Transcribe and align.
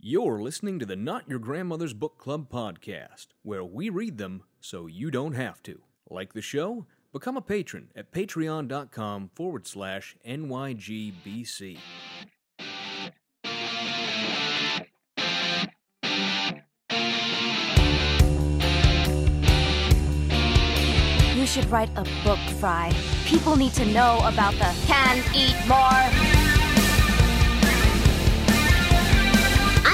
You're 0.00 0.40
listening 0.40 0.78
to 0.78 0.86
the 0.86 0.94
Not 0.94 1.28
Your 1.28 1.40
Grandmother's 1.40 1.92
Book 1.92 2.18
Club 2.18 2.48
podcast, 2.48 3.26
where 3.42 3.64
we 3.64 3.88
read 3.88 4.16
them 4.16 4.44
so 4.60 4.86
you 4.86 5.10
don't 5.10 5.32
have 5.32 5.60
to. 5.64 5.80
Like 6.08 6.34
the 6.34 6.40
show? 6.40 6.86
Become 7.12 7.36
a 7.36 7.42
patron 7.42 7.88
at 7.96 8.12
patreon.com 8.12 9.30
forward 9.34 9.66
slash 9.66 10.14
NYGBC. 10.24 11.78
You 21.34 21.46
should 21.46 21.68
write 21.70 21.90
a 21.96 22.04
book, 22.22 22.38
Fry. 22.60 22.92
People 23.24 23.56
need 23.56 23.72
to 23.74 23.84
know 23.86 24.20
about 24.22 24.52
the 24.52 24.72
can 24.86 25.18
eat 25.34 25.56
more. 25.66 26.27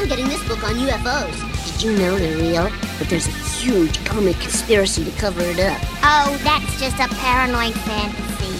I'm 0.05 0.11
getting 0.11 0.29
this 0.29 0.46
book 0.46 0.62
on 0.64 0.75
UFOs. 0.75 1.73
Did 1.73 1.82
you 1.82 1.97
know 1.97 2.19
they're 2.19 2.37
real? 2.37 2.70
But 2.98 3.09
there's 3.09 3.27
a 3.27 3.30
huge 3.30 4.05
government 4.05 4.38
conspiracy 4.38 5.02
to 5.02 5.10
cover 5.12 5.41
it 5.41 5.59
up. 5.59 5.80
Oh, 6.02 6.38
that's 6.45 6.79
just 6.79 6.96
a 6.96 7.09
paranoid 7.16 7.73
fantasy. 7.73 8.52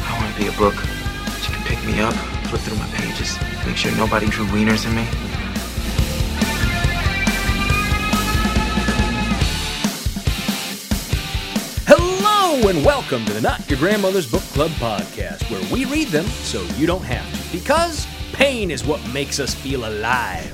I 0.00 0.16
want 0.20 0.32
to 0.32 0.40
be 0.40 0.46
a 0.46 0.52
book. 0.56 0.74
You 0.74 1.52
can 1.52 1.64
pick 1.64 1.84
me 1.84 1.98
up, 1.98 2.14
flip 2.46 2.60
through 2.60 2.78
my 2.78 2.86
pages, 2.90 3.36
make 3.66 3.78
sure 3.78 3.90
nobody 3.96 4.26
drew 4.26 4.46
wieners 4.46 4.86
in 4.86 4.94
me. 4.94 5.33
And 12.74 12.84
welcome 12.84 13.24
to 13.24 13.32
the 13.32 13.40
Not 13.40 13.68
Your 13.70 13.78
Grandmother's 13.78 14.28
Book 14.28 14.42
Club 14.42 14.70
podcast, 14.72 15.48
where 15.50 15.72
we 15.72 15.84
read 15.84 16.08
them 16.08 16.24
so 16.24 16.62
you 16.76 16.86
don't 16.86 17.04
have 17.04 17.30
to, 17.32 17.56
because 17.56 18.06
pain 18.32 18.70
is 18.70 18.84
what 18.84 19.06
makes 19.12 19.38
us 19.38 19.54
feel 19.54 19.86
alive. 19.86 20.52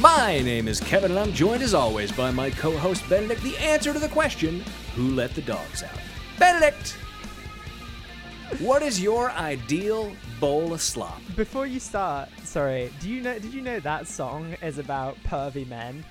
My 0.00 0.40
name 0.40 0.68
is 0.68 0.80
Kevin, 0.80 1.10
and 1.10 1.20
I'm 1.20 1.32
joined 1.32 1.62
as 1.62 1.74
always 1.74 2.12
by 2.12 2.30
my 2.30 2.50
co 2.50 2.76
host 2.78 3.06
Benedict, 3.10 3.42
the 3.42 3.56
answer 3.58 3.92
to 3.92 3.98
the 3.98 4.08
question 4.08 4.64
Who 4.94 5.10
let 5.10 5.34
the 5.34 5.42
dogs 5.42 5.82
out? 5.82 5.98
Benedict! 6.38 6.96
What 8.60 8.82
is 8.82 9.00
your 9.00 9.30
ideal 9.32 10.12
bowl 10.40 10.72
of 10.72 10.80
slop? 10.80 11.20
Before 11.36 11.66
you 11.66 11.80
start, 11.80 12.30
sorry, 12.44 12.90
do 13.00 13.10
you 13.10 13.20
know? 13.20 13.38
Did 13.38 13.52
you 13.52 13.60
know 13.60 13.80
that 13.80 14.06
song 14.06 14.56
is 14.62 14.78
about 14.78 15.16
pervy 15.24 15.68
men 15.68 16.04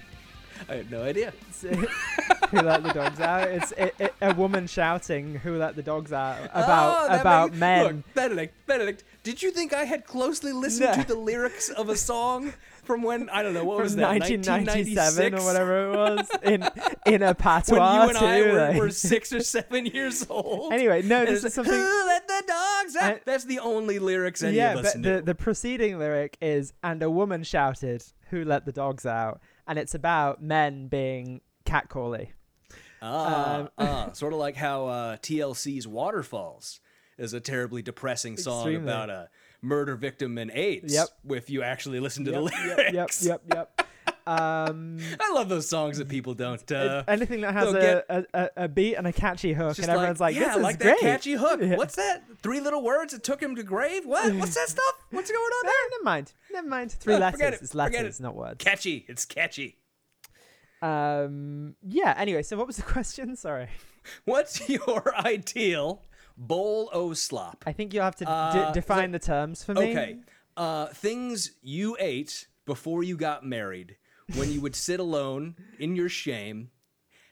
I 0.69 0.75
had 0.75 0.91
no 0.91 1.03
idea. 1.03 1.33
Uh, 1.63 1.75
who 2.51 2.61
let 2.61 2.83
the 2.83 2.93
dogs 2.93 3.19
out? 3.19 3.47
It's 3.49 3.71
it, 3.73 3.95
it, 3.99 4.13
a 4.21 4.33
woman 4.33 4.67
shouting 4.67 5.35
"Who 5.35 5.57
let 5.57 5.75
the 5.75 5.83
dogs 5.83 6.13
out" 6.13 6.45
about 6.53 7.09
Oh, 7.11 7.19
about 7.19 7.49
makes- 7.51 7.59
men. 7.59 7.83
Look, 7.83 8.13
Benedict, 8.13 8.53
Benedict, 8.67 9.03
did 9.23 9.41
you 9.43 9.51
think 9.51 9.73
I 9.73 9.83
had 9.85 10.05
closely 10.05 10.51
listened 10.53 10.89
No. 10.95 11.01
to 11.01 11.07
the 11.07 11.15
lyrics 11.19 11.69
of 11.69 11.89
a 11.89 11.95
song 11.95 12.53
from 12.83 13.03
when 13.03 13.29
I 13.29 13.43
don't 13.43 13.53
know 13.53 13.65
what 13.65 13.79
was 13.79 13.95
that 13.97 14.07
1997 14.09 15.35
or 15.35 15.43
whatever 15.43 15.87
it 15.91 15.95
was 15.97 16.29
in 16.43 16.63
in 17.05 17.21
a 17.21 17.25
When 17.27 17.35
patois 17.35 18.03
you 18.03 18.09
and 18.09 18.17
I 18.17 18.41
were, 18.41 18.67
like- 18.69 18.77
were 18.77 18.89
six 18.91 19.33
or 19.33 19.41
seven 19.41 19.85
years 19.85 20.25
old. 20.29 20.71
Anyway, 20.73 21.01
no, 21.01 21.25
this 21.25 21.43
is 21.43 21.53
something- 21.53 21.73
Who 21.73 22.05
let 22.07 22.27
the 22.27 22.43
dogs 22.47 22.95
out? 22.95 23.19
That's 23.25 23.43
the 23.45 23.59
only 23.59 23.99
lyrics 23.99 24.41
any 24.43 24.55
yeah, 24.57 24.73
of 24.73 24.85
us 24.85 24.93
but 24.93 25.01
knew. 25.01 25.15
the 25.17 25.21
the 25.21 25.35
preceding 25.35 25.99
lyric 25.99 26.37
is 26.41 26.73
"and 26.83 27.03
a 27.03 27.09
woman 27.11 27.43
shouted, 27.43 28.03
who 28.29 28.45
let 28.45 28.65
the 28.65 28.71
dogs 28.71 29.05
out?" 29.05 29.41
And 29.67 29.77
it's 29.77 29.93
about 29.93 30.41
men 30.41 30.87
being 30.87 31.41
catcally. 31.65 32.29
ah, 33.01 33.59
um, 33.59 33.69
ah, 33.77 34.09
sort 34.13 34.33
of 34.33 34.39
like 34.39 34.55
how 34.55 34.87
uh, 34.87 35.17
TLC's 35.17 35.87
Waterfalls 35.87 36.79
is 37.17 37.33
a 37.33 37.39
terribly 37.39 37.81
depressing 37.81 38.37
song 38.37 38.61
Extremely. 38.67 38.91
about 38.91 39.09
a 39.09 39.29
murder 39.61 39.95
victim 39.95 40.37
and 40.37 40.51
AIDS. 40.51 40.93
Yep. 40.93 41.07
If 41.29 41.49
you 41.49 41.63
actually 41.63 41.99
listen 41.99 42.25
to 42.25 42.31
the 42.31 42.41
lyrics. 42.41 42.93
yep, 42.93 43.11
yep, 43.23 43.41
yep, 43.53 43.69
yep. 43.77 43.86
Um, 44.27 44.97
I 45.19 45.31
love 45.33 45.47
those 45.49 45.69
songs 45.69 45.97
that 45.99 46.09
people 46.09 46.33
don't. 46.33 46.69
Uh, 46.71 47.03
anything 47.07 47.41
that 47.41 47.53
has 47.53 47.73
a, 47.73 47.79
get- 47.79 48.05
a, 48.09 48.25
a, 48.33 48.49
a 48.65 48.67
beat 48.67 48.95
and 48.95 49.07
a 49.07 49.13
catchy 49.13 49.53
hook, 49.53 49.77
and 49.79 49.87
everyone's 49.89 50.19
like, 50.19 50.35
yeah, 50.35 50.47
"This 50.47 50.55
is 50.57 50.63
like 50.63 50.79
great." 50.79 50.99
that 50.99 50.99
catchy 50.99 51.33
hook. 51.33 51.61
Yeah. 51.61 51.77
What's 51.77 51.95
that? 51.95 52.23
Three 52.41 52.59
little 52.59 52.83
words 52.83 53.13
that 53.13 53.23
took 53.23 53.41
him 53.41 53.55
to 53.55 53.63
grave. 53.63 54.05
What? 54.05 54.33
What's 54.35 54.55
that 54.55 54.67
stuff? 54.69 54.93
What's 55.11 55.31
going 55.31 55.39
on 55.39 55.63
there? 55.63 55.73
never 55.91 56.03
mind. 56.03 56.33
Never 56.51 56.67
mind. 56.67 56.91
Three 56.91 57.13
Oh, 57.15 57.19
letters. 57.19 57.39
it, 57.41 57.53
It's 57.61 57.73
letters, 57.75 58.19
it. 58.19 58.23
not 58.23 58.35
words. 58.35 58.63
Catchy. 58.63 59.05
It's 59.07 59.25
catchy. 59.25 59.77
Um. 60.81 61.75
Yeah. 61.87 62.13
Anyway, 62.17 62.43
so 62.43 62.57
what 62.57 62.67
was 62.67 62.75
the 62.77 62.83
question? 62.95 63.35
Sorry. 63.35 63.69
What's 64.25 64.69
your 64.69 65.13
ideal 65.17 66.01
bowl 66.37 66.89
o' 66.93 67.13
slop? 67.13 67.63
I 67.65 67.71
think 67.73 67.93
you'll 67.93 68.03
have 68.03 68.15
to 68.17 68.25
d- 68.25 68.31
Uh, 68.31 68.71
define 68.71 69.11
the 69.11 69.19
terms 69.19 69.63
for 69.63 69.73
me. 69.73 69.91
Okay. 69.91 70.17
Uh, 70.55 70.87
things 70.87 71.51
you 71.61 71.97
ate 71.99 72.47
before 72.65 73.03
you 73.03 73.15
got 73.17 73.45
married, 73.45 73.95
when 74.35 74.51
you 74.51 74.61
would 74.61 74.75
sit 74.75 74.99
alone 74.99 75.55
in 75.79 75.95
your 75.95 76.09
shame, 76.09 76.69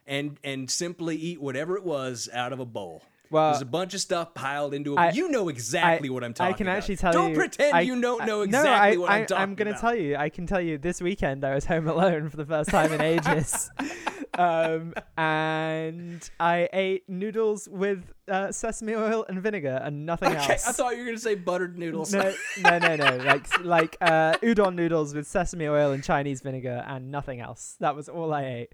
and 0.07 0.37
and 0.43 0.69
simply 0.69 1.15
eat 1.15 1.41
whatever 1.41 1.75
it 1.77 1.83
was 1.83 2.29
out 2.33 2.53
of 2.53 2.59
a 2.59 2.65
bowl. 2.65 3.03
Well, 3.31 3.51
There's 3.51 3.61
a 3.61 3.65
bunch 3.65 3.93
of 3.93 4.01
stuff 4.01 4.33
piled 4.33 4.73
into 4.73 4.93
a. 4.93 4.97
I- 4.97 5.11
you 5.11 5.29
know 5.29 5.49
exactly 5.49 6.09
I- 6.09 6.11
what 6.11 6.23
I'm 6.23 6.33
talking 6.33 6.47
about. 6.47 6.55
I 6.55 6.57
can 6.57 6.67
about. 6.67 6.77
actually 6.77 6.95
tell 6.97 7.13
you 7.13 7.19
Don't 7.19 7.35
pretend 7.35 7.75
I- 7.75 7.81
you 7.81 8.01
don't 8.01 8.19
know 8.25 8.37
no, 8.37 8.41
exactly 8.43 8.69
I, 8.73 8.97
what 8.97 9.09
I'm 9.09 9.25
talking 9.25 9.35
about. 9.35 9.41
I'm 9.41 9.55
going 9.55 9.65
to 9.67 9.71
about. 9.71 9.81
tell 9.81 9.95
you. 9.95 10.15
I 10.17 10.29
can 10.29 10.47
tell 10.47 10.61
you. 10.61 10.77
This 10.77 11.01
weekend, 11.01 11.43
I 11.43 11.55
was 11.55 11.65
home 11.65 11.87
alone 11.87 12.29
for 12.29 12.37
the 12.37 12.45
first 12.45 12.69
time 12.69 12.91
in 12.93 13.01
ages, 13.01 13.69
um, 14.37 14.93
and 15.17 16.29
I 16.39 16.69
ate 16.73 17.09
noodles 17.09 17.67
with 17.69 18.11
uh, 18.27 18.51
sesame 18.51 18.95
oil 18.95 19.25
and 19.27 19.41
vinegar 19.41 19.79
and 19.83 20.05
nothing 20.05 20.29
Okay, 20.35 20.53
else. 20.53 20.67
I 20.67 20.71
thought 20.71 20.93
you 20.93 20.99
were 20.99 21.05
gonna 21.05 21.17
say 21.19 21.35
buttered 21.35 21.77
noodles. 21.77 22.13
no, 22.13 22.33
no, 22.61 22.77
no, 22.79 22.95
no. 22.95 23.17
Like 23.25 23.63
like 23.65 23.97
uh, 24.01 24.33
udon 24.43 24.75
noodles 24.75 25.13
with 25.13 25.27
sesame 25.27 25.67
oil 25.67 25.91
and 25.91 26.03
Chinese 26.03 26.41
vinegar 26.41 26.83
and 26.87 27.11
nothing 27.11 27.39
else. 27.39 27.75
That 27.79 27.95
was 27.95 28.07
all 28.09 28.33
I 28.33 28.43
ate. 28.45 28.73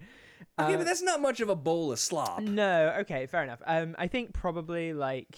Okay, 0.59 0.74
Uh, 0.74 0.78
but 0.78 0.85
that's 0.85 1.02
not 1.02 1.22
much 1.22 1.40
of 1.41 1.50
a 1.50 1.56
bowl 1.56 1.91
of 1.91 2.00
slop. 2.00 2.41
No, 2.41 2.96
okay, 3.02 3.25
fair 3.28 3.44
enough. 3.44 3.62
Um, 3.66 3.96
I 3.97 4.07
think 4.07 4.34
probably 4.34 4.94
like. 4.94 5.38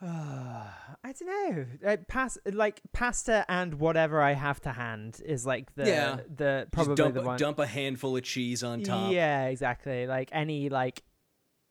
I 0.02 1.12
don't 1.18 1.26
know. 1.26 1.66
Uh, 1.86 1.96
pas- 2.08 2.38
like 2.50 2.80
pasta 2.92 3.44
and 3.48 3.74
whatever 3.74 4.22
I 4.22 4.32
have 4.32 4.60
to 4.62 4.72
hand 4.72 5.20
is 5.24 5.44
like 5.44 5.74
the 5.74 5.86
Yeah. 5.86 6.20
the 6.34 6.68
probably 6.72 6.94
dump, 6.94 7.14
the 7.14 7.22
one. 7.22 7.38
dump 7.38 7.58
a 7.58 7.66
handful 7.66 8.16
of 8.16 8.22
cheese 8.22 8.62
on 8.62 8.82
top. 8.82 9.12
Yeah, 9.12 9.46
exactly. 9.46 10.06
Like 10.06 10.30
any 10.32 10.68
like 10.70 11.02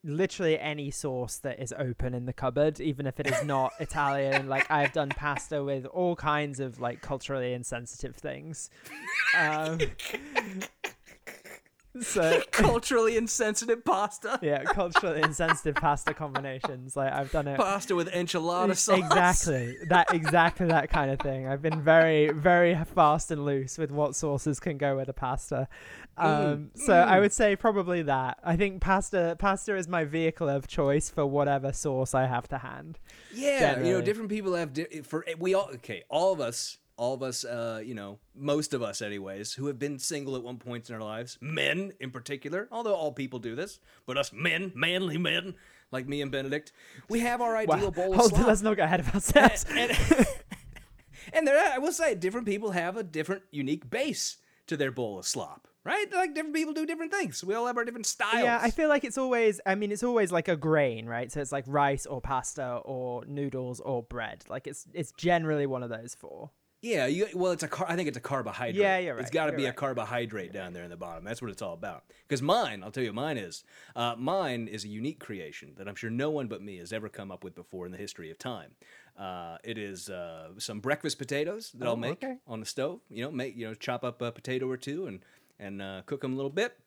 literally 0.04 0.58
any 0.60 0.92
sauce 0.92 1.38
that 1.40 1.60
is 1.60 1.74
open 1.78 2.14
in 2.14 2.26
the 2.28 2.34
cupboard, 2.34 2.80
even 2.80 3.08
if 3.08 3.20
it 3.20 3.26
is 3.28 3.44
not 3.44 3.74
Italian. 3.80 4.48
Like 4.48 4.70
I've 4.70 4.94
done 4.94 5.10
pasta 5.10 5.64
with 5.64 5.86
all 5.88 6.16
kinds 6.16 6.60
of 6.60 6.80
like 6.80 7.02
culturally 7.02 7.54
insensitive 7.54 8.16
things. 8.16 8.70
Um, 9.38 9.78
so 12.02 12.42
Culturally 12.52 13.18
insensitive 13.18 13.84
pasta. 13.84 14.40
yeah, 14.44 14.64
culturally 14.64 15.22
insensitive 15.22 15.76
pasta 15.76 16.14
combinations. 16.14 16.96
Like 16.96 17.12
I've 17.12 17.32
done 17.32 17.48
it. 17.48 17.58
Pasta 17.58 17.96
with 17.96 18.10
enchilada 18.12 18.76
sauce. 18.76 19.00
Exactly 19.00 19.78
that, 19.90 20.14
exactly 20.14 20.68
that 20.68 20.90
kind 20.90 21.12
of 21.12 21.20
thing. 21.20 21.48
I've 21.48 21.62
been 21.62 21.82
very, 21.82 22.32
very 22.32 22.78
fast 22.96 23.32
and 23.32 23.46
loose 23.46 23.78
with 23.78 23.92
what 23.92 24.16
sauces 24.16 24.60
can 24.60 24.78
go 24.78 24.98
with 24.98 25.10
a 25.10 25.14
pasta. 25.14 25.68
Um, 26.18 26.72
so 26.76 26.94
I 26.94 27.20
would 27.20 27.32
say 27.32 27.56
probably 27.56 28.02
that. 28.04 28.40
I 28.44 28.58
think 28.58 28.82
pasta, 28.82 29.36
pasta 29.40 29.76
is 29.76 29.88
my 29.88 30.04
vehicle 30.04 30.50
of 30.50 30.68
choice 30.68 31.10
for 31.10 31.26
whatever 31.26 31.72
sauce 31.72 32.14
I 32.14 32.26
have 32.26 32.48
to 32.50 32.58
hand. 32.58 33.00
Yeah, 33.34 33.82
you 33.82 33.94
know, 33.94 34.02
different 34.02 34.30
people 34.30 34.54
have 34.56 34.74
di- 34.74 35.02
for 35.02 35.26
we 35.38 35.54
all 35.54 35.70
okay. 35.76 36.04
All 36.10 36.34
of 36.34 36.42
us, 36.42 36.78
all 37.00 37.14
of 37.14 37.24
us, 37.24 37.46
uh, 37.46 37.82
you 37.84 37.96
know, 37.96 38.20
most 38.36 38.74
of 38.74 38.84
us, 38.84 39.02
anyways, 39.02 39.54
who 39.54 39.68
have 39.68 39.80
been 39.80 39.98
single 39.98 40.36
at 40.36 40.44
one 40.44 40.58
point 40.58 40.90
in 40.90 40.96
our 40.96 41.02
lives, 41.02 41.38
men 41.40 41.94
in 42.02 42.12
particular. 42.12 42.68
Although 42.72 42.94
all 42.94 43.14
people 43.14 43.40
do 43.40 43.56
this, 43.56 43.80
but 44.06 44.18
us 44.18 44.34
men, 44.34 44.74
manly 44.76 45.18
men 45.18 45.56
like 45.92 46.08
me 46.08 46.22
and 46.22 46.30
Benedict, 46.30 46.74
we 47.08 47.22
have 47.22 47.40
our 47.42 47.56
ideal 47.56 47.86
Wow. 47.86 47.90
bowl 47.92 48.12
of 48.12 48.18
Hold 48.20 48.30
slop. 48.32 48.48
let's 48.48 48.62
not 48.62 48.76
get 48.76 48.86
ahead 48.86 49.00
of 49.00 49.16
ourselves. 49.16 49.66
and, 49.70 49.92
and 51.34 51.48
there, 51.48 51.74
I 51.74 51.78
will 51.78 51.92
say, 51.94 52.16
different 52.16 52.46
people 52.46 52.72
have 52.72 52.98
a 52.98 53.04
different, 53.04 53.44
unique 53.52 53.90
base 53.90 54.38
to 54.68 54.76
their 54.78 54.92
bowl 54.92 55.18
of 55.18 55.26
slop, 55.26 55.68
right? 55.86 56.06
Like 56.14 56.36
different 56.36 56.54
people 56.56 56.74
do 56.74 56.86
different 56.86 57.14
things. 57.14 57.44
We 57.44 57.56
all 57.56 57.66
have 57.66 57.78
our 57.78 57.86
different 57.86 58.06
styles. 58.08 58.44
Yeah, 58.44 58.60
I 58.62 58.72
feel 58.72 58.90
like 58.90 59.04
it's 59.04 59.18
always. 59.18 59.62
I 59.66 59.76
mean, 59.76 59.92
it's 59.92 60.04
always 60.04 60.32
like 60.32 60.48
a 60.48 60.56
grain, 60.56 61.06
right? 61.08 61.32
So 61.32 61.40
it's 61.42 61.52
like 61.52 61.64
rice 61.66 62.06
or 62.06 62.20
pasta 62.22 62.82
or 62.84 63.24
noodles 63.26 63.80
or 63.80 64.04
bread. 64.04 64.44
Like 64.50 64.68
it's 64.68 64.86
it's 64.94 65.12
generally 65.14 65.66
one 65.66 65.82
of 65.82 65.90
those 65.90 66.14
four. 66.14 66.52
Yeah, 66.82 67.08
you, 67.08 67.28
well, 67.34 67.52
it's 67.52 67.64
a 67.64 67.68
car. 67.68 67.86
I 67.90 67.96
think 67.98 68.08
it's 68.08 68.16
a 68.18 68.22
carbohydrate. 68.22 68.76
Yeah, 68.76 68.98
you're 69.00 69.18
It's 69.18 69.26
right, 69.26 69.34
got 69.34 69.46
to 69.48 69.52
you're 69.52 69.58
be 69.58 69.64
a 69.66 69.70
right. 69.70 69.76
carbohydrate 69.76 70.54
down 70.54 70.72
there 70.72 70.84
in 70.86 70.90
the 70.90 70.96
bottom. 70.96 71.26
That's 71.26 71.42
what 71.42 71.52
it's 71.52 71.62
all 71.62 71.74
about. 71.74 72.06
Because 72.28 72.42
mine, 72.42 72.84
I'll 72.84 72.92
tell 72.92 73.04
you, 73.04 73.12
mine 73.12 73.38
is. 73.38 73.66
Uh, 73.98 74.16
mine 74.18 74.70
is 74.70 74.86
a 74.86 74.88
unique 74.88 75.20
creation 75.20 75.74
that 75.78 75.90
I'm 75.90 75.96
sure 75.96 76.10
no 76.10 76.30
one 76.30 76.48
but 76.48 76.62
me 76.62 76.78
has 76.78 76.94
ever 76.94 77.10
come 77.10 77.32
up 77.32 77.44
with 77.44 77.54
before 77.54 77.86
in 77.86 77.92
the 77.92 77.98
history 77.98 78.32
of 78.32 78.38
time. 78.38 78.72
Uh, 79.18 79.58
it 79.66 79.78
is 79.78 80.10
uh, 80.10 80.52
some 80.58 80.80
breakfast 80.80 81.18
potatoes 81.18 81.72
that 81.78 81.86
Oh, 81.86 81.90
I'll 81.92 81.98
make 81.98 82.24
okay. 82.24 82.38
on 82.48 82.62
the 82.62 82.66
stove. 82.66 83.02
You 83.10 83.24
know, 83.26 83.32
make 83.32 83.58
you 83.58 83.68
know, 83.68 83.74
chop 83.74 84.06
up 84.06 84.22
a 84.22 84.32
potato 84.32 84.70
or 84.70 84.78
two 84.78 85.08
and 85.08 85.20
and 85.60 85.82
uh, 85.82 86.04
cook 86.06 86.22
them 86.22 86.32
a 86.32 86.36
little 86.38 86.50
bit. 86.50 86.78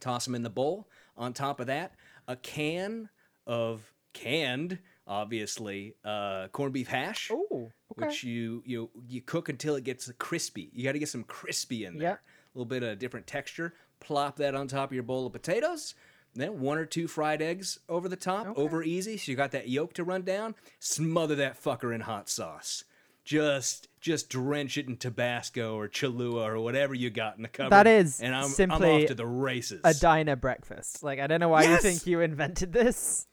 Toss 0.00 0.24
them 0.24 0.34
in 0.34 0.42
the 0.44 0.50
bowl. 0.50 0.88
On 1.18 1.34
top 1.34 1.60
of 1.60 1.66
that, 1.66 1.92
a 2.26 2.36
can 2.36 3.10
of 3.46 3.92
canned 4.14 4.78
obviously 5.06 5.94
uh, 6.04 6.48
corned 6.48 6.72
beef 6.72 6.88
hash, 6.88 7.30
Oh, 7.32 7.46
okay. 7.92 8.06
which 8.06 8.24
you 8.24 8.62
you 8.66 8.90
you 9.08 9.20
cook 9.22 9.48
until 9.48 9.76
it 9.76 9.84
gets 9.84 10.10
crispy. 10.18 10.70
You 10.72 10.84
got 10.84 10.92
to 10.92 10.98
get 10.98 11.08
some 11.08 11.24
crispy 11.24 11.84
in 11.84 11.98
there. 11.98 12.08
Yeah. 12.08 12.14
A 12.14 12.52
little 12.54 12.68
bit 12.68 12.82
of 12.82 12.90
a 12.90 12.96
different 12.96 13.26
texture. 13.26 13.74
Plop 14.00 14.36
that 14.36 14.54
on 14.54 14.68
top 14.68 14.90
of 14.90 14.94
your 14.94 15.02
bowl 15.02 15.26
of 15.26 15.32
potatoes. 15.32 15.94
Then 16.34 16.60
one 16.60 16.76
or 16.78 16.84
two 16.84 17.08
fried 17.08 17.40
eggs 17.40 17.78
over 17.88 18.08
the 18.10 18.16
top, 18.16 18.46
Okay. 18.48 18.60
over 18.60 18.82
easy. 18.82 19.16
So 19.16 19.30
you 19.30 19.36
got 19.36 19.52
that 19.52 19.68
yolk 19.68 19.94
to 19.94 20.04
run 20.04 20.22
down. 20.22 20.54
Smother 20.78 21.34
that 21.36 21.62
fucker 21.62 21.94
in 21.94 22.02
hot 22.02 22.28
sauce. 22.28 22.84
Just 23.24 23.88
just 24.00 24.28
drench 24.28 24.78
it 24.78 24.86
in 24.86 24.96
Tabasco 24.98 25.76
or 25.76 25.88
Cholula 25.88 26.42
or 26.52 26.60
whatever 26.60 26.94
you 26.94 27.10
got 27.10 27.36
in 27.36 27.42
the 27.42 27.48
cupboard. 27.48 27.70
That 27.70 27.86
is 27.86 28.20
and 28.20 28.34
I'm, 28.34 28.44
I'm 28.44 28.50
simply 28.50 29.02
off 29.02 29.08
to 29.08 29.14
the 29.14 29.26
races. 29.26 29.80
a 29.82 29.94
diner 29.94 30.36
breakfast. 30.36 31.02
Like 31.02 31.18
I 31.18 31.26
don't 31.26 31.40
know 31.40 31.48
why 31.48 31.62
Yes! 31.64 31.82
you 31.82 31.90
think 31.90 32.06
you 32.06 32.20
invented 32.20 32.72
this. 32.72 33.26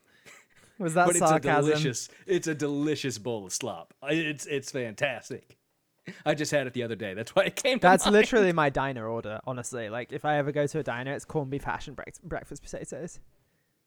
Was 0.79 0.93
that 0.95 1.05
but 1.07 1.15
it's 1.15 1.31
a 1.31 1.39
delicious 1.39 2.09
it's 2.25 2.47
a 2.47 2.55
delicious 2.55 3.17
bowl 3.17 3.45
of 3.45 3.53
slop. 3.53 3.93
It's 4.03 4.45
it's 4.45 4.71
fantastic. 4.71 5.57
I 6.25 6.33
just 6.35 6.51
had 6.51 6.67
it 6.67 6.73
the 6.73 6.83
other 6.83 6.95
day. 6.95 7.13
That's 7.13 7.33
why 7.35 7.43
it 7.43 7.55
came 7.55 7.79
to 7.79 7.81
That's 7.81 8.05
mind. 8.05 8.13
literally 8.15 8.51
my 8.51 8.69
diner 8.69 9.07
order, 9.07 9.39
honestly. 9.45 9.89
Like 9.89 10.11
if 10.11 10.25
I 10.25 10.37
ever 10.37 10.51
go 10.51 10.67
to 10.67 10.79
a 10.79 10.83
diner, 10.83 11.13
it's 11.13 11.25
corned 11.25 11.49
beef 11.49 11.63
hash 11.63 11.87
and 11.87 11.95
break- 11.95 12.21
breakfast 12.23 12.61
potatoes. 12.63 13.19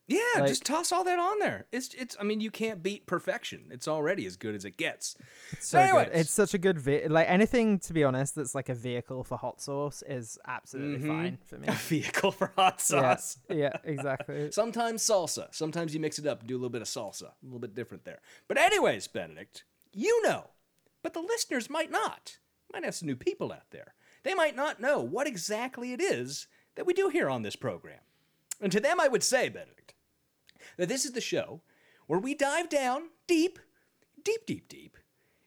Yeah, 0.09 0.21
like- 0.37 0.47
just 0.49 0.65
toss 0.65 0.93
all 0.93 1.03
that 1.05 1.19
on 1.19 1.41
there. 1.41 1.67
It's 1.73 1.93
it's 1.95 2.17
I 2.21 2.23
mean 2.23 2.41
you 2.41 2.51
can't 2.53 2.81
beat 2.83 3.07
perfection. 3.07 3.67
It's 3.73 3.89
already 3.89 4.25
as 4.27 4.37
good 4.37 4.55
as 4.55 4.65
it 4.65 4.77
gets. 4.77 5.17
So 5.59 5.81
Anyways. 5.81 6.07
good. 6.09 6.17
It's 6.17 6.31
such 6.31 6.55
a 6.55 6.59
good 6.59 6.79
ve- 6.79 7.09
like 7.09 7.29
anything 7.29 7.81
to 7.81 7.93
be 7.93 8.05
honest 8.05 8.37
that's 8.37 8.55
like 8.55 8.69
a 8.69 8.75
vehicle 8.75 9.25
for 9.25 9.37
hot 9.37 9.61
sauce 9.61 10.05
is 10.07 10.39
absolutely 10.47 11.05
Mhm. 11.05 11.09
fine 11.09 11.39
for 11.45 11.59
me. 11.59 11.67
A 11.69 11.73
vehicle 11.73 12.31
for 12.31 12.53
hot 12.57 12.75
yeah, 12.79 13.01
sauce. 13.17 13.39
yeah, 13.51 13.73
exactly. 13.85 14.53
Sometimes 14.53 15.03
salsa. 15.03 15.53
Sometimes 15.53 15.93
you 15.93 15.99
mix 15.99 16.19
it 16.21 16.27
up 16.27 16.39
and 16.41 16.49
do 16.49 16.55
a 16.55 16.59
little 16.59 16.71
bit 16.71 16.83
of 16.83 16.89
salsa. 16.89 17.31
A 17.31 17.35
little 17.45 17.59
bit 17.59 17.75
different 17.75 18.05
there. 18.05 18.21
But 18.47 18.59
anyways, 18.59 19.09
Benedict, 19.09 19.65
you 19.93 20.23
know, 20.23 20.51
but 21.03 21.15
the 21.15 21.21
listeners 21.21 21.69
might 21.69 21.91
not. 21.91 22.39
Might 22.73 22.85
have 22.85 22.95
some 22.95 23.07
new 23.09 23.17
people 23.17 23.53
out 23.53 23.71
there. 23.71 23.95
They 24.23 24.35
might 24.35 24.55
not 24.55 24.81
know 24.81 25.01
what 25.01 25.27
exactly 25.27 25.93
it 25.93 26.01
is 26.01 26.47
that 26.77 26.87
we 26.87 26.93
do 26.95 27.09
here 27.09 27.29
on 27.29 27.43
this 27.43 27.57
program. 27.57 28.01
And 28.61 28.71
to 28.73 28.79
them 28.81 29.01
I 29.01 29.09
would 29.09 29.23
say, 29.25 29.49
Benedict, 29.49 29.95
this 30.85 31.05
is 31.07 31.13
the 31.13 31.21
show 31.21 31.63
where 32.07 32.19
we 32.19 32.35
dive 32.35 32.69
down 32.69 33.09
deep, 33.27 33.59
deep, 34.23 34.45
deep, 34.47 34.69
deep 34.69 34.97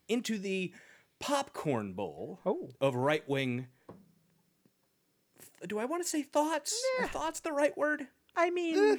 into 0.07 0.39
the 0.39 0.73
popcorn 1.19 1.93
bowl 1.93 2.39
Oh. 2.45 2.69
of 2.81 2.95
right-wing 2.95 3.67
do 5.67 5.79
I 5.79 5.85
want 5.85 6.03
to 6.03 6.07
say 6.07 6.23
thoughts? 6.23 6.81
Are 7.01 7.07
thoughts 7.07 7.39
the 7.41 7.51
right 7.51 7.77
word? 7.77 8.07
I 8.35 8.49
mean, 8.49 8.77
eh. 8.77 8.97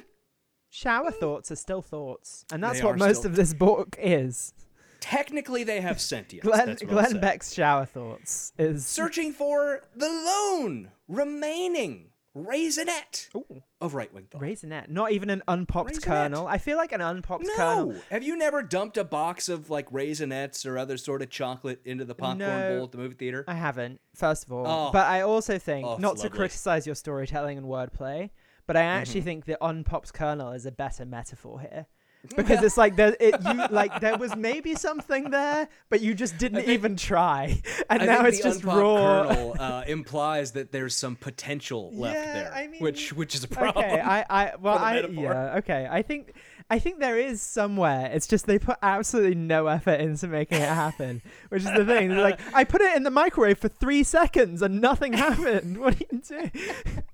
shower 0.69 1.11
thoughts 1.11 1.51
are 1.51 1.55
still 1.55 1.81
thoughts, 1.81 2.45
and 2.51 2.63
that's 2.63 2.79
They 2.79 2.85
what 2.85 2.97
most 2.97 3.25
of 3.25 3.35
this 3.35 3.53
book 3.53 3.95
is. 3.99 4.53
Technically, 4.99 5.63
they 5.63 5.81
have 5.81 5.99
sentience. 5.99 6.43
Glenn 6.45 6.77
Glenn. 6.85 7.19
Beck's 7.19 7.53
shower 7.53 7.85
thoughts 7.85 8.53
is 8.59 8.85
searching 8.85 9.33
for 9.33 9.81
the 9.95 10.07
lone 10.07 10.91
remaining 11.07 12.10
raisinette 12.35 13.27
Ooh. 13.35 13.63
of 13.79 13.93
right 13.93 14.13
wing 14.13 14.27
thought. 14.29 14.41
raisinette, 14.41 14.89
not 14.89 15.11
even 15.11 15.29
an 15.29 15.41
unpopped 15.47 15.93
Raisinette. 15.95 16.03
kernel. 16.03 16.47
I 16.47 16.57
feel 16.57 16.77
like 16.77 16.91
an 16.91 17.01
unpopped 17.01 17.45
kernel. 17.55 17.91
No, 17.91 18.01
have 18.09 18.23
you 18.23 18.35
never 18.37 18.61
dumped 18.61 18.97
a 18.97 19.03
box 19.03 19.49
of 19.49 19.69
like 19.69 19.89
raisinettes 19.91 20.65
or 20.65 20.77
other 20.77 20.97
sort 20.97 21.21
of 21.21 21.29
chocolate 21.29 21.81
into 21.85 22.05
the 22.05 22.15
popcorn 22.15 22.37
No. 22.39 22.75
bowl 22.77 22.83
at 22.85 22.91
the 22.91 22.97
movie 22.97 23.15
theater? 23.15 23.43
I 23.47 23.55
haven't, 23.55 23.99
first 24.15 24.45
of 24.45 24.51
all. 24.53 24.65
Oh. 24.67 24.91
But 24.91 25.07
I 25.07 25.21
also 25.21 25.57
think, 25.57 25.85
Oh, 25.85 25.97
not 25.97 26.17
to 26.17 26.23
lovely. 26.23 26.37
criticize 26.37 26.85
your 26.85 26.95
storytelling 26.95 27.57
and 27.57 27.67
wordplay, 27.67 28.29
but 28.67 28.77
I 28.77 28.81
actually 28.83 29.21
Mm-hmm. 29.21 29.25
think 29.25 29.45
the 29.45 29.57
unpopped 29.65 30.13
kernel 30.13 30.51
is 30.51 30.65
a 30.65 30.71
better 30.71 31.05
metaphor 31.05 31.59
here. 31.61 31.87
Because 32.35 32.63
it's 32.63 32.77
like 32.77 32.95
there, 32.95 33.15
it, 33.19 33.35
you 33.43 33.67
like 33.71 33.99
there 33.99 34.15
was 34.17 34.35
maybe 34.35 34.75
something 34.75 35.31
there, 35.31 35.67
but 35.89 36.01
you 36.01 36.13
just 36.13 36.37
didn't 36.37 36.69
even 36.69 36.95
try, 36.95 37.59
and 37.89 38.03
I 38.03 38.05
now 38.05 38.17
think 38.17 38.27
it's 38.35 38.37
the 38.43 38.49
just 38.49 38.63
raw. 38.63 38.75
kernel 38.95 39.55
uh, 39.59 39.83
implies 39.87 40.51
that 40.51 40.71
there's 40.71 40.95
some 40.95 41.15
potential 41.15 41.91
left 41.93 42.15
Yeah, 42.15 42.33
there, 42.33 42.53
I 42.53 42.67
mean, 42.67 42.79
which 42.79 43.11
which 43.13 43.33
is 43.33 43.43
a 43.43 43.47
problem. 43.47 43.83
Okay, 43.83 43.99
I, 43.99 44.25
I, 44.29 44.53
well, 44.61 44.77
I, 44.77 44.99
yeah, 44.99 45.57
okay. 45.57 45.87
I 45.89 46.03
think, 46.03 46.33
I 46.71 46.79
think 46.79 46.99
there 46.99 47.17
is 47.17 47.41
somewhere. 47.41 48.09
It's 48.13 48.25
just 48.25 48.45
they 48.45 48.57
put 48.57 48.77
absolutely 48.81 49.35
no 49.35 49.67
effort 49.67 49.99
into 49.99 50.25
making 50.29 50.61
it 50.61 50.69
happen, 50.69 51.21
which 51.49 51.63
is 51.63 51.69
the 51.75 51.83
thing. 51.83 52.07
They're 52.07 52.21
like, 52.21 52.39
I 52.53 52.63
put 52.63 52.79
it 52.79 52.95
in 52.95 53.03
the 53.03 53.11
microwave 53.11 53.59
for 53.59 53.67
three 53.67 54.03
seconds 54.03 54.61
and 54.61 54.79
nothing 54.79 55.11
happened. 55.11 55.77
What 55.81 55.99
do 55.99 56.05
you 56.09 56.19
do? 56.21 56.49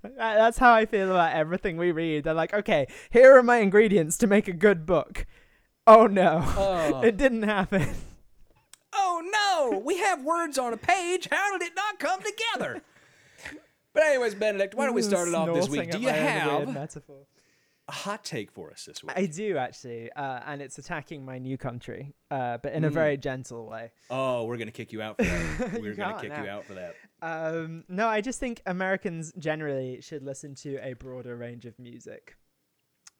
That's 0.15 0.59
how 0.59 0.73
I 0.73 0.85
feel 0.85 1.09
about 1.09 1.33
everything 1.35 1.75
we 1.77 1.91
read. 1.91 2.25
They're 2.25 2.35
like, 2.35 2.53
okay, 2.53 2.85
here 3.09 3.35
are 3.35 3.41
my 3.41 3.57
ingredients 3.57 4.15
to 4.19 4.27
make 4.27 4.47
a 4.47 4.53
good 4.53 4.85
book. 4.85 5.25
Oh 5.87 6.05
no, 6.05 6.43
Oh. 6.55 7.01
it 7.03 7.17
didn't 7.17 7.43
happen. 7.43 7.87
oh 8.93 9.23
no, 9.73 9.79
we 9.79 9.97
have 9.97 10.21
words 10.23 10.59
on 10.59 10.71
a 10.71 10.77
page. 10.77 11.27
How 11.31 11.57
did 11.57 11.65
it 11.65 11.73
not 11.75 11.97
come 11.97 12.19
together? 12.21 12.83
But 13.91 14.03
anyways, 14.03 14.35
Benedict, 14.35 14.75
why 14.75 14.85
don't 14.85 14.93
we 14.93 15.01
start 15.01 15.27
it 15.29 15.33
off 15.33 15.51
this 15.55 15.67
week? 15.67 15.89
Do 15.89 15.97
you 15.97 16.09
my 16.09 16.19
own 16.19 16.25
weird 16.25 16.67
have 16.67 16.73
metaphor? 16.75 17.25
A 17.87 17.91
hot 17.91 18.23
take 18.25 18.51
for 18.51 18.69
us 18.71 18.85
this 18.85 19.01
week? 19.03 19.13
I 19.15 19.25
do 19.27 19.57
actually, 19.57 20.11
uh, 20.11 20.41
and 20.45 20.61
it's 20.61 20.77
attacking 20.77 21.23
my 21.23 21.37
new 21.39 21.57
country, 21.57 22.13
uh, 22.29 22.57
but 22.57 22.73
in 22.73 22.83
a 22.83 22.89
Mm. 22.89 22.93
very 22.93 23.17
gentle 23.17 23.65
way. 23.67 23.91
Oh, 24.09 24.43
we're 24.45 24.57
gonna 24.57 24.71
kick 24.71 24.91
you 24.91 25.01
out 25.01 25.17
for 25.17 25.23
that. 25.23 25.73
We're 25.81 25.93
gonna 25.95 26.19
kick 26.19 26.29
now. 26.31 26.43
you 26.43 26.49
out 26.49 26.65
for 26.65 26.73
that. 26.73 26.95
Um, 27.21 27.83
no, 27.87 28.07
I 28.07 28.21
just 28.21 28.39
think 28.39 28.61
Americans 28.65 29.31
generally 29.37 30.01
should 30.01 30.23
listen 30.23 30.53
to 30.55 30.75
a 30.85 30.93
broader 30.93 31.35
range 31.37 31.65
of 31.65 31.77
music 31.79 32.35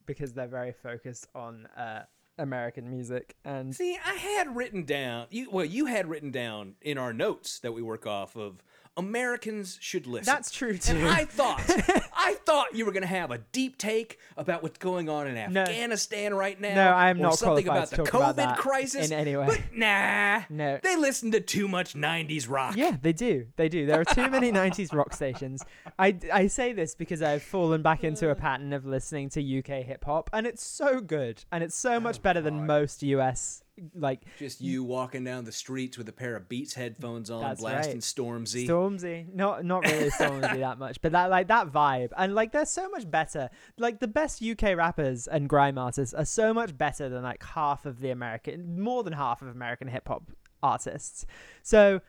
because 0.06 0.34
they're 0.34 0.48
very 0.48 0.72
focused 0.74 1.28
on 1.36 1.66
uh, 1.78 2.04
American 2.38 2.90
music. 2.90 3.36
And 3.44 3.76
See, 3.76 3.98
I 4.06 4.14
had 4.16 4.56
written 4.56 4.84
down 4.86 5.28
you 5.32 5.50
well, 5.50 5.66
you 5.66 5.86
had 5.88 6.08
written 6.08 6.32
down 6.32 6.76
in 6.82 6.98
our 6.98 7.14
notes 7.14 7.60
that 7.62 7.72
we 7.74 7.82
work 7.82 8.06
off 8.06 8.36
of 8.36 8.62
Americans 8.98 9.78
should 9.80 10.08
listen. 10.08 10.26
that's 10.26 10.52
true 10.52 10.78
too. 10.78 10.98
and 10.98 11.08
I 11.08 11.26
thought 11.26 11.62
I 12.16 12.36
thought 12.46 12.76
you 12.76 12.86
were 12.86 12.92
gonna 12.92 13.06
have 13.06 13.32
a 13.32 13.38
deep 13.38 13.78
take 13.78 14.20
about 14.36 14.64
what's 14.64 14.80
going 14.80 15.08
on 15.10 15.28
in 15.28 15.54
No. 15.54 15.62
Afghanistan 15.62 16.34
right 16.34 16.60
now. 16.60 16.76
No, 16.76 16.88
I 16.90 17.10
am 17.10 17.20
not 17.20 17.38
something 17.38 17.68
about 17.68 17.90
to 17.90 17.98
the 17.98 18.04
talk 18.04 18.08
COVID 18.08 18.16
about 18.32 18.36
that 18.36 18.58
crisis 18.58 19.10
in 19.10 19.18
any 19.18 19.36
way. 19.36 19.46
But 19.46 19.62
nah. 19.74 20.42
No. 20.50 20.80
They 20.82 20.96
listen 20.96 21.32
to 21.32 21.40
too 21.40 21.68
much 21.68 21.96
nineties 21.96 22.48
rock. 22.48 22.76
yeah, 22.76 22.98
they 23.02 23.14
do. 23.14 23.48
They 23.56 23.70
do. 23.70 23.86
There 23.86 24.02
are 24.02 24.06
too 24.06 24.30
many 24.30 24.52
90s 24.52 24.94
rock 24.94 25.14
stations. 25.14 25.64
I, 26.00 26.18
I 26.34 26.48
say 26.48 26.74
this 26.74 26.96
because 26.96 27.22
I've 27.22 27.44
fallen 27.44 27.82
back 27.82 28.04
into 28.04 28.30
a 28.30 28.32
uh. 28.32 28.36
pattern 28.36 28.74
of 28.74 28.86
listening 28.86 29.30
to 29.30 29.60
UK 29.60 29.86
hip 29.86 30.04
hop, 30.06 30.30
and 30.34 30.48
it's 30.48 30.64
so 30.66 31.00
good. 31.02 31.44
And 31.52 31.64
it's 31.64 31.76
so 31.76 32.00
much 32.00 32.22
better 32.22 32.42
than 32.42 32.66
most 32.66 33.04
US, 33.04 33.64
like, 33.94 34.22
Just 34.38 34.62
you 34.62 34.84
walking 34.84 35.24
down 35.24 35.46
the 35.46 35.52
streets 35.52 35.98
with 35.98 36.08
a 36.10 36.12
pair 36.12 36.36
of 36.36 36.50
Beats 36.50 36.74
headphones 36.74 37.30
on, 37.30 37.56
blasting 37.56 37.96
right. 37.96 38.02
Stormzy. 38.02 38.68
Stormzy, 38.68 39.34
not 39.34 39.66
not 39.66 39.86
really 39.86 40.10
Stormzy 40.10 40.60
that 40.60 40.80
much, 40.80 41.02
but 41.02 41.12
that 41.12 41.30
like 41.30 41.48
that 41.48 41.72
vibe, 41.72 42.10
and 42.18 42.36
like 42.36 42.52
they're 42.52 42.66
so 42.66 42.90
much 42.90 43.10
better. 43.10 43.50
Like 43.78 44.00
the 44.00 44.08
best 44.08 44.44
UK 44.44 44.76
rappers 44.76 45.28
and 45.28 45.48
grime 45.50 45.78
artists 45.78 46.14
are 46.14 46.26
so 46.26 46.54
much 46.54 46.78
better 46.78 47.10
than 47.10 47.24
like 47.24 47.44
half 47.44 47.86
of 47.86 48.00
the 48.00 48.10
American, 48.10 48.82
more 48.82 49.04
than 49.04 49.14
half 49.14 49.42
of 49.42 49.48
American 49.48 49.88
hip 49.88 50.08
hop 50.08 50.24
artists. 50.62 51.26
So, 51.64 52.02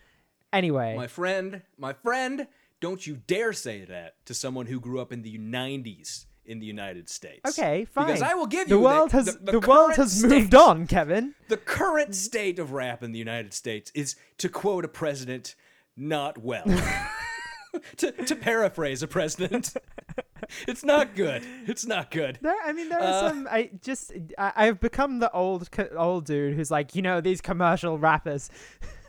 anyway, 0.52 0.97
My 0.97 1.07
friend, 1.07 1.62
my 1.76 1.93
friend, 1.93 2.47
don't 2.81 3.07
you 3.07 3.16
dare 3.26 3.52
say 3.52 3.85
that 3.85 4.14
to 4.26 4.35
someone 4.35 4.66
who 4.66 4.81
grew 4.81 5.00
up 5.00 5.12
in 5.12 5.23
the 5.23 5.38
90s 5.38 6.26
in 6.49 6.59
the 6.61 6.67
United 6.67 7.09
States. 7.09 7.40
okay, 7.59 7.85
fine. 7.85 8.07
Because 8.07 8.23
I 8.23 8.35
will 8.35 8.47
give 8.47 8.69
the 8.69 8.75
you 8.76 8.81
world 8.81 9.11
the, 9.11 9.17
has 9.19 9.26
the, 9.37 9.52
the, 9.52 9.61
world 9.61 9.93
current 9.93 9.97
has 9.97 10.19
state- 10.19 10.28
moved 10.31 10.55
on, 10.55 10.87
Kevin. 10.87 11.35
The 11.49 11.57
current 11.57 12.14
state 12.14 12.59
of 12.59 12.73
rap 12.73 13.02
in 13.02 13.12
the 13.12 13.19
United 13.19 13.55
States 13.55 13.93
is, 13.95 14.17
to 14.38 14.49
quote 14.49 14.85
a 14.85 14.88
president, 14.88 15.55
not 15.97 16.38
well. 16.38 16.64
to, 17.99 18.12
to 18.12 18.35
paraphrase 18.37 19.02
a 19.02 19.07
president, 19.07 19.75
it's 20.67 20.83
not 20.85 21.14
good. 21.14 21.43
It's 21.67 21.85
not 21.87 22.11
good. 22.11 22.38
There, 22.40 22.55
I 22.64 22.73
mean, 22.73 22.88
there 22.88 22.99
are 23.00 23.25
Uh, 23.25 23.28
some. 23.28 23.49
I 23.50 23.71
just, 23.83 24.12
I, 24.38 24.52
I've 24.57 24.81
become 24.81 25.19
the 25.19 25.31
old, 25.33 25.69
old 25.97 26.25
dude 26.25 26.55
who's 26.55 26.71
like, 26.71 26.95
you 26.95 27.02
know, 27.02 27.21
these 27.21 27.40
commercial 27.40 27.99
rappers. 27.99 28.50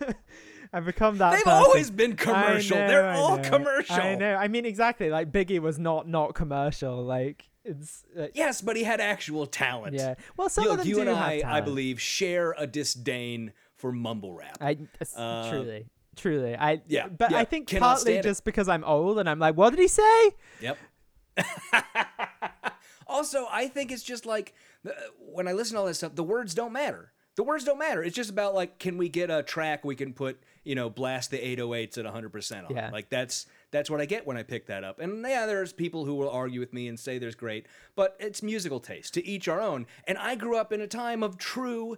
I've 0.71 0.85
become 0.85 1.17
that. 1.17 1.31
They've 1.31 1.43
person. 1.43 1.51
always 1.65 1.89
been 1.91 2.15
commercial. 2.15 2.77
know, 2.77 2.88
They're 2.88 3.07
I 3.09 3.15
all 3.17 3.38
know. 3.38 3.49
commercial. 3.49 3.95
I 3.95 4.15
know. 4.15 4.35
I 4.35 4.47
mean, 4.47 4.65
exactly. 4.65 5.09
Like 5.09 5.31
Biggie 5.31 5.59
was 5.59 5.79
not 5.79 6.07
not 6.07 6.35
commercial. 6.35 7.03
Like 7.03 7.49
it's. 7.65 8.03
Uh, 8.17 8.27
Yes, 8.35 8.61
but 8.61 8.75
he 8.75 8.83
had 8.83 9.01
actual 9.01 9.45
talent. 9.47 9.95
yeah. 9.95 10.13
Well, 10.38 10.47
some 10.49 10.65
you, 10.65 10.71
of 10.71 10.77
them 10.77 10.88
you 10.88 10.95
do 10.95 11.01
and 11.01 11.09
have 11.09 11.17
I, 11.17 11.41
I 11.57 11.61
believe, 11.61 11.99
share 11.99 12.53
a 12.57 12.67
disdain 12.67 13.53
for 13.77 13.91
mumble 13.91 14.33
rap. 14.33 14.57
I 14.61 14.77
Uh, 15.15 15.49
truly, 15.49 15.85
truly. 16.15 16.55
I 16.55 16.81
yeah, 16.88 17.07
But 17.07 17.31
yeah, 17.31 17.38
I 17.39 17.45
think 17.45 17.69
partly 17.77 18.01
stand 18.01 18.17
it. 18.25 18.29
just 18.29 18.43
because 18.45 18.67
I'm 18.69 18.83
old 18.83 19.17
and 19.19 19.27
I'm 19.29 19.39
like, 19.39 19.55
what 19.57 19.71
did 19.71 19.79
he 19.79 19.88
say? 19.88 20.31
Yep. 20.61 20.77
also, 23.07 23.47
I 23.51 23.67
think 23.67 23.91
it's 23.91 24.03
just 24.03 24.25
like 24.25 24.53
when 25.19 25.47
I 25.47 25.53
listen 25.53 25.75
to 25.75 25.79
all 25.81 25.85
this 25.88 25.97
stuff, 25.97 26.15
the 26.15 26.23
words 26.23 26.53
don't 26.53 26.73
matter. 26.73 27.11
The 27.35 27.43
words 27.43 27.63
don't 27.63 27.79
matter. 27.79 28.03
It's 28.03 28.15
just 28.15 28.29
about 28.29 28.53
like, 28.53 28.79
can 28.79 28.97
we 28.97 29.07
get 29.09 29.29
a 29.29 29.41
track 29.43 29.85
we 29.85 29.95
can 29.95 30.13
put, 30.13 30.41
you 30.69 30.75
know, 30.75 30.88
blast 30.88 31.31
the 31.31 31.39
808s 31.39 31.97
at 31.97 32.05
100% 32.05 32.69
on? 32.69 32.75
Yeah. 32.75 32.91
Like 32.91 33.09
that's 33.09 33.47
that's 33.71 33.89
what 33.89 33.99
I 33.99 34.05
get 34.05 34.27
when 34.27 34.38
I 34.38 34.43
pick 34.43 34.67
that 34.67 34.83
up. 34.83 34.99
And 34.99 35.25
yeah, 35.27 35.47
there's 35.47 35.73
people 35.73 36.05
who 36.05 36.13
will 36.13 36.29
argue 36.29 36.59
with 36.59 36.73
me 36.73 36.88
and 36.88 36.99
say 36.99 37.17
there's 37.17 37.33
great, 37.35 37.65
but 37.95 38.15
it's 38.19 38.43
musical 38.43 38.79
taste. 38.79 39.15
To 39.15 39.25
each 39.25 39.47
our 39.47 39.59
own. 39.59 39.88
And 40.07 40.17
I 40.19 40.35
grew 40.35 40.55
up 40.57 40.71
in 40.71 40.79
a 40.79 40.88
time 40.88 41.23
of 41.23 41.38
true 41.39 41.97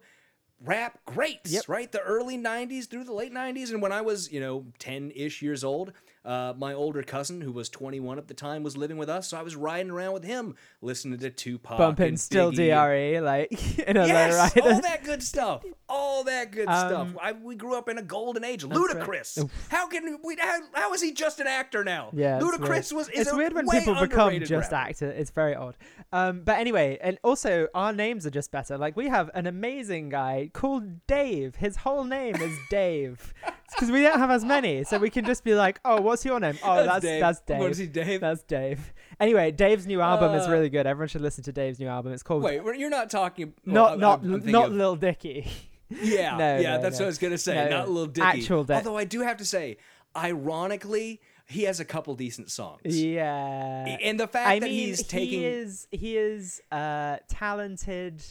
rap 0.64 1.00
greats, 1.06 1.52
Yep. 1.52 1.68
right? 1.68 1.92
The 1.92 2.00
early 2.02 2.38
90s 2.38 2.86
through 2.88 3.04
the 3.04 3.14
late 3.14 3.34
90s. 3.34 3.72
And 3.72 3.82
when 3.82 3.92
I 3.92 4.02
was, 4.02 4.32
you 4.32 4.40
know, 4.40 4.68
10 4.80 5.12
ish 5.16 5.42
years 5.42 5.64
old, 5.64 5.92
uh, 6.24 6.54
my 6.58 6.74
older 6.74 7.02
cousin, 7.02 7.42
who 7.42 7.52
was 7.52 7.70
21 7.70 8.18
at 8.18 8.28
the 8.28 8.34
time, 8.34 8.62
was 8.62 8.78
living 8.78 8.98
with 8.98 9.10
us. 9.10 9.30
So 9.30 9.38
I 9.38 9.42
was 9.42 9.56
riding 9.56 9.92
around 9.92 10.14
with 10.14 10.24
him, 10.24 10.56
listening 10.82 11.18
to 11.20 11.30
Tupac. 11.30 11.78
Bumping 11.78 12.10
and 12.10 12.20
still 12.20 12.52
DRE, 12.52 13.20
like 13.22 13.80
in 13.88 13.98
a 13.98 14.06
Yes, 14.06 14.56
all 14.58 14.82
that 14.82 15.04
good 15.04 15.24
stuff. 15.24 15.64
All 15.90 16.24
that 16.26 16.52
good 16.52 16.66
stuff. 16.66 16.92
Um, 16.92 17.20
I, 17.22 17.32
we 17.34 17.56
grew 17.56 17.76
up 17.76 17.90
in 17.90 17.98
a 17.98 18.04
golden 18.04 18.44
age. 18.44 18.64
right. 18.64 18.74
Ludacris. 18.74 19.50
How 19.70 19.88
can 19.88 20.20
we? 20.24 20.38
How, 20.40 20.60
how 20.74 20.94
is 20.94 21.02
he 21.02 21.12
just 21.12 21.40
an 21.40 21.48
actor 21.48 21.84
now? 21.84 22.10
Yeah, 22.14 22.40
Ludacris 22.40 22.94
was. 22.94 23.10
Is 23.10 23.28
it's 23.28 23.34
weird 23.34 23.54
when 23.54 23.68
people 23.68 23.96
become 23.96 24.40
just 24.40 24.72
rapper. 24.72 24.90
actor. 24.90 25.10
It's 25.10 25.32
very 25.32 25.56
odd. 25.56 25.76
Um, 26.14 26.44
but 26.44 26.60
anyway, 26.60 26.98
and 27.02 27.18
also 27.24 27.68
our 27.74 27.94
names 27.94 28.26
are 28.26 28.32
just 28.32 28.52
better. 28.52 28.78
Like 28.78 28.96
we 28.96 29.08
have 29.10 29.30
an 29.34 29.48
amazing 29.48 30.10
guy 30.10 30.50
called 30.54 31.06
Dave. 31.08 31.56
His 31.56 31.78
whole 31.78 32.04
name 32.04 32.36
is 32.36 32.56
Dave. 32.70 33.34
Because 33.74 33.92
we 33.92 34.02
don't 34.04 34.20
have 34.20 34.32
as 34.32 34.44
many, 34.46 34.84
so 34.84 34.98
we 34.98 35.10
can 35.10 35.26
just 35.26 35.44
be 35.44 35.56
like, 35.56 35.80
"Oh, 35.86 36.02
what's 36.02 36.24
your 36.26 36.40
name? 36.40 36.58
Oh, 36.64 36.76
That's 36.76 36.88
that's 36.88 37.06
Dave. 37.06 37.22
that's 37.22 37.40
Dave. 37.42 37.60
What 37.60 37.72
is 37.72 37.78
he, 37.78 37.88
Dave? 37.88 38.22
That's 38.22 38.44
Dave." 38.44 38.94
Anyway, 39.20 39.52
Dave's 39.52 39.86
new 39.88 40.02
album 40.02 40.34
is 40.36 40.48
Uh, 40.48 40.52
really 40.52 40.70
good. 40.70 40.86
Everyone 40.88 41.08
should 41.08 41.22
listen 41.22 41.44
to 41.46 41.52
Dave's 41.52 41.80
new 41.80 41.88
album. 41.88 42.12
It's 42.14 42.24
called 42.24 42.44
Wait, 42.44 42.62
you're 42.78 42.90
not 42.90 43.10
talking. 43.10 43.54
well, 43.66 43.74
not 43.76 43.90
I'm- 43.92 44.00
not 44.00 44.20
I'm 44.24 44.52
not 44.52 44.66
of- 44.68 44.74
Lil 44.74 44.96
Dicky. 44.96 45.48
Yeah, 45.90 46.38
No, 46.38 46.58
yeah, 46.58 46.78
no, 46.78 46.82
that's 46.84 47.00
no. 47.00 47.04
what 47.04 47.08
I 47.08 47.08
was 47.08 47.18
gonna 47.18 47.38
say. 47.38 47.54
No, 47.56 47.70
not 47.70 47.90
Lil 47.90 48.06
Dicky. 48.08 48.26
actual 48.26 48.64
Da- 48.64 48.76
Although 48.78 48.96
I 48.98 49.04
do 49.04 49.22
have 49.24 49.36
to 49.38 49.46
say, 49.46 49.76
ironically, 50.16 51.20
he 51.48 51.64
has 51.64 51.80
a 51.82 51.86
couple 51.86 52.16
decent 52.16 52.50
songs. 52.50 52.80
yeah. 52.86 53.98
And 54.02 54.20
the 54.20 54.28
fact 54.28 54.48
I 54.48 54.60
that 54.60 54.66
mean, 54.70 54.88
he's 54.88 55.04
taking, 55.06 55.40
he 55.42 55.46
is 55.46 55.88
he 55.92 56.18
is 56.18 56.62
uh 56.72 57.18
talented. 57.28 58.24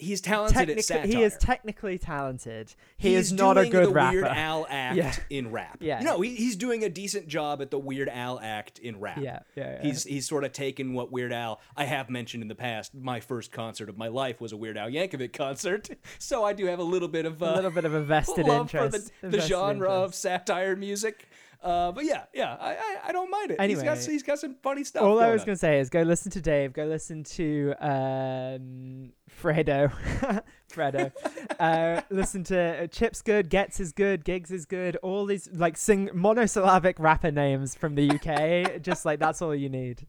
He's 0.00 0.20
talented 0.20 0.70
at 0.70 0.84
satire. 0.84 1.06
he 1.06 1.22
is 1.22 1.36
technically 1.38 1.98
talented. 1.98 2.74
He 2.96 3.10
he's 3.14 3.26
is 3.26 3.32
not 3.32 3.58
a 3.58 3.68
good 3.68 3.86
the 3.86 3.90
rapper. 3.90 4.16
Weird 4.22 4.26
Al 4.26 4.66
act 4.70 4.96
Yeah. 4.96 5.14
in 5.30 5.50
rap. 5.50 5.78
Yeah. 5.80 6.00
No, 6.00 6.20
he, 6.20 6.34
he's 6.34 6.56
doing 6.56 6.82
a 6.84 6.88
decent 6.88 7.28
job 7.28 7.60
at 7.62 7.70
the 7.70 7.78
Weird 7.78 8.08
Al 8.08 8.40
act 8.40 8.78
in 8.78 8.98
rap. 9.00 9.18
Yeah, 9.20 9.40
yeah, 9.54 9.74
yeah. 9.74 9.82
He's 9.82 10.04
he's 10.04 10.26
sort 10.28 10.44
of 10.44 10.52
taken 10.52 10.92
what 10.94 11.12
Weird 11.12 11.32
Al. 11.32 11.60
I 11.76 11.84
have 11.84 12.10
mentioned 12.10 12.42
in 12.42 12.48
the 12.48 12.54
past. 12.54 12.94
My 12.94 13.20
first 13.20 13.52
concert 13.52 13.88
of 13.88 13.96
my 13.98 14.08
life 14.08 14.40
was 14.40 14.52
a 14.52 14.56
Weird 14.56 14.76
Al 14.78 14.88
Yankovic 14.90 15.32
concert, 15.32 15.88
so 16.18 16.44
I 16.44 16.52
do 16.52 16.66
have 16.66 16.78
a 16.78 16.84
little 16.84 17.08
bit 17.08 17.26
of 17.26 17.42
uh, 17.42 17.46
a 17.46 17.54
little 17.56 17.70
bit 17.70 17.84
of 17.84 17.94
a 17.94 18.00
vested 18.02 18.46
love 18.48 18.62
interest. 18.74 19.12
for 19.20 19.28
the, 19.28 19.36
the 19.38 19.40
genre 19.46 19.88
of 19.90 20.14
satire 20.14 20.76
music. 20.76 21.28
Uh, 21.62 21.92
but 21.92 22.04
yeah, 22.06 22.24
yeah, 22.32 22.56
I, 22.58 22.70
I, 22.70 22.96
I 23.08 23.12
don't 23.12 23.30
mind 23.30 23.50
it. 23.50 23.60
he's 23.60 23.82
got 23.82 23.98
Anyway. 23.98 24.12
he's 24.12 24.22
got 24.22 24.38
some 24.38 24.56
funny 24.62 24.82
stuff. 24.82 25.02
All 25.02 25.20
I 25.20 25.30
was 25.30 25.44
going 25.44 25.56
to 25.56 25.60
say 25.60 25.78
is 25.78 25.90
go 25.90 26.00
listen 26.02 26.30
to 26.32 26.40
Dave. 26.40 26.72
Go 26.72 26.84
listen 26.86 27.22
to 27.24 27.74
um, 27.80 29.12
Fredo. 29.42 29.92
Fredo. 30.72 31.12
uh, 31.60 32.00
listen 32.10 32.44
to 32.44 32.84
uh, 32.84 32.86
Chip's 32.86 33.20
good, 33.20 33.50
Ghetts 33.50 33.78
is 33.78 33.92
good, 33.92 34.24
Giggs 34.24 34.50
is 34.50 34.64
good. 34.64 34.96
All 35.02 35.26
these 35.26 35.50
like 35.52 35.76
sing 35.76 36.08
monosyllabic 36.14 36.98
rapper 36.98 37.30
names 37.30 37.74
from 37.74 37.94
the 37.94 38.10
UK. 38.10 38.80
Just 38.82 39.04
like 39.04 39.18
that's 39.18 39.42
all 39.42 39.54
you 39.54 39.68
need. 39.68 40.06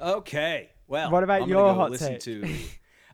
Okay. 0.00 0.70
Well, 0.88 1.10
What 1.10 1.22
about 1.24 1.42
I'm 1.42 1.48
your 1.48 1.68
go 1.72 1.74
hot 1.74 1.90
listen 1.90 2.12
take? 2.12 2.20
to 2.20 2.48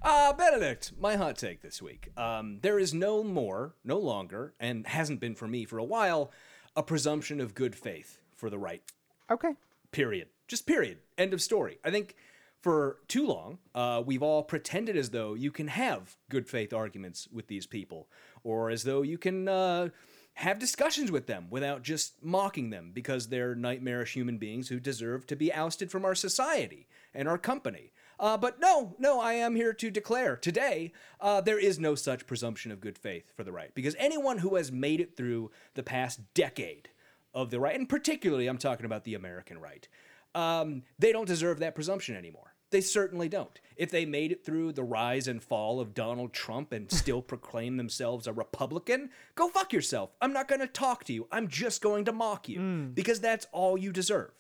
uh, 0.03 0.33
Benedict. 0.35 0.93
My 0.99 1.17
hot 1.17 1.37
take 1.37 1.63
this 1.63 1.81
week. 1.81 2.11
Um, 2.17 2.59
there 2.63 2.79
is 2.79 2.93
no 2.93 3.23
more, 3.25 3.75
no 3.85 3.99
longer, 3.99 4.55
and 4.61 4.87
hasn't 4.87 5.21
been 5.21 5.35
for 5.35 5.49
me 5.49 5.65
for 5.65 5.79
a 5.79 5.85
while, 5.85 6.33
a 6.77 6.83
presumption 6.83 7.41
of 7.41 7.55
good 7.55 7.75
faith 7.77 8.19
for 8.37 8.51
the 8.51 8.59
right. 8.59 8.83
Okay. 9.31 9.55
Period. 9.91 10.29
Just 10.49 10.67
period. 10.67 10.99
End 11.19 11.33
of 11.33 11.43
story. 11.43 11.79
I 11.85 11.91
think 11.91 12.17
for 12.61 12.99
too 13.09 13.27
long, 13.27 13.59
uh, 13.75 14.03
we've 14.05 14.23
all 14.23 14.43
pretended 14.43 14.97
as 14.97 15.11
though 15.11 15.35
you 15.35 15.51
can 15.51 15.69
have 15.69 16.17
good 16.31 16.49
faith 16.49 16.73
arguments 16.73 17.29
with 17.33 17.49
these 17.49 17.67
people, 17.67 18.09
or 18.45 18.71
as 18.71 18.85
though 18.85 19.03
you 19.03 19.19
can 19.19 19.49
uh, 19.49 19.89
have 20.35 20.59
discussions 20.59 21.11
with 21.11 21.27
them 21.27 21.49
without 21.51 21.83
just 21.83 22.23
mocking 22.23 22.71
them 22.71 22.91
because 22.95 23.29
they're 23.29 23.55
nightmarish 23.55 24.15
human 24.15 24.39
beings 24.39 24.69
who 24.69 24.81
deserve 24.81 25.27
to 25.27 25.37
be 25.37 25.53
ousted 25.53 25.91
from 25.91 26.05
our 26.05 26.15
society 26.15 26.87
and 27.13 27.29
our 27.29 27.39
company. 27.39 27.93
Uh, 28.23 28.37
but 28.37 28.61
no, 28.61 28.95
no, 29.01 29.21
I 29.21 29.33
am 29.33 29.57
here 29.57 29.73
to 29.73 29.91
declare 29.91 30.37
today 30.37 30.93
uh, 31.21 31.41
there 31.41 31.59
is 31.59 31.81
no 31.81 31.97
such 31.97 32.25
presumption 32.25 32.71
of 32.71 32.81
good 32.81 32.97
faith 32.97 33.33
for 33.37 33.43
the 33.43 33.51
right 33.51 33.75
because 33.75 33.97
anyone 33.99 34.39
who 34.39 34.55
has 34.55 34.71
made 34.71 35.01
it 35.01 35.17
through 35.17 35.51
the 35.75 35.83
past 35.83 36.21
decade 36.33 36.89
of 37.35 37.51
the 37.51 37.59
right, 37.59 37.77
and 37.77 37.89
particularly 37.89 38.47
I'm 38.47 38.59
talking 38.59 38.87
about 38.87 39.03
the 39.03 39.15
American 39.15 39.59
right, 39.59 39.89
um, 40.37 40.85
they 41.01 41.11
don't 41.11 41.27
deserve 41.27 41.59
that 41.59 41.75
presumption 41.75 42.15
anymore. 42.15 42.55
They 42.71 42.81
certainly 42.81 43.29
don't. 43.29 43.61
If 43.77 43.91
they 43.91 44.07
made 44.07 44.31
it 44.31 44.45
through 44.47 44.73
the 44.73 44.85
rise 44.85 45.27
and 45.27 45.43
fall 45.43 45.81
of 45.81 45.93
Donald 45.93 46.33
Trump 46.33 46.73
and 46.73 46.91
still 46.91 47.23
proclaim 47.33 47.77
themselves 47.77 48.29
a 48.29 48.33
Republican, 48.33 49.11
go 49.35 49.49
fuck 49.49 49.73
yourself. 49.73 50.15
I'm 50.23 50.33
not 50.33 50.47
going 50.49 50.61
to 50.61 50.69
talk 50.69 51.05
to 51.05 51.13
you. 51.13 51.27
I'm 51.33 51.49
just 51.49 51.83
going 51.83 52.05
to 52.05 52.13
mock 52.13 52.49
you 52.49 52.61
because 52.95 53.21
that's 53.21 53.47
all 53.53 53.77
you 53.77 53.91
deserve. 53.93 54.31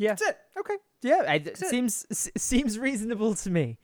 Yeah. 0.00 0.10
That's 0.10 0.22
it. 0.22 0.38
Okay. 0.58 0.76
Yeah. 1.02 1.22
I, 1.28 1.34
it 1.34 1.46
it. 1.48 1.58
seems 1.58 2.06
s- 2.10 2.30
seems 2.36 2.78
reasonable 2.78 3.34
to 3.34 3.50
me. 3.50 3.78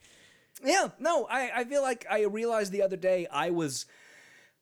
Yeah, 0.64 0.88
no, 0.98 1.26
I, 1.26 1.50
I 1.54 1.64
feel 1.64 1.82
like 1.82 2.06
I 2.10 2.22
realized 2.24 2.72
the 2.72 2.82
other 2.82 2.96
day 2.96 3.26
I 3.30 3.50
was 3.50 3.84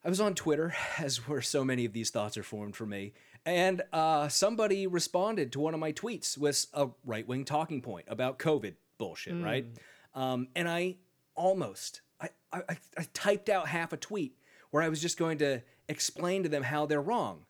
I 0.04 0.08
was 0.08 0.20
on 0.20 0.34
Twitter, 0.34 0.74
as 0.98 1.28
where 1.28 1.40
so 1.40 1.64
many 1.64 1.84
of 1.84 1.92
these 1.92 2.10
thoughts 2.10 2.36
are 2.36 2.42
formed 2.42 2.76
for 2.76 2.86
me, 2.86 3.12
and 3.46 3.82
uh, 3.92 4.28
somebody 4.28 4.86
responded 4.86 5.52
to 5.52 5.60
one 5.60 5.74
of 5.74 5.80
my 5.80 5.92
tweets 5.92 6.36
with 6.36 6.66
a 6.74 6.88
right 7.04 7.26
wing 7.26 7.44
talking 7.44 7.80
point 7.80 8.06
about 8.08 8.38
COVID 8.38 8.74
bullshit, 8.98 9.40
right? 9.42 9.66
Um, 10.14 10.48
and 10.56 10.68
I 10.68 10.96
almost 11.36 12.00
I, 12.20 12.30
I 12.52 12.76
I 12.98 13.06
typed 13.14 13.48
out 13.48 13.68
half 13.68 13.92
a 13.92 13.96
tweet 13.96 14.36
where 14.70 14.82
I 14.82 14.88
was 14.88 15.00
just 15.00 15.18
going 15.18 15.38
to 15.38 15.62
explain 15.88 16.42
to 16.42 16.48
them 16.48 16.64
how 16.64 16.86
they're 16.86 17.00
wrong, 17.00 17.46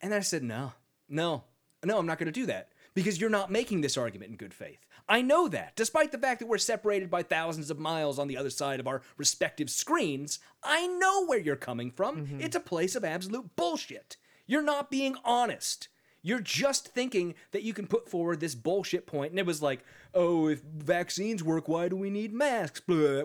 and 0.00 0.14
I 0.14 0.20
said 0.20 0.44
no, 0.44 0.72
no, 1.08 1.44
no, 1.84 1.98
I'm 1.98 2.06
not 2.06 2.18
going 2.18 2.32
to 2.32 2.40
do 2.40 2.46
that 2.46 2.68
because 2.94 3.20
you're 3.20 3.30
not 3.30 3.50
making 3.50 3.80
this 3.80 3.96
argument 3.96 4.30
in 4.30 4.36
good 4.36 4.54
faith. 4.54 4.86
I 5.08 5.22
know 5.22 5.48
that. 5.48 5.74
Despite 5.76 6.12
the 6.12 6.18
fact 6.18 6.40
that 6.40 6.46
we're 6.46 6.58
separated 6.58 7.10
by 7.10 7.22
thousands 7.22 7.70
of 7.70 7.78
miles 7.78 8.18
on 8.18 8.28
the 8.28 8.36
other 8.36 8.50
side 8.50 8.80
of 8.80 8.86
our 8.86 9.02
respective 9.16 9.70
screens, 9.70 10.38
I 10.62 10.86
know 10.86 11.26
where 11.26 11.40
you're 11.40 11.56
coming 11.56 11.90
from. 11.90 12.26
Mm-hmm. 12.26 12.40
It's 12.40 12.56
a 12.56 12.60
place 12.60 12.94
of 12.94 13.04
absolute 13.04 13.56
bullshit. 13.56 14.16
You're 14.46 14.62
not 14.62 14.90
being 14.90 15.16
honest. 15.24 15.88
You're 16.24 16.40
just 16.40 16.88
thinking 16.88 17.34
that 17.50 17.64
you 17.64 17.74
can 17.74 17.88
put 17.88 18.08
forward 18.08 18.38
this 18.38 18.54
bullshit 18.54 19.06
point, 19.06 19.32
and 19.32 19.40
it 19.40 19.46
was 19.46 19.60
like, 19.60 19.84
oh, 20.14 20.46
if 20.46 20.60
vaccines 20.60 21.42
work, 21.42 21.66
why 21.66 21.88
do 21.88 21.96
we 21.96 22.10
need 22.10 22.32
masks? 22.32 22.80
Blah. 22.80 23.24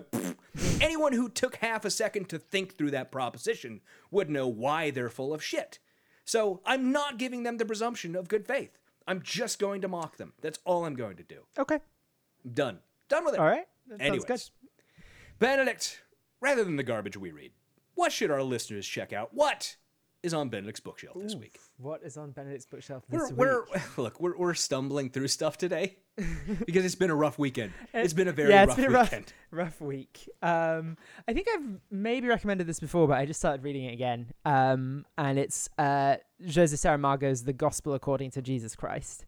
Anyone 0.80 1.12
who 1.12 1.28
took 1.28 1.56
half 1.56 1.84
a 1.84 1.90
second 1.90 2.28
to 2.30 2.38
think 2.38 2.76
through 2.76 2.90
that 2.90 3.12
proposition 3.12 3.82
would 4.10 4.28
know 4.28 4.48
why 4.48 4.90
they're 4.90 5.08
full 5.08 5.32
of 5.32 5.44
shit. 5.44 5.78
So 6.24 6.60
I'm 6.66 6.90
not 6.90 7.18
giving 7.18 7.44
them 7.44 7.58
the 7.58 7.64
presumption 7.64 8.16
of 8.16 8.28
good 8.28 8.46
faith. 8.46 8.77
I'm 9.08 9.22
just 9.22 9.58
going 9.58 9.80
to 9.80 9.88
mock 9.88 10.18
them. 10.18 10.34
That's 10.42 10.58
all 10.66 10.84
I'm 10.84 10.94
going 10.94 11.16
to 11.16 11.22
do. 11.22 11.40
Okay. 11.58 11.78
Done. 12.52 12.80
Done 13.08 13.24
with 13.24 13.34
it. 13.34 13.40
All 13.40 13.46
right. 13.46 13.66
That 13.88 14.02
Anyways, 14.02 14.26
good. 14.26 14.42
Benedict, 15.38 16.02
rather 16.42 16.62
than 16.62 16.76
the 16.76 16.82
garbage 16.82 17.16
we 17.16 17.30
read, 17.30 17.52
what 17.94 18.12
should 18.12 18.30
our 18.30 18.42
listeners 18.42 18.86
check 18.86 19.14
out? 19.14 19.32
What 19.32 19.76
is 20.22 20.34
on 20.34 20.48
Benedict's 20.48 20.80
bookshelf 20.80 21.16
this 21.20 21.34
week? 21.36 21.58
What 21.76 22.02
is 22.02 22.16
on 22.16 22.32
Benedict's 22.32 22.66
bookshelf 22.66 23.04
this 23.08 23.30
We're, 23.32 23.60
week? 23.62 23.70
we're 23.96 24.02
look, 24.02 24.20
we're, 24.20 24.36
we're 24.36 24.54
stumbling 24.54 25.10
through 25.10 25.28
stuff 25.28 25.56
today 25.56 25.96
because 26.66 26.84
it's 26.84 26.96
been 26.96 27.10
a 27.10 27.14
rough 27.14 27.38
weekend. 27.38 27.72
It's 27.94 28.12
been 28.12 28.26
a 28.28 28.32
very 28.32 28.50
yeah, 28.50 28.60
rough 28.64 28.70
it's 28.70 28.76
been 28.76 28.84
a 28.86 28.90
rough, 28.90 29.10
weekend. 29.12 29.32
rough 29.52 29.80
week. 29.80 30.28
Um, 30.42 30.96
I 31.28 31.32
think 31.32 31.46
I've 31.54 31.80
maybe 31.90 32.26
recommended 32.26 32.66
this 32.66 32.80
before, 32.80 33.06
but 33.06 33.16
I 33.18 33.26
just 33.26 33.38
started 33.38 33.62
reading 33.62 33.84
it 33.84 33.92
again. 33.92 34.32
Um, 34.44 35.04
and 35.16 35.38
it's 35.38 35.68
uh, 35.78 36.16
Jose 36.44 36.74
Saramago's 36.74 37.44
The 37.44 37.52
Gospel 37.52 37.94
According 37.94 38.32
to 38.32 38.42
Jesus 38.42 38.74
Christ, 38.74 39.24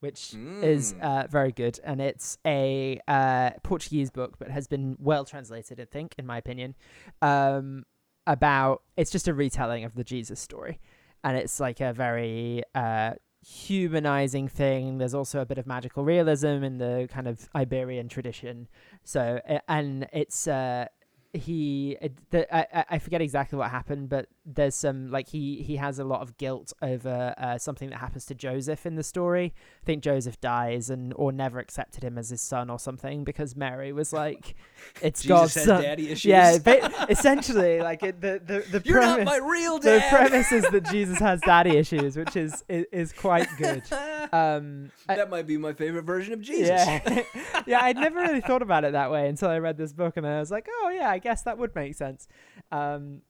which 0.00 0.34
is 0.34 0.92
Mm. 0.92 1.00
uh, 1.00 1.26
very 1.28 1.52
good. 1.52 1.80
And 1.82 2.02
it's 2.02 2.36
a 2.46 3.00
uh, 3.08 3.52
Portuguese 3.62 4.10
book, 4.10 4.38
but 4.38 4.50
has 4.50 4.66
been 4.66 4.96
well 4.98 5.24
translated, 5.24 5.80
I 5.80 5.86
think, 5.86 6.14
in 6.18 6.26
my 6.26 6.36
opinion. 6.36 6.74
Um, 7.22 7.86
about 8.26 8.82
it's 8.96 9.10
just 9.10 9.28
a 9.28 9.34
retelling 9.34 9.84
of 9.84 9.94
the 9.94 10.04
Jesus 10.04 10.40
story, 10.40 10.80
and 11.22 11.36
it's 11.36 11.60
like 11.60 11.80
a 11.80 11.92
very 11.92 12.62
uh, 12.74 13.12
humanizing 13.44 14.48
thing. 14.48 14.98
There's 14.98 15.14
also 15.14 15.40
a 15.40 15.46
bit 15.46 15.58
of 15.58 15.66
magical 15.66 16.04
realism 16.04 16.62
in 16.64 16.78
the 16.78 17.08
kind 17.10 17.26
of 17.26 17.48
Iberian 17.54 18.08
tradition. 18.08 18.68
So, 19.02 19.40
and 19.68 20.06
it's 20.12 20.46
uh, 20.48 20.86
he 21.32 21.98
the, 22.30 22.54
I- 22.54 22.84
I 22.90 22.98
forget 22.98 23.20
exactly 23.20 23.58
what 23.58 23.70
happened, 23.70 24.08
but 24.08 24.28
there's 24.46 24.74
some 24.74 25.10
like 25.10 25.28
he 25.28 25.62
he 25.62 25.76
has 25.76 25.98
a 25.98 26.04
lot 26.04 26.20
of 26.20 26.36
guilt 26.36 26.72
over 26.82 27.32
uh, 27.38 27.56
something 27.56 27.88
that 27.88 27.96
happens 27.98 28.26
to 28.26 28.34
Joseph 28.34 28.84
in 28.84 28.94
the 28.94 29.02
story. 29.02 29.54
I 29.82 29.86
think 29.86 30.02
Joseph 30.02 30.38
dies 30.40 30.90
and 30.90 31.14
or 31.16 31.32
never 31.32 31.58
accepted 31.58 32.04
him 32.04 32.18
as 32.18 32.28
his 32.28 32.42
son 32.42 32.68
or 32.68 32.78
something 32.78 33.24
because 33.24 33.56
Mary 33.56 33.90
was 33.92 34.12
like, 34.12 34.54
"It's 35.02 35.22
Jesus 35.22 35.28
God's 35.28 35.52
son." 35.62 35.82
daddy 35.82 36.10
issues. 36.10 36.26
Yeah, 36.26 36.58
ba- 36.64 37.06
essentially, 37.08 37.80
like 37.80 38.02
it, 38.02 38.20
the 38.20 38.40
the 38.44 38.78
the 38.78 38.82
You're 38.86 39.00
not 39.00 39.16
premise, 39.16 39.26
my 39.40 39.46
real 39.48 39.78
dad. 39.78 40.02
the 40.02 40.16
premise 40.16 40.52
is 40.52 40.64
that 40.70 40.84
Jesus 40.90 41.18
has 41.20 41.40
daddy 41.40 41.76
issues, 41.78 42.16
which 42.16 42.36
is 42.36 42.62
is, 42.68 42.84
is 42.92 43.12
quite 43.14 43.48
good. 43.56 43.82
Um, 44.30 44.90
I- 45.08 45.16
that 45.16 45.30
might 45.30 45.46
be 45.46 45.56
my 45.56 45.72
favorite 45.72 46.02
version 46.04 46.34
of 46.34 46.42
Jesus. 46.42 46.68
yeah, 46.68 47.22
yeah. 47.66 47.80
I'd 47.82 47.96
never 47.96 48.20
really 48.20 48.42
thought 48.42 48.60
about 48.62 48.84
it 48.84 48.92
that 48.92 49.10
way 49.10 49.26
until 49.28 49.48
I 49.48 49.58
read 49.58 49.78
this 49.78 49.94
book, 49.94 50.18
and 50.18 50.26
I 50.26 50.38
was 50.38 50.50
like, 50.50 50.68
"Oh 50.82 50.90
yeah, 50.94 51.08
I 51.08 51.18
guess 51.18 51.42
that 51.42 51.56
would 51.56 51.74
make 51.74 51.94
sense." 51.94 52.28
Um, 52.70 53.22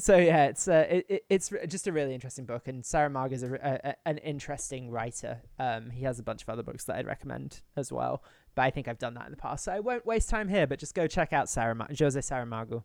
so 0.00 0.16
yeah, 0.16 0.46
it's 0.46 0.66
uh, 0.68 0.86
it, 0.88 1.06
it, 1.08 1.24
it's 1.28 1.50
just 1.68 1.86
a 1.86 1.92
really 1.92 2.14
interesting 2.14 2.44
book, 2.44 2.66
and 2.68 2.82
Saramago 2.82 3.32
is 3.32 3.42
a, 3.42 3.54
a- 3.84 4.08
an 4.08 4.18
interesting 4.18 4.90
writer. 4.90 5.42
Um, 5.58 5.90
he 5.90 6.04
has 6.04 6.18
a 6.18 6.22
bunch 6.22 6.42
of 6.42 6.48
other 6.48 6.62
books 6.62 6.84
that 6.84 6.96
I'd 6.96 7.06
recommend 7.06 7.60
as 7.76 7.92
well, 7.92 8.22
but 8.54 8.62
I 8.62 8.70
think 8.70 8.88
I've 8.88 8.98
done 8.98 9.14
that 9.14 9.26
in 9.26 9.30
the 9.30 9.36
past, 9.36 9.64
so 9.64 9.72
I 9.72 9.80
won't 9.80 10.04
waste 10.06 10.28
time 10.28 10.48
here. 10.48 10.66
But 10.66 10.78
just 10.78 10.94
go 10.94 11.06
check 11.06 11.32
out 11.32 11.46
Saramago, 11.46 11.98
Jose 11.98 12.18
Saramago. 12.20 12.82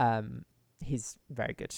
Um, 0.00 0.44
he's 0.80 1.16
very 1.30 1.52
good. 1.54 1.74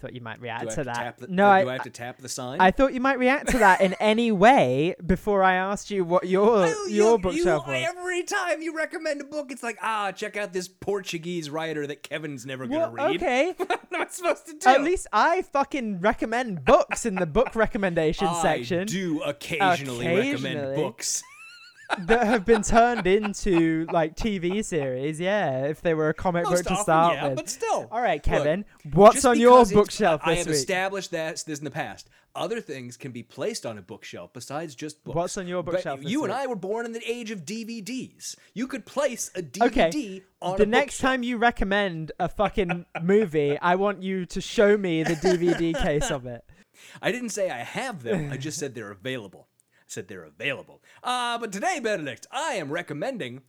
Thought 0.00 0.12
you 0.14 0.20
might 0.20 0.40
react 0.40 0.62
Do 0.62 0.68
I 0.68 0.70
to 0.70 0.76
have 0.76 1.16
to 1.16 1.20
that. 1.20 1.28
the, 1.28 1.34
no, 1.34 1.44
do 1.44 1.68
I, 1.68 1.70
I 1.70 1.72
have 1.74 1.82
to 1.82 1.90
tap 1.90 2.18
the 2.18 2.28
sign? 2.28 2.60
I 2.60 2.70
thought 2.70 2.94
you 2.94 3.00
might 3.00 3.18
react 3.18 3.48
to 3.50 3.58
that 3.58 3.80
in 3.80 3.94
any 3.94 4.30
way 4.46 4.94
before 5.04 5.42
I 5.42 5.54
asked 5.54 5.90
you 5.90 6.04
what 6.04 6.26
your 6.26 6.66
Oh, 6.66 6.86
your 6.88 7.18
bookshelf 7.18 7.66
you, 7.66 7.72
was. 7.72 7.86
Every 7.96 8.22
time 8.22 8.62
you 8.62 8.76
recommend 8.76 9.20
a 9.20 9.24
book, 9.24 9.50
it's 9.50 9.62
like, 9.62 9.78
ah, 9.82 10.12
check 10.12 10.36
out 10.36 10.52
this 10.52 10.68
Portuguese 10.68 11.50
writer 11.50 11.86
that 11.86 12.02
Kevin's 12.02 12.46
never 12.46 12.66
Well, 12.66 12.90
gonna 12.90 13.08
read. 13.08 13.16
okay. 13.16 13.54
what 13.56 13.80
am 13.92 14.02
I 14.02 14.06
supposed 14.08 14.46
to 14.46 14.52
do? 14.54 14.68
At 14.68 14.82
least 14.82 15.06
I 15.12 15.42
fucking 15.42 16.00
recommend 16.00 16.64
books 16.64 17.04
in 17.04 17.16
the 17.16 17.26
book 17.26 17.54
recommendation 17.54 18.28
I 18.28 18.42
section 18.42 18.86
do 18.86 19.20
occasionally, 19.22 20.06
recommend 20.06 20.76
books. 20.76 21.22
That 22.00 22.26
have 22.26 22.44
been 22.44 22.62
turned 22.62 23.06
into 23.06 23.86
like 23.92 24.14
TV 24.16 24.64
series. 24.64 25.18
Yeah, 25.20 25.64
if 25.66 25.80
they 25.80 25.94
were 25.94 26.08
a 26.10 26.14
comic 26.14 26.44
Most 26.44 26.56
book 26.58 26.66
to 26.66 26.72
often, 26.72 26.82
start 26.84 27.14
yeah, 27.14 27.28
with. 27.28 27.36
but 27.36 27.48
still. 27.48 27.88
All 27.90 28.00
right, 28.02 28.16
Look, 28.16 28.22
Kevin, 28.24 28.64
what's 28.92 29.24
on 29.24 29.38
your 29.38 29.64
bookshelf 29.66 30.20
I 30.24 30.30
this 30.30 30.38
have 30.38 30.46
week? 30.48 30.54
established 30.56 31.10
that 31.12 31.42
this 31.46 31.58
in 31.58 31.64
the 31.64 31.70
past. 31.70 32.08
Other 32.34 32.60
things 32.60 32.96
can 32.96 33.10
be 33.10 33.22
placed 33.24 33.66
on 33.66 33.78
a 33.78 33.82
bookshelf 33.82 34.32
besides 34.32 34.74
just 34.76 35.02
books. 35.02 35.16
What's 35.16 35.36
on 35.38 35.48
your 35.48 35.62
But 35.62 35.72
bookshelf 35.72 36.00
this 36.00 36.10
you 36.10 36.22
and 36.24 36.32
week? 36.32 36.40
I 36.40 36.46
were 36.46 36.54
born 36.56 36.86
in 36.86 36.92
the 36.92 37.02
age 37.10 37.30
of 37.32 37.44
DVDs. 37.44 38.36
You 38.54 38.66
could 38.68 38.86
place 38.86 39.30
a 39.34 39.42
DVD 39.42 39.66
Okay, 39.66 40.22
on 40.40 40.56
the 40.56 40.66
next 40.66 40.94
bookshelf. 40.96 41.12
time 41.14 41.22
you 41.24 41.36
recommend 41.38 42.12
a 42.20 42.28
fucking 42.28 42.86
movie, 43.02 43.58
I 43.60 43.74
want 43.74 44.02
you 44.02 44.24
to 44.26 44.40
show 44.40 44.76
me 44.76 45.02
the 45.02 45.14
DVD 45.14 45.74
case 45.82 46.10
of 46.12 46.26
it. 46.26 46.44
I 47.02 47.10
didn't 47.10 47.30
say 47.30 47.50
I 47.50 47.58
have 47.64 48.04
them. 48.04 48.30
I 48.32 48.36
just 48.36 48.58
said 48.58 48.74
they're 48.74 48.92
available. 48.92 49.48
Said 49.88 50.06
they're 50.06 50.24
available. 50.24 50.82
Uh, 51.02 51.38
but 51.38 51.50
today, 51.50 51.80
Benedict, 51.82 52.26
I 52.30 52.52
am 52.52 52.70
recommending 52.70 53.40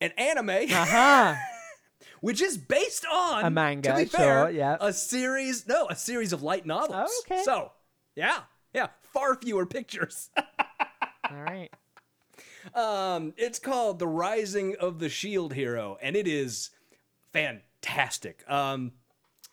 an 0.00 0.10
anime 0.18 0.50
Aha! 0.50 1.40
which 2.20 2.42
is 2.42 2.58
based 2.58 3.06
on 3.06 3.44
A 3.44 3.50
manga, 3.50 3.90
To 3.92 3.96
be 3.96 4.06
sure, 4.06 4.18
fair, 4.18 4.50
yeah. 4.50 4.76
a 4.80 4.92
series. 4.92 5.68
No, 5.68 5.86
a 5.88 5.94
series 5.94 6.32
of 6.32 6.42
light 6.42 6.66
novels. 6.66 7.10
Oh, 7.10 7.22
okay. 7.26 7.42
So, 7.44 7.70
yeah, 8.16 8.40
yeah, 8.74 8.88
far 9.12 9.36
fewer 9.36 9.66
pictures. 9.66 10.30
All 11.30 11.36
right. 11.42 11.70
Um, 12.74 13.32
it's 13.36 13.60
called 13.60 14.00
The 14.00 14.08
Rising 14.08 14.74
of 14.80 14.98
the 14.98 15.08
Shield 15.08 15.54
Hero, 15.54 15.96
and 16.02 16.16
it 16.16 16.26
is 16.26 16.70
fantastic. 17.32 18.42
Um, 18.50 18.92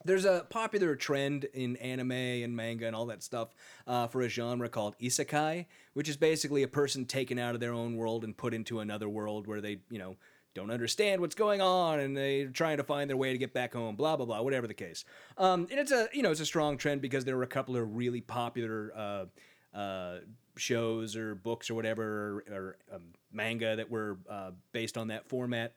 there's 0.08 0.26
a 0.26 0.46
popular 0.50 0.96
trend 0.96 1.46
in 1.54 1.76
anime 1.78 2.12
and 2.12 2.56
manga 2.56 2.88
and 2.88 2.96
all 2.96 3.06
that 3.08 3.22
stuff 3.22 3.54
uh, 3.86 4.08
for 4.08 4.22
a 4.22 4.30
genre 4.30 4.70
called 4.70 4.96
isekai, 5.00 5.66
which 5.94 6.10
is 6.10 6.18
basically 6.18 6.64
a 6.64 6.68
person 6.68 7.06
taken 7.06 7.38
out 7.38 7.54
of 7.54 7.60
their 7.60 7.74
own 7.74 7.96
world 7.96 8.24
and 8.24 8.36
put 8.36 8.54
into 8.54 8.80
another 8.80 9.10
world 9.10 9.48
where 9.48 9.62
they, 9.62 9.80
you 9.90 10.00
know, 10.00 10.16
don't 10.56 10.72
understand 10.72 11.22
what's 11.22 11.36
going 11.36 11.62
on 11.62 12.00
and 12.00 12.18
they're 12.18 12.48
trying 12.48 12.78
to 12.78 12.84
find 12.84 13.10
their 13.10 13.18
way 13.18 13.32
to 13.32 13.38
get 13.38 13.54
back 13.54 13.74
home, 13.74 13.96
blah 13.96 14.16
blah 14.16 14.26
blah, 14.26 14.42
whatever 14.42 14.66
the 14.66 14.74
case. 14.74 15.06
Um, 15.38 15.68
and 15.70 15.80
it's 15.80 15.92
a 15.92 16.08
you 16.14 16.24
know 16.24 16.32
it's 16.32 16.40
a 16.40 16.46
strong 16.46 16.78
trend 16.78 17.02
because 17.02 17.26
there 17.26 17.38
were 17.38 17.44
a 17.44 17.48
couple 17.48 17.78
of 17.78 17.96
really 17.96 18.22
popular 18.22 18.92
uh, 18.96 19.26
uh, 19.78 20.20
shows 20.56 21.16
or 21.16 21.36
books 21.36 21.70
or 21.70 21.76
whatever 21.76 22.44
or, 22.48 22.54
or 22.56 22.78
um, 22.96 23.04
manga 23.32 23.76
that 23.76 23.92
were 23.92 24.18
uh, 24.28 24.52
based 24.72 24.98
on 24.98 25.10
that 25.10 25.30
format 25.30 25.76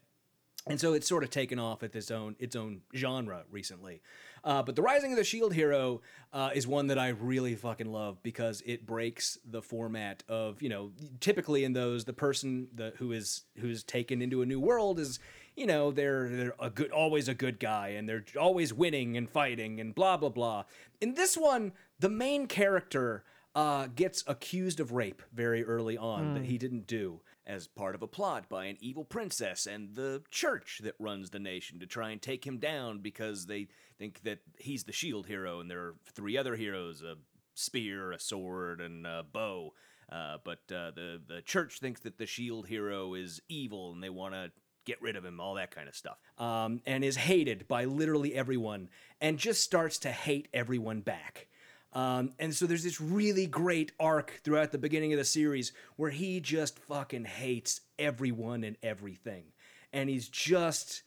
and 0.67 0.79
so 0.79 0.93
it's 0.93 1.09
sort 1.09 1.23
of 1.23 1.31
taken 1.31 1.59
off 1.59 1.83
at 1.83 1.95
its 1.95 2.11
own 2.11 2.37
its 2.39 2.55
own 2.55 2.83
genre 2.95 3.45
recently. 3.51 4.03
Uh, 4.43 4.63
but 4.63 4.77
the 4.77 4.83
Rising 4.83 5.13
of 5.13 5.19
the 5.19 5.25
Shield 5.25 5.55
Hero 5.55 6.01
uh, 6.33 6.51
is 6.55 6.67
one 6.67 6.87
that 6.89 6.99
I 6.99 7.09
really 7.09 7.55
fucking 7.55 7.91
love 7.91 8.23
because 8.23 8.63
it 8.67 8.87
breaks 8.87 9.39
the 9.45 9.63
format 9.63 10.23
of 10.29 10.61
you 10.61 10.69
know 10.69 10.93
typically 11.21 11.65
in 11.65 11.73
those 11.73 12.05
the 12.05 12.13
person 12.13 12.69
the, 12.75 12.93
who 12.99 13.13
is 13.13 13.43
who's 13.59 13.83
taken 13.83 14.21
into 14.21 14.43
a 14.43 14.47
new 14.47 14.61
world 14.61 14.99
is 14.99 15.19
you 15.57 15.67
know 15.67 15.91
they're 15.91 16.29
they're 16.29 16.55
a 16.61 16.71
good 16.71 16.91
always 16.91 17.29
a 17.29 17.35
good 17.35 17.59
guy 17.59 17.89
and 17.89 18.09
they're 18.09 18.25
always 18.39 18.73
winning 18.73 19.17
and 19.17 19.31
fighting 19.31 19.81
and 19.81 19.95
blah 19.95 20.17
blah 20.17 20.29
blah. 20.29 20.65
In 21.01 21.15
this 21.15 21.37
one, 21.37 21.73
the 21.99 22.11
main 22.11 22.47
character 22.47 23.25
uh, 23.55 23.89
gets 23.95 24.23
accused 24.27 24.79
of 24.79 24.93
rape 24.93 25.23
very 25.33 25.65
early 25.65 25.97
on 25.97 26.35
that 26.35 26.45
he 26.45 26.59
didn't 26.59 26.87
do 26.87 27.21
as 27.51 27.67
part 27.67 27.97
of 27.97 28.03
a 28.03 28.07
plot 28.07 28.49
by 28.49 28.67
an 28.67 28.77
evil 28.81 29.05
princess 29.05 29.67
and 29.67 29.97
the 29.97 30.23
church 30.31 30.81
that 30.85 30.95
runs 31.01 31.31
the 31.31 31.39
nation 31.39 31.81
to 31.81 31.87
try 31.87 32.11
and 32.11 32.23
take 32.23 32.47
him 32.47 32.59
down 32.59 33.01
because 33.01 33.47
they 33.47 33.67
think 33.99 34.23
that 34.23 34.39
he's 34.59 34.85
the 34.85 34.93
shield 34.93 35.27
hero 35.27 35.59
and 35.59 35.69
there 35.69 35.81
are 35.81 35.95
three 36.15 36.39
other 36.39 36.55
heroes 36.55 37.03
a 37.03 37.17
spear, 37.55 38.13
a 38.13 38.21
sword, 38.21 38.81
and 38.81 39.05
a 39.05 39.25
bow. 39.33 39.75
Uh, 40.11 40.39
but 40.45 40.59
uh, 40.73 40.91
the, 40.93 41.21
the 41.27 41.43
church 41.43 41.81
thinks 41.81 42.01
that 42.01 42.19
the 42.19 42.27
shield 42.27 42.69
hero 42.69 43.15
is 43.15 43.41
evil 43.49 43.93
and 43.93 44.03
they 44.03 44.11
want 44.11 44.35
to 44.35 44.51
get 44.85 45.03
rid 45.03 45.17
of 45.17 45.25
him, 45.25 45.41
all 45.41 45.55
that 45.55 45.73
kind 45.73 45.89
of 45.89 45.95
stuff. 45.95 46.19
Um, 46.39 46.81
and 46.87 47.05
is 47.05 47.17
hated 47.17 47.67
by 47.69 47.85
literally 47.85 48.35
everyone 48.35 48.89
and 49.21 49.39
just 49.39 49.63
starts 49.63 49.99
to 49.99 50.11
hate 50.11 50.49
everyone 50.55 51.01
back. 51.01 51.49
Um, 51.93 52.33
and 52.39 52.55
so 52.55 52.67
there's 52.67 52.85
this 52.85 53.01
really 53.01 53.47
great 53.47 53.93
arc 53.99 54.41
throughout 54.45 54.71
the 54.71 54.79
beginning 54.79 55.13
of 55.13 55.19
the 55.19 55.25
series 55.25 55.73
where 55.97 56.11
he 56.11 56.41
just 56.41 56.79
fucking 56.79 57.25
hates 57.25 57.81
everyone 57.99 58.63
and 58.65 58.77
everything. 58.83 59.45
And 59.93 60.09
he's 60.09 60.29
just, 60.29 61.03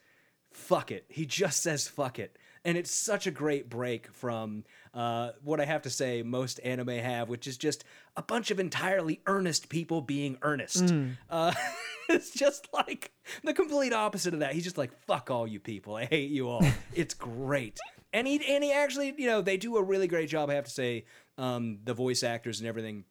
fuck 0.51 0.91
it. 0.91 1.05
He 1.07 1.25
just 1.25 1.61
says 1.63 1.87
fuck 1.87 2.19
it. 2.19 2.37
And 2.65 2.77
it's 2.77 2.91
such 2.91 3.27
a 3.27 3.31
great 3.31 3.69
break 3.69 4.07
from 4.13 4.63
uh, 4.93 5.31
what 5.43 5.59
I 5.59 5.65
have 5.65 5.81
to 5.81 5.89
say 5.89 6.21
most 6.21 6.59
anime 6.63 6.87
have, 6.89 7.27
which 7.27 7.45
is 7.45 7.57
just 7.57 7.83
a 8.15 8.21
bunch 8.21 8.51
of 8.51 8.59
entirely 8.59 9.21
earnest 9.25 9.67
people 9.67 10.01
being 10.01 10.37
earnest. 10.41 10.93
Uh, 11.29 11.53
it's 12.09 12.31
just 12.31 12.69
like 12.73 13.11
the 13.43 13.53
complete 13.53 13.91
opposite 13.91 14.33
of 14.33 14.39
that. 14.41 14.53
He's 14.53 14.63
just 14.63 14.77
like, 14.77 14.91
fuck 15.07 15.29
all 15.29 15.45
you 15.45 15.59
people. 15.59 15.95
I 15.95 16.05
hate 16.05 16.31
you 16.31 16.47
all. 16.49 16.65
it's 16.93 17.13
great. 17.13 17.79
And 18.13 18.27
he, 18.27 18.35
and 18.47 18.63
he 18.63 18.71
actually, 18.71 19.13
you 19.17 19.27
know, 19.27 19.41
they 19.41 19.57
do 19.57 19.75
a 19.77 19.83
really 19.83 20.07
great 20.07 20.29
job, 20.29 20.49
I 20.49 20.53
have 20.53 20.65
to 20.65 20.71
say, 20.71 21.05
um, 21.37 21.79
the 21.83 21.93
voice 21.93 22.23
actors 22.23 22.59
and 22.59 22.67
everything 22.69 23.05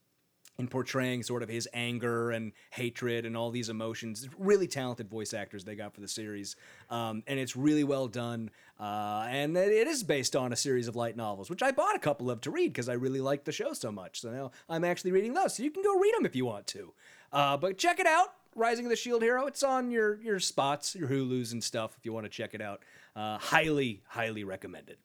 in 0.59 0.69
portraying 0.69 1.23
sort 1.23 1.43
of 1.43 1.49
his 1.49 1.69
anger 1.73 2.31
and 2.31 2.53
hatred 2.71 3.25
and 3.25 3.37
all 3.37 3.51
these 3.51 3.69
emotions. 3.69 4.29
Really 4.38 4.67
talented 4.67 5.09
voice 5.09 5.33
actors 5.33 5.65
they 5.65 5.75
got 5.75 5.95
for 5.95 6.01
the 6.01 6.09
series, 6.09 6.57
um, 6.91 7.23
and 7.27 7.38
it's 7.38 7.57
really 7.57 7.85
well 7.85 8.07
done. 8.07 8.51
Uh, 8.79 9.27
and 9.29 9.57
it 9.57 9.87
is 9.87 10.03
based 10.03 10.37
on 10.37 10.53
a 10.53 10.57
series 10.57 10.88
of 10.88 10.97
light 10.97 11.17
novels, 11.17 11.49
which 11.49 11.62
I 11.62 11.73
bought 11.73 11.97
a 11.97 12.01
couple 12.01 12.31
of 12.31 12.41
to 12.43 12.51
read 12.51 12.69
because 12.69 12.88
I 12.88 12.95
really 12.95 13.21
liked 13.21 13.45
the 13.45 13.53
show 13.53 13.73
so 13.73 13.91
much. 13.91 14.21
So 14.21 14.31
now 14.31 14.51
I'm 14.69 14.85
actually 14.85 15.12
reading 15.12 15.35
those. 15.35 15.57
So 15.57 15.62
you 15.62 15.71
can 15.71 15.83
go 15.83 15.99
read 15.99 16.15
them 16.15 16.27
if 16.27 16.37
you 16.37 16.45
want 16.45 16.67
to. 16.69 16.93
Uh, 17.33 17.57
but 17.57 17.79
check 17.79 17.99
it 17.99 18.07
out. 18.07 18.35
Rising 18.55 18.85
of 18.85 18.91
the 18.91 18.97
Shield 18.97 19.23
Hero. 19.23 19.47
It's 19.47 19.62
on 19.62 19.91
your 19.91 20.21
your 20.21 20.38
spots, 20.38 20.95
your 20.95 21.09
Hulu's 21.09 21.53
and 21.53 21.65
stuff. 21.65 21.95
If 21.97 22.05
you 22.05 22.12
want 22.12 22.27
to 22.27 22.31
check 22.31 22.53
it 22.53 22.61
out, 22.61 22.83
uh, 23.16 23.38
highly, 23.38 24.03
highly 24.09 24.44
recommended. 24.44 24.96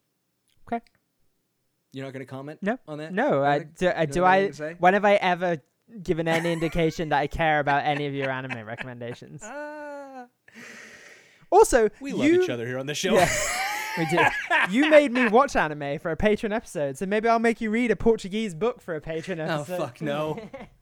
Okay. 0.67 0.83
You're 1.93 2.05
not 2.05 2.13
going 2.13 2.25
to 2.25 2.29
comment 2.29 2.59
No. 2.61 2.77
on 2.87 2.97
that? 2.99 3.13
No. 3.13 3.43
I, 3.43 3.59
do, 3.59 3.87
uh, 3.87 4.05
do 4.05 4.25
I? 4.25 4.47
to 4.47 4.53
say? 4.53 4.75
When 4.79 4.93
have 4.93 5.05
I 5.05 5.15
ever 5.15 5.57
given 6.03 6.27
any 6.27 6.51
indication 6.51 7.09
that 7.09 7.19
I 7.19 7.27
care 7.27 7.59
about 7.59 7.85
any 7.85 8.05
of 8.07 8.13
your 8.13 8.29
anime 8.29 8.65
recommendations? 8.65 9.41
Ah. 10.19 10.25
Also, 11.49 11.89
We 12.01 12.11
love 12.11 12.25
you, 12.25 12.43
each 12.43 12.49
other 12.49 12.65
here 12.65 12.77
on 12.79 12.87
the 12.87 12.93
show. 12.95 13.13
Yeah, 13.13 13.29
we 13.97 14.05
do. 14.07 14.17
You 14.69 14.89
made 14.89 15.13
me 15.13 15.27
watch 15.29 15.55
anime 15.55 15.97
for 15.99 16.11
a 16.11 16.17
patron 16.17 16.51
episode, 16.51 16.97
so 16.97 17.05
maybe 17.05 17.29
I'll 17.29 17.39
make 17.39 17.61
you 17.61 17.69
read 17.69 17.89
a 17.91 17.95
Portuguese 17.95 18.53
book 18.53 18.81
for 18.81 18.95
a 18.95 19.01
patron 19.01 19.39
episode. 19.39 19.57
oh 19.57 19.61
episode. 19.61 19.77
fuck 19.77 20.01
no. 20.01 20.39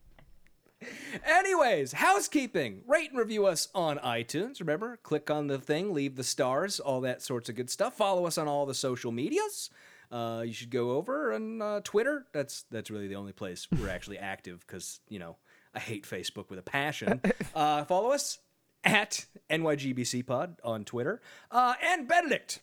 Anyways, 1.25 1.93
housekeeping. 1.93 2.81
Rate 2.87 3.09
and 3.09 3.19
review 3.19 3.45
us 3.45 3.69
on 3.73 3.97
iTunes. 3.99 4.59
Remember, 4.59 4.97
click 5.03 5.29
on 5.29 5.47
the 5.47 5.57
thing, 5.57 5.93
leave 5.93 6.15
the 6.15 6.23
stars, 6.23 6.79
all 6.79 7.01
that 7.01 7.21
sorts 7.21 7.49
of 7.49 7.55
good 7.55 7.69
stuff. 7.69 7.95
Follow 7.95 8.25
us 8.25 8.37
on 8.37 8.47
all 8.47 8.65
the 8.65 8.73
social 8.73 9.11
medias. 9.11 9.69
Uh, 10.11 10.43
you 10.45 10.53
should 10.53 10.69
go 10.69 10.91
over 10.91 11.33
on 11.33 11.61
uh, 11.61 11.81
Twitter. 11.83 12.25
That's 12.33 12.65
that's 12.69 12.91
really 12.91 13.07
the 13.07 13.15
only 13.15 13.33
place 13.33 13.67
we're 13.71 13.89
actually 13.95 14.17
active 14.17 14.65
because 14.65 14.99
you 15.09 15.19
know 15.19 15.37
I 15.73 15.79
hate 15.79 16.05
Facebook 16.05 16.49
with 16.49 16.59
a 16.59 16.63
passion. 16.63 17.21
Uh, 17.55 17.85
follow 17.85 18.11
us 18.11 18.39
at 18.83 19.25
NYGBC 19.49 20.27
Pod 20.27 20.59
on 20.61 20.83
Twitter. 20.83 21.21
Uh, 21.49 21.73
and 21.81 22.05
Benedict 22.05 22.59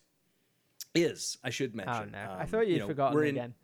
is, 0.94 1.38
I 1.42 1.48
should 1.48 1.74
mention. 1.74 2.10
Oh 2.14 2.18
no! 2.26 2.30
I 2.30 2.42
um, 2.42 2.46
thought 2.46 2.66
you'd 2.66 2.74
you 2.74 2.78
know, 2.80 2.86
forgotten 2.88 3.22
in- 3.22 3.28
again. 3.28 3.54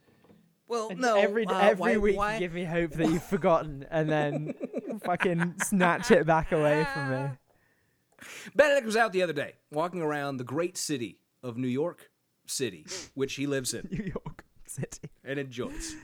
Well, 0.68 0.88
And 0.90 1.00
no. 1.00 1.16
every 1.16 1.46
uh, 1.46 1.59
every 1.59 1.81
why- 1.81 1.96
week 1.96 2.16
why- 2.16 2.35
you 2.35 2.38
give 2.40 2.52
me 2.52 2.64
hope 2.64 2.92
that 2.92 3.09
you've 3.09 3.22
forgotten, 3.24 3.87
and 3.90 4.09
then 4.09 4.54
fucking 5.04 5.54
snatch 5.64 6.11
it 6.11 6.26
back 6.26 6.52
away 6.52 6.87
from 6.92 7.11
me. 7.11 7.31
Benedict 8.54 8.85
was 8.87 8.96
out 8.96 9.12
the 9.12 9.22
other 9.22 9.33
day 9.33 9.54
walking 9.70 10.02
around 10.02 10.37
the 10.38 10.44
great 10.44 10.76
city 10.76 11.20
of 11.42 11.57
New 11.57 11.68
York 11.68 12.11
City, 12.46 12.85
which 13.14 13.35
he 13.35 13.46
lives 13.46 13.72
in 13.74 13.88
New 13.92 14.04
York 14.04 14.44
City. 14.66 15.09
and 15.24 15.38
enjoys. 15.38 15.94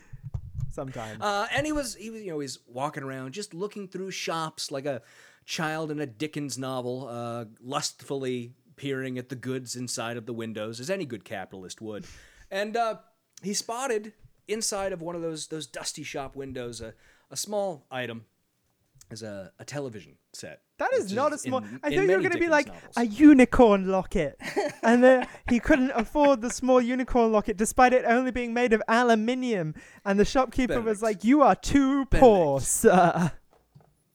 Sometimes. 0.71 1.21
Uh, 1.23 1.47
and 1.53 1.67
he 1.67 1.73
was, 1.73 1.95
he 1.95 2.11
was, 2.11 2.23
you 2.23 2.31
know, 2.33 2.41
he's 2.41 2.59
walking 2.67 3.03
around 3.05 3.33
just 3.33 3.55
looking 3.55 3.87
through 3.87 4.11
shops 4.11 4.71
like 4.73 4.87
a 4.87 5.03
child 5.45 5.91
in 5.93 6.01
a 6.01 6.07
Dickens 6.07 6.59
novel, 6.59 7.07
uh, 7.09 7.45
lustfully 7.61 8.55
peering 8.77 9.17
at 9.19 9.29
the 9.29 9.37
goods 9.37 9.77
inside 9.77 10.17
of 10.17 10.27
the 10.27 10.33
windows, 10.33 10.81
as 10.81 10.91
any 10.91 11.05
good 11.05 11.25
capitalist 11.25 11.81
would. 11.81 12.05
And 12.51 12.77
uh, 12.77 12.97
he 13.43 13.55
spotted 13.55 14.15
inside 14.49 14.93
of 14.93 15.03
one 15.03 15.15
of 15.15 15.23
those 15.23 15.49
those 15.49 15.67
dusty 15.67 16.03
shop 16.03 16.37
windows 16.37 16.81
a, 16.81 16.95
a 17.31 17.37
small 17.37 17.87
item 17.91 18.27
is 19.11 19.23
a, 19.23 19.53
a 19.59 19.65
television 19.65 20.17
set. 20.33 20.63
That 20.79 20.93
is 20.95 21.13
not 21.13 21.33
a 21.33 21.39
small. 21.39 21.61
in 21.61 21.81
I 21.83 21.91
thought 21.95 22.05
you 22.05 22.13
were 22.13 22.19
going 22.19 22.33
to 22.33 22.39
be 22.39 22.49
like 22.49 22.67
novels. 22.67 22.97
a 22.97 23.07
unicorn 23.07 23.89
locket, 23.89 24.41
and 24.83 25.05
then 25.05 25.27
he 25.49 25.61
couldn't 25.61 25.93
afford 25.95 26.41
the 26.41 26.51
small 26.51 26.81
unicorn 26.81 27.31
locket, 27.31 27.57
despite 27.57 27.93
it 27.93 28.05
only 28.05 28.31
being 28.31 28.55
made 28.55 28.73
of 28.73 28.83
aluminium. 28.89 29.75
And 30.05 30.19
the 30.19 30.25
shopkeeper 30.25 30.81
was 30.81 31.03
like, 31.03 31.23
"You 31.23 31.43
are 31.43 31.55
too 31.55 32.07
poor, 32.07 32.61
sir." 32.61 33.33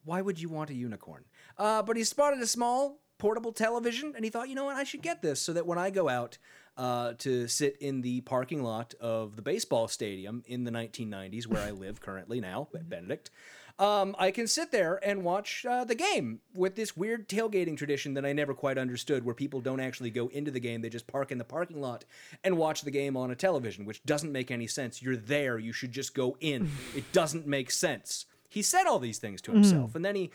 why 0.10 0.22
would 0.22 0.42
you 0.42 0.50
want 0.50 0.72
a 0.72 0.74
unicorn? 0.74 1.24
Uh, 1.56 1.84
but 1.84 1.96
he 1.96 2.04
spotted 2.04 2.40
a 2.42 2.48
small 2.48 3.00
portable 3.20 3.52
television 3.52 4.14
and 4.16 4.26
he 4.26 4.32
thought, 4.32 4.50
you 4.50 4.56
know 4.56 4.66
what, 4.66 4.76
I 4.76 4.84
should 4.84 5.04
get 5.04 5.22
this 5.22 5.40
so 5.40 5.54
that 5.54 5.68
when 5.68 5.78
I 5.78 5.92
go 5.92 6.10
out 6.10 6.40
uh, 6.80 7.14
to 7.18 7.46
sit 7.50 7.76
in 7.82 8.02
the 8.02 8.22
parking 8.22 8.64
lot 8.64 8.94
of 9.02 9.36
the 9.36 9.42
baseball 9.42 9.90
stadium 9.90 10.44
in 10.48 10.64
the 10.64 10.72
1990s, 10.72 11.46
where 11.46 11.62
I 11.62 11.72
live 11.72 12.00
currently 12.00 12.40
now, 12.40 12.70
at 12.74 12.90
Benedict, 12.90 13.30
um, 13.78 14.16
I 14.18 14.32
can 14.32 14.48
sit 14.48 14.72
there 14.72 14.98
and 15.04 15.24
watch 15.24 15.66
uh, 15.70 15.84
the 15.84 15.94
game 15.94 16.40
with 16.56 16.76
this 16.76 16.96
weird 16.96 17.28
tailgating 17.28 17.76
tradition 17.76 18.14
that 18.14 18.26
I 18.26 18.32
never 18.32 18.54
quite 18.54 18.78
understood, 18.78 19.26
where 19.26 19.36
people 19.36 19.60
don't 19.60 19.82
actually 19.82 20.10
go 20.10 20.30
into 20.30 20.52
the 20.52 20.60
game, 20.62 20.80
they 20.82 20.90
just 20.90 21.06
park 21.06 21.34
in 21.34 21.38
the 21.38 21.44
parking 21.44 21.82
lot 21.82 22.06
and 22.46 22.58
watch 22.58 22.84
the 22.84 22.92
game 22.92 23.18
on 23.18 23.30
a 23.30 23.36
television, 23.36 23.84
which 23.84 24.02
doesn't 24.04 24.32
make 24.32 24.50
any 24.50 24.68
sense. 24.68 25.02
You're 25.02 25.18
there, 25.18 25.60
you 25.60 25.74
should 25.74 25.92
just 25.92 26.16
go 26.16 26.38
in. 26.40 26.72
it 26.96 27.12
doesn't 27.12 27.46
make 27.46 27.72
sense. 27.72 28.26
He 28.48 28.62
said 28.62 28.86
all 28.86 29.00
these 29.00 29.20
things 29.20 29.42
to 29.44 29.52
himself, 29.52 29.96
and 29.96 30.06
then 30.06 30.16
he 30.16 30.32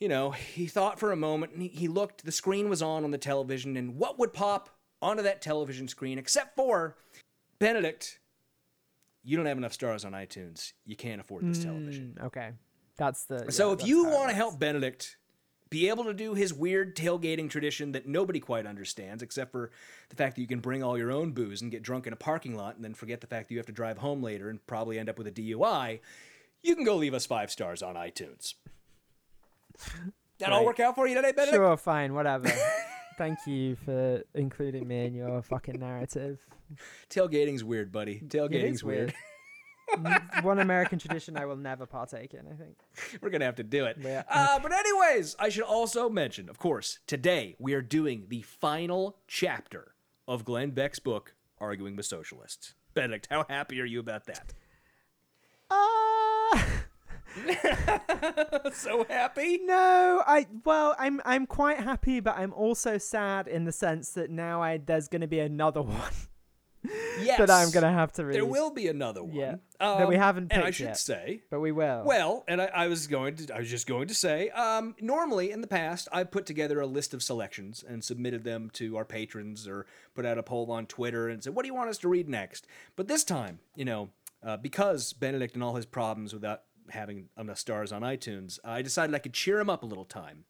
you 0.00 0.08
know, 0.08 0.32
he 0.32 0.66
thought 0.66 0.98
for 0.98 1.12
a 1.12 1.16
moment 1.16 1.52
and 1.52 1.62
he, 1.62 1.68
he 1.68 1.88
looked, 1.88 2.24
the 2.24 2.32
screen 2.32 2.68
was 2.68 2.82
on 2.82 3.04
on 3.04 3.12
the 3.12 3.18
television, 3.18 3.76
and 3.76 3.96
what 3.96 4.18
would 4.18 4.32
pop 4.32 4.68
onto 5.04 5.22
that 5.22 5.42
television 5.42 5.86
screen 5.86 6.18
except 6.18 6.56
for 6.56 6.96
Benedict? 7.58 8.18
You 9.22 9.36
don't 9.36 9.46
have 9.46 9.58
enough 9.58 9.72
stars 9.72 10.04
on 10.04 10.12
iTunes. 10.12 10.72
You 10.84 10.96
can't 10.96 11.20
afford 11.20 11.48
this 11.48 11.62
television. 11.62 12.16
Mm, 12.20 12.26
okay, 12.26 12.50
that's 12.96 13.24
the. 13.24 13.50
So 13.52 13.68
yeah, 13.68 13.74
if 13.74 13.86
you 13.86 14.04
want 14.04 14.30
to 14.30 14.34
help 14.34 14.58
Benedict 14.58 15.16
be 15.70 15.88
able 15.88 16.04
to 16.04 16.14
do 16.14 16.34
his 16.34 16.52
weird 16.52 16.94
tailgating 16.94 17.48
tradition 17.50 17.92
that 17.92 18.06
nobody 18.06 18.38
quite 18.38 18.66
understands, 18.66 19.22
except 19.22 19.50
for 19.50 19.70
the 20.10 20.14
fact 20.16 20.36
that 20.36 20.42
you 20.42 20.46
can 20.46 20.60
bring 20.60 20.82
all 20.82 20.96
your 20.98 21.10
own 21.10 21.32
booze 21.32 21.62
and 21.62 21.70
get 21.70 21.82
drunk 21.82 22.06
in 22.06 22.12
a 22.12 22.16
parking 22.16 22.54
lot 22.54 22.76
and 22.76 22.84
then 22.84 22.94
forget 22.94 23.20
the 23.20 23.26
fact 23.26 23.48
that 23.48 23.54
you 23.54 23.58
have 23.58 23.66
to 23.66 23.72
drive 23.72 23.98
home 23.98 24.22
later 24.22 24.50
and 24.50 24.64
probably 24.66 24.98
end 24.98 25.08
up 25.08 25.16
with 25.18 25.26
a 25.26 25.32
DUI, 25.32 26.00
you 26.62 26.76
can 26.76 26.84
go 26.84 26.94
leave 26.96 27.14
us 27.14 27.26
five 27.26 27.50
stars 27.50 27.82
on 27.82 27.94
iTunes. 27.96 28.54
That 30.38 30.50
all 30.52 30.58
Right. 30.58 30.66
work 30.66 30.80
out 30.80 30.94
for 30.94 31.08
you 31.08 31.14
today, 31.14 31.32
Benedict? 31.32 31.56
Sure, 31.56 31.76
fine, 31.76 32.14
whatever. 32.14 32.48
Thank 33.16 33.46
you 33.46 33.76
for 33.76 34.22
including 34.34 34.88
me 34.88 35.06
in 35.06 35.14
your 35.14 35.42
fucking 35.42 35.78
narrative. 35.78 36.44
Tailgating's 37.10 37.62
weird, 37.62 37.92
buddy. 37.92 38.20
Tailgating's 38.26 38.76
is 38.76 38.84
weird. 38.84 39.14
One 40.42 40.60
American 40.60 40.98
tradition 40.98 41.36
I 41.36 41.44
will 41.44 41.56
never 41.56 41.86
partake 41.86 42.34
in. 42.34 42.46
I 42.46 42.54
think. 42.54 42.76
We're 43.20 43.30
gonna 43.30 43.44
have 43.44 43.56
to 43.56 43.62
do 43.62 43.84
it. 43.84 43.98
Yeah. 44.00 44.22
Uh, 44.28 44.58
but 44.58 44.72
anyways, 44.72 45.36
I 45.38 45.48
should 45.50 45.64
also 45.64 46.08
mention, 46.08 46.48
of 46.48 46.58
course, 46.58 46.98
today 47.06 47.54
we 47.58 47.74
are 47.74 47.82
doing 47.82 48.24
the 48.28 48.42
final 48.42 49.18
chapter 49.28 49.94
of 50.26 50.44
Glenn 50.44 50.70
Beck's 50.70 50.98
book, 50.98 51.34
Arguing 51.58 51.96
with 51.96 52.06
Socialists. 52.06 52.74
Benedict, 52.94 53.28
how 53.30 53.44
happy 53.48 53.80
are 53.80 53.84
you 53.84 54.00
about 54.00 54.26
that? 54.26 54.54
So 58.72 59.04
happy. 59.08 59.60
No, 59.62 60.22
I 60.26 60.46
well, 60.64 60.94
I'm 60.98 61.20
I'm 61.24 61.46
quite 61.46 61.78
happy, 61.78 62.20
but 62.20 62.36
I'm 62.36 62.52
also 62.52 62.98
sad 62.98 63.46
in 63.46 63.64
the 63.64 63.72
sense 63.72 64.10
that 64.12 64.30
now 64.30 64.62
I 64.62 64.78
there's 64.78 65.08
going 65.08 65.20
to 65.20 65.26
be 65.28 65.40
another 65.40 65.82
one 65.82 66.12
Yes. 67.22 67.38
that 67.38 67.50
I'm 67.50 67.70
going 67.70 67.84
to 67.84 67.90
have 67.90 68.12
to 68.14 68.26
read. 68.26 68.34
There 68.34 68.44
will 68.44 68.70
be 68.70 68.88
another 68.88 69.22
one. 69.22 69.34
Yeah. 69.34 69.54
That 69.80 70.06
we 70.06 70.16
Um, 70.16 70.20
haven't 70.20 70.48
Picked 70.50 70.54
And 70.58 70.64
I 70.66 70.70
should 70.70 70.86
yet. 70.88 70.98
say, 70.98 71.42
but 71.50 71.60
we 71.60 71.72
will. 71.72 72.02
Well, 72.04 72.44
and 72.46 72.60
I, 72.60 72.66
I 72.66 72.86
was 72.88 73.06
going 73.06 73.36
to, 73.36 73.54
I 73.54 73.60
was 73.60 73.70
just 73.70 73.86
going 73.86 74.08
to 74.08 74.14
say, 74.14 74.50
um, 74.50 74.94
normally 75.00 75.50
in 75.50 75.62
the 75.62 75.66
past, 75.66 76.08
I 76.12 76.24
put 76.24 76.44
together 76.44 76.80
a 76.80 76.86
list 76.86 77.14
of 77.14 77.22
selections 77.22 77.82
and 77.88 78.04
submitted 78.04 78.44
them 78.44 78.68
to 78.74 78.98
our 78.98 79.06
patrons 79.06 79.66
or 79.66 79.86
put 80.14 80.26
out 80.26 80.36
a 80.36 80.42
poll 80.42 80.70
on 80.70 80.84
Twitter 80.84 81.28
and 81.28 81.42
said, 81.42 81.54
what 81.54 81.62
do 81.62 81.68
you 81.68 81.74
want 81.74 81.88
us 81.88 81.96
to 81.98 82.08
read 82.08 82.28
next? 82.28 82.66
But 82.96 83.08
this 83.08 83.24
time, 83.24 83.60
you 83.74 83.86
know, 83.86 84.10
uh, 84.42 84.58
because 84.58 85.14
Benedict 85.14 85.54
and 85.54 85.62
all 85.64 85.76
his 85.76 85.86
problems 85.86 86.34
without 86.34 86.64
having 86.90 87.28
enough 87.38 87.58
stars 87.58 87.92
on 87.92 88.02
iTunes, 88.02 88.58
I 88.64 88.82
decided 88.82 89.14
I 89.14 89.18
could 89.18 89.32
cheer 89.34 89.58
him 89.60 89.70
up 89.70 89.82
a 89.82 89.86
little 89.86 90.04
time. 90.04 90.44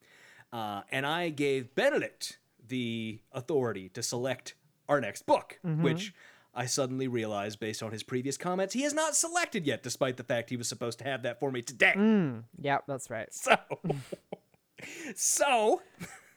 Uh, 0.53 0.83
and 0.90 1.05
I 1.07 1.31
gave 1.31 1.75
Benedict 1.75 2.38
the 2.66 3.18
authority 3.33 3.88
to 3.90 4.03
select 4.03 4.55
our 4.88 5.01
next 5.01 5.27
book, 5.27 5.59
which 5.62 6.14
I 6.55 6.66
suddenly 6.66 7.09
realized, 7.09 7.59
based 7.59 7.83
on 7.83 7.90
his 7.90 8.03
previous 8.05 8.37
comments, 8.37 8.75
he 8.75 8.83
has 8.83 8.94
not 8.94 9.16
selected 9.16 9.66
yet, 9.66 9.83
despite 9.83 10.16
the 10.16 10.23
fact 10.25 10.51
he 10.51 10.57
was 10.57 10.68
supposed 10.68 10.99
to 11.01 11.05
have 11.05 11.23
that 11.25 11.40
for 11.40 11.51
me 11.51 11.62
today. 11.62 11.94
Yep, 12.61 12.85
that's 12.87 13.11
right. 13.11 13.29
So, 13.35 13.57
so 15.14 15.83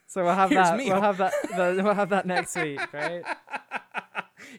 So 0.07 0.23
we'll 0.23 0.33
have 0.35 0.49
that. 0.69 0.77
We'll 0.89 1.01
have 1.01 1.17
that. 1.17 1.33
the- 1.75 1.83
we'll 1.83 1.93
have 1.93 2.09
that 2.09 2.25
next 2.25 2.55
week, 2.55 2.79
right? 2.93 3.23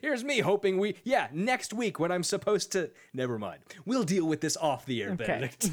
here's 0.01 0.23
me 0.23 0.39
hoping 0.39 0.77
we, 0.77 0.95
yeah, 1.03 1.27
next 1.31 1.73
week 1.73 1.99
when 1.99 2.11
I'm 2.11 2.23
supposed 2.23 2.71
to. 2.73 2.91
Never 3.13 3.39
mind. 3.39 3.59
We'll 3.85 4.03
deal 4.03 4.25
with 4.25 4.41
this 4.41 4.57
off 4.57 4.85
the 4.85 5.01
air, 5.03 5.11
Okay. 5.11 5.25
Benedict. 5.25 5.71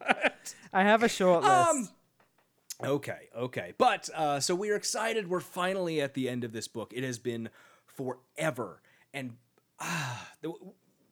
I 0.72 0.82
have 0.82 1.02
a 1.02 1.08
short 1.08 1.42
list. 1.42 1.54
Um, 1.54 1.88
Okay, 2.84 3.28
okay. 3.34 3.72
But 3.78 4.10
uh, 4.14 4.40
so 4.40 4.54
we're 4.54 4.76
excited. 4.76 5.30
We're 5.30 5.40
finally 5.40 6.00
at 6.02 6.12
the 6.14 6.28
end 6.28 6.44
of 6.44 6.52
this 6.52 6.68
book. 6.68 6.92
It 6.94 7.04
has 7.04 7.18
been 7.18 7.48
forever. 7.86 8.82
And 9.14 9.36
ah, 9.80 10.28
th- 10.42 10.54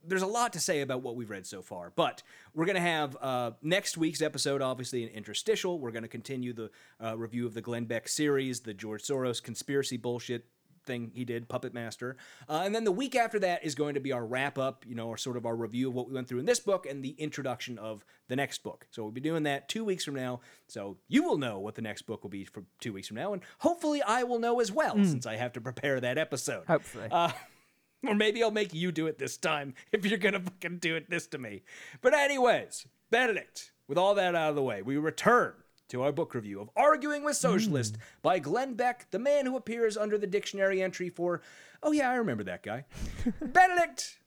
there's 0.07 0.23
a 0.23 0.27
lot 0.27 0.53
to 0.53 0.61
say 0.61 0.83
about 0.83 1.03
what 1.03 1.17
we've 1.17 1.31
read 1.31 1.47
so 1.47 1.63
far. 1.63 1.91
But 1.97 2.23
we're 2.55 2.67
going 2.67 2.75
to 2.77 2.83
have 2.83 3.17
uh, 3.21 3.53
next 3.63 3.97
week's 3.97 4.21
episode, 4.21 4.61
obviously, 4.61 5.05
an 5.05 5.09
interstitial. 5.11 5.79
We're 5.79 5.93
going 5.93 6.03
to 6.03 6.09
continue 6.09 6.53
the 6.53 6.71
uh, 7.03 7.17
review 7.17 7.47
of 7.47 7.55
the 7.55 7.63
Glenn 7.63 7.87
Beck 7.87 8.09
series, 8.09 8.61
the 8.61 8.75
George 8.75 9.03
Soros 9.03 9.43
conspiracy 9.43 9.97
bullshit 9.97 10.45
thing 10.85 11.11
he 11.15 11.25
did, 11.25 11.49
Puppet 11.49 11.75
Master. 11.75 12.17
Uh, 12.49 12.63
and 12.65 12.75
then 12.75 12.85
the 12.85 12.93
week 12.93 13.15
after 13.15 13.39
that 13.41 13.65
is 13.65 13.75
going 13.75 13.95
to 13.95 14.01
be 14.01 14.13
our 14.13 14.25
wrap 14.25 14.59
up, 14.59 14.85
you 14.87 14.95
know, 14.95 15.09
or 15.09 15.17
sort 15.17 15.37
of 15.37 15.47
our 15.47 15.57
review 15.57 15.89
of 15.89 15.95
what 15.95 16.09
we 16.09 16.15
went 16.15 16.29
through 16.29 16.39
in 16.39 16.45
this 16.47 16.61
book 16.61 16.87
and 16.87 17.05
the 17.05 17.15
introduction 17.19 17.79
of 17.79 18.05
the 18.29 18.37
next 18.37 18.63
book. 18.63 18.87
So 18.91 19.03
we'll 19.03 19.13
be 19.13 19.21
doing 19.21 19.45
that 19.45 19.69
two 19.69 19.85
weeks 19.85 20.05
from 20.05 20.15
now. 20.15 20.41
So 20.67 20.97
you 21.09 21.23
will 21.23 21.39
know 21.39 21.59
what 21.59 21.75
the 21.75 21.83
next 21.83 22.03
book 22.03 22.23
will 22.23 22.31
be 22.31 22.45
for 22.45 22.65
two 22.81 22.93
weeks 22.93 23.09
from 23.09 23.17
now. 23.17 23.33
And 23.33 23.43
hopefully 23.59 24.03
I 24.03 24.23
will 24.25 24.39
know 24.39 24.61
as 24.61 24.71
well, 24.73 24.95
since 25.05 25.27
I 25.27 25.37
have 25.37 25.53
to 25.55 25.61
prepare 25.61 26.01
that 26.01 26.19
episode. 26.19 26.65
Hopefully. 26.67 27.09
Uh, 27.11 27.31
or 28.07 28.15
maybe 28.15 28.43
I'll 28.43 28.51
make 28.51 28.75
you 28.75 28.93
do 28.93 29.07
it 29.07 29.19
this 29.19 29.37
time 29.37 29.75
if 29.93 30.05
you're 30.07 30.19
gonna 30.19 30.41
fucking 30.41 30.79
do 30.79 30.97
it 30.97 31.11
this 31.11 31.27
to 31.29 31.39
me. 31.39 31.63
But 32.01 32.15
anyways, 32.15 32.87
Benedict, 33.11 33.73
with 33.89 33.99
all 33.99 34.15
that 34.15 34.35
out 34.35 34.51
of 34.51 34.57
the 34.57 34.63
way, 34.63 34.83
we 34.83 34.97
return 34.97 35.55
to 35.95 36.03
our 36.03 36.13
book 36.13 36.35
review 36.35 36.61
of 36.61 36.69
Arguing 36.77 37.25
with 37.25 37.37
Socialist 37.37 37.95
hmm. 37.95 38.03
by 38.21 38.41
Glenn 38.41 38.75
Beck, 38.75 39.07
the 39.13 39.19
man 39.21 39.47
who 39.47 39.57
appears 39.57 39.97
under 39.97 40.19
the 40.19 40.27
dictionary 40.27 40.83
entry 40.83 41.09
for, 41.09 41.41
oh 41.85 41.93
yeah, 41.93 42.11
I 42.11 42.17
remember 42.17 42.43
that 42.45 42.65
guy. 42.65 42.85
Benedict, 43.41 44.19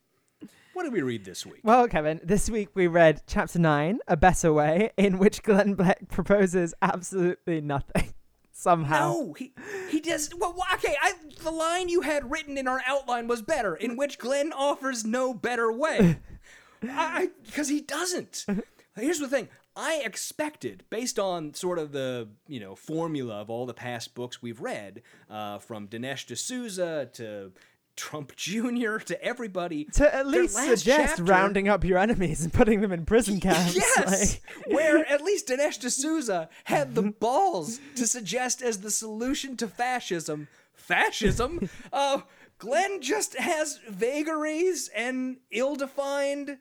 what 0.72 0.84
did 0.84 0.94
we 0.94 1.02
read 1.02 1.26
this 1.26 1.46
week? 1.46 1.60
Well, 1.64 1.90
Kevin, 1.90 2.22
this 2.24 2.50
week 2.50 2.70
we 2.74 2.88
read 2.88 3.22
chapter 3.28 3.60
nine, 3.60 4.00
A 4.08 4.16
Better 4.16 4.54
Way, 4.54 4.92
in 4.96 5.20
which 5.20 5.44
Glenn 5.44 5.74
Beck 5.74 6.08
proposes 6.10 6.74
absolutely 6.82 7.60
nothing. 7.60 8.14
Somehow. 8.54 9.12
No, 9.12 9.34
he 9.34 9.54
he 9.92 10.00
does. 10.00 10.32
Well, 10.36 10.56
okay, 10.76 10.96
I, 11.00 11.14
the 11.44 11.52
line 11.52 11.90
you 11.90 12.02
had 12.02 12.32
written 12.32 12.58
in 12.58 12.68
our 12.68 12.82
outline 12.88 13.28
was 13.28 13.44
better, 13.44 13.76
in 13.76 13.98
which 13.98 14.18
Glenn 14.18 14.52
offers 14.52 15.06
no 15.06 15.32
better 15.32 15.72
way. 15.72 16.18
I 16.90 17.30
because 17.46 17.70
he 17.70 17.82
doesn't. 17.82 18.48
Here's 18.96 19.20
the 19.20 19.28
thing. 19.28 19.48
I 19.80 20.02
expected, 20.04 20.84
based 20.90 21.20
on 21.20 21.54
sort 21.54 21.78
of 21.78 21.92
the 21.92 22.28
you 22.48 22.60
know 22.60 22.76
formula 22.76 23.36
of 23.42 23.50
all 23.52 23.66
the 23.68 23.74
past 23.76 24.16
books 24.16 24.42
we've 24.42 24.60
read, 24.60 25.04
uh, 25.30 25.60
from 25.60 25.88
Dinesh 25.88 26.26
D'Souza 26.26 27.10
to 27.14 27.52
Trump 27.96 28.36
Jr. 28.36 28.98
to 28.98 29.24
everybody. 29.24 29.86
To 29.94 30.14
at 30.16 30.26
least 30.28 30.56
suggest 30.56 30.86
chapter- 31.18 31.24
rounding 31.24 31.70
up 31.70 31.84
your 31.84 32.00
enemies 32.00 32.44
and 32.44 32.52
putting 32.52 32.82
them 32.82 32.92
in 32.92 33.06
prison 33.06 33.40
camps. 33.48 33.76
Yes, 33.76 34.40
like- 34.66 34.74
where 34.76 35.06
at 35.08 35.24
least 35.24 35.48
Dinesh 35.48 35.80
D'Souza 35.80 36.50
had 36.64 36.96
the 36.96 37.04
balls 37.20 37.80
to 37.96 38.08
suggest 38.08 38.62
as 38.64 38.82
the 38.82 38.92
solution 38.92 39.56
to 39.58 39.68
fascism, 39.68 40.48
fascism. 40.74 41.70
Uh, 41.94 42.22
Glenn 42.60 43.02
just 43.04 43.36
has 43.38 43.80
vagaries 43.88 44.90
and 44.96 45.38
ill-defined 45.52 46.58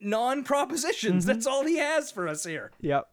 non-propositions. 0.00 1.24
Mm-hmm. 1.24 1.32
That's 1.32 1.46
all 1.46 1.64
he 1.66 1.78
has 1.78 2.10
for 2.10 2.28
us 2.28 2.44
here. 2.44 2.70
yep. 2.80 3.08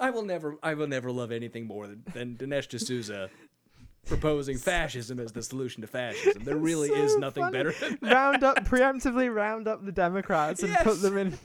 I 0.00 0.10
will 0.10 0.24
never, 0.24 0.56
I 0.60 0.74
will 0.74 0.88
never 0.88 1.12
love 1.12 1.30
anything 1.30 1.66
more 1.66 1.86
than, 1.86 2.02
than 2.12 2.34
Dinesh 2.36 2.66
D'Souza 2.68 3.30
proposing 4.06 4.58
fascism 4.58 5.20
as 5.20 5.30
the 5.30 5.42
solution 5.42 5.82
to 5.82 5.86
fascism. 5.86 6.42
There 6.42 6.56
really 6.56 6.88
is 6.88 7.16
nothing 7.16 7.44
funny. 7.44 7.56
better 7.58 7.72
than 7.78 7.98
round 8.02 8.42
up 8.42 8.64
preemptively 8.64 9.32
round 9.32 9.68
up 9.68 9.84
the 9.84 9.92
Democrats 9.92 10.62
and 10.64 10.70
Yes. 10.72 10.82
put 10.82 11.00
them 11.00 11.16
in. 11.16 11.38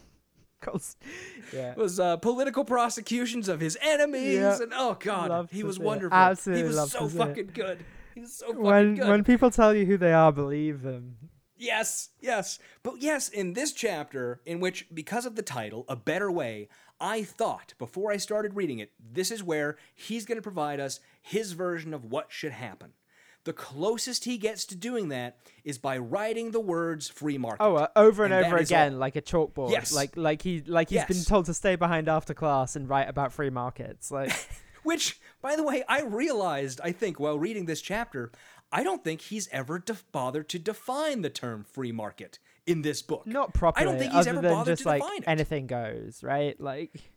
Yeah. 1.53 1.75
was 1.75 1.99
uh, 1.99 2.15
political 2.17 2.63
prosecutions 2.63 3.49
of 3.49 3.59
his 3.59 3.77
enemies, 3.81 4.35
Yeah. 4.35 4.57
and 4.61 4.71
oh 4.73 4.95
god, 4.99 5.49
he 5.51 5.61
was 5.61 5.77
wonderful. 5.77 6.17
Absolutely 6.17 6.61
he 6.63 6.67
was 6.69 6.91
so 6.91 7.07
see 7.09 7.15
it. 7.15 7.19
fucking 7.19 7.51
good. 7.53 7.79
He 8.15 8.21
was 8.21 8.33
so 8.33 8.47
fucking 8.47 8.61
When 8.63 8.95
good. 8.95 9.07
when 9.09 9.23
people 9.25 9.51
tell 9.51 9.75
you 9.75 9.85
who 9.85 9.97
they 9.97 10.13
are, 10.13 10.31
believe 10.31 10.81
them. 10.81 11.17
Yes, 11.63 12.09
yes. 12.19 12.59
But 12.83 12.95
yes, 13.01 13.29
in 13.29 13.53
this 13.53 13.71
chapter, 13.71 14.41
in 14.45 14.59
which, 14.59 14.87
because 14.93 15.25
of 15.25 15.35
the 15.35 15.41
title, 15.41 15.85
A 15.87 15.95
Better 15.95 16.31
Way, 16.31 16.67
I 16.99 17.23
thought 17.23 17.73
before 17.79 18.11
I 18.11 18.17
started 18.17 18.55
reading 18.55 18.79
it, 18.79 18.91
this 18.99 19.31
is 19.31 19.43
where 19.43 19.77
he's 19.95 20.25
going 20.25 20.37
to 20.37 20.41
provide 20.41 20.79
us 20.79 20.99
his 21.21 21.53
version 21.53 21.93
of 21.93 22.05
what 22.05 22.27
should 22.31 22.51
happen. 22.51 22.91
The 23.45 23.53
closest 23.53 24.23
he 24.23 24.37
gets 24.37 24.63
to 24.65 24.75
doing 24.75 25.09
that 25.09 25.37
is 25.65 25.77
by 25.77 25.97
writing 25.97 26.51
the 26.51 26.61
words 26.61 27.09
free 27.09 27.37
market. 27.37 27.61
Oh, 27.61 27.75
uh, 27.75 27.87
over 27.95 28.23
and, 28.23 28.33
And 28.33 28.45
over 28.45 28.57
is 28.57 28.71
all- 28.71 28.77
again, 28.77 28.99
like 28.99 29.17
a 29.17 29.21
chalkboard. 29.21 29.71
Yes. 29.71 29.93
Like 29.93 30.15
like 30.15 30.41
he 30.41 30.61
like 30.65 30.89
he's 30.89 31.03
been 31.05 31.23
told 31.23 31.45
to 31.47 31.53
stay 31.53 31.75
behind 31.75 32.07
after 32.07 32.33
class 32.33 32.77
and 32.77 32.87
write 32.87 33.09
about 33.09 33.33
free 33.33 33.49
markets. 33.49 34.11
Like 34.11 34.31
Which, 34.83 35.19
by 35.41 35.55
the 35.55 35.63
way, 35.63 35.83
I 35.87 36.01
realized, 36.01 36.81
I 36.83 36.91
think, 36.91 37.19
while 37.19 37.39
reading 37.39 37.65
this 37.65 37.81
chapter, 37.81 38.31
I 38.73 38.83
don't 38.83 39.03
think 39.03 39.21
he's 39.21 39.47
ever 39.51 39.77
def- 39.79 40.03
bothered 40.11 40.49
to 40.49 40.59
define 40.59 41.21
the 41.21 41.29
term 41.29 41.63
free 41.63 41.91
market 41.91 42.39
in 42.65 42.81
this 42.81 43.01
book. 43.01 43.27
not 43.27 43.53
properly. 43.53 43.85
I 43.85 43.89
don't 43.89 43.99
think 43.99 44.13
he's 44.13 44.27
ever 44.27 44.41
bothered 44.41 44.73
just 44.73 44.83
to 44.83 44.89
like 44.89 45.01
define 45.01 45.17
it. 45.19 45.27
anything 45.27 45.67
goes, 45.67 46.23
right? 46.23 46.59
Like 46.59 47.11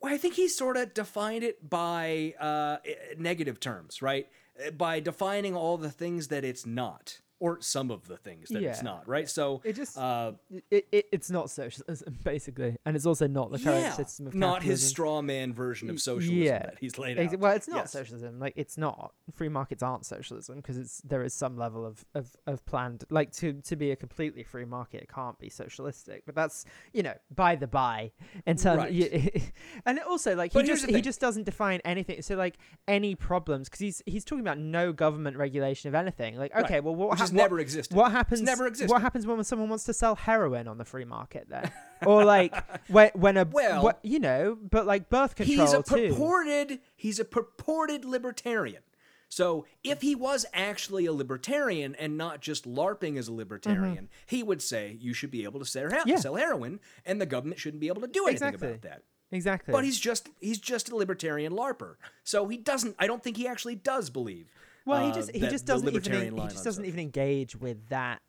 Well, 0.00 0.14
I 0.14 0.18
think 0.18 0.34
he 0.34 0.48
sort 0.48 0.76
of 0.76 0.94
defined 0.94 1.42
it 1.42 1.68
by 1.68 2.34
uh, 2.38 2.76
negative 3.18 3.58
terms, 3.58 4.00
right? 4.02 4.28
Uh, 4.64 4.70
By 4.70 5.00
defining 5.00 5.56
all 5.56 5.78
the 5.78 5.90
things 5.90 6.28
that 6.28 6.44
it's 6.44 6.64
not, 6.64 7.18
or 7.40 7.60
some 7.60 7.90
of 7.90 8.06
the 8.06 8.16
things 8.16 8.48
that 8.50 8.62
it's 8.62 8.82
not, 8.82 9.06
right? 9.08 9.28
So 9.28 9.60
It 9.64 9.74
just- 9.76 9.98
uh, 9.98 10.32
it, 10.70 10.86
it 10.92 11.06
it's 11.12 11.30
not 11.30 11.50
socialism 11.50 12.18
basically, 12.24 12.76
and 12.86 12.96
it's 12.96 13.06
also 13.06 13.26
not 13.26 13.50
the 13.50 13.58
current 13.58 13.82
yeah, 13.82 13.92
system 13.92 14.26
of 14.26 14.34
not 14.34 14.62
his 14.62 14.86
straw 14.86 15.20
man 15.22 15.52
version 15.52 15.90
of 15.90 16.00
socialism 16.00 16.36
yeah. 16.42 16.58
that 16.60 16.76
he's 16.80 16.98
laid 16.98 17.18
out. 17.18 17.38
Well, 17.38 17.52
it's 17.54 17.68
not 17.68 17.76
Yes. 17.76 17.92
socialism. 17.92 18.38
Like 18.38 18.54
it's 18.56 18.78
not. 18.78 19.12
Free 19.34 19.48
markets 19.48 19.82
aren't 19.82 20.06
socialism 20.06 20.56
because 20.56 20.78
it's 20.78 21.00
there 21.02 21.22
is 21.22 21.34
some 21.34 21.56
level 21.56 21.84
of, 21.84 22.04
of, 22.14 22.36
of 22.46 22.64
planned 22.66 23.04
like 23.10 23.32
to 23.32 23.54
to 23.62 23.76
be 23.76 23.90
a 23.90 23.96
completely 23.96 24.42
free 24.44 24.64
market 24.64 25.02
it 25.02 25.08
can't 25.12 25.38
be 25.38 25.50
socialistic. 25.50 26.24
But 26.26 26.34
that's 26.34 26.64
you 26.92 27.02
know 27.02 27.14
by 27.34 27.56
the 27.56 27.66
by 27.66 28.12
in 28.46 28.56
terms 28.56 28.78
Right. 28.78 28.92
you, 28.92 29.30
and 29.86 29.98
also 30.00 30.34
like 30.34 30.52
he 30.52 30.60
But 30.60 30.66
just 30.66 30.86
he 30.88 31.00
just 31.00 31.20
doesn't 31.20 31.44
define 31.44 31.80
anything. 31.84 32.22
So 32.22 32.36
like 32.36 32.56
any 32.88 33.14
problems 33.14 33.68
because 33.68 33.80
he's 33.80 34.02
he's 34.06 34.24
talking 34.24 34.40
about 34.40 34.58
no 34.58 34.92
government 34.92 35.36
regulation 35.36 35.88
of 35.88 35.94
anything. 35.94 36.36
Like 36.36 36.54
okay, 36.56 36.80
well 36.80 36.94
what 36.94 37.18
Has 37.24 37.32
what- 37.32 37.42
never 37.42 37.58
existed. 37.60 37.96
What 37.96 38.12
happens? 38.12 38.40
never 38.42 38.66
existed. 38.66 38.90
What 38.92 39.02
happens 39.02 39.26
when 39.26 39.42
someone 39.44 39.68
wants 39.68 39.84
to 39.84 39.92
sell 39.94 40.14
heroin 40.14 40.68
on 40.68 40.78
the 40.78 40.84
free 40.84 41.04
market 41.04 41.46
then? 41.48 41.70
or 42.06 42.24
like 42.24 42.54
when 42.88 43.10
when 43.14 43.36
a 43.36 43.44
Well- 43.44 43.82
what- 43.82 44.00
you 44.02 44.18
know, 44.18 44.56
but 44.70 44.86
like 44.86 45.08
birth 45.08 45.34
control 45.34 45.58
he's 45.66 45.72
a 45.72 45.82
too. 45.82 46.08
purported 46.10 46.80
he's 46.96 47.18
a 47.18 47.24
purported 47.24 48.04
libertarian. 48.04 48.82
So 49.28 49.66
if 49.82 50.00
he 50.02 50.14
was 50.14 50.46
actually 50.54 51.06
a 51.06 51.12
libertarian 51.12 51.96
and 51.96 52.16
not 52.16 52.40
just 52.40 52.66
LARPing 52.68 53.16
as 53.18 53.26
a 53.26 53.32
libertarian, 53.32 54.08
he 54.26 54.44
would 54.44 54.62
say 54.62 54.96
you 55.00 55.12
should 55.12 55.32
be 55.32 55.42
able 55.42 55.58
to 55.58 55.66
sell, 55.66 55.90
Mm-hmm. 55.90 56.08
Yeah. 56.08 56.16
sell 56.16 56.36
heroin, 56.36 56.78
and 57.04 57.20
the 57.20 57.26
government 57.26 57.58
shouldn't 57.60 57.80
be 57.80 57.88
able 57.88 58.02
to 58.02 58.06
do 58.06 58.26
anything 58.28 58.48
Exactly. 58.48 58.68
about 58.68 58.82
that. 58.82 59.02
Exactly. 59.32 59.72
But 59.72 59.82
he's 59.82 59.98
just 59.98 60.28
he's 60.40 60.58
just 60.58 60.90
a 60.90 60.94
libertarian 60.94 61.52
LARPer. 61.52 61.96
So 62.22 62.46
he 62.46 62.56
doesn't. 62.56 62.94
I 63.00 63.08
don't 63.08 63.24
think 63.24 63.36
he 63.36 63.48
actually 63.48 63.74
does 63.74 64.08
believe. 64.08 64.52
Well, 64.86 65.02
he 65.04 65.10
uh, 65.10 65.14
just 65.14 65.30
he 65.32 65.40
that 65.40 65.50
just 65.50 65.66
doesn't 65.66 65.88
even 65.88 66.12
en- 66.12 66.36
he 66.36 66.42
just 66.44 66.64
doesn't 66.64 66.72
stuff. 66.84 66.86
even 66.86 67.00
engage 67.00 67.56
with 67.56 67.88
that 67.88 68.20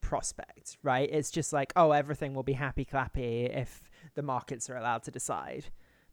prospect, 0.00 0.76
right? 0.82 1.08
It's 1.10 1.30
just 1.30 1.52
like, 1.52 1.72
oh, 1.76 1.92
everything 1.92 2.34
will 2.34 2.42
be 2.42 2.52
happy 2.54 2.84
clappy 2.84 3.54
if 3.54 3.82
the 4.14 4.22
markets 4.22 4.70
are 4.70 4.76
allowed 4.76 5.02
to 5.04 5.10
decide. 5.10 5.66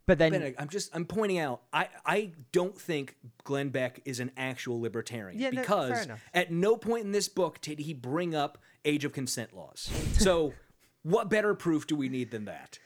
But 0.07 0.19
then 0.19 0.33
Benedict, 0.33 0.61
I'm 0.61 0.69
just 0.69 0.95
I'm 0.95 1.05
pointing 1.05 1.39
out 1.39 1.61
I 1.73 1.89
I 2.05 2.31
don't 2.51 2.79
think 2.79 3.15
Glenn 3.43 3.69
Beck 3.69 4.01
is 4.05 4.19
an 4.19 4.31
actual 4.37 4.79
libertarian 4.79 5.39
Yeah, 5.39 5.49
because 5.49 6.05
enough. 6.05 6.23
at 6.33 6.51
no 6.51 6.77
point 6.77 7.05
in 7.05 7.11
this 7.11 7.27
book 7.27 7.59
did 7.61 7.79
he 7.79 7.93
bring 7.93 8.35
up 8.35 8.59
age 8.83 9.03
of 9.03 9.13
consent 9.13 9.55
laws. 9.55 9.89
So 10.19 10.53
what 11.03 11.29
better 11.29 11.55
proof 11.55 11.87
do 11.87 11.95
we 11.95 12.07
need 12.09 12.29
than 12.29 12.45
that? 12.45 12.77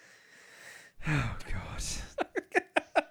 Oh 1.08 1.36
god. 1.52 1.84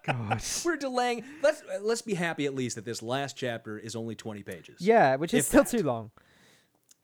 We're 0.65 0.77
delaying. 0.77 1.25
Let's 1.43 1.63
let's 1.81 2.03
be 2.03 2.15
happy 2.15 2.47
at 2.47 2.55
least 2.55 2.77
that 2.77 2.85
this 2.85 3.03
last 3.03 3.37
chapter 3.37 3.79
is 3.79 3.97
only 3.97 4.15
20 4.15 4.43
pages. 4.43 4.81
Yeah, 4.81 5.17
which 5.17 5.35
is 5.35 5.47
still 5.47 5.65
that. 5.65 5.71
too 5.71 5.83
long. 5.83 6.11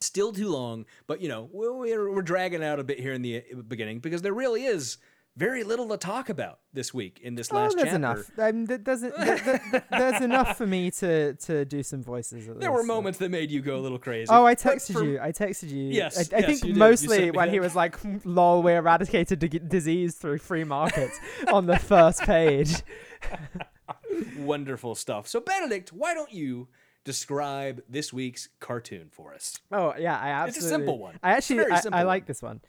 Still 0.01 0.33
too 0.33 0.49
long, 0.49 0.87
but 1.07 1.21
you 1.21 1.29
know 1.29 1.49
we're 1.53 2.11
we're, 2.11 2.23
dragging 2.23 2.62
out 2.62 2.79
a 2.79 2.85
bit 2.85 3.01
here 3.01 3.14
in 3.14 3.23
the 3.23 3.43
beginning 3.67 4.01
because 4.01 4.23
there 4.23 4.35
really 4.35 4.64
is 4.64 4.99
very 5.37 5.64
little 5.64 5.88
to 5.88 5.97
talk 5.97 6.29
about 6.29 6.61
this 6.73 6.94
week 6.94 7.18
in 7.23 7.35
this 7.35 7.53
Oh, 7.53 7.57
last 7.57 7.77
there's 7.77 7.87
chapter. 7.87 7.97
enough. 7.97 8.31
Um, 8.38 8.66
th- 8.68 8.81
there's, 8.85 9.01
th- 9.01 9.14
th- 9.16 9.42
th- 9.70 9.83
there's 9.90 10.20
enough 10.23 10.57
for 10.57 10.66
me 10.66 10.90
to 10.92 11.35
to 11.35 11.64
do 11.64 11.83
some 11.83 12.03
voices. 12.05 12.49
At 12.49 12.61
There 12.61 12.70
were 12.70 12.79
least, 12.79 12.88
so. 12.88 12.94
moments 12.94 13.18
that 13.18 13.31
made 13.31 13.51
you 13.51 13.61
go 13.61 13.77
a 13.77 13.83
little 13.83 13.99
crazy. 13.99 14.29
Oh, 14.31 14.44
I 14.44 14.55
texted 14.55 14.92
for- 14.92 15.05
you. 15.05 15.18
I 15.20 15.33
texted 15.33 15.70
you. 15.70 15.85
Yes, 15.90 16.16
I, 16.33 16.37
I 16.37 16.40
yes, 16.40 16.47
think 16.47 16.61
you 16.62 16.68
did. 16.68 16.77
You 16.77 16.79
mostly 16.79 17.31
when 17.33 17.51
he 17.51 17.59
was 17.59 17.75
like, 17.75 17.97
"Lol, 18.25 18.62
we 18.62 18.75
eradicated 18.75 19.40
d- 19.40 19.49
disease 19.59 20.14
through 20.14 20.38
free 20.38 20.64
markets" 20.64 21.18
on 21.53 21.66
the 21.66 21.79
first 21.79 22.23
page. 22.23 22.73
Wonderful 24.38 24.94
stuff. 24.94 25.27
So, 25.27 25.40
Benedict, 25.40 25.92
why 25.92 26.14
don't 26.14 26.33
you 26.33 26.68
describe 27.05 27.83
this 27.88 28.12
week's 28.12 28.49
cartoon 28.61 29.09
for 29.11 29.35
us? 29.35 29.59
Oh 29.73 29.94
yeah, 29.99 30.18
I 30.18 30.29
absolutely. 30.29 30.49
It's 30.59 30.64
a 30.64 30.68
simple 30.68 30.99
one. 30.99 31.18
I 31.23 31.33
actually 31.33 31.64
I, 31.70 31.81
I 31.92 32.03
like 32.05 32.27
this 32.27 32.40
one 32.42 32.61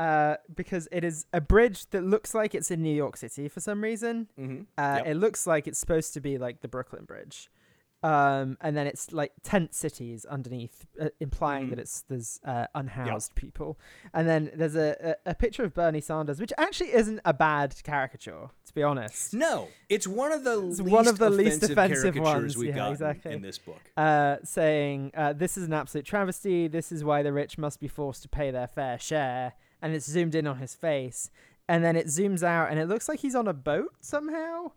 uh, 0.00 0.36
because 0.54 0.88
it 0.90 1.04
is 1.04 1.26
a 1.32 1.40
bridge 1.40 1.80
that 1.90 2.02
looks 2.02 2.34
like 2.34 2.54
it's 2.54 2.70
in 2.70 2.80
New 2.82 2.94
York 3.04 3.16
City 3.18 3.48
for 3.48 3.60
some 3.60 3.80
reason. 3.82 4.28
Mhm. 4.38 4.66
Uh, 4.78 4.94
Yep. 4.98 5.06
It 5.06 5.14
looks 5.24 5.46
like 5.46 5.66
it's 5.68 5.78
supposed 5.78 6.14
to 6.14 6.20
be 6.20 6.38
like 6.38 6.56
the 6.62 6.68
Brooklyn 6.68 7.04
Bridge. 7.04 7.50
Um, 8.02 8.56
and 8.62 8.74
then 8.78 8.86
it's 8.86 9.12
like 9.12 9.32
tent 9.42 9.74
cities 9.74 10.24
underneath, 10.24 10.86
uh, 10.98 11.10
implying 11.20 11.66
Mm. 11.66 11.70
that 11.70 11.78
it's 11.80 12.00
there's 12.08 12.40
uh, 12.46 12.66
unhoused 12.74 13.34
people. 13.34 13.78
And 14.14 14.26
then 14.26 14.50
there's 14.54 14.74
a, 14.74 15.16
a, 15.26 15.30
a 15.32 15.34
picture 15.34 15.64
of 15.64 15.74
Bernie 15.74 16.00
Sanders, 16.00 16.40
which 16.40 16.52
actually 16.56 16.94
isn't 16.94 17.20
a 17.26 17.34
bad 17.34 17.74
caricature, 17.84 18.48
to 18.68 18.72
be 18.74 18.82
honest. 18.82 19.34
No, 19.34 19.68
it's 19.90 20.06
one 20.06 20.32
of 20.32 20.44
the 20.44 20.66
It's 20.68 20.80
least 20.80 20.90
one 20.98 21.08
of 21.08 21.18
the 21.18 21.28
least 21.28 21.62
offensive 21.62 21.76
offensive 22.16 22.16
ones, 22.22 22.56
we've 22.56 22.70
yeah, 22.70 22.76
got 22.76 22.92
exactly. 22.92 23.32
in 23.34 23.42
this 23.42 23.58
book. 23.58 23.82
uh, 23.98 24.36
saying 24.44 25.10
uh, 25.14 25.34
this 25.34 25.58
is 25.58 25.64
an 25.64 25.74
absolute 25.74 26.06
travesty. 26.06 26.68
This 26.68 26.90
is 26.90 27.04
why 27.04 27.22
the 27.22 27.34
rich 27.34 27.58
must 27.58 27.80
be 27.80 27.88
forced 27.88 28.22
to 28.22 28.30
pay 28.30 28.50
their 28.50 28.66
fair 28.68 28.98
share. 28.98 29.52
And 29.82 29.94
it's 29.94 30.08
zoomed 30.08 30.34
in 30.34 30.46
on 30.46 30.58
his 30.58 30.74
face, 30.74 31.30
and 31.68 31.84
then 31.84 31.96
it 31.96 32.06
zooms 32.06 32.42
out, 32.42 32.70
and 32.70 32.78
it 32.78 32.86
looks 32.86 33.08
like 33.08 33.20
he's 33.20 33.34
on 33.34 33.48
a 33.48 33.54
boat 33.54 33.94
somehow. 34.00 34.72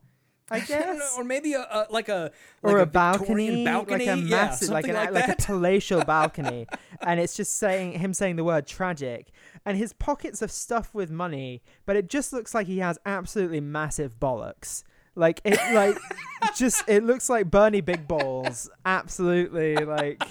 I 0.52 0.60
guess, 0.68 1.16
or 1.18 1.24
maybe 1.24 1.54
a, 1.54 1.62
a 1.62 1.88
like 1.90 2.10
a 2.10 2.32
or 2.62 2.74
like 2.74 2.84
a 2.84 2.86
balcony, 2.86 3.66
balcony, 3.66 4.06
like 4.06 4.18
a 4.18 4.22
yeah, 4.22 4.56
like 4.70 4.88
an 4.88 4.96
like, 4.96 5.12
like, 5.12 5.30
a 5.30 5.42
palatial 5.42 6.04
balcony, 6.06 6.68
and 7.02 7.20
it's 7.20 7.36
just 7.36 7.58
saying 7.58 7.94
him 7.94 8.14
saying 8.14 8.36
the 8.36 8.44
word 8.44 8.68
tragic, 8.68 9.32
and 9.66 9.78
his 9.78 9.94
pockets 9.94 10.44
are 10.44 10.48
stuffed 10.48 10.94
with 10.94 11.10
money, 11.10 11.64
but 11.86 11.96
it 11.96 12.10
just 12.10 12.34
looks 12.34 12.54
like 12.54 12.68
he 12.68 12.80
has 12.80 13.00
absolutely 13.06 13.62
massive 13.62 14.20
bollocks. 14.20 14.84
Like 15.16 15.42
it, 15.46 15.60
like 15.74 15.98
just 16.56 16.88
it 16.88 17.04
looks 17.04 17.30
like 17.30 17.50
Bernie 17.50 17.82
Big 17.82 18.08
Balls, 18.08 18.70
absolutely 18.86 19.76
like. 19.78 20.24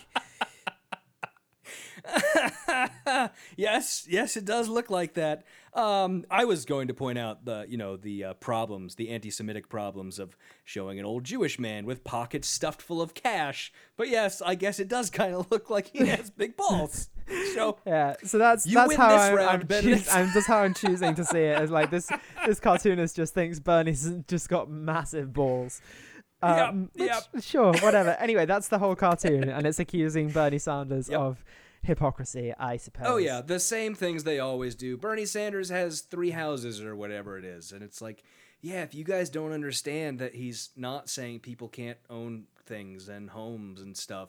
yes, 3.56 4.06
yes, 4.08 4.36
it 4.36 4.44
does 4.44 4.68
look 4.68 4.90
like 4.90 5.14
that. 5.14 5.44
Um, 5.74 6.24
I 6.30 6.44
was 6.44 6.64
going 6.64 6.88
to 6.88 6.94
point 6.94 7.18
out 7.18 7.44
the, 7.44 7.64
you 7.68 7.76
know, 7.78 7.96
the 7.96 8.24
uh, 8.24 8.34
problems, 8.34 8.94
the 8.96 9.08
anti-Semitic 9.10 9.68
problems 9.68 10.18
of 10.18 10.36
showing 10.64 10.98
an 10.98 11.04
old 11.04 11.24
Jewish 11.24 11.58
man 11.58 11.86
with 11.86 12.04
pockets 12.04 12.48
stuffed 12.48 12.82
full 12.82 13.00
of 13.00 13.14
cash. 13.14 13.72
But 13.96 14.08
yes, 14.08 14.42
I 14.42 14.54
guess 14.54 14.78
it 14.80 14.88
does 14.88 15.08
kind 15.20 15.34
of 15.34 15.50
look 15.50 15.70
like 15.70 15.88
he 15.88 16.06
has 16.06 16.30
big 16.36 16.56
balls. 16.56 17.08
So 17.54 17.78
Yeah, 17.86 18.16
so 18.24 18.36
that's 18.36 18.64
that's 18.64 18.96
how 18.96 19.14
I'm, 19.14 19.34
round, 19.34 19.62
I'm, 19.62 19.68
choos- 19.82 20.08
I'm 20.14 20.30
that's 20.34 20.46
how 20.46 20.58
I'm 20.58 20.74
choosing 20.74 21.14
to 21.14 21.24
see 21.24 21.38
it. 21.38 21.56
As 21.56 21.70
like 21.70 21.88
this 21.90 22.10
this 22.46 22.58
cartoonist 22.60 23.14
just 23.16 23.32
thinks 23.32 23.60
Bernie's 23.60 24.10
just 24.26 24.48
got 24.48 24.68
massive 24.68 25.32
balls. 25.32 25.80
Um, 26.42 26.90
which- 26.94 27.08
yep. 27.08 27.22
Sure, 27.40 27.72
whatever. 27.74 28.10
anyway, 28.18 28.44
that's 28.44 28.66
the 28.68 28.78
whole 28.80 28.96
cartoon, 28.96 29.48
and 29.48 29.66
it's 29.66 29.78
accusing 29.78 30.30
Bernie 30.30 30.58
Sanders 30.58 31.08
Yep. 31.08 31.20
of 31.20 31.44
hypocrisy, 31.82 32.52
I 32.58 32.76
suppose. 32.76 33.06
Oh 33.08 33.16
yeah, 33.16 33.40
the 33.40 33.60
same 33.60 33.94
things 33.94 34.24
they 34.24 34.38
always 34.38 34.74
do. 34.74 34.96
Bernie 34.96 35.26
Sanders 35.26 35.68
has 35.70 36.00
three 36.00 36.30
houses 36.30 36.82
or 36.82 36.94
whatever 36.96 37.38
it 37.38 37.44
is, 37.44 37.72
and 37.72 37.82
it's 37.82 38.00
like, 38.00 38.22
yeah, 38.60 38.82
if 38.82 38.94
you 38.94 39.04
guys 39.04 39.28
don't 39.30 39.52
understand 39.52 40.18
that 40.18 40.34
he's 40.34 40.70
not 40.76 41.08
saying 41.10 41.40
people 41.40 41.68
can't 41.68 41.98
own 42.08 42.44
things 42.64 43.08
and 43.08 43.30
homes 43.30 43.80
and 43.80 43.96
stuff, 43.96 44.28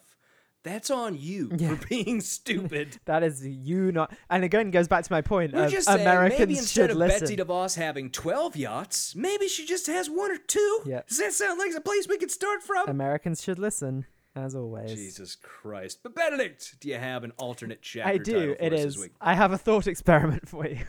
that's 0.63 0.89
on 0.89 1.16
you 1.18 1.52
Yeah. 1.58 1.76
for 1.76 1.88
being 1.88 2.20
stupid. 2.22 2.98
That 3.06 3.22
is 3.22 3.46
you 3.46 3.92
not. 3.92 4.12
And 4.30 4.44
again, 4.44 4.72
goes 4.72 4.88
back 4.88 5.04
to 5.04 5.12
my 5.12 5.22
point 5.22 5.54
We're 5.54 5.66
of 5.66 5.72
just 5.72 5.88
saying, 5.88 6.02
Americans 6.02 6.39
maybe 6.39 6.58
instead 6.58 6.82
should 6.84 6.92
of 6.92 6.98
listen. 6.98 7.20
Betsy 7.20 7.36
DeVos 7.38 7.76
having 7.76 8.10
twelve 8.10 8.56
yachts, 8.56 9.16
maybe 9.16 9.48
she 9.48 9.66
just 9.66 9.88
has 9.88 10.10
one 10.10 10.32
or 10.32 10.38
two. 10.38 10.80
Yeah. 10.86 11.02
Does 11.08 11.20
that 11.20 11.34
sound 11.34 11.60
like 11.60 11.74
a 11.76 11.82
place 11.82 12.08
we 12.08 12.18
could 12.18 12.32
start 12.32 12.63
from? 12.63 12.88
Americans 12.89 13.44
should 13.44 13.60
listen, 13.60 14.06
as 14.36 14.56
always. 14.56 14.93
Jesus 14.93 15.36
Christ! 15.36 16.00
But 16.04 16.15
Benedict, 16.15 16.76
do 16.80 16.88
you 16.89 16.96
have 16.98 17.24
an 17.24 17.32
alternate 17.38 17.82
chapter? 17.82 18.10
I 18.10 18.17
title 18.17 18.41
do. 18.41 18.56
It 18.60 18.74
is. 18.74 19.08
I 19.22 19.34
have 19.34 19.52
a 19.52 19.58
thought 19.58 19.88
experiment 19.88 20.48
for 20.50 20.67
you. 20.67 20.80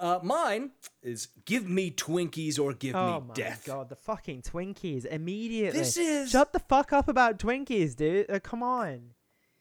Uh, 0.00 0.20
mine 0.22 0.70
is 1.02 1.26
give 1.44 1.68
me 1.68 1.90
Twinkies 1.90 2.56
or 2.60 2.72
give 2.72 2.94
Oh 2.94 3.20
me 3.20 3.26
my 3.26 3.34
death. 3.34 3.64
god, 3.66 3.88
the 3.88 3.96
fucking 3.96 4.42
Twinkies 4.42 5.04
immediately. 5.04 5.76
This 5.80 5.96
is- 5.96 6.30
Shut 6.30 6.52
the 6.52 6.60
fuck 6.60 6.92
up 6.92 7.08
about 7.08 7.40
Twinkies, 7.40 7.96
dude. 7.96 8.30
Uh, 8.30 8.38
come 8.38 8.62
on. 8.62 9.10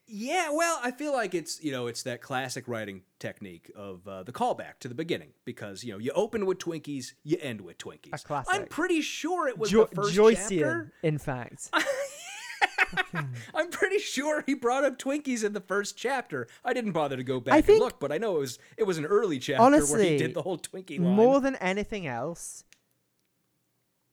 Yeah, 0.10 0.52
well, 0.52 0.80
I 0.82 0.92
feel 0.92 1.12
like 1.12 1.36
it's 1.36 1.62
you 1.62 1.72
know 1.72 1.88
it's 1.88 2.04
that 2.04 2.22
classic 2.22 2.70
writing 2.70 3.02
technique 3.20 3.70
of 3.76 4.08
uh, 4.08 4.24
the 4.24 4.32
callback 4.32 4.80
to 4.80 4.88
the 4.88 4.96
beginning 4.96 5.34
because 5.44 5.84
you 5.84 5.92
know 5.92 5.98
you 6.00 6.12
open 6.16 6.46
with 6.46 6.60
Twinkies, 6.60 7.14
you 7.24 7.38
end 7.42 7.60
with 7.60 7.78
Twinkies. 7.78 8.14
A 8.14 8.18
classic. 8.18 8.56
I'm 8.56 8.68
pretty 8.68 9.02
sure 9.02 9.50
it 9.50 9.58
was 9.58 9.70
Jo- 9.70 9.86
the 9.86 9.96
first 9.96 10.18
Joycean, 10.18 10.50
chapter. 10.50 10.94
in 11.04 11.18
fact. 11.18 11.70
I'm 13.54 13.70
pretty 13.70 14.00
sure 14.00 14.44
he 14.46 14.54
brought 14.54 14.86
up 14.86 14.98
Twinkies 14.98 15.44
in 15.44 15.52
the 15.52 15.60
first 15.60 15.98
chapter. 15.98 16.48
I 16.64 16.72
didn't 16.72 16.94
bother 16.94 17.18
to 17.18 17.24
go 17.24 17.42
back 17.42 17.56
I 17.56 17.72
and 17.74 17.80
look, 17.80 18.00
but 18.00 18.14
I 18.14 18.18
know 18.18 18.38
it 18.38 18.40
was 18.40 18.60
it 18.78 18.84
was 18.84 18.98
an 18.98 19.06
early 19.06 19.40
chapter 19.40 19.86
where 19.86 20.04
he 20.04 20.18
did 20.18 20.34
the 20.34 20.42
whole 20.42 20.58
Twinkie 20.58 21.02
line. 21.02 21.16
More 21.16 21.42
than 21.42 21.58
anything 21.58 22.08
else, 22.08 22.64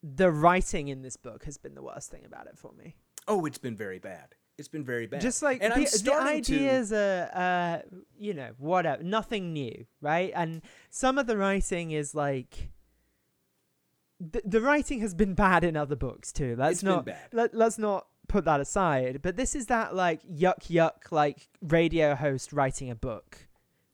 the 0.02 0.32
writing 0.32 0.88
in 0.88 1.02
this 1.02 1.16
book 1.16 1.44
has 1.44 1.56
been 1.56 1.76
the 1.76 1.82
worst 1.82 2.10
thing 2.10 2.24
about 2.24 2.48
it 2.48 2.58
for 2.58 2.72
me. 2.72 2.96
oh, 3.28 3.46
it's 3.46 3.58
been 3.58 3.76
very 3.76 4.00
bad. 4.00 4.34
It's 4.56 4.68
been 4.68 4.84
very 4.84 5.06
bad. 5.06 5.20
Just 5.20 5.42
like 5.42 5.62
and 5.62 5.72
the, 5.74 5.80
the 5.80 5.86
starting 5.86 6.42
to- 6.42 6.54
ideas 6.54 6.92
are, 6.92 7.28
uh, 7.34 7.78
you 8.16 8.34
know, 8.34 8.50
whatever, 8.58 9.02
nothing 9.02 9.52
new, 9.52 9.84
right? 10.00 10.32
And 10.34 10.62
some 10.90 11.18
of 11.18 11.26
the 11.26 11.36
writing 11.36 11.90
is 11.90 12.14
like. 12.14 12.70
The, 14.20 14.40
the 14.44 14.60
writing 14.60 15.00
has 15.00 15.12
been 15.12 15.34
bad 15.34 15.64
in 15.64 15.76
other 15.76 15.96
books 15.96 16.32
too. 16.32 16.54
Let's 16.56 16.74
It's 16.74 16.82
been 16.82 16.92
not 16.92 17.04
bad. 17.04 17.28
Let, 17.32 17.54
let's 17.54 17.78
not 17.78 18.06
put 18.28 18.44
that 18.44 18.60
aside. 18.60 19.20
But 19.22 19.36
this 19.36 19.54
is 19.56 19.66
that 19.66 19.94
like 19.94 20.22
yuck 20.22 20.68
yuck 20.68 21.10
like 21.10 21.48
radio 21.60 22.14
host 22.14 22.52
writing 22.52 22.90
a 22.90 22.94
book 22.94 23.48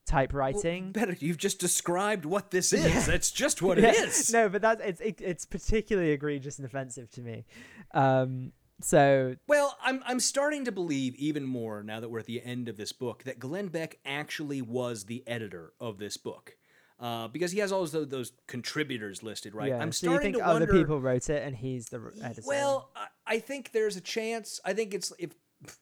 type 0.05 0.31
Well, 0.31 0.39
writing. 0.41 0.91
better, 0.91 1.15
you've 1.19 1.37
just 1.37 1.59
described 1.59 2.25
what 2.25 2.51
this 2.51 2.71
is. 2.73 2.85
Yeah. 2.85 2.99
That's 3.01 3.31
just 3.31 3.61
what 3.63 3.77
it 3.79 3.83
Yeah. 3.83 4.03
is. 4.05 4.31
No, 4.31 4.47
but 4.47 4.61
that's 4.61 4.81
it's 4.85 5.01
it, 5.01 5.19
it's 5.21 5.45
particularly 5.45 6.11
egregious 6.11 6.59
and 6.59 6.65
offensive 6.67 7.09
to 7.11 7.21
me. 7.21 7.45
Um, 7.93 8.53
so 8.81 9.35
Well, 9.47 9.77
I'm 9.83 10.01
I'm 10.05 10.19
starting 10.19 10.65
to 10.65 10.71
believe 10.71 11.15
even 11.15 11.45
more 11.45 11.83
now 11.83 11.99
that 11.99 12.09
we're 12.09 12.19
at 12.19 12.25
the 12.25 12.41
end 12.41 12.67
of 12.67 12.77
this 12.77 12.91
book 12.91 13.23
that 13.23 13.39
Glenn 13.39 13.67
Beck 13.67 13.99
actually 14.05 14.61
was 14.61 15.05
the 15.05 15.23
editor 15.27 15.73
of 15.79 15.97
this 15.97 16.17
book, 16.17 16.57
uh, 17.01 17.27
because 17.27 17.51
he 17.51 17.59
has 17.59 17.71
all 17.71 17.85
those 17.85 18.07
those 18.09 18.31
contributors 18.47 19.23
listed, 19.23 19.55
right? 19.55 19.69
yeah, 19.69 19.79
I'm 19.79 19.91
so 19.91 20.13
you 20.13 20.19
think 20.19 20.35
to 20.37 20.45
other 20.45 20.59
wonder. 20.59 20.73
people 20.73 21.01
wrote 21.01 21.29
it 21.29 21.43
and 21.43 21.55
he's 21.55 21.87
the 21.87 21.99
editor? 22.23 22.43
Well, 22.45 22.91
I, 22.95 23.07
I 23.25 23.39
think 23.39 23.71
there's 23.71 23.97
a 23.97 24.01
chance. 24.01 24.59
I 24.63 24.73
think 24.73 24.93
it's 24.93 25.11
if 25.17 25.31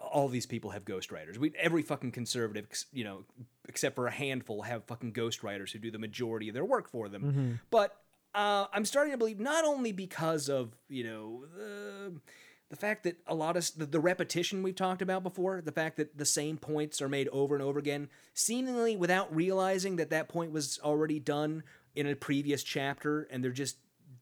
all 0.00 0.28
these 0.28 0.46
people 0.46 0.70
have 0.70 0.84
ghostwriters. 0.84 1.36
We 1.36 1.52
every 1.58 1.82
fucking 1.82 2.12
conservative, 2.12 2.66
you 2.92 3.04
know, 3.04 3.24
except 3.68 3.96
for 3.96 4.06
a 4.06 4.12
handful, 4.12 4.62
have 4.62 4.84
fucking 4.84 5.12
ghostwriters 5.12 5.72
who 5.72 5.78
do 5.78 5.90
the 5.90 5.98
majority 5.98 6.48
of 6.48 6.54
their 6.54 6.64
work 6.64 6.88
for 6.88 7.08
them. 7.08 7.22
Mm-hmm. 7.22 7.52
But 7.70 7.96
uh, 8.34 8.66
I'm 8.72 8.84
starting 8.84 9.12
to 9.12 9.18
believe 9.18 9.40
not 9.40 9.64
only 9.64 9.92
because 9.92 10.48
of 10.48 10.76
you 10.88 11.04
know 11.04 11.44
the 11.56 12.20
the 12.70 12.76
fact 12.76 13.04
that 13.04 13.18
a 13.26 13.34
lot 13.34 13.56
of 13.56 13.70
the, 13.76 13.84
the 13.84 14.00
repetition 14.00 14.62
we've 14.62 14.74
talked 14.74 15.02
about 15.02 15.22
before, 15.22 15.60
the 15.60 15.72
fact 15.72 15.98
that 15.98 16.16
the 16.16 16.24
same 16.24 16.56
points 16.56 17.02
are 17.02 17.08
made 17.08 17.28
over 17.28 17.54
and 17.54 17.62
over 17.62 17.78
again, 17.78 18.08
seemingly 18.32 18.96
without 18.96 19.34
realizing 19.34 19.96
that 19.96 20.08
that 20.08 20.28
point 20.28 20.52
was 20.52 20.80
already 20.82 21.20
done 21.20 21.62
in 21.94 22.06
a 22.06 22.16
previous 22.16 22.62
chapter, 22.62 23.28
and 23.30 23.44
they're 23.44 23.50
just 23.50 23.76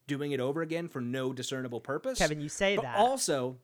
doing 0.09 0.33
it 0.33 0.41
over 0.41 0.63
again 0.63 0.89
for 0.89 1.01
no 1.01 1.33
discernible 1.33 1.81
purpose. 1.81 2.19
Kevin, 2.19 2.41
you 2.41 2.49
say 2.49 2.75
but 2.75 2.83
that. 2.83 2.97
Also, 2.97 3.57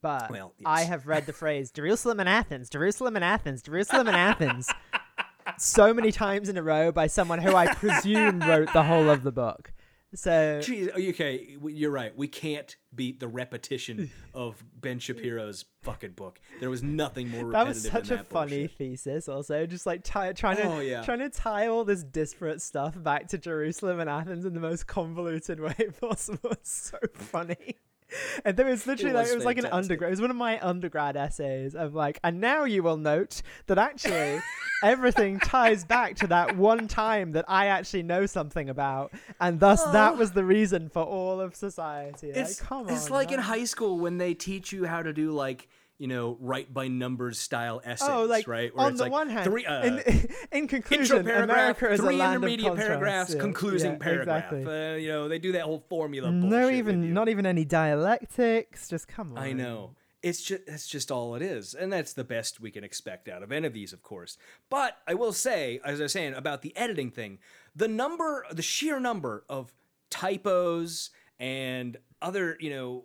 but 0.00 0.30
well, 0.30 0.54
I 0.64 0.82
have 0.82 1.08
read 1.08 1.26
the 1.26 1.32
phrase 1.32 1.72
Jerusalem 1.72 2.20
and 2.20 2.28
Athens, 2.28 2.70
Jerusalem 2.70 3.16
and 3.16 3.24
Athens, 3.24 3.62
Jerusalem 3.62 4.06
and 4.06 4.16
Athens 4.16 4.68
so 5.58 5.92
many 5.92 6.12
times 6.12 6.48
in 6.48 6.56
a 6.56 6.62
row 6.62 6.92
by 6.92 7.08
someone 7.08 7.40
who 7.40 7.56
I 7.56 7.74
presume 7.74 8.40
wrote 8.40 8.72
the 8.72 8.84
whole 8.84 9.10
of 9.10 9.24
the 9.24 9.32
book. 9.32 9.72
So 10.14 10.58
Jeez, 10.60 10.92
okay, 11.10 11.56
you're 11.68 11.90
right. 11.92 12.16
We 12.16 12.26
can't 12.26 12.74
beat 12.94 13.20
the 13.20 13.28
repetition 13.28 14.10
of 14.34 14.62
Ben 14.80 14.98
Shapiro's 14.98 15.64
fucking 15.82 16.12
book. 16.12 16.40
There 16.58 16.68
was 16.68 16.82
nothing 16.82 17.28
more 17.28 17.44
repetitive. 17.46 17.52
that 17.52 17.68
was 17.68 17.82
such 18.08 18.10
a 18.10 18.16
than 18.16 18.24
funny 18.26 18.58
bullshit. 18.66 18.76
thesis 18.76 19.28
also 19.28 19.66
just 19.66 19.86
like 19.86 20.02
tie, 20.02 20.32
trying 20.32 20.56
to 20.56 20.64
Oh, 20.64 20.80
yeah. 20.80 21.02
trying 21.02 21.20
to 21.20 21.30
tie 21.30 21.68
all 21.68 21.84
this 21.84 22.02
disparate 22.02 22.60
stuff 22.60 23.00
back 23.00 23.28
to 23.28 23.38
jerusalem 23.38 24.00
and 24.00 24.10
athens 24.10 24.44
in 24.44 24.52
the 24.54 24.60
most 24.60 24.86
convoluted 24.86 25.60
way 25.60 25.74
possible 26.00 26.50
it's 26.50 26.70
so 26.72 26.98
funny 27.14 27.76
and 28.44 28.56
there 28.56 28.66
was 28.66 28.86
literally 28.86 29.14
like 29.14 29.24
was 29.24 29.32
it 29.32 29.36
was 29.36 29.44
like 29.44 29.58
an 29.58 29.66
undergrad 29.66 30.08
it 30.08 30.12
was 30.12 30.20
one 30.20 30.30
of 30.30 30.36
my 30.36 30.58
undergrad 30.60 31.16
essays 31.16 31.74
of 31.74 31.94
like 31.94 32.18
and 32.24 32.40
now 32.40 32.64
you 32.64 32.82
will 32.82 32.96
note 32.96 33.42
that 33.66 33.78
actually 33.78 34.40
everything 34.82 35.38
ties 35.40 35.84
back 35.84 36.16
to 36.16 36.26
that 36.26 36.56
one 36.56 36.88
time 36.88 37.32
that 37.32 37.44
i 37.48 37.66
actually 37.66 38.02
know 38.02 38.24
something 38.26 38.70
about 38.70 39.12
and 39.40 39.60
thus 39.60 39.82
that 39.84 40.16
was 40.16 40.30
oh. 40.30 40.34
the 40.34 40.44
reason 40.44 40.88
for 40.88 41.02
all 41.02 41.40
of 41.40 41.54
society 41.54 42.30
Oh. 42.34 42.40
It's, 42.40 42.70
like 42.70 42.90
it's 42.90 43.06
on 43.06 43.12
like 43.12 43.32
in 43.32 43.40
high 43.40 43.64
school 43.64 43.98
when 43.98 44.18
they 44.18 44.34
teach 44.34 44.72
you 44.72 44.84
how 44.84 45.02
to 45.02 45.12
do 45.12 45.32
like 45.32 45.68
you 46.00 46.08
know 46.08 46.36
write 46.40 46.74
by 46.74 46.88
numbers 46.88 47.38
style 47.38 47.80
essays, 47.84 48.08
Oh, 48.10 48.24
like 48.24 48.48
right? 48.48 48.74
Where 48.74 48.86
on 48.86 48.92
it's 48.92 48.98
the 48.98 49.04
like 49.04 49.12
one 49.12 49.28
hand, 49.28 49.44
three, 49.44 49.64
uh, 49.66 49.84
in, 49.84 50.28
in 50.52 50.66
conclusion, 50.68 51.28
America 51.28 51.90
is 51.92 52.00
three 52.00 52.14
a 52.16 52.18
land 52.18 52.34
intermediate 52.36 52.66
contrasts. 52.68 52.88
paragraphs, 52.88 53.34
Yeah, 53.34 53.40
concluding 53.40 53.92
yeah, 53.92 53.98
paragraph. 53.98 54.52
Exactly. 54.52 54.64
Uh, 54.92 54.94
you 54.96 55.08
know, 55.08 55.28
they 55.28 55.38
do 55.38 55.52
that 55.52 55.62
whole 55.62 55.84
formula. 55.88 56.30
no, 56.32 56.68
even 56.70 57.12
not 57.14 57.28
even 57.28 57.46
any 57.46 57.64
dialectics. 57.64 58.88
Just 58.88 59.06
come 59.08 59.32
on. 59.32 59.38
I 59.38 59.52
know. 59.52 59.94
It's 60.22 60.42
just 60.42 60.66
that's 60.66 60.86
just 60.86 61.10
all 61.10 61.34
it 61.34 61.40
is. 61.42 61.72
And 61.74 61.90
that's 61.92 62.12
the 62.12 62.24
best 62.24 62.60
we 62.60 62.70
can 62.70 62.84
expect 62.84 63.28
out 63.28 63.42
of 63.42 63.52
any 63.52 63.66
of 63.66 63.72
these, 63.72 63.92
of 63.94 64.02
course. 64.02 64.36
But 64.68 64.98
I 65.06 65.14
will 65.14 65.32
say, 65.32 65.80
as 65.84 65.98
I 66.00 66.02
was 66.04 66.12
saying 66.12 66.34
about 66.34 66.60
the 66.62 66.76
editing 66.76 67.10
thing, 67.10 67.38
the 67.74 67.88
number 67.88 68.44
the 68.50 68.60
sheer 68.62 69.00
number 69.00 69.44
of 69.48 69.72
typos 70.10 71.10
and 71.38 71.96
other, 72.20 72.56
you 72.60 72.68
know, 72.70 73.04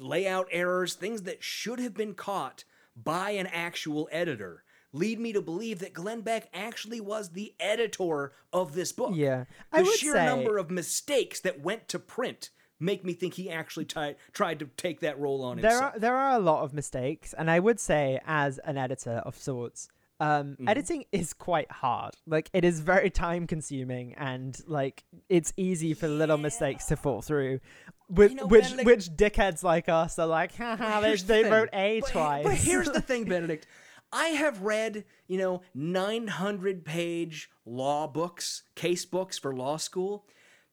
layout 0.00 0.48
errors, 0.50 0.94
things 0.94 1.22
that 1.22 1.42
should 1.42 1.78
have 1.78 1.94
been 1.94 2.14
caught 2.14 2.64
by 2.96 3.30
an 3.30 3.46
actual 3.48 4.08
editor, 4.12 4.62
lead 4.92 5.20
me 5.20 5.32
to 5.32 5.42
believe 5.42 5.78
that 5.80 5.92
Glenn 5.92 6.22
Beck 6.22 6.48
actually 6.54 7.00
was 7.00 7.30
the 7.30 7.54
editor 7.60 8.32
of 8.52 8.74
this 8.74 8.92
book. 8.92 9.12
Yeah, 9.14 9.44
The 9.72 9.78
I 9.78 9.82
would 9.82 9.98
sheer 9.98 10.14
say 10.14 10.24
number 10.26 10.56
of 10.58 10.70
mistakes 10.70 11.40
that 11.40 11.60
went 11.60 11.88
to 11.88 11.98
print 11.98 12.50
make 12.78 13.04
me 13.04 13.12
think 13.14 13.34
he 13.34 13.50
actually 13.50 13.86
ti- 13.86 14.16
tried 14.32 14.58
to 14.58 14.66
take 14.76 15.00
that 15.00 15.18
role 15.18 15.42
on 15.42 15.58
there 15.60 15.70
himself. 15.70 15.94
are 15.94 15.98
there 15.98 16.16
are 16.16 16.36
a 16.36 16.38
lot 16.38 16.62
of 16.62 16.74
mistakes, 16.74 17.32
and 17.32 17.50
I 17.50 17.58
would 17.58 17.80
say 17.80 18.20
as 18.26 18.58
an 18.58 18.76
editor 18.78 19.22
of 19.24 19.36
sorts. 19.36 19.88
Um, 20.18 20.52
Mm-hmm. 20.52 20.68
editing 20.68 21.04
is 21.12 21.34
quite 21.34 21.70
hard. 21.70 22.14
Like 22.26 22.48
it 22.54 22.64
is 22.64 22.80
very 22.80 23.10
time 23.26 23.46
consuming, 23.46 24.14
and 24.14 24.58
like 24.66 25.04
it's 25.28 25.52
easy 25.58 25.92
for 25.92 26.08
little 26.08 26.38
mistakes 26.38 26.86
to 26.86 26.96
fall 26.96 27.20
through. 27.20 27.60
With, 28.08 28.30
You 28.32 28.36
know, 28.36 28.46
which 28.46 28.64
Benedict- 28.76 28.86
which 28.86 29.08
dickheads 29.10 29.62
like 29.64 29.88
us 29.88 30.18
are 30.18 30.26
like, 30.26 30.54
haha, 30.56 31.00
they, 31.00 31.16
the 31.16 31.24
they 31.24 31.44
wrote 31.50 31.68
A 31.72 32.00
But- 32.00 32.10
twice. 32.10 32.44
But 32.44 32.54
here's 32.54 32.90
the 32.90 33.00
thing, 33.10 33.24
Benedict. 33.24 33.66
I 34.12 34.28
have 34.28 34.62
read, 34.62 35.04
you 35.26 35.38
know, 35.38 35.62
900 35.74 36.84
page 36.84 37.50
law 37.64 38.06
books, 38.06 38.62
case 38.76 39.04
books 39.04 39.36
for 39.38 39.52
law 39.54 39.76
school 39.76 40.26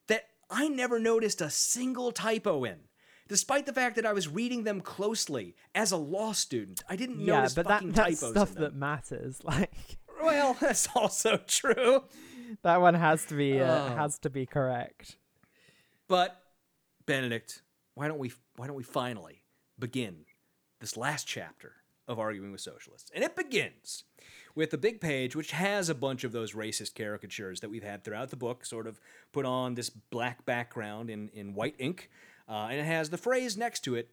that 0.07 0.25
I 0.51 0.67
never 0.67 0.99
noticed 0.99 1.41
a 1.41 1.49
single 1.49 2.11
typo 2.11 2.63
in. 2.63 2.77
Despite 3.27 3.65
the 3.65 3.73
fact 3.73 3.95
that 3.95 4.05
I 4.05 4.13
was 4.13 4.27
reading 4.27 4.63
them 4.65 4.81
closely 4.81 5.55
as 5.73 5.91
a 5.91 5.97
law 5.97 6.33
student, 6.33 6.83
I 6.87 6.95
didn't 6.95 7.21
yeah, 7.21 7.37
notice 7.37 7.55
but 7.55 7.67
that, 7.67 7.73
fucking 7.75 7.91
that's 7.93 8.19
typos 8.19 8.31
stuff 8.31 8.53
that 8.55 8.75
matters. 8.75 9.39
Like 9.43 9.97
Well, 10.21 10.55
that's 10.61 10.87
also 10.95 11.37
true. 11.47 12.03
that 12.61 12.79
one 12.81 12.93
has 12.93 13.25
to 13.25 13.33
be 13.35 13.59
uh, 13.59 13.65
Oh. 13.93 13.95
has 13.95 14.19
to 14.19 14.29
be 14.29 14.45
correct. 14.45 15.15
But 16.07 16.39
Benedict, 17.05 17.61
why 17.95 18.07
don't 18.07 18.19
we 18.19 18.31
why 18.55 18.67
don't 18.67 18.75
we 18.75 18.83
finally 18.83 19.43
begin 19.79 20.25
this 20.79 20.97
last 20.97 21.27
chapter 21.27 21.73
of 22.07 22.19
arguing 22.19 22.51
with 22.51 22.61
socialists. 22.61 23.09
And 23.15 23.23
it 23.23 23.35
begins 23.35 24.03
with 24.55 24.71
the 24.71 24.77
big 24.77 24.99
page, 24.99 25.35
which 25.35 25.51
has 25.51 25.89
a 25.89 25.95
bunch 25.95 26.23
of 26.23 26.31
those 26.31 26.53
racist 26.53 26.95
caricatures 26.95 27.61
that 27.61 27.69
we've 27.69 27.83
had 27.83 28.03
throughout 28.03 28.29
the 28.29 28.35
book, 28.35 28.65
sort 28.65 28.87
of 28.87 28.99
put 29.31 29.45
on 29.45 29.75
this 29.75 29.89
black 29.89 30.45
background 30.45 31.09
in, 31.09 31.29
in 31.29 31.53
white 31.53 31.75
ink. 31.79 32.09
Uh, 32.47 32.67
and 32.69 32.79
it 32.79 32.85
has 32.85 33.09
the 33.09 33.17
phrase 33.17 33.55
next 33.55 33.81
to 33.81 33.95
it 33.95 34.09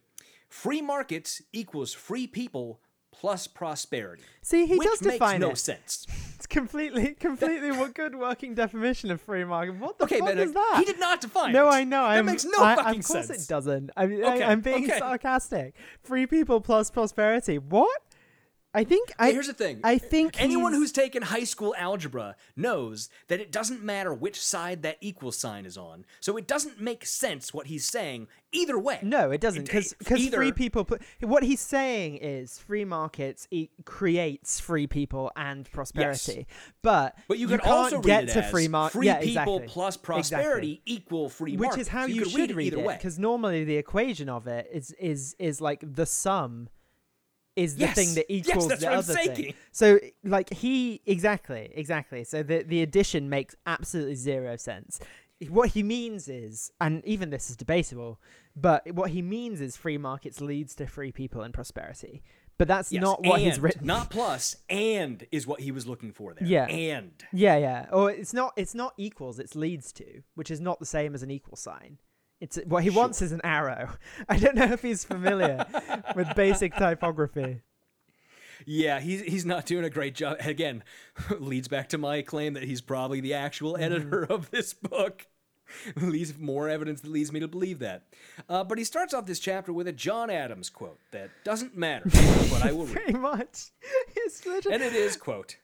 free 0.47 0.81
markets 0.81 1.41
equals 1.53 1.93
free 1.93 2.27
people 2.27 2.81
plus 3.11 3.47
prosperity. 3.47 4.23
See, 4.41 4.65
he 4.65 4.79
does 4.79 4.99
define 4.99 5.41
no 5.41 5.51
it. 5.51 5.57
sense. 5.57 6.07
It's 6.35 6.47
completely, 6.47 7.13
completely 7.19 7.71
what 7.71 7.93
good 7.93 8.15
working 8.15 8.55
definition 8.55 9.11
of 9.11 9.21
free 9.21 9.43
market. 9.43 9.75
What 9.75 9.97
the 9.99 10.05
Okay, 10.05 10.19
fuck 10.19 10.35
is 10.35 10.53
that? 10.53 10.75
he 10.79 10.85
did 10.85 10.99
not 10.99 11.21
define 11.21 11.53
No, 11.53 11.67
it. 11.67 11.71
I 11.71 11.83
know. 11.83 12.01
That 12.03 12.17
I'm, 12.19 12.25
makes 12.25 12.45
no 12.45 12.57
I- 12.59 12.75
fucking 12.75 12.99
Of 13.01 13.05
course 13.07 13.27
sense. 13.27 13.45
it 13.45 13.49
doesn't. 13.49 13.91
I 13.95 14.07
mean, 14.07 14.23
Okay, 14.23 14.41
I, 14.43 14.51
am 14.51 14.61
being 14.61 14.85
okay. 14.89 14.97
sarcastic. 14.97 15.75
Free 16.01 16.25
people 16.25 16.61
plus 16.61 16.89
prosperity. 16.89 17.57
What? 17.59 18.01
I 18.73 18.83
think. 18.85 19.11
I, 19.19 19.31
Here's 19.31 19.47
the 19.47 19.53
thing. 19.53 19.81
I 19.83 19.97
think 19.97 20.41
anyone 20.41 20.71
who's 20.73 20.91
taken 20.93 21.23
high 21.23 21.43
school 21.43 21.75
algebra 21.77 22.35
knows 22.55 23.09
that 23.27 23.41
it 23.41 23.51
doesn't 23.51 23.83
matter 23.83 24.13
which 24.13 24.41
side 24.41 24.81
that 24.83 24.97
equal 25.01 25.31
sign 25.33 25.65
is 25.65 25.77
on. 25.77 26.05
So 26.21 26.37
it 26.37 26.47
doesn't 26.47 26.79
make 26.79 27.05
sense 27.05 27.53
what 27.53 27.67
he's 27.67 27.85
saying 27.85 28.27
either 28.53 28.79
way. 28.79 28.99
No, 29.01 29.29
it 29.31 29.41
doesn't, 29.41 29.63
because 29.65 29.93
either- 30.09 30.37
free 30.37 30.51
people. 30.53 30.85
Put, 30.85 31.01
what 31.21 31.43
he's 31.43 31.59
saying 31.59 32.17
is 32.17 32.59
free 32.59 32.85
markets 32.85 33.47
e- 33.51 33.69
creates 33.83 34.59
free 34.59 34.87
people 34.87 35.31
and 35.35 35.69
prosperity, 35.71 36.45
Yes. 36.49 36.57
but 36.81 37.17
But 37.27 37.39
you, 37.39 37.47
you 37.49 37.57
can't 37.57 37.67
also 37.67 37.95
read 37.97 38.03
get 38.05 38.27
to 38.29 38.43
free 38.43 38.67
market. 38.69 38.93
free 38.97 39.07
yeah, 39.07 39.19
people 39.19 39.57
exactly. 39.57 39.67
plus 39.67 39.95
Exactly. 39.95 40.13
prosperity 40.13 40.81
equal 40.85 41.29
free 41.29 41.57
markets. 41.57 41.75
which 41.77 41.81
is 41.81 41.87
how 41.89 42.03
So 42.03 42.07
you, 42.07 42.21
could 42.23 42.31
should 42.31 42.39
read, 42.55 42.73
read 42.73 42.73
it 42.73 42.97
because 42.97 43.19
normally 43.19 43.63
the 43.65 43.75
equation 43.77 44.29
of 44.29 44.47
it 44.47 44.69
is 44.71 44.91
is 44.93 45.35
is 45.39 45.59
like 45.61 45.79
the 45.81 46.05
sum 46.05 46.69
is 47.55 47.75
the 47.75 47.81
Yes. 47.81 47.95
thing 47.95 48.15
that 48.15 48.25
Yes, 48.29 48.47
equals 48.47 48.67
that's 48.69 48.81
the 48.81 48.91
other 48.91 49.13
thing. 49.13 49.53
So 49.71 49.99
like 50.23 50.51
he 50.53 51.01
exactly 51.05 51.71
exactly. 51.73 52.23
So 52.23 52.43
the 52.43 52.63
the 52.63 52.81
addition 52.81 53.29
makes 53.29 53.55
absolutely 53.65 54.15
zero 54.15 54.55
sense. 54.55 54.99
What 55.49 55.69
he 55.69 55.81
means 55.81 56.27
is, 56.27 56.71
and 56.79 57.03
even 57.03 57.31
this 57.31 57.49
is 57.49 57.55
debatable, 57.57 58.21
but 58.55 58.89
what 58.93 59.09
he 59.09 59.21
means 59.23 59.59
is 59.59 59.75
free 59.75 59.97
markets 59.97 60.39
leads 60.39 60.75
to 60.75 60.85
free 60.85 61.11
people 61.11 61.41
and 61.41 61.51
prosperity. 61.53 62.21
But 62.59 62.67
that's 62.67 62.91
Yes, 62.91 63.01
not 63.01 63.25
what 63.25 63.41
he's 63.41 63.59
written. 63.59 63.87
Not 63.87 64.11
plus, 64.11 64.57
and 64.69 65.25
is 65.31 65.47
what 65.47 65.61
he 65.61 65.71
was 65.71 65.87
looking 65.87 66.11
for 66.11 66.35
there. 66.35 66.47
Yeah. 66.47 66.67
And. 66.67 67.11
Yeah, 67.33 67.57
yeah. 67.57 67.87
Or 67.91 68.11
it's 68.11 68.33
not 68.33 68.53
it's 68.55 68.75
not 68.75 68.93
equals, 68.97 69.39
it's 69.39 69.55
leads 69.55 69.91
to, 69.93 70.21
which 70.35 70.51
is 70.51 70.61
not 70.61 70.79
the 70.79 70.85
same 70.85 71.15
as 71.15 71.23
an 71.23 71.31
equal 71.31 71.55
sign. 71.57 71.97
It's 72.41 72.57
what 72.65 72.83
he 72.83 72.89
wants 72.89 73.21
is 73.21 73.31
an 73.31 73.39
arrow. 73.43 73.91
I 74.29 74.37
don't 74.37 74.55
know 74.55 74.65
if 74.73 74.81
he's 74.81 75.03
familiar 75.05 75.65
with 76.15 76.27
basic 76.35 76.75
typography. 76.75 77.61
Yeah, 78.65 78.99
he's 78.99 79.21
he's 79.21 79.45
not 79.45 79.65
doing 79.65 79.85
a 79.85 79.89
great 79.89 80.13
job. 80.15 80.37
Again, 80.41 80.83
leads 81.39 81.67
back 81.67 81.89
to 81.89 81.97
my 81.97 82.21
claim 82.21 82.53
that 82.53 82.63
he's 82.63 82.81
probably 82.81 83.21
the 83.21 83.33
actual 83.33 83.73
Mm-hmm. 83.73 83.83
editor 83.83 84.23
of 84.25 84.51
this 84.51 84.73
book. 84.73 85.27
leads 85.95 86.37
more 86.37 86.67
evidence 86.67 86.99
that 87.01 87.09
leads 87.11 87.31
me 87.31 87.39
to 87.39 87.47
believe 87.47 87.79
that. 87.79 88.03
Uh, 88.49 88.63
but 88.63 88.77
he 88.77 88.83
starts 88.83 89.13
off 89.13 89.25
this 89.25 89.39
chapter 89.39 89.71
with 89.71 89.87
a 89.87 89.93
John 89.93 90.29
Adams 90.29 90.69
quote 90.69 90.99
that 91.11 91.29
doesn't 91.45 91.77
matter, 91.77 92.09
but 92.51 92.63
I 92.63 92.71
will 92.73 92.85
read. 92.87 92.93
Pretty 92.95 93.13
much. 93.13 93.71
It's 94.15 94.45
literally 94.45 94.75
And 94.75 94.83
it 94.83 94.93
is, 94.93 95.15
quote, 95.15 95.55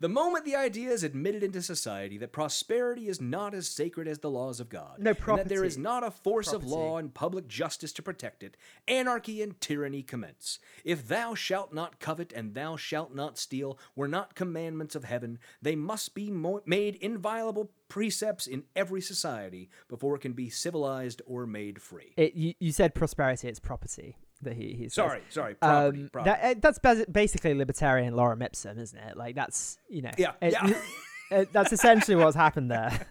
the 0.00 0.08
moment 0.08 0.44
the 0.44 0.56
idea 0.56 0.90
is 0.90 1.02
admitted 1.02 1.42
into 1.42 1.62
society 1.62 2.18
that 2.18 2.32
prosperity 2.32 3.08
is 3.08 3.20
not 3.20 3.54
as 3.54 3.68
sacred 3.68 4.08
as 4.08 4.18
the 4.18 4.30
laws 4.30 4.60
of 4.60 4.68
God, 4.68 4.98
No, 4.98 5.10
and 5.10 5.38
that 5.38 5.48
there 5.48 5.64
is 5.64 5.78
not 5.78 6.04
a 6.04 6.10
force 6.10 6.52
of 6.52 6.64
law 6.64 6.98
and 6.98 7.12
public 7.12 7.48
justice 7.48 7.92
to 7.94 8.02
protect 8.02 8.42
it, 8.42 8.56
anarchy 8.88 9.42
and 9.42 9.60
tyranny 9.60 10.02
commence. 10.02 10.58
If 10.84 11.08
thou 11.08 11.34
shalt 11.34 11.72
not 11.72 12.00
covet 12.00 12.32
and 12.32 12.54
thou 12.54 12.76
shalt 12.76 13.14
not 13.14 13.38
steal 13.38 13.78
were 13.94 14.08
not 14.08 14.34
commandments 14.34 14.94
of 14.94 15.04
heaven, 15.04 15.38
they 15.62 15.76
must 15.76 16.14
be 16.14 16.30
mo- 16.30 16.62
made 16.66 16.96
inviolable 16.96 17.70
precepts 17.88 18.46
in 18.46 18.64
every 18.76 19.00
society 19.00 19.68
before 19.88 20.14
it 20.16 20.20
can 20.20 20.32
be 20.32 20.48
civilized 20.48 21.22
or 21.26 21.46
made 21.46 21.80
free. 21.82 22.12
it, 22.16 22.34
you, 22.34 22.54
you 22.60 22.72
said 22.72 22.94
prosperity, 22.94 23.48
it's 23.48 23.60
property 23.60 24.16
that 24.42 24.54
he, 24.54 24.74
he 24.74 24.84
says. 24.84 24.94
Sorry, 24.94 25.20
sorry, 25.28 25.54
property, 25.54 26.02
Um, 26.02 26.08
property. 26.10 26.30
that, 26.42 26.56
uh, 26.56 26.60
that's 26.60 27.06
basically 27.06 27.54
libertarian 27.54 28.14
lorem 28.14 28.42
ipsum, 28.44 28.78
isn't 28.78 28.98
it? 28.98 29.16
Like 29.16 29.34
that's 29.34 29.78
you 29.88 30.02
know, 30.02 30.10
Yeah, 30.18 30.32
it- 30.42 30.52
yeah. 30.52 30.80
uh, 31.38 31.44
that's 31.52 31.72
essentially 31.72 32.16
what's 32.16 32.36
happened 32.36 32.70
there. 32.70 33.06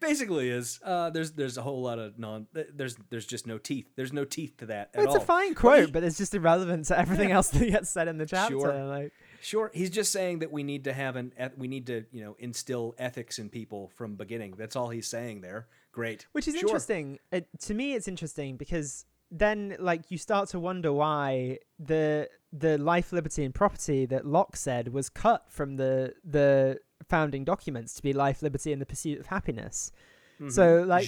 basically 0.00 0.48
is 0.48 0.80
uh, 0.84 1.10
there's 1.10 1.32
there's 1.32 1.58
a 1.58 1.62
whole 1.62 1.82
lot 1.82 1.98
of 1.98 2.18
non 2.18 2.46
there's 2.52 2.96
there's 3.10 3.26
just 3.26 3.46
no 3.46 3.58
teeth 3.58 3.88
there's 3.96 4.12
no 4.12 4.24
teeth 4.24 4.56
to 4.56 4.66
that 4.66 4.90
at 4.94 5.04
it's 5.04 5.14
all. 5.14 5.20
a 5.20 5.24
fine 5.24 5.54
quote, 5.54 5.86
he- 5.86 5.90
but 5.90 6.02
it's 6.02 6.16
just 6.18 6.34
irrelevant 6.34 6.86
to 6.86 6.98
everything 6.98 7.30
else 7.30 7.48
that 7.50 7.66
gets 7.70 7.90
said 7.90 8.08
in 8.08 8.16
the 8.18 8.26
chapter. 8.26 8.58
Sure. 8.58 8.84
Like, 8.84 9.12
sure 9.42 9.70
he's 9.74 9.90
just 9.90 10.12
saying 10.12 10.38
that 10.38 10.50
we 10.52 10.62
need 10.62 10.84
to 10.84 10.92
have 10.92 11.16
an 11.16 11.32
we 11.58 11.68
need 11.68 11.86
to 11.88 12.04
you 12.12 12.22
know 12.24 12.36
instill 12.38 12.94
ethics 12.98 13.38
in 13.38 13.48
people 13.48 13.90
from 13.96 14.14
beginning 14.16 14.54
that's 14.56 14.76
all 14.76 14.88
he's 14.88 15.06
saying 15.08 15.40
there 15.40 15.66
great 15.90 16.26
which 16.32 16.46
is 16.48 16.54
Sure. 16.54 16.60
interesting 16.68 17.18
it, 17.32 17.48
to 17.60 17.74
me 17.74 17.94
it's 17.94 18.06
interesting 18.08 18.56
because 18.56 19.04
then 19.34 19.74
like 19.80 20.10
you 20.10 20.18
start 20.18 20.48
to 20.50 20.60
wonder 20.60 20.92
why 20.92 21.58
the 21.78 22.28
the 22.52 22.76
life 22.76 23.12
liberty 23.12 23.44
and 23.44 23.54
property 23.54 24.04
that 24.06 24.26
locke 24.26 24.54
said 24.56 24.92
was 24.92 25.08
cut 25.08 25.46
from 25.48 25.76
the 25.76 26.14
the 26.22 26.78
founding 27.08 27.42
documents 27.44 27.94
to 27.94 28.02
be 28.02 28.12
life 28.12 28.42
liberty 28.42 28.72
and 28.72 28.80
the 28.82 28.86
pursuit 28.86 29.18
of 29.18 29.26
happiness. 29.26 29.90
Mm-hmm. 30.40 30.50
so 30.50 30.82
like 30.86 31.06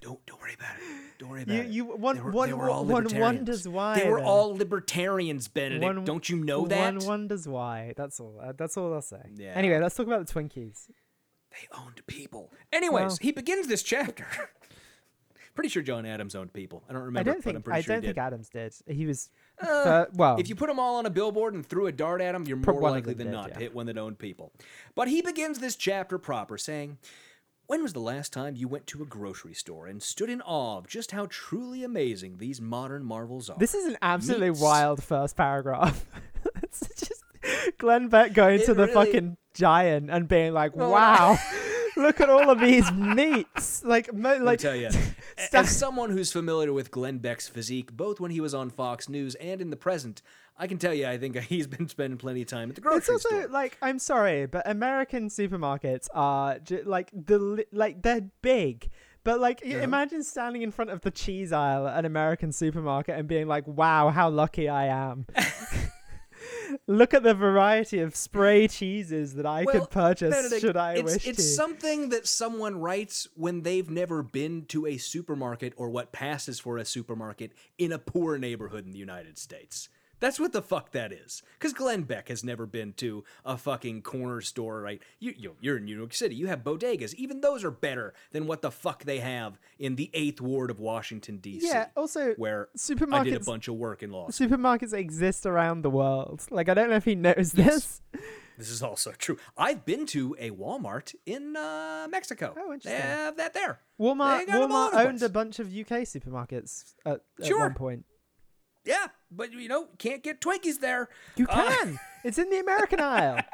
don't 0.00 0.24
don't 0.26 0.40
worry 0.40 0.54
about 0.54 0.76
it. 0.76 1.18
Don't 1.18 1.28
worry 1.30 1.42
about 1.42 1.54
you 1.54 1.60
it. 1.62 1.68
you 1.68 1.84
one 1.84 2.16
They 2.16 2.22
were- 2.22 2.30
one 2.32 2.48
they 2.48 2.54
were 2.54 2.70
all 2.70 2.84
one 2.84 3.06
wonders 3.18 3.68
why 3.68 3.98
they 4.00 4.08
were 4.08 4.18
then. 4.18 4.26
all 4.26 4.56
libertarians 4.56 5.48
benedict. 5.48 5.84
One- 5.84 6.04
don't 6.04 6.28
you 6.28 6.36
know 6.36 6.66
that? 6.66 6.94
one 6.94 7.06
wonders 7.06 7.46
why. 7.46 7.92
That's 7.96 8.18
all 8.20 8.40
uh, 8.42 8.52
that's 8.56 8.76
all 8.76 8.92
i'll 8.94 9.02
say. 9.02 9.22
Yeah. 9.36 9.52
anyway 9.54 9.78
let's 9.78 9.94
talk 9.94 10.06
about 10.06 10.26
the 10.26 10.32
twinkies. 10.32 10.88
They 11.52 11.66
owned 11.78 12.00
people. 12.06 12.50
Anyways 12.72 13.02
Well- 13.02 13.18
he 13.20 13.32
begins 13.32 13.66
this 13.66 13.82
chapter 13.82 14.26
pretty 15.54 15.68
sure 15.68 15.82
john 15.82 16.06
adams 16.06 16.34
owned 16.34 16.52
people 16.52 16.82
i 16.88 16.92
don't 16.92 17.02
remember 17.02 17.30
i 17.30 17.32
don't 17.32 17.42
think 17.42 17.56
i'm 17.56 17.62
pretty 17.62 17.78
i 17.78 17.80
sure 17.82 17.96
don't 17.96 18.02
think 18.04 18.18
adams 18.18 18.48
did 18.48 18.72
he 18.86 19.04
was 19.06 19.30
Uh, 19.60 19.66
fir- 19.66 20.08
well 20.14 20.36
if 20.38 20.48
you 20.48 20.54
put 20.54 20.68
them 20.68 20.78
all 20.78 20.96
on 20.96 21.06
a 21.06 21.10
billboard 21.10 21.54
and 21.54 21.66
threw 21.66 21.86
a 21.86 21.92
dart 21.92 22.20
at 22.20 22.32
them, 22.32 22.46
you're 22.46 22.56
more 22.56 22.80
likely 22.80 23.14
than 23.14 23.26
did, 23.26 23.32
not 23.32 23.48
yeah. 23.48 23.54
to 23.54 23.60
hit 23.60 23.74
one 23.74 23.86
that 23.86 23.98
owned 23.98 24.18
people. 24.18 24.52
But 24.94 25.08
he 25.08 25.20
begins 25.22 25.58
this 25.58 25.76
chapter 25.76 26.16
proper 26.18 26.56
saying, 26.56 26.96
When 27.66 27.82
was 27.82 27.92
the 27.92 28.00
last 28.00 28.32
time 28.32 28.56
you 28.56 28.68
went 28.68 28.86
to 28.88 29.02
a 29.02 29.06
grocery 29.06 29.52
store 29.54 29.86
and 29.86 30.02
stood 30.02 30.30
in 30.30 30.40
awe 30.42 30.78
of 30.78 30.86
just 30.88 31.10
how 31.12 31.26
truly 31.28 31.84
amazing 31.84 32.38
these 32.38 32.58
modern 32.60 33.04
marvels 33.04 33.50
are? 33.50 33.58
This 33.58 33.74
is 33.74 33.84
an 33.86 33.98
absolutely 34.00 34.48
Meats. 34.50 34.60
wild 34.62 35.02
first 35.02 35.36
paragraph. 35.36 36.06
it's 36.62 36.80
just 36.96 37.22
Glenn 37.78 38.08
Beck 38.08 38.32
going 38.32 38.60
It 38.60 38.64
to 38.66 38.72
the 38.74 38.86
really- 38.86 38.94
fucking 38.94 39.36
giant 39.52 40.10
and 40.10 40.26
being 40.26 40.54
like. 40.54 40.74
"Wow, 40.74 41.36
look 41.96 42.20
at 42.20 42.28
all 42.30 42.50
of 42.50 42.60
these 42.60 42.90
meats!" 42.92 43.82
Like, 43.84 44.12
mo- 44.12 44.30
Let 44.30 44.38
me 44.40 44.44
like 44.46 44.58
tell 44.58 44.76
you, 44.76 44.90
as 45.52 45.76
someone 45.76 46.10
who's 46.10 46.32
familiar 46.32 46.72
with 46.72 46.90
Glenn 46.90 47.18
Beck's 47.18 47.48
physique, 47.48 47.92
both 47.92 48.20
when 48.20 48.30
he 48.30 48.40
was 48.40 48.54
on 48.54 48.70
Fox 48.70 49.08
News 49.08 49.34
and 49.36 49.60
in 49.60 49.70
the 49.70 49.76
present, 49.76 50.22
I 50.58 50.66
can 50.66 50.78
tell 50.78 50.92
you, 50.94 51.06
I 51.06 51.16
think 51.18 51.36
he's 51.52 51.66
been 51.66 51.88
spending 51.88 52.18
plenty 52.18 52.42
of 52.42 52.48
time 52.48 52.68
at 52.68 52.74
the 52.74 52.80
grocery 52.80 53.00
store. 53.02 53.16
It's 53.16 53.24
also 53.26 53.36
store. 53.42 53.48
like 53.52 53.78
I'm 53.82 53.98
sorry, 53.98 54.46
but 54.46 54.68
American 54.68 55.28
supermarkets 55.28 56.08
are 56.14 56.58
j- 56.58 56.82
like 56.82 57.10
the 57.12 57.38
li- 57.38 57.64
like 57.72 58.02
they're 58.02 58.28
big. 58.42 58.90
But 59.22 59.38
like, 59.38 59.60
y- 59.62 59.72
Uh-huh. 59.72 59.82
imagine 59.82 60.22
standing 60.22 60.62
in 60.62 60.70
front 60.70 60.90
of 60.90 61.02
the 61.02 61.10
cheese 61.10 61.52
aisle 61.52 61.86
at 61.86 61.98
an 61.98 62.06
American 62.06 62.52
supermarket 62.52 63.18
and 63.18 63.28
being 63.28 63.46
like, 63.48 63.66
"Wow, 63.66 64.08
how 64.08 64.30
lucky 64.30 64.66
I 64.68 64.86
am." 64.86 65.26
Look 66.86 67.14
at 67.14 67.22
the 67.22 67.34
variety 67.34 68.00
of 68.00 68.14
spray 68.16 68.68
cheeses 68.68 69.34
that 69.34 69.46
I 69.46 69.64
Well, 69.64 69.80
could 69.80 69.90
purchase 69.90 70.34
Benedict, 70.34 70.60
should 70.60 70.76
I 70.76 70.94
it's, 70.94 71.02
wish 71.14 71.26
it's 71.26 71.36
to. 71.38 71.42
something 71.42 72.08
that 72.10 72.26
someone 72.26 72.80
writes 72.80 73.28
when 73.34 73.62
they've 73.62 73.88
never 73.90 74.22
been 74.22 74.64
to 74.66 74.86
a 74.86 74.96
supermarket 74.96 75.72
or 75.76 75.88
what 75.90 76.12
passes 76.12 76.60
for 76.60 76.78
a 76.78 76.84
supermarket 76.84 77.52
in 77.78 77.92
a 77.92 77.98
poor 77.98 78.38
neighborhood 78.38 78.84
in 78.86 78.92
the 78.92 78.98
United 78.98 79.38
States. 79.38 79.88
That's 80.20 80.38
what 80.38 80.52
the 80.52 80.62
fuck 80.62 80.92
that 80.92 81.12
is. 81.12 81.42
Because 81.58 81.72
Glenn 81.72 82.02
Beck 82.02 82.28
has 82.28 82.44
never 82.44 82.66
been 82.66 82.92
to 82.94 83.24
a 83.44 83.56
fucking 83.56 84.02
corner 84.02 84.40
store, 84.42 84.80
right? 84.82 85.02
You, 85.18 85.34
you, 85.36 85.56
you're 85.60 85.78
in 85.78 85.86
New 85.86 85.96
York 85.96 86.12
City. 86.14 86.34
You 86.34 86.46
have 86.48 86.62
bodegas. 86.62 87.14
Even 87.14 87.40
those 87.40 87.64
are 87.64 87.70
better 87.70 88.12
than 88.32 88.46
what 88.46 88.60
the 88.62 88.70
fuck 88.70 89.04
they 89.04 89.18
have 89.18 89.58
in 89.78 89.96
the 89.96 90.10
8th 90.14 90.40
Ward 90.40 90.70
of 90.70 90.78
Washington, 90.78 91.38
D.C. 91.38 91.66
Yeah, 91.66 91.86
also, 91.96 92.34
where 92.34 92.68
supermarkets 92.76 93.14
I 93.14 93.24
did 93.24 93.34
a 93.34 93.44
bunch 93.44 93.66
of 93.68 93.74
work 93.76 94.02
in 94.02 94.10
law. 94.12 94.28
Supermarkets 94.28 94.92
exist 94.92 95.46
around 95.46 95.82
the 95.82 95.90
world. 95.90 96.46
Like 96.50 96.68
I 96.68 96.74
don't 96.74 96.90
know 96.90 96.96
if 96.96 97.04
he 97.04 97.14
knows 97.14 97.52
this. 97.52 98.02
This 98.58 98.68
is 98.68 98.82
also 98.82 99.12
true. 99.12 99.38
I've 99.56 99.86
been 99.86 100.04
to 100.08 100.36
a 100.38 100.50
Walmart 100.50 101.14
in 101.24 101.56
uh, 101.56 102.06
Mexico. 102.10 102.54
Oh, 102.58 102.74
interesting. 102.74 102.92
They 102.92 102.98
have 102.98 103.38
that 103.38 103.54
there. 103.54 103.80
Walmart 103.98 104.40
They 104.40 104.52
got 104.52 104.62
'em 104.62 104.72
all 104.72 104.90
Walmart 104.90 104.92
the 104.92 105.08
owned 105.08 105.22
a 105.22 105.28
bunch 105.30 105.58
of 105.60 105.68
UK 105.68 106.02
supermarkets 106.04 106.92
at, 107.06 107.22
at 107.40 107.46
Sure. 107.46 107.60
one 107.60 107.72
point. 107.72 108.04
Yeah, 108.84 109.06
but 109.30 109.52
you 109.52 109.68
know, 109.68 109.88
can't 109.98 110.22
get 110.22 110.40
Twinkies 110.40 110.80
there. 110.80 111.08
You 111.36 111.46
Uh, 111.48 111.70
can. 111.70 112.00
it's 112.24 112.38
in 112.38 112.50
the 112.50 112.58
American 112.60 113.00
aisle. 113.00 113.40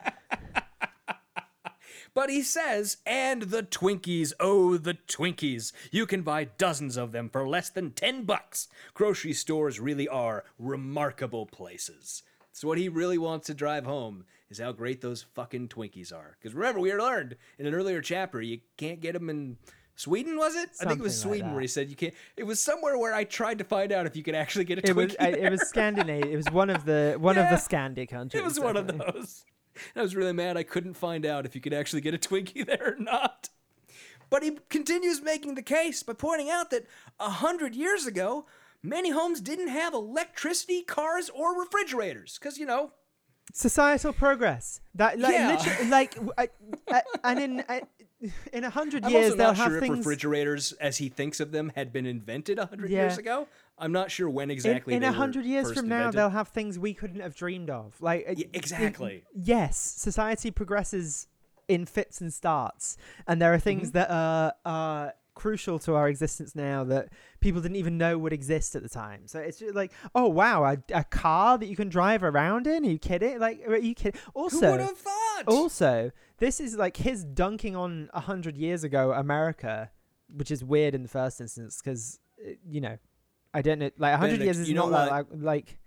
But 2.14 2.30
he 2.30 2.40
says, 2.42 2.96
and 3.04 3.42
the 3.42 3.62
Twinkies, 3.62 4.32
oh, 4.40 4.78
the 4.78 4.94
Twinkies. 4.94 5.72
You 5.90 6.06
can 6.06 6.22
buy 6.22 6.44
dozens 6.44 6.96
of 6.96 7.12
them 7.12 7.28
for 7.28 7.46
less 7.46 7.68
than 7.68 7.90
10 7.90 8.24
bucks. 8.24 8.68
Grocery 8.94 9.34
stores 9.34 9.78
really 9.78 10.08
are 10.08 10.44
remarkable 10.58 11.44
places. 11.44 12.22
So 12.52 12.68
what 12.68 12.78
he 12.78 12.88
really 12.88 13.18
wants 13.18 13.48
to 13.48 13.54
drive 13.54 13.84
home 13.84 14.24
is 14.48 14.58
how 14.60 14.72
great 14.72 15.02
those 15.02 15.26
fucking 15.34 15.68
Twinkies 15.68 16.10
are. 16.10 16.38
Because 16.40 16.54
remember, 16.54 16.80
we 16.80 16.94
learned 16.94 17.36
in 17.58 17.66
an 17.66 17.74
earlier 17.74 18.00
chapter, 18.00 18.40
you 18.40 18.60
can't 18.78 19.00
get 19.02 19.12
them 19.12 19.28
in 19.28 19.58
Sweden, 19.96 20.36
was 20.36 20.54
it? 20.54 20.70
I 20.80 20.84
think 20.84 21.00
it 21.00 21.02
was 21.02 21.18
Something 21.18 21.30
like 21.30 21.38
Sweden 21.40 21.52
where 21.52 21.60
he 21.62 21.66
said 21.66 21.88
you 21.90 21.96
can't. 21.96 22.14
It 22.36 22.44
was 22.44 22.60
somewhere 22.60 22.98
where 22.98 23.14
I 23.14 23.24
tried 23.24 23.58
to 23.58 23.64
find 23.64 23.90
out 23.92 24.06
if 24.06 24.14
you 24.14 24.22
could 24.22 24.34
actually 24.34 24.66
get 24.66 24.78
a 24.78 24.82
It 24.82 24.94
Twinkie. 24.94 24.94
was 24.96 25.16
I, 25.18 25.28
it 25.28 25.50
was 25.50 25.68
Scandinavia. 25.68 26.32
It 26.32 26.36
was 26.36 26.50
one 26.52 26.68
of 26.70 26.84
the 26.84 27.16
one 27.18 27.38
of 27.38 27.48
the 27.48 27.56
Scandi 27.56 28.06
countries. 28.08 28.40
It 28.40 28.44
was 28.44 28.60
one 28.60 28.76
of 28.76 28.86
those. 28.86 29.44
And 29.94 30.00
I 30.00 30.02
was 30.02 30.14
really 30.14 30.32
mad 30.32 30.56
I 30.56 30.62
couldn't 30.62 30.94
find 30.94 31.26
out 31.26 31.44
if 31.46 31.54
you 31.54 31.60
could 31.60 31.74
actually 31.74 32.02
get 32.02 32.14
a 32.14 32.18
Twinkie 32.18 32.64
there 32.66 32.94
or 32.96 33.02
not. 33.02 33.48
But 34.28 34.42
he 34.42 34.58
continues 34.68 35.22
making 35.22 35.54
the 35.54 35.62
case 35.62 36.02
by 36.02 36.12
pointing 36.12 36.50
out 36.50 36.70
that 36.70 36.86
a 37.20 37.30
hundred 37.30 37.74
years 37.74 38.06
ago, 38.06 38.46
many 38.82 39.10
homes 39.10 39.40
didn't 39.40 39.68
have 39.68 39.94
electricity, 39.94 40.82
cars, 40.82 41.30
or 41.30 41.58
refrigerators. 41.58 42.36
Because, 42.38 42.58
you 42.58 42.66
know, 42.66 42.92
Societal 43.52 44.12
progress. 44.12 44.80
That 44.94 45.18
like 45.18 45.32
Yeah. 45.34 45.48
literally, 45.56 45.90
like 45.90 46.18
I, 46.36 46.48
I, 46.90 47.02
and 47.24 47.38
in 47.40 47.64
I, 47.68 47.82
in 48.52 48.64
a 48.64 48.70
hundred 48.70 49.04
years 49.08 49.34
they'll 49.36 49.48
not 49.48 49.56
have 49.56 49.66
sure 49.68 49.76
if 49.76 49.82
things. 49.82 49.98
refrigerators, 49.98 50.72
as 50.80 50.98
he 50.98 51.08
thinks 51.08 51.38
of 51.40 51.52
them, 51.52 51.72
had 51.74 51.92
been 51.92 52.06
invented 52.06 52.58
a 52.58 52.66
hundred 52.66 52.90
Yeah. 52.90 53.02
years 53.02 53.18
ago. 53.18 53.46
I'm 53.78 53.92
not 53.92 54.10
sure 54.10 54.28
when 54.28 54.50
exactly 54.50 54.94
in 54.94 55.02
a 55.04 55.12
hundred 55.12 55.44
years 55.44 55.72
from 55.72 55.88
now, 55.88 55.96
invented. 56.08 56.18
they'll 56.18 56.30
have 56.30 56.48
things 56.48 56.78
we 56.78 56.92
couldn't 56.94 57.20
have 57.20 57.34
dreamed 57.34 57.70
of. 57.70 57.94
Like 58.00 58.24
Yeah, 58.26 58.46
it- 58.46 58.50
exactly. 58.54 59.24
yes, 59.34 59.76
society 59.78 60.50
progresses 60.50 61.28
in 61.68 61.84
fits 61.86 62.20
and 62.20 62.32
starts, 62.32 62.96
and 63.26 63.40
there 63.40 63.52
are 63.54 63.58
things 63.58 63.88
Mm-hmm. 63.88 63.98
that 63.98 64.10
are 64.10 64.54
are 64.64 65.14
crucial 65.34 65.78
to 65.78 65.94
our 65.94 66.08
existence 66.08 66.54
now 66.56 66.82
that 66.84 67.10
people 67.46 67.62
didn't 67.62 67.76
even 67.76 67.96
know 67.96 68.18
would 68.18 68.32
exist 68.32 68.74
at 68.74 68.82
the 68.82 68.88
time. 68.88 69.22
So 69.26 69.38
it's 69.38 69.60
just 69.60 69.76
like, 69.76 69.92
oh 70.16 70.26
wow, 70.26 70.64
a, 70.64 70.78
a 70.92 71.04
car 71.04 71.56
that 71.56 71.66
you 71.66 71.76
can 71.76 71.88
drive 71.88 72.24
around 72.24 72.66
in? 72.66 72.84
Are 72.84 72.88
you 72.88 72.98
kidding? 72.98 73.38
Like, 73.38 73.62
are 73.68 73.76
you 73.76 73.94
kidding? 73.94 74.20
Also, 74.34 74.66
Who 74.66 74.72
would 74.72 74.80
have 74.80 74.98
thought? 74.98 75.44
also, 75.46 76.10
this 76.38 76.58
is 76.58 76.76
like 76.76 76.96
his 76.96 77.24
dunking 77.24 77.76
on 77.76 78.10
a 78.12 78.20
hundred 78.20 78.56
years 78.56 78.82
ago 78.82 79.12
America, 79.12 79.92
which 80.34 80.50
is 80.50 80.64
weird 80.64 80.92
in 80.92 81.04
the 81.04 81.08
first 81.08 81.40
instance 81.40 81.80
because 81.82 82.18
uh, 82.44 82.50
you 82.68 82.80
know, 82.80 82.98
I 83.54 83.62
don't 83.62 83.78
know, 83.78 83.90
like 83.96 84.14
a 84.14 84.18
hundred 84.18 84.40
years 84.40 84.58
is 84.58 84.68
you 84.68 84.74
not 84.74 84.90
what? 84.90 85.10
like, 85.10 85.26
like. 85.32 85.78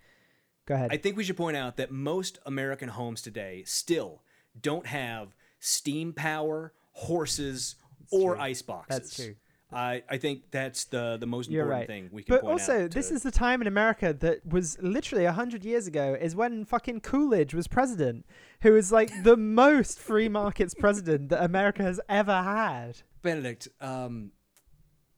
Go 0.66 0.76
ahead. 0.76 0.92
I 0.94 0.98
think 0.98 1.18
we 1.18 1.24
should 1.24 1.38
point 1.38 1.58
out 1.58 1.78
that 1.78 1.92
most 1.92 2.40
American 2.46 2.90
homes 2.90 3.22
today 3.22 3.64
still 3.66 4.22
don't 4.60 4.86
have 4.86 5.36
steam 5.60 6.14
power, 6.14 6.74
horses, 6.92 7.76
or 8.12 8.36
true. 8.36 8.44
ice 8.44 8.62
boxes. 8.62 9.00
That's 9.00 9.16
true. 9.16 9.36
I, 9.72 10.02
I 10.10 10.18
think 10.18 10.50
that's 10.50 10.86
the, 10.86 11.18
the 11.18 11.28
most 11.28 11.50
You're 11.50 11.62
important 11.64 11.82
right. 11.82 11.88
thing 11.88 12.10
we 12.12 12.24
can 12.24 12.36
But 12.36 12.44
also, 12.44 12.88
this 12.88 13.10
to- 13.10 13.14
is 13.16 13.24
the 13.24 13.32
time 13.32 13.62
in 13.62 13.68
America 13.68 14.14
that 14.20 14.46
was 14.46 14.78
literally 14.82 15.26
a 15.26 15.32
hundred 15.32 15.64
years 15.64 15.86
ago. 15.86 16.18
Is 16.20 16.36
when 16.36 16.66
fucking 16.66 17.02
Coolidge 17.02 17.54
was 17.54 17.68
president, 17.68 18.26
who 18.62 18.74
was 18.74 18.92
like 18.92 19.12
the 19.24 19.38
most 19.64 20.00
free 20.00 20.28
markets 20.30 20.74
president 20.74 21.30
that 21.30 21.44
America 21.44 21.84
has 21.84 22.00
ever 22.10 22.42
had. 22.42 23.02
Benedict, 23.22 23.68
um, 23.80 24.32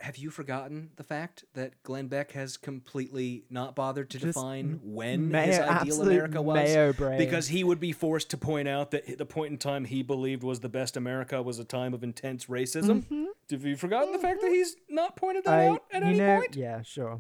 have 0.02 0.18
you 0.18 0.30
forgotten 0.30 0.90
the 0.96 1.04
fact 1.04 1.46
that 1.54 1.82
Glenn 1.84 2.08
Beck 2.08 2.32
has 2.32 2.58
completely 2.58 3.46
not 3.50 3.76
bothered 3.76 4.10
to 4.12 4.20
Just 4.20 4.34
define 4.34 4.80
when 4.84 5.30
Mayo, 5.32 5.46
his 5.46 5.60
ideal 5.60 6.02
America 6.02 6.42
was? 6.42 6.96
Because 7.18 7.48
he 7.48 7.64
would 7.64 7.80
be 7.80 7.92
forced 7.92 8.30
to 8.32 8.38
point 8.38 8.68
out 8.68 8.92
that 8.92 9.18
the 9.18 9.26
point 9.26 9.52
in 9.52 9.58
time 9.58 9.86
he 9.86 10.02
believed 10.04 10.44
was 10.44 10.60
the 10.60 10.70
best 10.70 10.98
America 10.98 11.42
was 11.42 11.60
a 11.60 11.64
time 11.64 11.94
of 11.94 12.04
intense 12.04 12.46
racism. 12.46 13.06
Have 13.50 13.66
you 13.66 13.76
forgotten 13.76 14.12
the 14.12 14.20
fact 14.20 14.42
that 14.42 14.52
he's 14.52 14.76
not 14.90 15.16
pointed 15.16 15.46
that 15.46 15.52
Mm-hmm. 15.52 15.72
I, 15.72 15.76
out 15.76 15.84
at 15.92 16.04
any 16.04 16.18
know, 16.18 16.38
point? 16.38 16.56
yeah, 16.56 16.82
sure. 16.82 17.20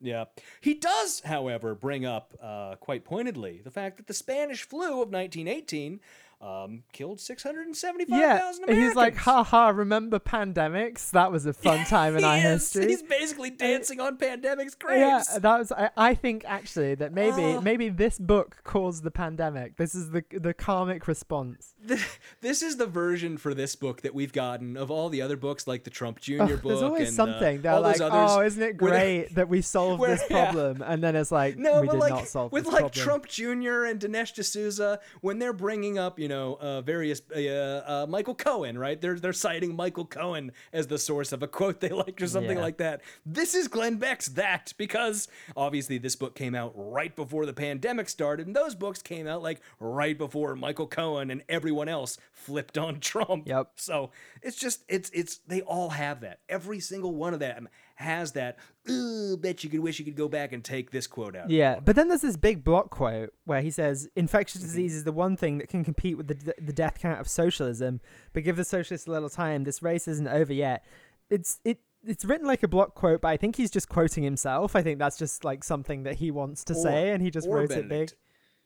Yeah. 0.00 0.24
He 0.60 0.74
does, 0.74 1.20
however, 1.20 1.74
bring 1.74 2.04
up 2.04 2.34
uh, 2.42 2.76
quite 2.76 3.04
pointedly 3.04 3.60
the 3.62 3.70
fact 3.70 3.96
that 3.96 4.06
the 4.06 4.14
Spanish 4.14 4.62
flu 4.62 5.02
of 5.02 5.10
1918 5.10 6.00
um, 6.40 6.82
killed 6.92 7.18
675,000 7.20 8.20
Yeah, 8.20 8.36
Americans. 8.50 8.78
he's 8.78 8.94
like, 8.94 9.16
haha, 9.16 9.68
remember 9.68 10.18
pandemics? 10.18 11.10
That 11.12 11.32
was 11.32 11.46
a 11.46 11.52
fun 11.52 11.84
time 11.86 12.16
in 12.16 12.24
our 12.24 12.36
is. 12.36 12.42
history. 12.42 12.88
He's 12.88 13.02
basically 13.02 13.50
dancing 13.50 14.00
on 14.00 14.18
pandemics 14.18 14.78
graves. 14.78 15.28
yeah, 15.32 15.38
that 15.38 15.58
was. 15.58 15.72
I, 15.72 15.90
I 15.96 16.14
think 16.14 16.44
actually 16.46 16.94
that 16.96 17.12
maybe 17.12 17.42
Oh. 17.42 17.60
maybe 17.60 17.88
this 17.88 18.18
book 18.18 18.58
caused 18.64 19.02
the 19.02 19.10
pandemic. 19.10 19.76
This 19.76 19.94
is 19.94 20.10
the 20.10 20.24
the 20.30 20.52
karmic 20.52 21.08
response. 21.08 21.74
this 22.40 22.62
is 22.62 22.76
the 22.76 22.86
version 22.86 23.38
for 23.38 23.54
this 23.54 23.74
book 23.76 24.02
that 24.02 24.14
we've 24.14 24.32
gotten 24.32 24.76
of 24.76 24.90
all 24.90 25.08
the 25.08 25.22
other 25.22 25.36
books, 25.36 25.66
like 25.66 25.84
the 25.84 25.90
Trump 25.90 26.20
Jr. 26.20 26.42
Ugh, 26.42 26.48
book. 26.50 26.62
there's 26.64 26.82
always 26.82 27.08
and, 27.08 27.16
something. 27.16 27.58
Uh, 27.58 27.62
They're 27.62 27.80
like, 27.80 28.00
others 28.00 28.30
oh, 28.32 28.40
isn't 28.42 28.62
it 28.62 28.76
great 28.76 29.28
that 29.36 29.48
we 29.48 29.62
solved 29.62 30.00
where- 30.00 30.10
this 30.10 30.24
yeah. 30.30 30.50
problem? 30.50 30.82
And 30.82 31.02
then 31.02 31.16
it's 31.16 31.32
like, 31.32 31.56
No, 31.56 31.80
we 31.80 31.86
but 31.86 31.92
did 31.94 32.00
like 32.00 32.10
not 32.12 32.28
solve 32.28 32.52
with 32.52 32.66
like 32.66 32.80
problem. 32.80 32.92
Trump 33.04 33.26
Jr. 33.28 33.84
and 33.84 34.00
Dinesh 34.00 34.34
D'Souza, 34.34 35.00
when 35.20 35.38
they're 35.38 35.52
bringing 35.52 35.98
up, 35.98 36.18
you 36.18 36.25
know, 36.28 36.54
uh, 36.60 36.80
various 36.82 37.20
uh, 37.34 37.82
uh, 37.86 38.06
Michael 38.08 38.34
Cohen, 38.34 38.78
right? 38.78 39.00
They're 39.00 39.18
they're 39.18 39.32
citing 39.32 39.74
Michael 39.76 40.04
Cohen 40.04 40.52
as 40.72 40.86
the 40.86 40.98
source 40.98 41.32
of 41.32 41.42
a 41.42 41.48
quote 41.48 41.80
they 41.80 41.88
liked 41.90 42.20
or 42.22 42.26
something 42.26 42.56
Yeah. 42.56 42.62
like 42.62 42.78
that. 42.78 43.02
This 43.24 43.54
is 43.54 43.68
Glenn 43.68 43.96
Beck's 43.96 44.26
that 44.28 44.72
because 44.78 45.28
obviously 45.56 45.98
this 45.98 46.16
book 46.16 46.34
came 46.34 46.54
out 46.54 46.72
right 46.74 47.14
before 47.14 47.46
the 47.46 47.52
pandemic 47.52 48.08
started, 48.08 48.46
and 48.46 48.54
those 48.56 48.74
books 48.74 49.02
came 49.02 49.26
out 49.26 49.42
like 49.42 49.60
right 49.80 50.16
before 50.16 50.54
Michael 50.56 50.86
Cohen 50.86 51.30
and 51.30 51.42
everyone 51.48 51.88
else 51.88 52.18
flipped 52.32 52.78
on 52.78 53.00
Trump. 53.00 53.46
Yep. 53.48 53.72
So 53.76 54.10
it's 54.42 54.56
just 54.56 54.84
it's 54.88 55.10
it's 55.10 55.38
they 55.46 55.62
all 55.62 55.90
have 55.90 56.20
that. 56.20 56.40
Every 56.48 56.80
single 56.80 57.14
one 57.14 57.34
of 57.34 57.40
them 57.40 57.68
has 57.96 58.32
that. 58.32 58.58
Ooh, 58.90 59.36
bet 59.36 59.64
you 59.64 59.70
could 59.70 59.80
wish 59.80 59.98
you 59.98 60.04
could 60.04 60.16
go 60.16 60.28
back 60.28 60.52
and 60.52 60.62
take 60.64 60.90
this 60.90 61.06
quote 61.06 61.34
out. 61.36 61.50
Yeah, 61.50 61.80
but 61.80 61.96
then 61.96 62.08
there's 62.08 62.20
this 62.22 62.36
big 62.36 62.62
block 62.62 62.90
quote 62.90 63.32
where 63.44 63.60
he 63.62 63.70
says 63.70 64.08
infectious 64.16 64.60
Mm-hmm. 64.60 64.68
disease 64.68 64.94
is 64.94 65.04
the 65.04 65.12
one 65.12 65.36
thing 65.36 65.58
that 65.58 65.68
can 65.68 65.84
compete 65.84 66.16
with 66.16 66.28
the 66.28 66.34
d- 66.34 66.52
the 66.58 66.72
death 66.72 66.98
count 67.00 67.20
of 67.20 67.28
socialism, 67.28 68.00
but 68.32 68.44
give 68.44 68.56
the 68.56 68.64
socialists 68.64 69.06
a 69.06 69.10
little 69.10 69.28
time. 69.30 69.64
This 69.64 69.82
race 69.82 70.06
isn't 70.08 70.28
over 70.28 70.52
yet. 70.52 70.84
It's 71.30 71.58
it 71.64 71.80
it's 72.04 72.24
written 72.24 72.46
like 72.46 72.62
a 72.62 72.68
block 72.68 72.94
quote, 72.94 73.20
but 73.20 73.28
I 73.28 73.36
think 73.36 73.56
he's 73.56 73.70
just 73.70 73.88
quoting 73.88 74.22
himself. 74.22 74.76
I 74.76 74.82
think 74.82 74.98
that's 75.00 75.18
just 75.18 75.44
like 75.44 75.64
something 75.64 76.04
that 76.04 76.16
he 76.16 76.30
wants 76.30 76.62
to 76.64 76.74
Or- 76.74 76.82
say, 76.82 77.10
and 77.10 77.20
he 77.22 77.30
just 77.30 77.48
wrote 77.48 77.70
it 77.72 77.88
big. 77.88 78.12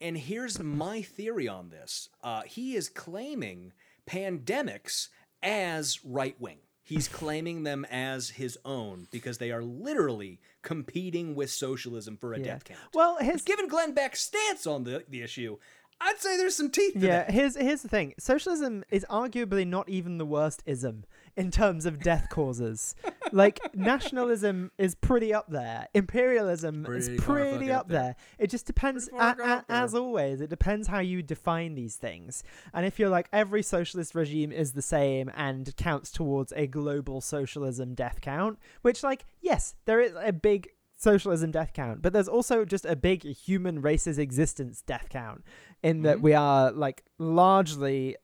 And 0.03 0.17
here's 0.17 0.59
my 0.59 1.03
theory 1.03 1.47
on 1.47 1.69
this. 1.71 2.09
Uh, 2.23 2.43
he 2.43 2.75
is 2.75 2.89
claiming 2.89 3.73
pandemics 4.07 5.09
as 5.43 6.05
right 6.05 6.39
wing. 6.41 6.59
He's 6.91 7.07
claiming 7.07 7.63
them 7.63 7.87
as 7.89 8.31
his 8.31 8.59
own 8.65 9.07
because 9.13 9.39
they 9.39 9.53
are 9.53 9.63
literally 9.63 10.41
competing 10.63 11.37
with 11.37 11.51
socialism 11.51 12.17
for 12.17 12.35
a 12.35 12.39
Yeah. 12.39 12.45
death 12.45 12.65
count. 12.65 12.81
Well, 12.93 13.19
his 13.21 13.43
Given 13.43 13.69
Glenn 13.69 13.95
Beck's 13.95 14.21
stance 14.21 14.67
on 14.67 14.83
the, 14.83 15.05
the 15.09 15.23
issue, 15.23 15.57
I'd 16.01 16.19
say 16.19 16.37
there's 16.37 16.57
some 16.57 16.69
teeth 16.71 16.95
to 16.95 16.99
Yeah, 17.07 17.31
here's 17.31 17.57
here's 17.57 17.83
the 17.83 17.89
thing. 17.89 18.15
Socialism 18.19 18.83
is 18.91 19.07
arguably 19.09 19.65
not 19.67 19.89
even 19.89 20.19
the 20.19 20.27
worst 20.27 20.63
ism 20.67 21.05
in 21.37 21.51
terms 21.51 21.87
of 21.87 22.01
death 22.01 22.29
causes. 22.31 22.95
like 23.33 23.59
nationalism 23.75 24.71
is 24.79 24.95
pretty 24.95 25.33
up 25.33 25.47
there. 25.49 25.87
Imperialism 25.95 26.85
Pretty 26.85 27.15
is 27.15 27.21
pretty 27.23 27.71
up 27.71 27.81
up 27.81 27.89
there. 27.89 28.03
there. 28.03 28.17
It 28.39 28.51
just 28.51 28.67
depends. 28.67 29.09
A- 29.17 29.37
a- 29.43 29.65
as 29.69 29.95
always, 29.95 30.41
it 30.41 30.51
depends 30.51 30.89
how 30.89 30.99
you 31.01 31.23
define 31.23 31.75
these 31.75 31.97
things. 31.97 32.43
And 32.75 32.85
if 32.85 32.99
you're 32.99 33.09
like 33.09 33.29
every 33.33 33.63
socialist 33.63 34.15
regime 34.15 34.53
is 34.53 34.73
the 34.73 34.83
same 34.83 35.31
and 35.37 35.75
counts 35.77 36.11
towards 36.11 36.53
a 36.57 36.67
global 36.67 37.21
socialism 37.21 37.95
death 37.95 38.21
count, 38.21 38.59
which 38.83 39.03
like 39.03 39.25
yes, 39.41 39.75
there 39.87 40.01
is 40.01 40.13
a 40.21 40.33
big 40.33 40.69
socialism 40.97 41.51
death 41.51 41.73
count, 41.73 42.03
but 42.03 42.13
there's 42.13 42.29
also 42.29 42.65
just 42.67 42.85
a 42.85 42.95
big 42.95 43.25
human 43.25 43.81
race's 43.81 44.19
existence 44.19 44.83
death 44.83 45.07
count 45.09 45.43
in 45.83 46.03
that 46.03 46.19
Mhm. 46.19 46.23
we 46.23 46.35
are 46.35 46.71
like 46.73 47.05
largely 47.19 48.17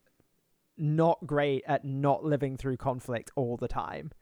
not 0.79 1.27
great 1.27 1.65
at 1.67 1.85
not 1.85 2.25
living 2.25 2.57
through 2.57 2.77
conflict 2.77 3.31
all 3.37 3.57
the 3.57 3.69
time. 3.69 4.13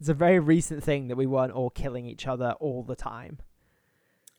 It's 0.00 0.08
a 0.08 0.14
very 0.14 0.38
recent 0.38 0.82
thing 0.82 1.08
that 1.08 1.16
we 1.16 1.26
weren't 1.26 1.52
all 1.52 1.70
killing 1.70 2.06
each 2.06 2.26
other 2.26 2.52
all 2.60 2.82
the 2.82 2.94
time. 2.94 3.38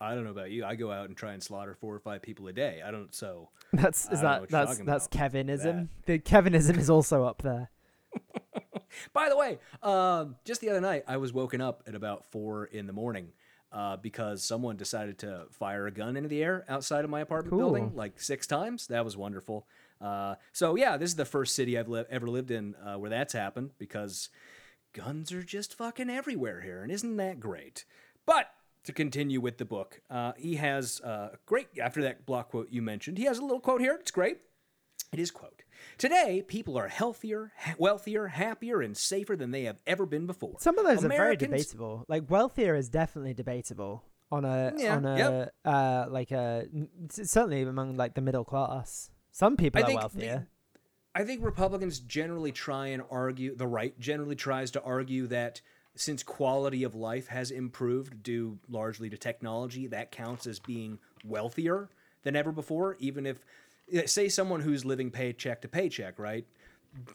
I 0.02 0.16
don't 0.16 0.24
know 0.24 0.30
about 0.30 0.52
you. 0.52 0.64
I 0.64 0.76
go 0.76 0.92
out 0.92 1.10
and 1.10 1.18
try 1.18 1.34
and 1.34 1.44
slaughter 1.44 1.76
four 1.76 1.94
or 1.94 2.00
five 2.00 2.22
people 2.22 2.48
a 2.48 2.54
day. 2.54 2.82
I 2.86 2.92
don't. 2.92 3.14
So 3.14 3.50
That's 3.74 4.10
is 4.10 4.22
that 4.22 4.50
that's 4.50 4.80
that's. 4.80 5.08
Kevinism. 5.10 5.90
The 6.06 6.20
Kevinism 6.20 6.78
is 6.78 6.90
also 6.90 7.26
up 7.26 7.42
there. 7.42 7.70
By 9.14 9.30
the 9.30 9.38
way, 9.38 9.60
um, 9.84 10.38
just 10.46 10.62
the 10.62 10.70
other 10.70 10.82
night, 10.82 11.04
I 11.08 11.18
was 11.18 11.34
woken 11.34 11.62
up 11.62 11.84
at 11.86 11.96
about 11.96 12.26
four 12.32 12.66
in 12.66 12.88
the 12.88 12.94
morning 12.94 13.34
uh, 13.72 13.98
because 13.98 14.44
someone 14.44 14.78
decided 14.78 15.20
to 15.20 15.46
fire 15.52 15.86
a 15.86 15.92
gun 15.92 16.18
into 16.18 16.30
the 16.30 16.42
air 16.42 16.66
outside 16.68 17.04
of 17.04 17.12
my 17.12 17.20
apartment 17.20 17.56
building 17.58 17.92
like 17.94 18.20
six 18.20 18.48
times. 18.48 18.88
That 18.88 19.06
was 19.06 19.16
wonderful. 19.16 19.68
Uh, 20.02 20.36
so 20.54 20.76
yeah, 20.76 20.98
this 20.98 21.10
is 21.12 21.16
the 21.16 21.26
first 21.26 21.56
city 21.56 21.78
I've 21.78 21.90
li- 21.90 22.06
ever 22.10 22.28
lived 22.28 22.52
in 22.52 22.76
uh, 22.76 22.96
where 22.96 23.10
that's 23.10 23.34
happened 23.34 23.72
because 23.78 24.30
guns 24.94 25.32
are 25.32 25.44
just 25.44 25.76
fucking 25.76 26.10
everywhere 26.10 26.62
here, 26.62 26.82
and 26.82 26.92
isn't 26.92 27.18
that 27.18 27.40
great? 27.40 27.86
But 28.26 28.48
to 28.84 28.94
continue 28.94 29.42
with 29.42 29.58
the 29.58 29.66
book, 29.66 30.02
uh, 30.10 30.34
he 30.38 30.56
has 30.56 31.02
uh, 31.04 31.30
a 31.34 31.38
great 31.46 31.68
after 31.82 32.02
that 32.04 32.26
block 32.26 32.50
quote 32.52 32.70
you 32.72 32.82
mentioned. 32.82 33.18
He 33.18 33.26
has 33.26 33.40
a 33.40 33.42
little 33.42 33.60
quote 33.60 33.82
here. 33.82 33.98
It's 34.00 34.12
great. 34.12 34.40
It 35.12 35.20
is 35.20 35.32
quote. 35.32 35.64
Today, 35.98 36.44
people 36.48 36.78
are 36.78 36.88
healthier, 36.88 37.52
wealthier, 37.78 38.28
happier, 38.28 38.82
and 38.82 38.96
safer 38.96 39.36
than 39.36 39.52
they 39.52 39.64
have 39.64 39.82
ever 39.88 40.06
been 40.06 40.28
before. 40.28 40.56
Some 40.60 40.78
of 40.78 40.86
those 40.86 41.04
are 41.04 41.08
very 41.08 41.36
debatable. 41.36 42.06
Like 42.08 42.30
wealthier 42.30 42.76
is 42.76 42.90
definitely 42.90 43.34
debatable 43.34 44.04
on 44.32 44.46
a 44.46 44.74
Yeah, 44.78 44.98
on 44.98 45.06
a 45.06 45.18
yep. 45.18 45.54
uh 45.66 46.06
like 46.10 46.32
a 46.32 46.68
certainly 47.10 47.64
among 47.64 47.98
like 47.98 48.14
the 48.14 48.22
middle 48.22 48.46
class. 48.46 49.10
Some 49.40 49.56
people 49.56 49.82
I 49.82 49.90
are 49.90 49.96
wealthier. 49.96 50.48
I 51.16 51.24
think 51.24 51.42
Republicans 51.42 52.00
generally 52.00 52.52
try 52.52 52.88
and 52.88 53.02
argue, 53.10 53.56
the 53.56 53.68
right 53.68 53.98
generally 53.98 54.36
tries 54.36 54.70
to 54.72 54.82
argue 54.84 55.28
that 55.28 55.62
since 55.96 56.24
quality 56.24 56.84
of 56.84 56.94
life 56.94 57.28
has 57.28 57.50
improved 57.50 58.22
due 58.22 58.60
largely 58.68 59.10
to 59.10 59.18
technology, 59.18 59.88
that 59.88 60.12
counts 60.12 60.46
as 60.46 60.60
being 60.60 61.00
wealthier 61.24 61.88
than 62.24 62.36
ever 62.36 62.52
before, 62.52 62.98
even 63.00 63.26
if, 63.26 63.46
eh, 63.94 64.06
say, 64.08 64.28
someone 64.28 64.60
who's 64.60 64.84
living 64.84 65.10
paycheck 65.10 65.62
to 65.62 65.70
paycheck, 65.70 66.20
right? 66.20 66.46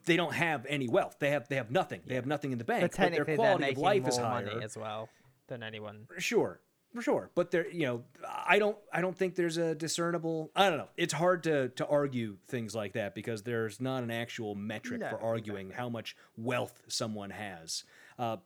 They 0.06 0.16
don't 0.16 0.32
have 0.32 0.64
any 0.66 0.88
wealth. 0.88 1.16
They 1.18 1.28
have 1.28 1.46
they 1.48 1.56
have 1.56 1.70
nothing. 1.70 2.00
They 2.06 2.14
have 2.14 2.26
nothing 2.26 2.52
in 2.52 2.58
the 2.58 2.64
bank. 2.64 2.90
but 2.90 2.96
but 2.96 3.12
their 3.12 3.36
quality 3.36 3.72
of 3.72 3.76
life 3.78 4.08
is 4.08 4.16
higher. 4.16 4.46
money 4.46 4.64
as 4.64 4.78
well 4.78 5.10
than 5.48 5.62
anyone. 5.62 6.06
Sure, 6.16 6.58
for 6.94 7.02
sure. 7.02 7.30
But 7.34 7.50
there, 7.50 7.68
you 7.68 7.86
know, 7.86 8.04
I 8.46 8.58
don't, 8.58 8.76
I 8.92 9.00
don't 9.00 9.16
think 9.16 9.34
there's 9.34 9.56
a 9.56 9.74
discernible. 9.74 10.50
I 10.54 10.68
don't 10.68 10.78
know. 10.78 10.88
It's 10.96 11.12
hard 11.12 11.42
to 11.44 11.68
to 11.70 11.86
argue 11.86 12.36
things 12.48 12.74
like 12.74 12.92
that 12.92 13.14
because 13.14 13.42
there's 13.42 13.80
not 13.80 14.02
an 14.02 14.10
actual 14.10 14.54
metric 14.54 15.00
No, 15.00 15.08
for 15.10 15.20
arguing 15.20 15.70
how 15.70 15.88
much 15.88 16.16
wealth 16.36 16.80
someone 16.88 17.30
has. 17.30 17.84
Uh, 18.18 18.36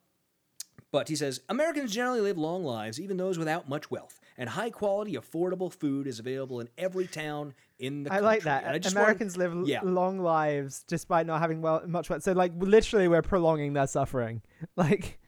but 0.91 1.09
he 1.09 1.17
says 1.17 1.41
Americans 1.51 1.93
generally 1.93 2.23
live 2.23 2.39
long 2.39 2.65
lives, 2.65 2.99
even 2.99 3.19
those 3.19 3.39
without 3.39 3.69
much 3.69 3.91
wealth, 3.91 4.19
and 4.39 4.49
high 4.49 4.71
quality, 4.71 5.15
affordable 5.17 5.71
food 5.71 6.07
is 6.07 6.19
available 6.19 6.61
in 6.61 6.69
every 6.79 7.07
town 7.07 7.53
in 7.79 8.05
the 8.05 8.11
I 8.11 8.17
country. 8.17 8.27
like 8.27 8.43
that. 8.45 8.63
And 8.65 8.71
I 8.71 8.73
wanted- 8.73 8.93
Americans 8.93 9.37
live 9.37 9.55
yeah. 9.67 9.81
long 9.83 10.21
lives 10.21 10.85
despite 10.89 11.27
not 11.27 11.41
having 11.41 11.61
well 11.61 11.83
much 11.87 12.09
wealth. 12.09 12.23
So 12.23 12.33
like 12.33 12.53
literally, 12.57 13.09
we're 13.09 13.21
prolonging 13.21 13.75
their 13.75 13.87
suffering. 13.87 14.41
Like 14.77 15.19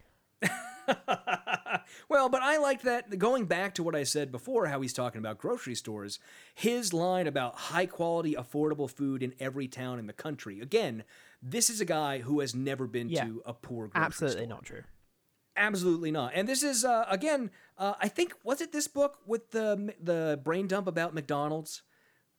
well, 2.10 2.28
but 2.28 2.42
I 2.42 2.58
like 2.58 2.82
that 2.82 3.18
going 3.18 3.46
back 3.46 3.74
to 3.76 3.82
what 3.84 3.94
I 3.94 4.02
said 4.02 4.32
before, 4.32 4.66
how 4.66 4.80
he's 4.80 4.92
talking 4.92 5.20
about 5.20 5.38
grocery 5.38 5.76
stores, 5.76 6.18
his 6.54 6.92
line 6.92 7.26
about 7.28 7.54
high 7.56 7.86
quality, 7.86 8.34
affordable 8.34 8.90
food 8.90 9.22
in 9.22 9.32
every 9.38 9.68
town 9.68 9.98
in 10.00 10.06
the 10.08 10.12
country. 10.12 10.60
Again, 10.60 11.04
this 11.40 11.70
is 11.70 11.80
a 11.80 11.84
guy 11.84 12.18
who 12.18 12.40
has 12.40 12.54
never 12.54 12.86
been 12.88 13.08
Yeah. 13.08 13.24
to 13.26 13.42
a 13.46 13.54
poor 13.54 13.86
grocery 13.86 14.04
absolutely 14.04 14.44
store. 14.44 14.48
not 14.48 14.64
true. 14.64 14.82
Absolutely 15.56 16.10
not. 16.10 16.32
And 16.34 16.48
this 16.48 16.62
is 16.62 16.84
uh, 16.84 17.06
again, 17.08 17.50
uh, 17.78 17.94
I 18.00 18.08
think 18.08 18.34
was 18.42 18.60
it 18.60 18.72
this 18.72 18.88
book 18.88 19.18
with 19.24 19.52
the 19.52 19.94
the 20.02 20.40
brain 20.42 20.66
dump 20.66 20.86
about 20.88 21.14
McDonald's? 21.14 21.82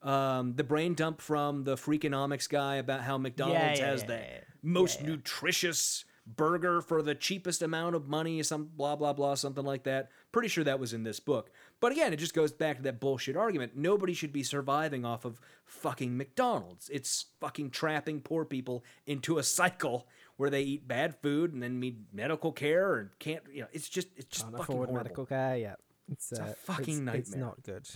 Um, 0.01 0.55
the 0.55 0.63
brain 0.63 0.95
dump 0.95 1.22
from 1.22 1.63
the 1.63 1.76
Freakonomics 1.76 2.49
guy 2.49 2.76
about 2.78 3.01
how 3.01 3.17
McDonald's 3.19 3.80
yeah, 3.80 3.86
has 3.86 4.01
yeah, 4.01 4.07
the 4.07 4.13
yeah, 4.15 4.28
yeah. 4.34 4.39
most 4.63 5.01
nutritious 5.03 6.03
burger 6.26 6.82
for 6.82 7.01
the 7.01 7.15
cheapest 7.15 7.61
amount 7.61 7.95
of 7.95 8.07
money, 8.07 8.41
some 8.43 8.69
blah 8.76 8.95
blah 8.95 9.13
blah, 9.13 9.36
something 9.36 9.65
like 9.65 9.84
that. 9.84 10.09
Pretty 10.32 10.47
sure 10.47 10.63
that 10.63 10.80
was 10.80 10.93
in 10.93 11.03
this 11.03 11.19
book. 11.19 11.49
But 11.80 11.91
again, 11.91 12.13
it 12.13 12.17
just 12.17 12.34
goes 12.36 12.51
back 12.51 12.78
to 12.78 12.84
that 12.84 12.99
bullshit 12.99 13.36
argument. 13.36 13.76
Nobody 13.76 14.13
should 14.13 14.32
be 14.32 14.43
surviving 14.43 15.03
off 15.03 15.26
of 15.26 15.39
fucking 15.65 16.15
McDonald's. 16.15 16.89
It's 16.89 17.26
fucking 17.39 17.72
trapping 17.72 18.22
poor 18.22 18.45
people 18.45 18.84
into 19.05 19.38
a 19.38 19.43
cycle 19.59 20.07
where 20.38 20.49
they 20.49 20.61
eat 20.61 20.88
bad 20.88 21.15
food 21.22 21.53
and 21.53 21.61
then 21.61 21.80
need 21.80 22.05
medical 22.13 22.51
care 22.51 22.97
and 22.97 23.09
can't. 23.19 23.43
You 23.51 23.61
know, 23.61 23.67
it's 23.72 23.89
just 23.89 24.07
it's 24.15 24.28
just 24.28 24.43
Can't 24.43 24.57
fucking 24.57 24.63
afford 24.76 24.89
horrible. 24.89 24.93
medical 25.03 25.26
care. 25.26 25.57
Yeah, 25.57 25.76
it's, 26.11 26.32
a 26.32 26.43
uh, 26.43 26.53
fucking 26.65 27.07
it's, 27.07 27.17
It's 27.17 27.30
nightmare. 27.32 27.45
not 27.45 27.63
good. 27.63 27.88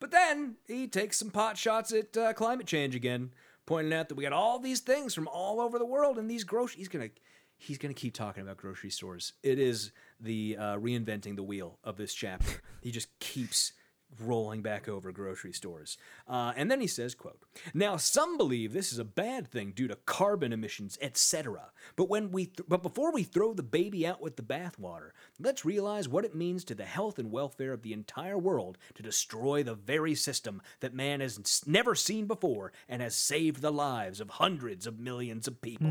But 0.00 0.10
then 0.10 0.56
he 0.66 0.88
takes 0.88 1.18
some 1.18 1.30
pot 1.30 1.56
shots 1.56 1.92
at 1.92 2.16
uh, 2.16 2.32
climate 2.32 2.66
change 2.66 2.94
again, 2.94 3.30
pointing 3.66 3.92
out 3.92 4.08
that 4.08 4.14
we 4.14 4.22
got 4.22 4.32
all 4.32 4.58
these 4.58 4.80
things 4.80 5.14
from 5.14 5.28
all 5.28 5.60
over 5.60 5.78
the 5.78 5.86
world, 5.86 6.18
and 6.18 6.30
these 6.30 6.44
grocery. 6.44 6.78
He's 6.78 6.88
gonna 6.88 7.10
he's 7.56 7.78
gonna 7.78 7.94
keep 7.94 8.14
talking 8.14 8.42
about 8.42 8.56
grocery 8.56 8.90
stores. 8.90 9.32
It 9.42 9.58
is 9.58 9.92
the 10.20 10.56
uh, 10.58 10.76
reinventing 10.76 11.36
the 11.36 11.42
wheel 11.42 11.78
of 11.84 11.96
this 11.96 12.14
chapter. 12.14 12.60
he 12.80 12.90
just 12.90 13.18
keeps 13.18 13.72
rolling 14.20 14.62
back 14.62 14.88
over 14.88 15.12
grocery 15.12 15.52
stores. 15.52 15.98
Uh, 16.28 16.52
and 16.56 16.70
then 16.70 16.80
he 16.80 16.86
says 16.86 17.14
quote 17.14 17.40
now 17.72 17.96
some 17.96 18.36
believe 18.36 18.72
this 18.72 18.92
is 18.92 18.98
a 18.98 19.04
bad 19.04 19.48
thing 19.48 19.72
due 19.72 19.88
to 19.88 19.96
carbon 20.06 20.52
emissions 20.52 20.98
etc 21.00 21.70
but 21.96 22.08
when 22.08 22.30
we 22.30 22.46
th- 22.46 22.68
but 22.68 22.82
before 22.82 23.12
we 23.12 23.22
throw 23.22 23.52
the 23.52 23.62
baby 23.62 24.06
out 24.06 24.20
with 24.20 24.36
the 24.36 24.42
bathwater 24.42 25.10
let's 25.38 25.64
realize 25.64 26.08
what 26.08 26.24
it 26.24 26.34
means 26.34 26.64
to 26.64 26.74
the 26.74 26.84
health 26.84 27.18
and 27.18 27.30
welfare 27.30 27.72
of 27.72 27.82
the 27.82 27.92
entire 27.92 28.38
world 28.38 28.78
to 28.94 29.02
destroy 29.02 29.62
the 29.62 29.74
very 29.74 30.14
system 30.14 30.62
that 30.80 30.94
man 30.94 31.20
has 31.20 31.62
never 31.66 31.94
seen 31.94 32.26
before 32.26 32.72
and 32.88 33.02
has 33.02 33.14
saved 33.14 33.60
the 33.60 33.72
lives 33.72 34.20
of 34.20 34.30
hundreds 34.30 34.86
of 34.86 34.98
millions 34.98 35.46
of 35.48 35.60
people 35.60 35.88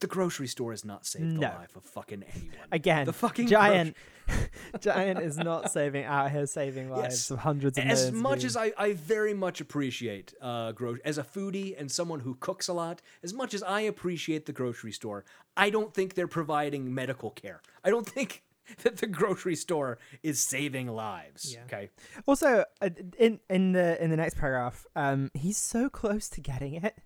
the 0.00 0.06
grocery 0.06 0.46
store 0.46 0.72
has 0.72 0.84
not 0.84 1.06
saved 1.06 1.36
the 1.36 1.40
life 1.40 1.74
of 1.76 1.82
fucking 1.84 2.22
anyone 2.34 2.54
Again, 2.70 3.06
the 3.06 3.12
fucking 3.12 3.46
giant. 3.46 3.96
giant 4.80 5.20
is 5.20 5.38
not 5.38 5.70
saving 5.70 6.04
out 6.04 6.30
here 6.32 6.46
saving 6.46 6.90
lives 6.90 7.02
Yes. 7.14 7.30
of 7.30 7.38
hundreds 7.38 7.78
of 7.78 7.84
as 7.84 8.10
much 8.12 8.42
as 8.44 8.56
I, 8.56 8.72
I 8.76 8.92
very 8.94 9.32
much 9.34 9.60
appreciate 9.60 10.34
uh, 10.42 10.72
gro- 10.72 10.96
as 11.04 11.16
a 11.18 11.22
foodie 11.22 11.78
and 11.78 11.90
someone 11.90 12.20
who 12.20 12.34
cooks 12.34 12.66
a 12.68 12.72
lot, 12.72 13.00
as 13.22 13.32
much 13.32 13.54
as 13.54 13.62
I 13.62 13.82
appreciate 13.82 14.46
the 14.46 14.52
grocery 14.52 14.92
store, 14.92 15.24
I 15.56 15.70
don't 15.70 15.94
think 15.94 16.14
they're 16.14 16.26
providing 16.28 16.92
medical 16.92 17.30
care. 17.30 17.62
I 17.84 17.90
don't 17.90 18.06
think 18.06 18.42
that 18.82 18.96
the 18.96 19.06
grocery 19.06 19.54
store 19.54 19.98
is 20.24 20.40
saving 20.40 20.88
lives. 20.88 21.56
Okay. 21.66 21.90
Also, 22.26 22.64
uh, 22.82 22.90
in 23.18 23.38
in 23.48 23.72
the 23.72 24.02
in 24.02 24.10
the 24.10 24.16
next 24.16 24.36
paragraph, 24.38 24.84
um, 24.96 25.30
he's 25.34 25.56
so 25.56 25.88
close 25.88 26.28
to 26.30 26.40
getting 26.40 26.74
it. 26.74 26.98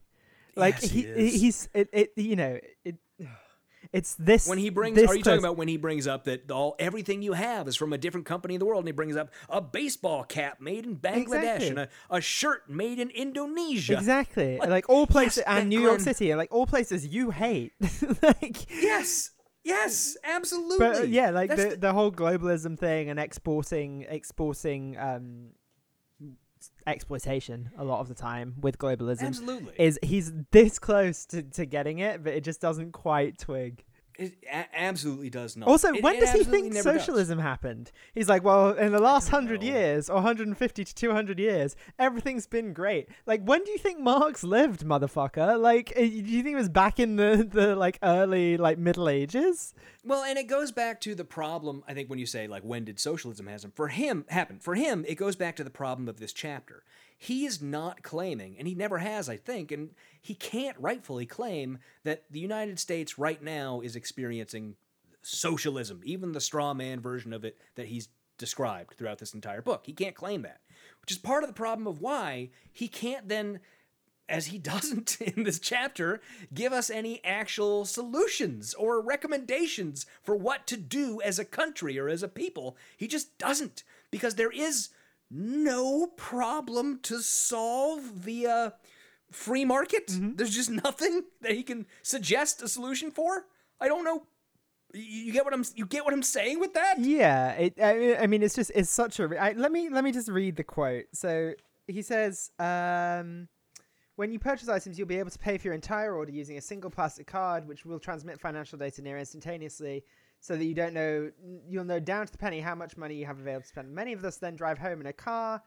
Like 0.57 0.83
Yes, 0.83 0.91
he 0.91 1.03
he, 1.03 1.31
he's 1.39 1.69
it, 1.75 1.89
it 1.93 2.13
you 2.17 2.37
know 2.37 2.59
it. 2.85 2.97
It's 3.93 4.15
this 4.17 4.47
When 4.47 4.59
he 4.59 4.69
brings, 4.69 4.99
are 5.03 5.17
you 5.17 5.23
talking 5.23 5.41
about 5.41 5.57
when 5.57 5.67
he 5.67 5.77
brings 5.79 6.07
up 6.07 6.25
that 6.25 6.49
all 6.51 6.77
everything 6.79 7.23
you 7.23 7.33
have 7.33 7.67
is 7.67 7.75
from 7.77 7.93
a 7.93 7.99
different 7.99 8.27
company 8.27 8.55
in 8.55 8.61
the 8.61 8.67
world, 8.67 8.81
and 8.81 8.89
he 8.89 8.93
brings 8.93 9.17
up 9.17 9.31
a 9.49 9.61
baseball 9.61 10.23
cap 10.23 10.61
made 10.61 10.85
in 10.85 10.97
Bangladesh 10.97 11.57
Exactly. 11.57 11.69
and 11.71 11.79
a, 11.81 11.89
a 12.11 12.21
shirt 12.21 12.69
made 12.71 13.01
in 13.01 13.09
Indonesia? 13.11 13.95
exactly 13.95 14.59
Like, 14.59 14.69
like 14.69 14.89
all 14.91 15.07
places 15.09 15.39
yes, 15.39 15.47
and 15.49 15.69
New 15.71 15.81
York 15.81 15.99
City, 16.01 16.33
like 16.35 16.53
all 16.53 16.67
places 16.67 17.07
you 17.07 17.31
hate. 17.31 17.73
like, 18.23 18.71
Yes, 18.71 19.31
yes, 19.65 20.15
absolutely. 20.25 20.79
but 20.79 20.97
uh, 20.97 21.03
yeah, 21.05 21.31
like 21.31 21.49
That's 21.49 21.75
the, 21.75 21.77
the 21.81 21.93
whole 21.93 22.13
globalism 22.13 22.79
thing 22.79 23.09
and 23.11 23.19
exporting 23.19 24.07
exporting 24.09 24.97
um 24.99 25.51
exploitation 26.91 27.71
a 27.79 27.85
lot 27.85 28.01
of 28.01 28.09
the 28.09 28.15
time 28.15 28.55
with 28.61 28.79
globalism 28.79 29.29
Absolutely. 29.29 29.73
is 29.79 29.99
he's 30.03 30.33
this 30.51 30.79
close 30.79 31.25
to, 31.27 31.43
to 31.43 31.65
getting 31.65 31.99
it, 31.99 32.23
but 32.23 32.33
it 32.33 32.45
just 32.45 32.61
doesn't 32.61 32.93
quite 32.93 33.39
twig. 33.39 33.85
It 34.19 34.35
a- 34.51 34.67
absolutely 34.79 35.31
does 35.31 35.57
not. 35.57 35.69
Also, 35.69 35.93
It- 35.95 36.03
when 36.03 36.17
it 36.17 36.21
does 36.21 36.33
he 36.33 36.45
think 36.45 36.73
never 36.73 36.93
does. 36.93 37.01
socialism 37.05 37.39
happened? 37.39 37.91
He's 38.15 38.29
like, 38.29 38.45
well, 38.45 38.73
in 38.73 38.93
the 38.93 38.99
last 39.01 39.29
hundred 39.29 39.63
years, 39.63 40.11
or 40.11 40.17
150 40.17 40.85
to 40.85 40.95
200 40.95 41.39
years, 41.39 41.77
everything's 41.99 42.47
been 42.47 42.73
great. 42.73 43.09
Like, 43.27 43.43
when 43.45 43.65
do 43.65 43.71
you 43.71 43.79
think 43.79 44.01
Marx 44.01 44.45
lived, 44.45 44.85
motherfucker? 44.85 45.59
Like, 45.61 45.93
uh, 45.97 46.01
do 46.01 46.07
you 46.07 46.43
think 46.43 46.55
it 46.55 46.59
was 46.59 46.69
back 46.69 47.01
in 47.01 47.17
the, 47.17 47.49
the 47.51 47.75
like 47.77 47.99
early 48.03 48.57
like 48.57 48.79
Middle 48.79 49.09
Ages? 49.09 49.75
Well, 50.05 50.25
and 50.25 50.39
it 50.39 50.49
goes 50.49 50.73
back 50.73 51.01
to 51.03 51.15
the 51.15 51.25
problem. 51.25 51.83
I 51.89 51.95
think 51.95 52.11
when 52.11 52.19
you 52.19 52.27
say 52.27 52.47
like 52.47 52.63
when 52.63 52.85
did 52.85 52.99
socialism 53.01 53.47
happen 53.47 53.71
for 53.75 53.89
him 53.89 54.25
happen 54.29 54.59
for 54.59 54.75
him, 54.75 55.05
it 55.09 55.15
goes 55.15 55.37
back 55.37 55.57
to 55.57 55.65
the 55.65 55.71
problem 55.71 56.09
of 56.09 56.19
this 56.21 56.33
chapter. 56.33 56.83
He 57.23 57.45
is 57.45 57.61
not 57.61 58.03
claiming, 58.03 58.57
and 58.59 58.67
he 58.67 58.75
never 58.75 58.97
has, 58.97 59.29
I 59.29 59.37
think, 59.37 59.71
and 59.71 59.91
he 60.23 60.35
can't 60.35 60.77
rightfully 60.81 61.27
claim 61.27 61.79
that 62.03 62.25
the 62.31 62.41
United 62.41 62.79
States 62.79 63.19
right 63.19 63.43
now 63.43 63.83
is 63.83 63.95
experiencing 63.95 64.77
socialism, 65.21 66.01
even 66.03 66.33
the 66.33 66.41
straw 66.41 66.73
man 66.73 66.99
version 66.99 67.35
of 67.35 67.45
it 67.45 67.59
that 67.75 67.89
he's 67.89 68.09
described 68.39 68.95
throughout 68.95 69.19
this 69.19 69.35
entire 69.35 69.61
book. 69.61 69.83
He 69.85 69.93
can't 69.93 70.15
claim 70.15 70.41
that, 70.43 70.63
which 71.03 71.11
is 71.11 71.19
part 71.19 71.43
of 71.43 71.51
the 71.51 71.55
problem 71.55 71.87
of 71.87 72.01
why 72.01 72.49
he 72.73 72.89
can't 72.89 73.29
then 73.29 73.61
as 74.27 74.47
he 74.47 74.57
doesn't 74.73 75.21
in 75.21 75.45
this 75.45 75.59
chapter 75.59 76.23
give 76.55 76.73
us 76.73 76.89
any 76.89 77.23
actual 77.23 77.85
solutions 77.85 78.73
or 78.73 79.03
recommendations 79.03 80.07
for 80.23 80.35
what 80.35 80.67
to 80.69 80.79
do 80.79 81.21
as 81.21 81.39
a 81.39 81.45
country 81.45 81.99
or 81.99 82.09
as 82.09 82.23
a 82.23 82.29
people. 82.29 82.79
He 82.97 83.07
just 83.07 83.37
doesn't 83.37 83.85
because 84.11 84.37
there 84.37 84.51
is 84.51 84.89
no 85.31 86.09
problem 86.17 86.99
to 87.05 87.21
solve 87.21 88.03
via 88.03 88.75
free 89.31 89.65
market. 89.65 90.05
There's 90.09 90.55
just 90.55 90.71
nothing 90.71 91.23
that 91.43 91.53
he 91.53 91.63
can 91.63 91.87
suggest 92.03 92.63
a 92.63 92.69
solution 92.69 93.11
for. 93.11 93.47
I 93.81 93.89
don't 93.89 94.05
know. 94.05 94.25
You- 94.93 95.33
get 95.33 95.45
what 95.45 95.55
I'm 95.55 95.65
you 95.77 95.87
get 95.87 96.05
what 96.05 96.13
I'm 96.13 96.23
saying 96.25 96.59
with 96.59 96.75
that? 96.75 96.99
Yeah, 96.99 97.53
it, 97.53 97.75
I, 97.81 98.17
I 98.17 98.27
mean, 98.27 98.43
it's 98.43 98.57
just 98.57 98.73
it's 98.75 98.91
such 98.91 99.21
a. 99.21 99.29
let 99.29 99.71
me 99.71 99.89
let 99.89 100.03
me 100.03 100.11
just 100.11 100.29
read 100.29 100.57
the 100.57 100.65
quote. 100.65 101.05
So 101.13 101.53
he 101.87 102.03
says, 102.03 102.51
um, 102.59 103.47
"When 104.17 104.33
you 104.33 104.41
purchase 104.41 104.69
items, 104.69 104.99
you'll 104.99 105.07
be 105.07 105.21
able 105.21 105.31
to 105.31 105.39
pay 105.39 105.59
for 105.59 105.69
your 105.69 105.75
entire 105.75 106.15
order 106.17 106.33
using 106.33 106.59
a 106.59 106.61
single 106.61 106.91
plastic 106.91 107.29
card, 107.29 107.69
which 107.69 107.87
will 107.87 108.01
transmit 108.01 108.41
financial 108.41 108.79
data 108.79 109.01
near 109.01 109.17
instantaneously, 109.17 110.03
so 110.41 110.57
that 110.57 110.65
you 110.65 110.75
don't 110.75 110.95
know 110.95 111.31
you'll 111.69 111.85
know 111.85 112.01
down 112.01 112.27
to 112.27 112.33
the 112.33 112.39
penny 112.39 112.61
how 112.61 112.75
much 112.75 112.97
money 112.97 113.15
you 113.15 113.27
have 113.27 113.39
available 113.39 113.63
to 113.63 113.69
spend. 113.69 113.95
Many 113.95 114.13
of 114.13 114.25
us 114.25 114.37
then 114.39 114.57
drive 114.57 114.79
home 114.79 115.01
in 115.01 115.07
a 115.07 115.13
car, 115.13 115.63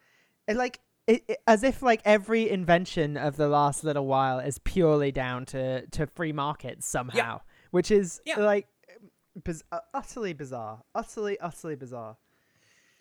and 0.47 0.57
like." 0.57 0.79
it, 1.05 1.21
it- 1.27 1.37
as 1.45 1.63
if 1.63 1.81
like 1.81 2.01
every 2.05 2.49
invention 2.49 3.17
of 3.17 3.35
the 3.35 3.49
last 3.49 3.83
little 3.83 4.05
while 4.05 4.39
is 4.39 4.57
purely 4.59 5.11
down 5.11 5.45
to 5.47 5.85
to 5.87 6.07
free 6.07 6.31
markets 6.31 6.87
somehow, 6.87 7.41
which 7.71 7.91
is 7.91 8.21
Yeah. 8.25 8.39
like 8.39 8.67
biz- 9.43 9.65
uh, 9.73 9.79
utterly 9.93 10.31
bizarre, 10.31 10.81
utterly 10.95 11.37
utterly 11.41 11.75
bizarre. 11.75 12.15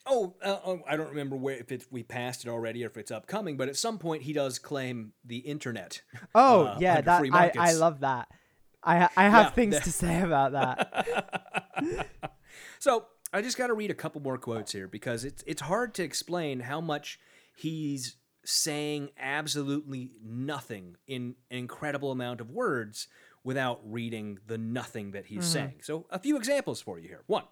Oh, 0.04 0.34
uh, 0.42 0.58
oh, 0.66 0.80
I 0.88 0.96
don't 0.96 1.10
remember 1.10 1.36
where 1.36 1.54
if 1.56 1.70
it, 1.70 1.86
we 1.92 2.02
passed 2.02 2.44
it 2.44 2.48
already 2.50 2.82
or 2.82 2.88
if 2.88 2.96
it's 2.96 3.12
upcoming, 3.12 3.56
but 3.56 3.68
at 3.68 3.76
some 3.76 3.98
point 3.98 4.24
he 4.24 4.32
does 4.32 4.58
claim 4.58 5.12
the 5.24 5.36
internet. 5.38 6.02
Oh 6.34 6.64
uh, 6.66 6.78
yeah, 6.80 7.00
that 7.02 7.20
free 7.20 7.30
I, 7.32 7.52
I 7.56 7.72
love 7.74 8.00
that. 8.00 8.26
I 8.84 9.08
I 9.16 9.28
have 9.28 9.46
Yeah, 9.46 9.50
things 9.50 9.74
that- 9.74 9.84
to 9.84 9.92
say 9.92 10.20
about 10.20 10.52
that. 10.52 12.08
So 12.82 13.06
I 13.32 13.42
just 13.42 13.56
got 13.56 13.68
to 13.68 13.74
read 13.74 13.92
a 13.92 13.94
couple 13.94 14.20
more 14.20 14.36
quotes 14.38 14.72
here 14.72 14.88
because 14.88 15.24
it's 15.24 15.44
it's 15.46 15.62
hard 15.62 15.94
to 15.94 16.02
explain 16.02 16.58
how 16.58 16.80
much 16.80 17.20
he's 17.54 18.16
saying 18.44 19.10
absolutely 19.16 20.10
nothing 20.20 20.96
in 21.06 21.36
an 21.48 21.58
incredible 21.58 22.10
amount 22.10 22.40
of 22.40 22.50
words 22.50 23.06
without 23.44 23.80
reading 23.84 24.40
the 24.48 24.58
nothing 24.58 25.12
that 25.12 25.26
he's 25.26 25.44
mm-hmm. 25.44 25.52
saying. 25.52 25.74
So 25.82 26.06
a 26.10 26.18
few 26.18 26.36
examples 26.36 26.80
for 26.80 26.98
you 26.98 27.06
here. 27.06 27.22
One. 27.28 27.44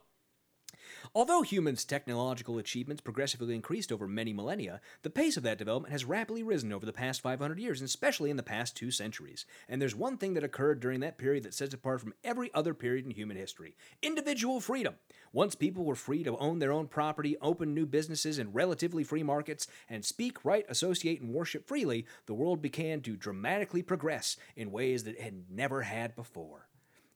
Although 1.15 1.43
humans' 1.43 1.85
technological 1.85 2.59
achievements 2.59 3.01
progressively 3.01 3.55
increased 3.55 3.93
over 3.93 4.07
many 4.07 4.33
millennia, 4.33 4.81
the 5.03 5.11
pace 5.11 5.37
of 5.37 5.43
that 5.43 5.59
development 5.59 5.93
has 5.93 6.05
rapidly 6.05 6.43
risen 6.43 6.73
over 6.73 6.87
the 6.87 6.93
past 6.93 7.21
500 7.21 7.59
years, 7.59 7.81
and 7.81 7.87
especially 7.87 8.31
in 8.31 8.37
the 8.37 8.43
past 8.43 8.77
two 8.77 8.91
centuries. 8.91 9.47
And 9.69 9.81
there's 9.81 9.95
one 9.95 10.17
thing 10.17 10.35
that 10.35 10.45
occurred 10.45 10.81
during 10.81 11.01
that 11.01 11.19
period 11.19 11.45
that 11.45 11.55
sets 11.55 11.75
apart 11.75 12.01
from 12.01 12.15
every 12.25 12.53
other 12.55 12.75
period 12.75 13.05
in 13.05 13.11
human 13.11 13.37
history 13.37 13.77
individual 14.03 14.61
freedom. 14.61 14.95
Once 15.33 15.55
people 15.55 15.85
were 15.85 15.95
free 15.95 16.25
to 16.25 16.37
own 16.39 16.59
their 16.59 16.73
own 16.73 16.87
property, 16.87 17.37
open 17.41 17.75
new 17.75 17.87
businesses 17.87 18.39
in 18.39 18.53
relatively 18.53 19.05
free 19.05 19.23
markets, 19.23 19.67
and 19.89 20.05
speak, 20.05 20.45
write, 20.45 20.65
associate, 20.69 21.21
and 21.21 21.33
worship 21.33 21.67
freely, 21.67 22.07
the 22.27 22.35
world 22.35 22.61
began 22.63 23.01
to 23.01 23.17
dramatically 23.17 23.83
progress 23.83 24.37
in 24.57 24.73
ways 24.73 25.05
that 25.05 25.17
it 25.17 25.21
had 25.21 25.51
never 25.51 25.83
had 25.83 26.17
before. 26.17 26.70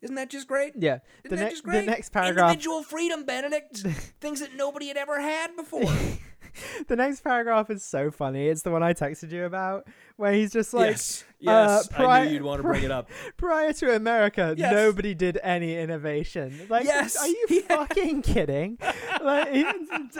Isn't 0.05 0.17
that 0.17 0.31
just 0.31 0.47
great? 0.47 0.75
Yeah. 0.77 0.99
Isn't 1.25 1.39
The, 1.39 1.45
ne- 1.73 1.81
the 1.81 1.87
next 1.87 2.11
paragraph. 2.11 2.51
Individual 2.51 2.83
freedom, 2.83 3.25
Benedict. 3.25 3.79
Things 4.21 4.41
that 4.41 4.55
nobody 4.55 4.89
had 4.89 4.97
ever 4.97 5.21
had 5.21 5.57
before. 5.57 5.83
the 6.89 6.95
next 6.97 7.23
paragraph 7.23 7.71
is 7.71 7.83
so 7.85 8.11
funny. 8.11 8.47
It's 8.49 8.63
the 8.63 8.71
one 8.71 8.83
I 8.83 8.93
texted 8.93 9.33
you 9.33 9.45
about, 9.45 9.87
where 10.17 10.33
he's 10.33 10.53
just 10.53 10.73
like, 10.75 10.91
yes, 10.91 11.25
yes. 11.41 11.89
uh, 11.99 12.07
I 12.07 12.25
knew 12.27 12.33
you'd 12.35 12.43
want 12.43 12.61
to 12.63 12.69
bring 12.69 12.85
it 12.85 12.91
up. 12.91 13.09
Prior 13.37 13.73
to 13.73 13.95
America, 13.97 14.55
Yes. 14.57 14.73
nobody 14.73 15.15
did 15.15 15.39
any 15.43 15.77
innovation. 15.77 16.67
Like, 16.69 16.85
Yes, 16.85 17.17
are 17.17 17.27
you 17.27 17.47
yeah. 17.49 17.61
fucking 17.69 18.23
kidding? 18.23 18.79
like, 19.23 19.67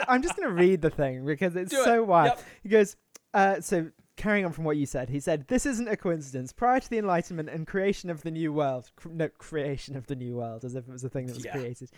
I'm 0.07 0.21
just 0.21 0.35
gonna 0.35 0.49
read 0.51 0.81
the 0.81 0.89
thing 0.89 1.25
because 1.25 1.55
it's 1.55 1.71
Do 1.71 1.79
it. 1.81 1.85
so 1.85 2.03
wild. 2.03 2.29
Yep. 2.37 2.43
He 2.63 2.69
goes, 2.69 2.95
uh, 3.33 3.61
so 3.61 3.91
carrying 4.17 4.45
on 4.45 4.51
from 4.51 4.63
what 4.63 4.77
you 4.77 4.85
said, 4.85 5.09
he 5.09 5.19
said, 5.19 5.47
"This 5.47 5.65
isn't 5.65 5.87
a 5.87 5.97
coincidence. 5.97 6.53
Prior 6.53 6.79
to 6.79 6.89
the 6.89 6.97
Enlightenment 6.97 7.49
and 7.49 7.67
creation 7.67 8.09
of 8.09 8.23
the 8.23 8.31
New 8.31 8.53
World, 8.53 8.89
no, 9.09 9.27
creation 9.29 9.95
of 9.97 10.07
the 10.07 10.15
New 10.15 10.35
World, 10.37 10.63
as 10.63 10.75
if 10.75 10.87
it 10.87 10.91
was 10.91 11.03
a 11.03 11.09
thing 11.09 11.25
that 11.27 11.35
was 11.35 11.45
Yeah. 11.45 11.51
created, 11.51 11.89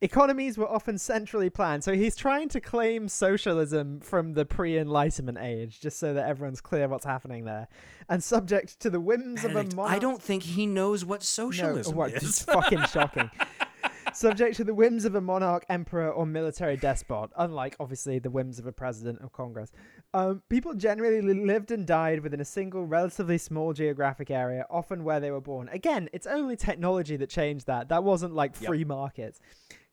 economies 0.00 0.58
were 0.58 0.68
often 0.68 0.98
centrally 0.98 1.50
planned." 1.50 1.84
So 1.84 1.94
he's 1.94 2.16
trying 2.16 2.48
to 2.50 2.60
claim 2.60 3.08
socialism 3.08 4.00
from 4.00 4.32
the 4.34 4.44
pre-Enlightenment 4.44 5.38
age, 5.38 5.80
just 5.80 5.98
so 5.98 6.12
that 6.14 6.28
everyone's 6.28 6.60
clear 6.60 6.88
what's 6.88 7.04
happening 7.04 7.44
there, 7.44 7.68
and 8.08 8.22
subject 8.22 8.80
to 8.80 8.90
the 8.90 9.00
whims 9.00 9.44
of 9.44 9.52
a 9.52 9.54
Benedict, 9.54 9.76
monarch. 9.76 9.92
I 9.96 9.98
don't 9.98 10.22
think 10.22 10.42
he 10.42 10.66
knows 10.66 11.04
what 11.04 11.22
socialism 11.22 11.92
No, 11.92 11.98
what, 11.98 12.12
is. 12.14 12.22
It's 12.22 12.42
fucking 12.42 12.82
shocking. 12.92 13.30
Subject 14.14 14.56
to 14.56 14.64
the 14.64 14.74
whims 14.74 15.04
of 15.04 15.14
a 15.14 15.20
monarch, 15.20 15.64
emperor, 15.68 16.10
or 16.10 16.26
military 16.26 16.76
despot, 16.76 17.30
unlike 17.36 17.76
obviously 17.80 18.18
the 18.18 18.30
whims 18.30 18.58
of 18.58 18.66
a 18.66 18.72
president 18.72 19.20
or 19.22 19.28
Congress. 19.28 19.72
Um, 20.12 20.42
people 20.48 20.74
generally 20.74 21.20
lived 21.22 21.70
and 21.70 21.86
died 21.86 22.20
within 22.20 22.40
a 22.40 22.44
single, 22.44 22.84
relatively 22.84 23.38
small 23.38 23.72
geographic 23.72 24.30
area, 24.30 24.66
often 24.70 25.04
where 25.04 25.20
they 25.20 25.30
were 25.30 25.40
born. 25.40 25.68
Again, 25.72 26.08
it's 26.12 26.26
only 26.26 26.56
technology 26.56 27.16
that 27.16 27.30
changed 27.30 27.66
that. 27.66 27.88
That 27.88 28.04
wasn't 28.04 28.34
like 28.34 28.60
Yep. 28.60 28.68
free 28.68 28.84
markets. 28.84 29.40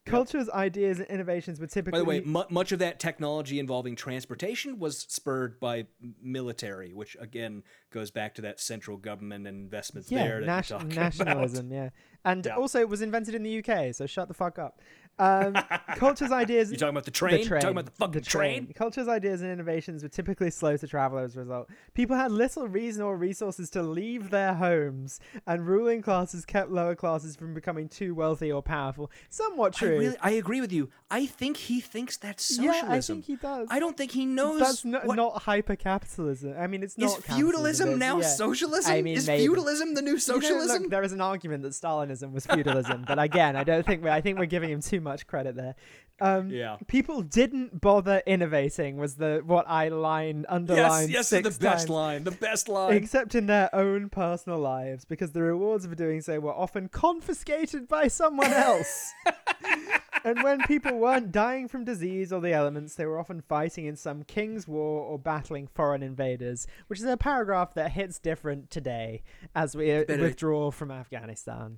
Cultures, 0.09 0.49
ideas, 0.49 0.99
and 0.99 1.07
innovations 1.07 1.59
were 1.59 1.67
typically. 1.67 1.91
By 1.91 1.99
the 1.99 2.05
way, 2.05 2.19
mu- 2.21 2.43
much 2.49 2.71
of 2.71 2.79
that 2.79 2.99
technology 2.99 3.59
involving 3.59 3.95
transportation 3.95 4.79
was 4.79 4.99
spurred 4.99 5.59
by 5.59 5.87
military, 6.21 6.93
which 6.93 7.15
again 7.19 7.63
goes 7.91 8.11
back 8.11 8.35
to 8.35 8.41
that 8.43 8.59
central 8.59 8.97
government 8.97 9.47
and 9.47 9.57
investments 9.63 10.11
yeah, 10.11 10.23
there. 10.23 10.45
That 10.45 10.69
nas- 10.69 10.95
nationalism, 10.95 11.71
yeah. 11.71 11.89
And 12.25 12.45
Yeah. 12.45 12.55
also, 12.57 12.79
it 12.79 12.89
was 12.89 13.01
invented 13.01 13.35
in 13.35 13.43
the 13.43 13.59
UK, 13.63 13.93
so 13.95 14.05
shut 14.05 14.27
the 14.27 14.33
fuck 14.33 14.59
up. 14.59 14.81
Um, 15.19 15.53
cultures, 15.95 16.31
ideas. 16.31 16.69
About. 16.69 16.77
You 16.77 16.77
talking 16.77 16.89
about 16.89 17.05
the 17.05 17.11
train? 17.11 17.41
The 17.41 17.45
train. 17.45 17.61
Talking 17.61 17.77
about 17.77 17.85
the 17.85 17.91
fucking 17.91 18.21
train? 18.21 18.73
Cultures, 18.75 19.07
ideas, 19.07 19.41
and 19.41 19.51
innovations 19.51 20.03
were 20.03 20.09
typically 20.09 20.51
slow 20.51 20.77
to 20.77 20.87
travel 20.87 21.17
as 21.17 21.35
a 21.35 21.39
result. 21.39 21.69
People 21.95 22.15
had 22.15 22.31
little 22.31 22.67
reason 22.67 23.01
or 23.01 23.17
resources 23.17 23.69
to 23.71 23.81
leave 23.81 24.29
their 24.29 24.53
homes, 24.53 25.19
and 25.47 25.65
ruling 25.65 26.01
classes 26.01 26.45
kept 26.45 26.69
lower 26.69 26.93
classes 26.93 27.35
from 27.35 27.53
becoming 27.53 27.89
too 27.89 28.13
wealthy 28.13 28.51
or 28.51 28.61
powerful. 28.61 29.09
Somewhat 29.29 29.75
I 29.77 29.79
true. 29.79 29.99
really, 29.99 30.17
I 30.21 30.31
agree 30.31 30.61
with 30.61 30.71
you. 30.71 30.89
I 31.09 31.25
think 31.25 31.57
he 31.57 31.79
thinks 31.79 32.17
that's 32.17 32.57
Yeah, 32.59 32.73
socialism. 32.73 32.91
I 32.91 33.01
think 33.01 33.25
he 33.25 33.35
does. 33.37 33.67
I 33.71 33.79
don't 33.79 33.97
think 33.97 34.11
he 34.11 34.25
knows. 34.25 34.59
That's 34.59 34.85
not, 34.85 35.05
what, 35.05 35.15
not 35.15 35.41
hyper 35.43 35.75
capitalism. 35.75 36.53
I 36.59 36.67
mean, 36.67 36.83
it's 36.83 36.97
not 36.97 37.17
is 37.17 37.25
feudalism 37.25 37.97
now 37.97 38.19
yeah. 38.19 38.27
socialism? 38.27 38.91
I 38.91 39.01
mean, 39.01 39.17
is 39.17 39.25
maybe. 39.25 39.43
feudalism 39.43 39.95
the 39.95 40.01
new 40.01 40.09
You 40.09 40.15
know, 40.15 40.19
socialism? 40.19 40.83
look, 40.83 40.91
there 40.91 41.03
is 41.03 41.13
an 41.13 41.21
argument 41.21 41.63
that 41.63 41.71
Stalinism 41.71 42.33
was 42.33 42.45
feudalism, 42.45 43.05
but 43.07 43.17
again, 43.19 43.55
I 43.55 43.63
don't 43.63 43.85
think 43.85 44.03
we 44.03 44.09
I 44.09 44.21
think 44.21 44.37
we're 44.37 44.45
giving 44.45 44.69
him 44.69 44.81
too 44.81 45.01
much 45.01 45.06
credit 45.27 45.55
there. 45.55 45.75
Um, 46.19 46.49
Yeah. 46.49 46.77
people 46.87 47.21
didn't 47.21 47.79
bother 47.79 48.23
innovating. 48.25 48.97
Was 48.97 49.15
the 49.15 49.41
what 49.45 49.65
I 49.69 49.89
line 49.89 50.39
yes, 50.39 50.45
underlined 50.49 51.09
yes, 51.11 51.27
six 51.27 51.43
the 51.57 51.63
best 51.63 51.87
times. 51.87 51.89
line. 51.89 52.23
The 52.23 52.31
best 52.31 52.67
line. 52.67 52.93
except 52.95 53.35
in 53.35 53.45
their 53.45 53.73
own 53.73 54.09
personal 54.09 54.57
lives, 54.57 55.05
because 55.05 55.31
the 55.33 55.43
rewards 55.43 55.85
for 55.85 55.93
doing 55.95 56.21
so 56.21 56.39
were 56.39 56.53
often 56.53 56.89
confiscated 56.89 57.87
by 57.87 58.07
someone 58.07 58.51
else. 58.51 59.13
and 60.23 60.41
when 60.41 60.61
people 60.63 60.97
weren't 60.97 61.31
dying 61.31 61.67
from 61.67 61.83
disease 61.85 62.33
or 62.33 62.41
the 62.41 62.51
elements, 62.51 62.95
they 62.95 63.05
were 63.05 63.19
often 63.19 63.41
fighting 63.41 63.85
in 63.85 63.95
some 63.95 64.23
king's 64.23 64.67
war 64.67 65.01
or 65.03 65.19
battling 65.19 65.67
foreign 65.67 66.01
invaders, 66.01 66.65
which 66.87 66.97
is 66.99 67.05
a 67.05 67.15
paragraph 67.17 67.75
that 67.75 67.91
hits 67.91 68.17
different 68.17 68.71
today 68.71 69.21
as 69.53 69.75
we 69.75 69.91
uh, 69.91 70.03
withdraw 70.07 70.71
from 70.71 70.89
Afghanistan. 70.89 71.77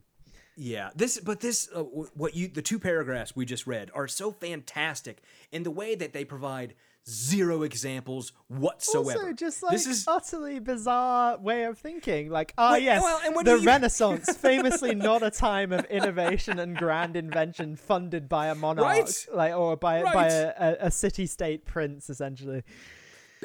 Yeah, 0.61 0.89
this, 0.93 1.17
but 1.21 1.39
this, 1.39 1.69
uh, 1.73 1.83
what 1.83 2.35
you, 2.35 2.49
the 2.49 2.61
two 2.61 2.79
paragraphs 2.79 3.33
we 3.33 3.45
just 3.45 3.65
read 3.65 3.89
are 3.95 4.09
so 4.09 4.29
fantastic 4.31 5.21
in 5.53 5.63
the 5.63 5.71
way 5.71 5.95
that 5.95 6.11
they 6.11 6.25
provide 6.25 6.73
zero 7.07 7.63
examples 7.63 8.33
whatsoever. 8.49 9.19
Also, 9.21 9.33
just 9.33 9.63
like 9.63 9.71
this 9.71 9.87
is 9.87 10.05
utterly 10.05 10.59
bizarre 10.59 11.37
way 11.39 11.63
of 11.63 11.77
thinking. 11.77 12.29
Like, 12.29 12.53
ah, 12.57 12.73
Wait, 12.73 12.83
yes, 12.83 13.01
well, 13.01 13.43
the 13.43 13.57
you- 13.57 13.65
Renaissance, 13.65 14.29
famously 14.37 14.95
not 14.95 15.23
a 15.23 15.31
time 15.31 15.71
of 15.71 15.85
innovation 15.85 16.59
and 16.59 16.75
grand 16.75 17.15
invention 17.15 17.77
funded 17.77 18.27
by 18.27 18.47
a 18.47 18.55
monarch, 18.55 18.85
Right. 18.85 19.25
like 19.33 19.53
or 19.55 19.77
by 19.77 20.03
by 20.03 20.27
a, 20.27 20.53
a, 20.59 20.77
a 20.87 20.91
city-state 20.91 21.65
prince, 21.65 22.09
essentially. 22.09 22.63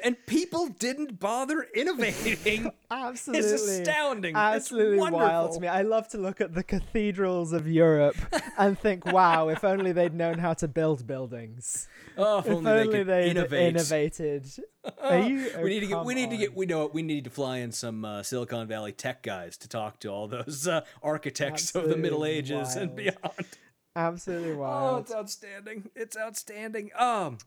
And 0.05 0.17
people 0.27 0.69
didn't 0.69 1.19
bother 1.19 1.67
innovating. 1.75 2.71
Absolutely, 2.91 3.51
It's 3.51 3.63
astounding. 3.63 4.31
It's 4.33 4.39
Absolutely 4.39 4.99
wild 5.11 5.55
to 5.55 5.61
me. 5.61 5.67
I 5.69 5.83
love 5.83 6.07
to 6.09 6.19
look 6.19 6.41
at 6.41 6.55
the 6.55 6.63
cathedrals 6.63 7.53
of 7.53 7.67
Europe 7.67 8.17
and 8.59 8.79
think, 8.79 9.07
wow, 9.07 9.49
if 9.49 9.65
only 9.65 9.93
they'd 9.93 10.15
known 10.15 10.39
how 10.39 10.55
to 10.55 10.69
build 10.69 11.07
buildings. 11.07 11.89
oh, 12.19 12.39
if, 12.39 12.47
If 12.47 12.53
only, 12.53 12.71
only, 12.71 13.03
they 13.03 13.25
they'd 13.25 13.31
innovate. 13.31 13.69
innovated. 13.75 14.47
You? 15.03 15.51
we 15.63 15.69
need 15.71 15.81
to 15.81 15.87
get. 15.87 15.97
oh, 15.97 16.03
We 16.05 16.15
need 16.15 16.31
to 16.31 16.37
get. 16.37 16.55
We 16.55 16.67
know. 16.67 16.85
It. 16.85 16.95
We 16.95 17.03
need 17.03 17.25
to 17.25 17.31
fly 17.31 17.59
in 17.59 17.73
some 17.73 18.05
uh, 18.05 18.23
Silicon 18.23 18.69
Valley 18.69 18.93
tech 18.93 19.23
guys 19.23 19.57
to 19.59 19.69
talk 19.69 19.99
to 20.01 20.09
all 20.09 20.29
those 20.29 20.69
uh, 20.69 20.83
architects 21.03 21.75
of 21.75 21.89
the 21.89 21.97
Middle 21.97 22.25
Absolutely 22.25 22.39
Ages 22.39 22.77
and 22.77 22.95
beyond. 22.95 23.47
Absolutely 23.97 24.55
wild. 24.55 24.95
Oh, 24.95 24.99
it's 24.99 25.15
outstanding. 25.15 25.89
It's 25.95 26.17
outstanding. 26.17 26.91
Um, 26.99 27.39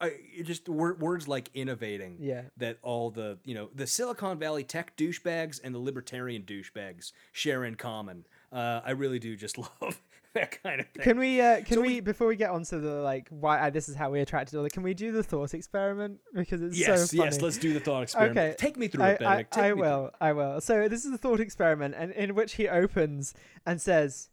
I 0.00 0.12
just 0.42 0.68
wor- 0.68 0.94
words 0.94 1.26
like 1.26 1.50
innovating. 1.54 2.18
Yeah. 2.20 2.42
That 2.58 2.78
all 2.82 3.10
the 3.10 3.38
you 3.44 3.54
know 3.54 3.70
the 3.74 3.86
Silicon 3.86 4.38
Valley 4.38 4.62
tech 4.64 4.96
douchebags 4.96 5.60
and 5.62 5.74
the 5.74 5.78
libertarian 5.78 6.42
douchebags 6.42 7.12
share 7.32 7.64
in 7.64 7.76
common. 7.76 8.26
Uh, 8.52 8.80
I 8.84 8.90
really 8.90 9.18
do 9.18 9.36
just 9.36 9.56
love 9.82 10.00
that 10.34 10.62
kind 10.62 10.80
of 10.80 10.86
thing. 10.88 11.02
Can 11.02 11.18
we? 11.18 11.40
Uh, 11.40 11.62
can 11.62 11.76
So 11.76 11.80
we, 11.80 11.88
we- 11.88 12.00
Before 12.00 12.26
we 12.26 12.36
get 12.36 12.50
on 12.50 12.62
to 12.64 12.78
the 12.78 12.96
like, 12.96 13.26
why 13.30 13.58
uh, 13.58 13.70
this 13.70 13.88
is 13.88 13.96
how 13.96 14.10
we 14.10 14.20
attracted 14.20 14.54
all 14.56 14.62
the? 14.64 14.68
Can 14.70 14.82
we 14.82 14.92
do 14.92 15.12
the 15.12 15.22
thought 15.22 15.54
experiment 15.54 16.18
because 16.34 16.60
it's 16.60 16.78
yes, 16.78 17.10
so 17.10 17.16
funny. 17.16 17.30
yes. 17.30 17.40
Let's 17.40 17.56
do 17.56 17.72
the 17.72 17.80
thought 17.80 18.02
experiment. 18.02 18.36
Okay, 18.38 18.54
Take 18.58 18.76
me 18.76 18.88
through 18.88 19.04
I, 19.04 19.08
it, 19.12 19.18
Benedict. 19.20 19.56
I, 19.56 19.68
I 19.68 19.72
will. 19.72 20.10
I 20.20 20.32
will. 20.32 20.60
So 20.60 20.88
this 20.88 21.06
is 21.06 21.10
the 21.10 21.18
thought 21.18 21.40
experiment, 21.40 21.94
and 21.96 22.12
in 22.12 22.34
which 22.34 22.54
he 22.56 22.68
opens 22.68 23.32
and 23.64 23.80
says, 23.80 24.28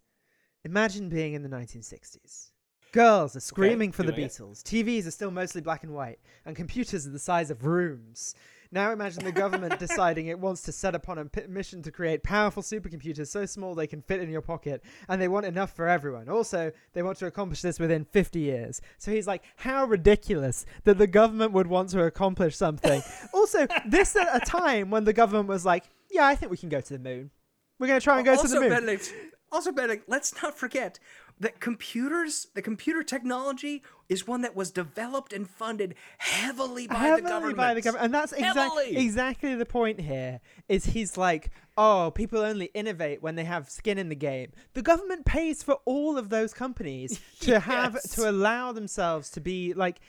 "Imagine 0.66 1.08
being 1.08 1.34
in 1.36 1.42
the 1.42 1.50
1960s. 1.50 2.50
Girls 2.94 3.36
are 3.36 3.40
screaming 3.40 3.92
for 3.92 4.04
the 4.04 4.12
doing 4.12 4.28
it. 4.28 4.32
Beatles. 4.32 4.62
TVs 4.62 5.08
are 5.08 5.12
still 5.12 5.32
mostly 5.32 5.62
black 5.62 5.84
and 5.84 5.94
white, 5.96 6.20
and 6.46 6.56
computers 6.56 7.08
are 7.08 7.10
the 7.10 7.18
size 7.18 7.50
of 7.50 7.66
rooms. 7.66 8.36
Now 8.72 8.92
imagine 8.92 9.24
the 9.24 9.32
government 9.32 9.80
deciding 9.80 10.28
it 10.28 10.38
wants 10.38 10.62
to 10.64 10.72
set 10.72 10.94
upon 10.94 11.18
a 11.18 11.26
p- 11.26 11.48
mission 11.48 11.82
to 11.84 11.92
create 11.92 12.22
powerful 12.22 12.62
supercomputers 12.62 13.28
so 13.28 13.48
small 13.48 13.74
they 13.74 13.88
can 13.88 14.04
fit 14.04 14.20
in 14.20 14.30
your 14.30 14.42
pocket, 14.42 14.84
and 15.10 15.20
they 15.20 15.28
want 15.28 15.48
enough 15.48 15.76
for 15.76 15.88
everyone. 15.88 16.30
Also, 16.30 16.72
they 16.94 17.02
want 17.02 17.18
to 17.18 17.26
accomplish 17.26 17.64
this 17.64 17.80
within 17.80 18.06
50 18.06 18.40
years. 18.40 18.80
So 19.00 19.12
he's 19.12 19.26
like, 19.26 19.42
how 19.56 19.86
ridiculous 19.86 20.64
that 20.84 21.00
the 21.00 21.08
government 21.08 21.52
would 21.52 21.68
want 21.68 21.90
to 21.90 22.04
accomplish 22.04 22.56
something. 22.56 23.02
also, 23.34 23.66
this 23.88 24.16
at 24.16 24.36
a 24.36 24.40
time 24.40 24.92
when 24.92 25.04
the 25.04 25.14
government 25.14 25.48
was 25.50 25.66
like, 25.66 25.86
yeah, 26.12 26.28
I 26.28 26.36
think 26.36 26.52
we 26.52 26.58
can 26.58 26.70
go 26.70 26.80
to 26.80 26.94
the 26.94 27.00
moon. 27.00 27.32
We're 27.80 27.88
going 27.88 28.00
to 28.00 28.04
try 28.04 28.18
and 28.18 28.26
go 28.26 28.34
also, 28.34 28.44
to 28.44 28.54
the 28.54 28.60
moon. 28.60 28.70
Benedict, 28.70 29.14
also, 29.52 29.72
Benedict, 29.72 30.10
let's 30.10 30.42
not 30.42 30.58
forget 30.58 31.00
that 31.40 31.60
computers, 31.60 32.48
the 32.54 32.62
computer 32.62 33.04
technology, 33.04 33.84
is 34.10 34.28
one 34.28 34.42
that 34.42 34.56
was 34.56 34.72
developed 34.72 35.34
and 35.34 35.50
funded 35.50 35.96
heavily 36.18 36.88
by 36.88 37.16
the 37.16 37.22
government. 37.22 37.58
by 37.58 37.74
the 37.74 37.82
government, 37.82 38.06
and 38.06 38.14
that's 38.14 38.32
exactly 38.34 38.98
exactly 38.98 39.56
the 39.56 39.66
point 39.66 40.00
here. 40.02 40.40
Is 40.70 40.86
he's 40.86 41.18
like, 41.18 41.52
oh, 41.78 42.12
people 42.14 42.40
only 42.40 42.66
innovate 42.74 43.22
when 43.22 43.36
they 43.36 43.46
have 43.46 43.70
skin 43.70 43.98
in 43.98 44.10
the 44.10 44.16
game. 44.16 44.52
The 44.74 44.82
government 44.82 45.26
pays 45.26 45.64
for 45.64 45.80
all 45.86 46.18
of 46.18 46.30
those 46.30 46.54
companies 46.54 47.20
to 47.42 47.60
have 47.60 48.02
to 48.02 48.30
allow 48.30 48.72
themselves 48.72 49.30
to 49.32 49.42
be 49.42 49.74
like. 49.74 50.00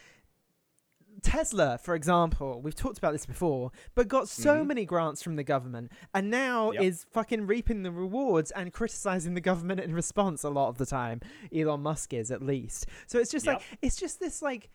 Tesla, 1.23 1.79
for 1.79 1.95
example, 1.95 2.61
we've 2.63 2.75
talked 2.75 2.99
about 2.99 3.13
this 3.13 3.27
before, 3.27 3.71
but 3.95 4.09
got 4.09 4.29
so 4.29 4.65
many 4.65 4.85
grants 4.85 5.23
from 5.23 5.37
the 5.37 5.45
government 5.45 5.91
and 6.13 6.31
now 6.31 6.45
Mm-hmm. 6.71 6.75
Yep. 6.75 6.83
is 6.83 7.07
fucking 7.13 7.47
reaping 7.47 7.83
the 7.83 7.91
rewards 7.91 8.51
and 8.53 8.73
criticizing 8.73 9.35
the 9.35 9.41
government 9.41 9.81
in 9.81 9.95
response 9.95 10.43
a 10.45 10.49
lot 10.51 10.69
of 10.69 10.79
the 10.79 10.87
time. 10.87 11.21
Elon 11.55 11.81
Musk 11.83 12.13
is 12.15 12.31
at 12.31 12.43
least. 12.43 12.87
So 13.07 13.19
it's 13.19 13.31
just 13.31 13.47
like 13.47 13.63
it's 13.83 13.97
just 13.97 14.21
this 14.21 14.41
like 14.43 14.71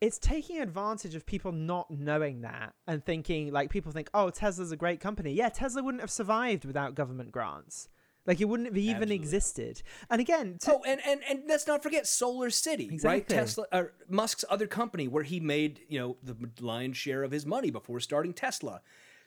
it's 0.00 0.18
taking 0.18 0.60
advantage 0.60 1.14
of 1.14 1.24
people 1.24 1.52
not 1.52 1.90
knowing 1.90 2.40
that 2.40 2.74
and 2.88 3.04
thinking 3.04 3.52
like 3.52 3.70
people 3.70 3.92
think, 3.92 4.10
oh, 4.14 4.30
Tesla's 4.30 4.72
a 4.72 4.76
great 4.76 4.98
company. 5.00 5.32
Yeah, 5.32 5.48
Tesla 5.48 5.82
wouldn't 5.82 6.00
have 6.00 6.10
survived 6.10 6.64
without 6.64 6.94
government 6.96 7.30
grants. 7.30 7.88
Like 8.26 8.40
it 8.40 8.44
wouldn't 8.44 8.68
have 8.68 8.76
even 8.78 8.94
Absolutely. 8.94 9.14
existed. 9.16 9.82
And 10.08 10.20
again, 10.20 10.58
to, 10.60 10.74
Oh, 10.74 10.82
and, 10.86 11.00
and 11.06 11.20
and 11.28 11.42
let's 11.48 11.66
not 11.66 11.82
forget 11.82 12.06
Solar 12.06 12.50
City, 12.50 12.98
right? 13.02 13.28
Tesla, 13.28 13.66
uh, 13.72 13.84
Musk's 14.08 14.44
other 14.48 14.66
company, 14.66 15.08
where 15.08 15.24
he 15.24 15.40
made 15.40 15.80
you 15.88 15.98
know 15.98 16.16
the 16.22 16.36
lion's 16.60 16.96
share 16.96 17.24
of 17.24 17.32
his 17.32 17.44
money 17.44 17.70
before 17.70 17.98
starting 18.00 18.32
Tesla. 18.32 18.80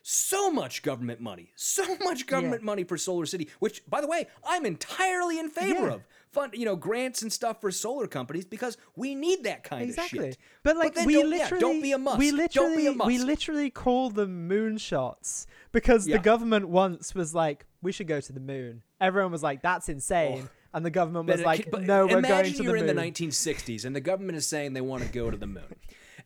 So 0.07 0.51
much 0.51 0.83
government 0.83 1.19
money, 1.19 1.51
so 1.55 1.83
much 2.03 2.27
government 2.27 2.61
money 2.61 2.83
for 2.83 2.95
Solar 2.95 3.25
City, 3.25 3.49
which, 3.57 3.81
by 3.89 4.01
the 4.01 4.07
way, 4.07 4.27
I'm 4.47 4.63
entirely 4.63 5.39
in 5.39 5.49
favor 5.49 5.87
Yeah. 5.87 5.93
of. 5.95 6.03
Fund, 6.31 6.53
you 6.53 6.63
know, 6.63 6.75
grants 6.75 7.23
and 7.23 7.33
stuff 7.33 7.59
for 7.59 7.71
solar 7.71 8.05
companies 8.05 8.45
because 8.45 8.77
we 8.95 9.15
need 9.15 9.45
that 9.45 9.63
kind 9.63 9.81
exactly. 9.81 10.19
of 10.19 10.25
shit. 10.25 10.37
But 10.61 10.77
like 10.77 10.93
then 10.93 11.07
we 11.07 11.13
don't, 11.13 11.31
yeah, 11.31 11.37
literally, 11.39 11.59
don't 11.61 11.81
be 11.81 11.91
a 11.93 11.97
Musk. 11.97 12.19
we 12.19 12.31
literally, 12.31 12.67
don't 12.69 12.77
be 12.77 12.85
a 12.87 12.93
Musk. 12.93 13.07
we 13.07 13.17
literally 13.17 13.69
call 13.71 14.11
them 14.11 14.47
moonshots 14.47 15.47
because 15.71 16.07
Yeah. 16.07 16.17
the 16.17 16.23
government 16.23 16.67
once 16.69 17.15
was 17.15 17.33
like, 17.33 17.65
we 17.81 17.91
should 17.91 18.07
go 18.07 18.21
to 18.21 18.31
the 18.31 18.39
moon. 18.39 18.83
Everyone 19.01 19.31
was 19.31 19.41
like, 19.41 19.63
that's 19.63 19.89
insane, 19.89 20.49
and 20.71 20.85
the 20.85 20.91
government 20.91 21.25
was 21.25 21.37
But, 21.37 21.45
like, 21.45 21.71
but 21.71 21.81
no, 21.81 22.05
we're 22.05 22.21
going 22.21 22.23
to 22.23 22.27
the 22.27 22.33
moon. 22.33 22.41
Imagine 22.45 22.63
you're 22.63 22.75
in 22.75 22.85
the 22.85 22.93
1960s 22.93 23.85
and 23.85 23.95
the 23.95 24.01
government 24.01 24.37
is 24.37 24.45
saying 24.45 24.73
they 24.73 24.81
want 24.81 25.01
to 25.01 25.09
go 25.09 25.31
to 25.31 25.37
the 25.37 25.47
moon. 25.47 25.73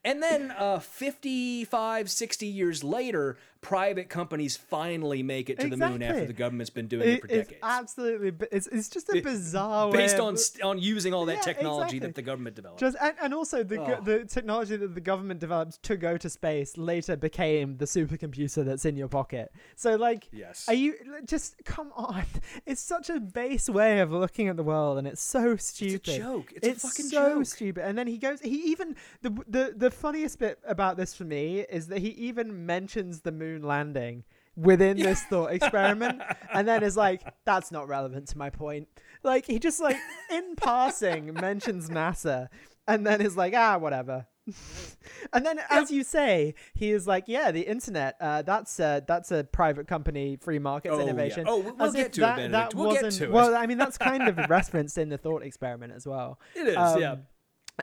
And 0.01 0.23
then 0.23 0.51
uh, 0.57 0.80
55, 0.80 2.09
60 2.09 2.47
years 2.47 2.86
later, 2.86 3.38
private 3.62 4.07
companies 4.10 4.55
finally 4.55 5.22
make 5.22 5.49
it 5.49 5.60
to 5.60 5.68
the 5.68 5.76
moon 5.76 6.01
after 6.01 6.26
the 6.26 6.32
government's 6.34 6.70
been 6.70 6.88
doing 6.88 7.07
it, 7.07 7.14
It 7.16 7.22
for 7.22 7.28
decades. 7.28 7.60
absolutely, 7.62 8.32
bi- 8.32 8.47
it's, 8.53 8.68
it's 8.68 8.88
just 8.88 9.10
a 9.10 9.20
bizarre 9.22 9.89
way 9.89 9.97
Based 9.97 10.18
on 10.20 10.38
on 10.64 10.80
using 10.80 11.14
all 11.14 11.26
that 11.26 11.38
Yeah, 11.38 11.41
technology 11.41 11.97
exactly. 11.97 11.99
that 11.99 12.16
the 12.16 12.22
government 12.22 12.55
developed. 12.55 12.80
Just 12.80 12.95
and, 13.01 13.16
and 13.22 13.34
also 13.34 13.64
the 13.64 13.80
Oh. 13.82 14.01
the 14.01 14.24
technology 14.26 14.78
that 14.78 14.95
the 14.95 15.01
government 15.01 15.39
developed 15.41 15.84
to 15.84 15.97
go 15.97 16.16
to 16.18 16.30
space 16.30 16.78
later 16.78 17.18
became 17.18 17.76
the 17.78 17.86
supercomputer 17.86 18.64
that's 18.64 18.86
in 18.86 18.95
your 18.95 19.10
pocket. 19.10 19.51
So 19.76 19.95
like, 19.95 20.30
Yes. 20.32 20.66
are 20.70 20.74
you 20.74 20.95
just 21.26 21.55
come 21.66 21.91
on? 21.95 22.24
It's 22.66 22.82
such 22.82 23.10
a 23.10 23.20
base 23.20 23.68
way 23.70 23.99
of 23.99 24.12
looking 24.12 24.47
at 24.47 24.55
the 24.57 24.64
world, 24.64 24.97
and 24.99 25.07
it's 25.07 25.22
so 25.22 25.55
stupid. 25.57 26.03
joke. 26.03 26.53
It's 26.55 26.84
a 26.84 26.88
fucking 26.88 27.05
so 27.07 27.36
joke. 27.39 27.45
stupid. 27.45 27.84
And 27.86 27.97
then 27.97 28.07
he 28.07 28.18
goes. 28.18 28.39
He 28.41 28.72
even 28.72 28.95
the 29.22 29.32
the 29.47 29.74
the 29.76 29.91
funniest 29.91 30.39
bit 30.39 30.60
about 30.66 30.95
this 30.97 31.14
for 31.14 31.26
me 31.26 31.62
is 31.62 31.88
that 31.88 31.99
he 31.99 32.10
even 32.30 32.66
mentions 32.66 33.22
the 33.22 33.32
moon 33.32 33.48
landing 33.57 34.23
within 34.55 34.97
this 34.97 35.23
thought 35.23 35.53
experiment 35.53 36.21
and 36.53 36.67
then 36.67 36.83
is 36.83 36.97
like 36.97 37.21
that's 37.45 37.71
not 37.71 37.87
relevant 37.87 38.27
to 38.27 38.37
my 38.37 38.49
point 38.49 38.87
like 39.23 39.45
he 39.45 39.57
just 39.57 39.79
like 39.79 39.95
in 40.31 40.55
passing 40.57 41.33
mentions 41.33 41.89
nasa 41.89 42.49
and 42.87 43.07
then 43.07 43.21
is 43.21 43.37
like 43.37 43.53
ah 43.55 43.77
whatever 43.77 44.27
and 45.33 45.45
then 45.45 45.59
as 45.69 45.91
you 45.91 46.03
say 46.03 46.53
he 46.73 46.91
is 46.91 47.07
like 47.07 47.23
yeah 47.27 47.51
the 47.51 47.61
internet 47.61 48.15
uh, 48.19 48.41
that's 48.41 48.79
a, 48.79 49.03
that's 49.07 49.31
a 49.31 49.43
private 49.45 49.87
company 49.87 50.37
free 50.41 50.59
markets 50.59 50.93
Oh, 50.93 50.97
yeah. 50.97 51.03
innovation 51.03 51.45
Oh, 51.47 51.59
we'll- 51.59 51.75
we'll 51.75 51.91
get 51.93 52.11
to 52.13 52.21
it, 52.21 52.23
that, 52.23 52.35
Benedict. 52.37 52.51
that 52.51 52.73
We'll 52.75 52.91
get 52.91 53.03
wasn't 53.03 53.19
to 53.19 53.23
it. 53.25 53.31
well 53.31 53.55
i 53.55 53.65
mean 53.65 53.77
that's 53.77 53.97
kind 53.97 54.27
of 54.27 54.37
referenced 54.49 54.97
in 54.97 55.09
the 55.09 55.17
thought 55.17 55.43
experiment 55.43 55.93
as 55.95 56.05
well 56.07 56.39
It 56.55 56.67
is, 56.67 56.75
Um, 56.77 56.99
yeah. 56.99 57.15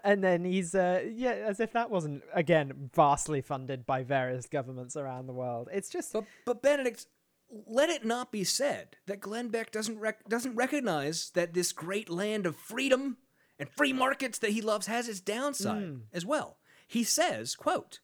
And 0.04 0.22
then 0.22 0.44
he's 0.44 0.74
uh 0.74 1.02
yeah 1.12 1.30
as 1.32 1.60
if 1.60 1.72
that 1.72 1.90
wasn't 1.90 2.22
again 2.34 2.90
vastly 2.94 3.40
funded 3.40 3.86
by 3.86 4.02
various 4.02 4.46
governments 4.46 4.96
around 4.96 5.26
the 5.26 5.32
world 5.32 5.68
it's 5.72 5.88
just 5.88 6.12
But 6.12 6.24
but 6.44 6.62
Benedict, 6.62 7.06
let 7.66 7.88
it 7.90 8.04
not 8.04 8.32
be 8.32 8.44
said 8.44 8.96
that 9.06 9.20
Glenn 9.20 9.48
Beck 9.48 9.70
doesn't 9.70 9.98
rec- 9.98 10.28
doesn't 10.28 10.54
recognize 10.56 11.30
that 11.34 11.54
this 11.54 11.72
great 11.72 12.08
land 12.10 12.46
of 12.46 12.56
freedom 12.56 13.18
and 13.58 13.68
free 13.70 13.92
markets 13.92 14.38
that 14.38 14.50
he 14.50 14.60
loves 14.60 14.86
has 14.86 15.08
its 15.08 15.20
downside 15.20 15.82
Hmm. 15.82 15.96
as 16.12 16.26
well. 16.26 16.58
He 16.88 17.04
says, 17.04 17.54
"quote 17.54 18.00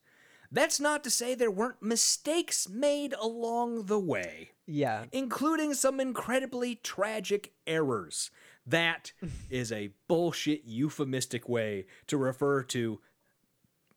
That's 0.51 0.79
not 0.79 1.03
to 1.03 1.09
say 1.09 1.33
there 1.35 1.49
weren't 1.51 1.81
mistakes 1.81 2.69
made 2.69 3.13
along 3.13 3.85
the 3.87 3.99
way." 3.99 4.51
yeah 4.65 5.03
including 5.11 5.73
some 5.73 5.99
incredibly 5.99 6.73
tragic 6.75 7.51
errors. 7.67 8.31
That 8.65 9.11
is 9.49 9.71
a 9.71 9.89
bullshit 10.07 10.63
euphemistic 10.65 11.49
way 11.49 11.85
to 12.07 12.17
refer 12.17 12.63
to 12.63 12.99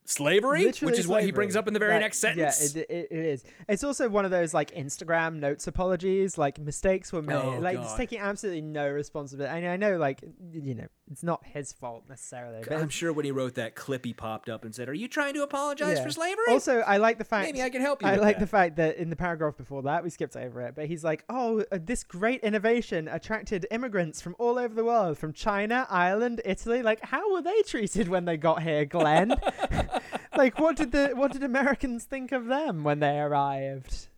slavery, 0.08 0.64
Literally 0.64 0.92
which 0.92 1.00
is 1.00 1.08
what 1.08 1.24
he 1.24 1.32
brings 1.32 1.56
up 1.56 1.68
in 1.68 1.74
the 1.74 1.80
very 1.80 1.98
next 1.98 2.18
sentence. 2.18 2.74
Yeah, 2.74 2.82
it, 2.82 2.90
it, 2.90 3.08
it 3.10 3.26
is. 3.26 3.44
It's 3.68 3.84
also 3.84 4.08
one 4.08 4.24
of 4.24 4.30
those 4.30 4.54
like 4.54 4.72
Instagram 4.74 5.40
notes 5.40 5.66
apologies, 5.66 6.38
like 6.38 6.58
mistakes 6.58 7.12
were 7.12 7.22
made, 7.22 7.34
Oh, 7.34 7.58
like 7.60 7.76
just 7.76 7.96
taking 7.96 8.18
absolutely 8.18 8.62
no 8.62 8.88
responsibility. 8.88 9.56
And 9.56 9.66
I 9.68 9.76
know, 9.76 9.96
like 9.98 10.22
you 10.52 10.74
know, 10.74 10.86
it's 11.10 11.22
not 11.22 11.44
his 11.44 11.72
fault 11.72 12.04
necessarily. 12.08 12.62
But 12.66 12.78
I'm 12.78 12.88
sure 12.88 13.12
when 13.12 13.24
he 13.24 13.30
wrote 13.30 13.54
that 13.54 13.76
Clippy 13.76 14.16
popped 14.16 14.48
up 14.48 14.64
and 14.64 14.74
said, 14.74 14.88
"Are 14.88 14.94
you 14.94 15.08
trying 15.08 15.34
to 15.34 15.42
apologize 15.42 15.98
yeah. 15.98 16.04
for 16.04 16.10
slavery?" 16.10 16.44
Also, 16.48 16.80
I 16.80 16.96
like 16.96 17.18
the 17.18 17.24
fact. 17.24 17.46
Maybe 17.46 17.62
I 17.62 17.70
can 17.70 17.80
help 17.80 18.02
you 18.02 18.08
I 18.08 18.16
like 18.16 18.36
that. 18.36 18.40
the 18.40 18.46
fact 18.46 18.76
that 18.76 18.96
in 18.96 19.10
the 19.10 19.16
paragraph 19.16 19.56
before 19.56 19.82
that, 19.82 20.02
we 20.02 20.10
skipped 20.10 20.36
over 20.36 20.60
it, 20.62 20.74
but 20.74 20.86
he's 20.86 21.04
like, 21.04 21.24
"Oh, 21.28 21.64
uh, 21.70 21.78
this 21.80 22.02
great 22.02 22.40
innovation 22.42 23.08
attracted 23.08 23.66
immigrants 23.70 24.20
from 24.20 24.34
all 24.38 24.58
over 24.58 24.74
the 24.74 24.84
world, 24.84 25.18
from 25.18 25.32
China, 25.32 25.86
Ireland, 25.88 26.40
Italy. 26.44 26.82
Like, 26.82 27.00
how 27.04 27.32
were 27.32 27.42
they 27.42 27.62
treated 27.62 28.08
when 28.08 28.24
they 28.24 28.36
got 28.36 28.62
here, 28.62 28.84
Glenn? 28.84 29.34
like, 30.36 30.58
what 30.58 30.76
did 30.76 30.92
the 30.92 31.08
what 31.14 31.32
did 31.32 31.44
Americans 31.44 32.04
think 32.04 32.32
of 32.32 32.46
them 32.46 32.84
when 32.84 33.00
they 33.00 33.18
arrived? 33.18 34.08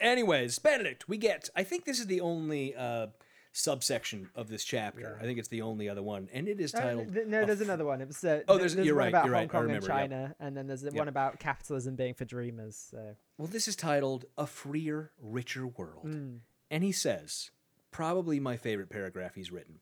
Anyways, 0.00 0.58
Benedict, 0.58 1.08
we 1.08 1.16
get. 1.16 1.48
I 1.56 1.64
think 1.64 1.84
this 1.84 1.98
is 1.98 2.06
the 2.06 2.20
only 2.20 2.74
uh, 2.74 3.08
subsection 3.56 4.28
of 4.34 4.48
this 4.48 4.62
chapter. 4.64 5.18
I 5.20 5.24
think 5.24 5.38
it's 5.38 5.48
the 5.48 5.62
only 5.62 5.88
other 5.88 6.02
one, 6.02 6.28
and 6.32 6.46
it 6.46 6.60
is 6.60 6.74
Uh, 6.74 6.80
titled. 6.80 7.14
th- 7.14 7.26
no, 7.26 7.44
there's 7.46 7.60
F- 7.60 7.66
another 7.66 7.84
one. 7.86 8.00
It 8.02 8.06
was 8.08 8.22
uh, 8.22 8.42
Oh, 8.48 8.52
th- 8.54 8.58
there's- 8.60 8.74
there's 8.74 8.86
you're 8.86 8.94
one 8.94 9.04
right, 9.04 9.08
about 9.08 9.24
you're 9.24 9.32
right, 9.32 9.40
Hong 9.40 9.48
Kong 9.48 9.60
and 9.62 9.68
remember, 9.68 9.86
yep. 9.88 9.96
China, 9.96 10.36
and 10.38 10.56
then 10.56 10.66
there's 10.66 10.84
a 10.84 10.90
one 10.90 11.08
about 11.08 11.38
capitalism 11.40 11.94
being 11.96 12.12
for 12.14 12.24
dreamers. 12.26 12.76
So 12.90 13.16
Well, 13.38 13.48
this 13.48 13.66
is 13.66 13.74
titled 13.74 14.26
A 14.36 14.46
Freer, 14.46 15.12
Richer 15.18 15.66
World. 15.66 16.02
Hmm. 16.02 16.36
And 16.70 16.84
he 16.84 16.92
says, 16.92 17.50
probably 17.90 18.38
my 18.40 18.56
favorite 18.58 18.90
paragraph 18.90 19.34
he's 19.36 19.50
written. 19.50 19.80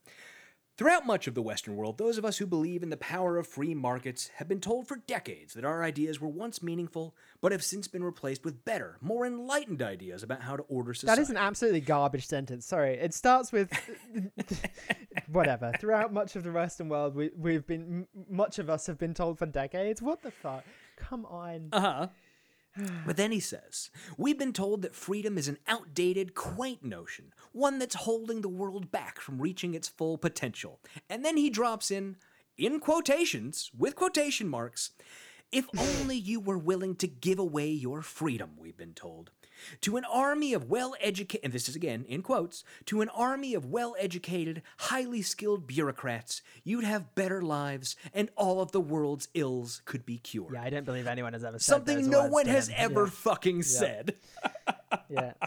Throughout 0.77 1.07
much 1.07 1.29
of 1.29 1.35
the 1.35 1.43
Western 1.43 1.77
world, 1.77 1.99
those 1.99 2.19
of 2.19 2.25
us 2.25 2.39
who 2.39 2.47
believe 2.47 2.83
in 2.83 2.91
the 2.91 2.97
power 2.97 3.39
of 3.39 3.47
free 3.47 3.75
markets 3.77 4.31
have 4.37 4.49
been 4.49 4.61
told 4.61 4.89
for 4.89 4.97
decades 5.07 5.55
that 5.55 5.65
our 5.65 5.85
ideas 5.85 6.21
were 6.21 6.29
once 6.29 6.65
meaningful, 6.65 7.15
but 7.41 7.53
have 7.53 7.63
since 7.63 7.87
been 7.87 8.03
replaced 8.03 8.45
with 8.45 8.65
better, 8.65 8.99
more 9.01 9.25
enlightened 9.25 9.81
ideas 9.83 10.25
about 10.25 10.43
how 10.43 10.57
to 10.57 10.65
order 10.65 10.93
society. 10.93 11.17
that 11.17 11.23
is 11.23 11.31
an 11.31 11.37
absolutely 11.37 11.81
garbage 11.81 12.27
sentence. 12.27 12.67
Sorry, 12.67 12.95
it 12.95 13.15
starts 13.15 13.53
with 13.53 13.71
whatever. 15.31 15.73
Throughout 15.79 16.13
much 16.13 16.35
of 16.37 16.43
the 16.43 16.51
Western 16.53 16.89
world, 16.89 17.15
we 17.15 17.31
we've 17.37 17.67
been 17.67 18.07
m- 18.17 18.25
much 18.29 18.59
of 18.59 18.69
us 18.69 18.87
have 18.89 18.99
been 18.99 19.15
told 19.15 19.39
for 19.39 19.47
decades. 19.47 20.03
What 20.03 20.23
the 20.23 20.31
fuck? 20.33 20.65
Come 20.97 21.25
on. 21.27 21.69
Uh 21.73 21.81
huh. 21.81 22.07
But 23.07 23.17
then 23.17 23.33
he 23.33 23.41
says, 23.41 23.91
We've 24.17 24.39
been 24.39 24.53
told 24.53 24.83
that 24.83 24.95
freedom 24.95 25.39
is 25.39 25.49
an 25.49 25.59
outdated, 25.67 26.35
quaint 26.35 26.83
notion, 26.83 27.33
one 27.53 27.79
that's 27.79 27.95
holding 27.95 28.41
the 28.41 28.49
world 28.49 28.91
back 28.91 29.21
from 29.21 29.41
reaching 29.41 29.75
its 29.75 29.89
full 29.89 30.19
potential. 30.19 30.81
And 31.09 31.25
then 31.25 31.37
he 31.37 31.51
drops 31.51 31.91
in, 31.91 32.17
in 32.59 32.81
quotations, 32.81 33.71
with 33.77 33.95
quotation 33.95 34.49
marks, 34.49 34.91
If 35.55 35.67
only 35.79 36.17
you 36.17 36.41
were 36.41 36.59
willing 36.59 36.97
to 36.97 37.07
give 37.07 37.39
away 37.39 37.69
your 37.69 38.03
freedom, 38.03 38.51
we've 38.59 38.77
been 38.77 38.93
told. 38.93 39.31
To 39.83 39.97
an 39.97 40.05
army 40.05 40.53
of 40.53 40.69
well 40.69 40.97
educated, 41.01 41.45
and 41.45 41.53
this 41.53 41.69
is 41.69 41.77
again 41.77 42.05
in 42.09 42.23
quotes, 42.23 42.65
to 42.87 43.01
an 43.03 43.09
army 43.11 43.55
of 43.55 43.65
well 43.65 43.95
educated, 43.99 44.63
highly 44.79 45.23
skilled 45.23 45.67
bureaucrats, 45.69 46.43
you'd 46.65 46.83
have 46.83 47.15
better 47.15 47.41
lives 47.41 47.95
and 48.13 48.31
all 48.37 48.61
of 48.61 48.73
the 48.73 48.81
world's 48.81 49.29
ills 49.33 49.81
could 49.85 50.05
be 50.05 50.19
cured. 50.19 50.55
Yeah, 50.55 50.63
I 50.65 50.71
don't 50.71 50.85
believe 50.85 51.07
anyone 51.07 51.35
has 51.35 51.45
ever 51.45 51.61
said 51.61 51.73
Something 51.73 52.11
no 52.11 52.27
one 52.27 52.47
has 52.47 52.69
ever 52.75 53.05
Yeah. 53.05 53.11
fucking 53.11 53.63
said. 53.63 54.17
Yeah. 55.09 55.33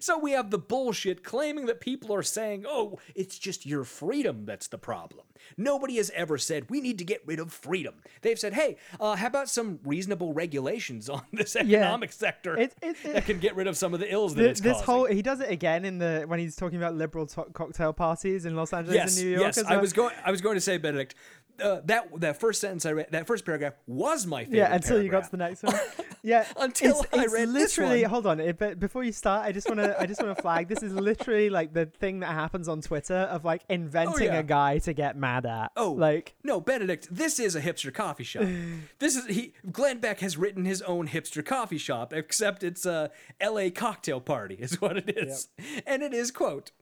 So 0.00 0.18
we 0.18 0.30
have 0.32 0.50
the 0.50 0.58
bullshit 0.58 1.22
claiming 1.24 1.66
that 1.66 1.80
people 1.80 2.14
are 2.14 2.22
saying, 2.22 2.64
oh, 2.66 2.98
it's 3.14 3.38
just 3.38 3.66
your 3.66 3.84
freedom 3.84 4.44
that's 4.46 4.68
the 4.68 4.78
problem. 4.78 5.26
Nobody 5.56 5.96
has 5.96 6.10
ever 6.14 6.38
said, 6.38 6.70
we 6.70 6.80
need 6.80 6.98
to 6.98 7.04
get 7.04 7.20
rid 7.26 7.40
of 7.40 7.52
freedom. 7.52 7.96
They've 8.22 8.38
said, 8.38 8.54
hey, 8.54 8.76
uh, 9.00 9.16
how 9.16 9.26
about 9.26 9.48
some 9.50 9.80
reasonable 9.84 10.32
regulations 10.32 11.08
on 11.10 11.22
this 11.32 11.56
economic 11.56 12.12
sector 12.12 12.56
It- 12.58 12.74
it- 12.80 12.96
it- 13.04 13.12
that 13.14 13.26
can 13.26 13.38
get 13.38 13.54
rid 13.56 13.66
of 13.66 13.76
some 13.76 13.92
of 13.92 14.00
the 14.00 14.10
ills 14.10 14.34
that 14.36 14.40
Th- 14.42 14.50
it's 14.52 14.60
this 14.60 14.72
causing? 14.78 14.86
whole 14.86 15.04
he 15.06 15.20
does 15.20 15.40
it 15.40 15.50
again 15.50 15.84
in 15.84 15.98
the 15.98 16.24
when 16.26 16.38
he's 16.38 16.56
talking 16.56 16.78
about 16.78 16.94
liberal 16.94 17.26
to- 17.26 17.46
cocktail 17.52 17.92
parties 17.92 18.46
in 18.46 18.54
Los 18.56 18.72
Angeles 18.72 18.94
yes, 18.94 19.16
and 19.16 19.24
New 19.26 19.30
York. 19.32 19.42
yes. 19.42 19.58
as 19.58 19.64
I 19.66 19.76
was 19.76 19.92
going. 19.92 20.14
I 20.24 20.30
was 20.30 20.40
going 20.40 20.54
to 20.56 20.60
say, 20.60 20.78
Benedict, 20.78 21.14
uh, 21.62 21.80
that 21.84 22.20
that 22.20 22.40
first 22.40 22.60
sentence 22.60 22.86
I 22.86 22.92
read, 22.92 23.08
that 23.10 23.26
first 23.26 23.44
paragraph 23.44 23.74
was 23.86 24.26
my 24.26 24.44
favorite. 24.44 24.58
Yeah, 24.58 24.74
until 24.74 25.02
you 25.02 25.10
got 25.10 25.24
to 25.24 25.30
the 25.30 25.36
next 25.36 25.62
one. 25.62 25.74
Yeah, 26.22 26.44
Until 26.56 27.02
it's, 27.02 27.14
I 27.14 27.24
it's 27.24 27.32
read 27.32 27.48
this 27.50 27.78
literally. 27.78 28.02
one. 28.02 28.10
Hold 28.10 28.26
on, 28.26 28.40
it, 28.40 28.58
but 28.58 28.80
before 28.80 29.04
you 29.04 29.12
start, 29.12 29.46
I 29.46 29.52
just 29.52 29.68
want 29.68 29.78
to. 29.78 30.00
I 30.00 30.06
just 30.06 30.20
want 30.20 30.36
to 30.36 30.42
flag. 30.42 30.66
This 30.66 30.82
is 30.82 30.92
literally 30.92 31.50
like 31.50 31.72
the 31.72 31.86
thing 31.86 32.20
that 32.20 32.30
happens 32.30 32.68
on 32.68 32.80
Twitter 32.80 33.14
of 33.14 33.44
like 33.44 33.62
inventing 33.68 34.26
yeah. 34.26 34.40
a 34.40 34.42
guy 34.42 34.78
to 34.78 34.92
get 34.92 35.16
mad 35.16 35.46
at. 35.46 35.70
Oh, 35.76 35.92
like 35.92 36.34
no, 36.42 36.60
Benedict. 36.60 37.06
This 37.12 37.38
is 37.38 37.54
a 37.54 37.60
hipster 37.60 37.94
coffee 37.94 38.24
shop. 38.24 38.44
this 38.98 39.14
is 39.14 39.26
he. 39.26 39.54
Glenn 39.70 39.98
Beck 40.00 40.18
has 40.18 40.36
written 40.36 40.64
his 40.64 40.82
own 40.82 41.06
hipster 41.08 41.44
coffee 41.44 41.78
shop, 41.78 42.12
except 42.12 42.64
it's 42.64 42.84
a 42.84 43.12
L.A. 43.40 43.70
cocktail 43.70 44.20
party, 44.20 44.56
is 44.56 44.80
what 44.80 44.96
it 44.96 45.16
is, 45.16 45.48
and 45.86 46.02
it 46.02 46.12
is 46.12 46.32
quote. 46.32 46.72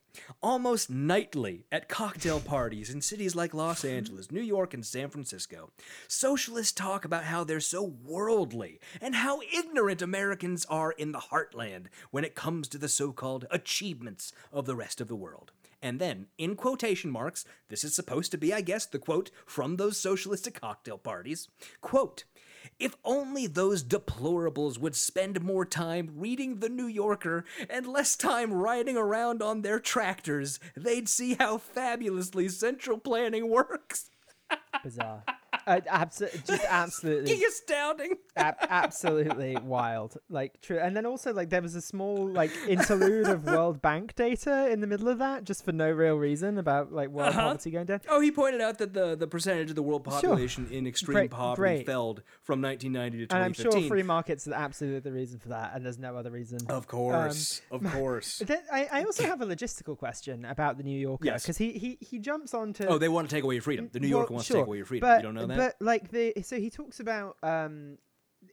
Almost 0.43 0.91
nightly 0.91 1.67
at 1.73 1.89
cocktail 1.89 2.41
parties 2.41 2.91
in 2.91 3.01
cities 3.01 3.35
like 3.35 3.55
Los 3.55 3.85
Angeles, 3.85 4.31
New 4.31 4.41
York, 4.41 4.75
and 4.75 4.85
San 4.85 5.11
Francisco, 5.11 5.71
socialists 6.09 6.73
talk 6.73 7.05
about 7.05 7.25
how 7.25 7.45
they're 7.45 7.61
so 7.61 7.83
worldly 7.83 8.81
and 9.01 9.15
how 9.15 9.41
ignorant 9.53 10.03
Americans 10.03 10.65
are 10.67 10.93
in 10.93 11.12
the 11.12 11.19
heartland 11.19 11.87
when 12.11 12.25
it 12.25 12.35
comes 12.35 12.69
to 12.69 12.79
the 12.79 12.89
so 12.89 13.12
called 13.12 13.47
achievements 13.51 14.33
of 14.53 14.67
the 14.67 14.77
rest 14.77 15.01
of 15.01 15.09
the 15.09 15.17
world. 15.17 15.53
And 15.85 16.01
then, 16.01 16.29
in 16.39 16.57
quotation 16.57 17.11
marks, 17.11 17.45
this 17.69 17.85
is 17.85 17.95
supposed 17.95 18.31
to 18.31 18.39
be, 18.39 18.55
I 18.55 18.62
guess, 18.62 18.87
the 18.87 18.99
quote 18.99 19.31
from 19.45 19.77
those 19.77 20.01
socialistic 20.01 20.59
cocktail 20.59 20.97
parties 20.97 21.49
quote, 21.83 22.25
if 22.79 22.97
only 23.05 23.47
those 23.47 23.85
deplorables 23.85 24.79
would 24.79 24.97
spend 24.97 25.43
more 25.43 25.64
time 25.64 26.11
reading 26.16 26.61
The 26.61 26.68
New 26.68 26.87
Yorker 26.87 27.45
and 27.70 27.87
less 27.87 28.16
time 28.16 28.53
riding 28.53 28.97
around 28.97 29.43
on 29.43 29.62
their 29.62 29.81
tractors, 29.81 30.61
they'd 30.77 31.09
see 31.09 31.35
how 31.35 31.59
fabulously 31.59 32.49
central 32.49 32.99
planning 32.99 33.49
works. 33.49 34.11
bizarre. 34.83 35.25
Uh, 35.67 35.81
abso- 35.91 36.47
just 36.47 36.65
absolutely 36.69 37.43
Astounding. 37.49 38.15
ab- 38.37 38.57
absolutely 38.61 39.57
wild 39.65 40.17
like 40.29 40.61
true 40.61 40.79
and 40.79 40.97
then 40.97 41.07
also 41.07 41.33
like 41.33 41.51
there 41.51 41.62
was 41.62 41.75
a 41.75 41.81
small 41.83 42.29
like 42.29 42.51
interlude 42.69 43.29
of 43.29 43.45
world 43.53 43.81
bank 43.83 44.15
data 44.15 44.69
in 44.71 44.81
the 44.81 44.87
middle 44.87 45.09
of 45.09 45.19
that 45.19 45.45
just 45.45 45.65
for 45.65 45.73
no 45.73 45.91
real 45.91 46.17
reason 46.17 46.59
about 46.59 46.93
like 46.93 47.09
world 47.09 47.31
Uh-huh. 47.31 47.41
poverty 47.49 47.71
going 47.71 47.87
down 47.87 48.01
Oh, 48.09 48.21
he 48.21 48.31
pointed 48.31 48.61
out 48.61 48.79
that 48.79 48.93
the, 48.93 49.15
the 49.17 49.27
percentage 49.27 49.71
of 49.71 49.77
the 49.77 49.83
world 49.83 50.05
population 50.05 50.69
in 50.71 50.87
extreme 50.87 51.15
Great, 51.15 51.31
poverty 51.31 51.61
great. 51.61 51.87
fell 51.87 52.19
from 52.43 52.61
1990 52.62 53.27
to 53.29 53.35
and 53.35 53.45
i'm 53.45 53.53
sure 53.53 53.81
free 53.89 54.03
markets 54.03 54.47
are 54.49 54.55
absolutely 54.55 55.01
the 55.01 55.12
reason 55.12 55.39
for 55.39 55.49
that 55.51 55.73
and 55.75 55.85
there's 55.85 55.99
no 55.99 56.17
other 56.17 56.31
reason 56.31 56.59
Of 56.69 56.87
course, 56.87 57.62
Um, 57.71 57.85
of 57.87 57.93
course. 57.93 58.43
I, 58.73 58.89
I 58.93 59.05
also 59.05 59.25
have 59.25 59.41
a 59.41 59.47
logistical 59.47 59.97
question 59.97 60.45
about 60.45 60.77
the 60.77 60.83
New 60.83 60.99
Yorker 60.99 61.25
Yes. 61.27 61.43
because 61.43 61.57
he, 61.59 61.73
he 61.73 61.99
he 62.01 62.19
jumps 62.19 62.55
on 62.55 62.73
to 62.75 62.87
Oh, 62.87 62.99
they 62.99 63.09
want 63.09 63.29
to 63.29 63.35
take 63.35 63.45
away 63.45 63.55
your 63.55 63.62
freedom. 63.62 63.89
The 63.93 64.01
New 64.01 64.09
Yorker 64.09 64.31
Well, 64.31 64.35
wants 64.37 64.47
sure, 64.47 64.57
to 64.57 64.61
take 64.62 64.67
away 64.67 64.77
your 64.79 64.87
freedom. 64.87 65.17
You 65.17 65.23
don't 65.23 65.35
know 65.35 65.47
that? 65.47 65.54
But 65.57 65.77
like 65.81 66.11
the 66.11 66.33
so 66.43 66.57
he 66.59 66.71
talks 66.71 67.01
about 67.01 67.37
um, 67.43 67.99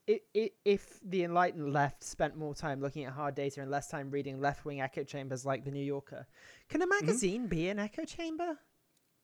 i 0.09 0.19
i 0.35 0.49
if 0.65 0.99
the 1.03 1.23
enlightened 1.23 1.73
left 1.73 2.03
spent 2.03 2.35
more 2.37 2.55
time 2.55 2.81
looking 2.81 3.03
at 3.03 3.13
hard 3.13 3.35
data 3.35 3.61
and 3.61 3.69
less 3.69 3.87
time 3.89 4.09
reading 4.11 4.39
left 4.39 4.63
wing 4.65 4.79
echo 4.81 5.03
chambers 5.03 5.45
like 5.45 5.65
the 5.65 5.71
New 5.71 5.83
Yorker, 5.83 6.25
can 6.69 6.81
a 6.81 6.85
Mm-hmm. 6.85 7.05
magazine 7.05 7.47
be 7.47 7.67
an 7.69 7.79
echo 7.79 8.05
chamber? 8.05 8.57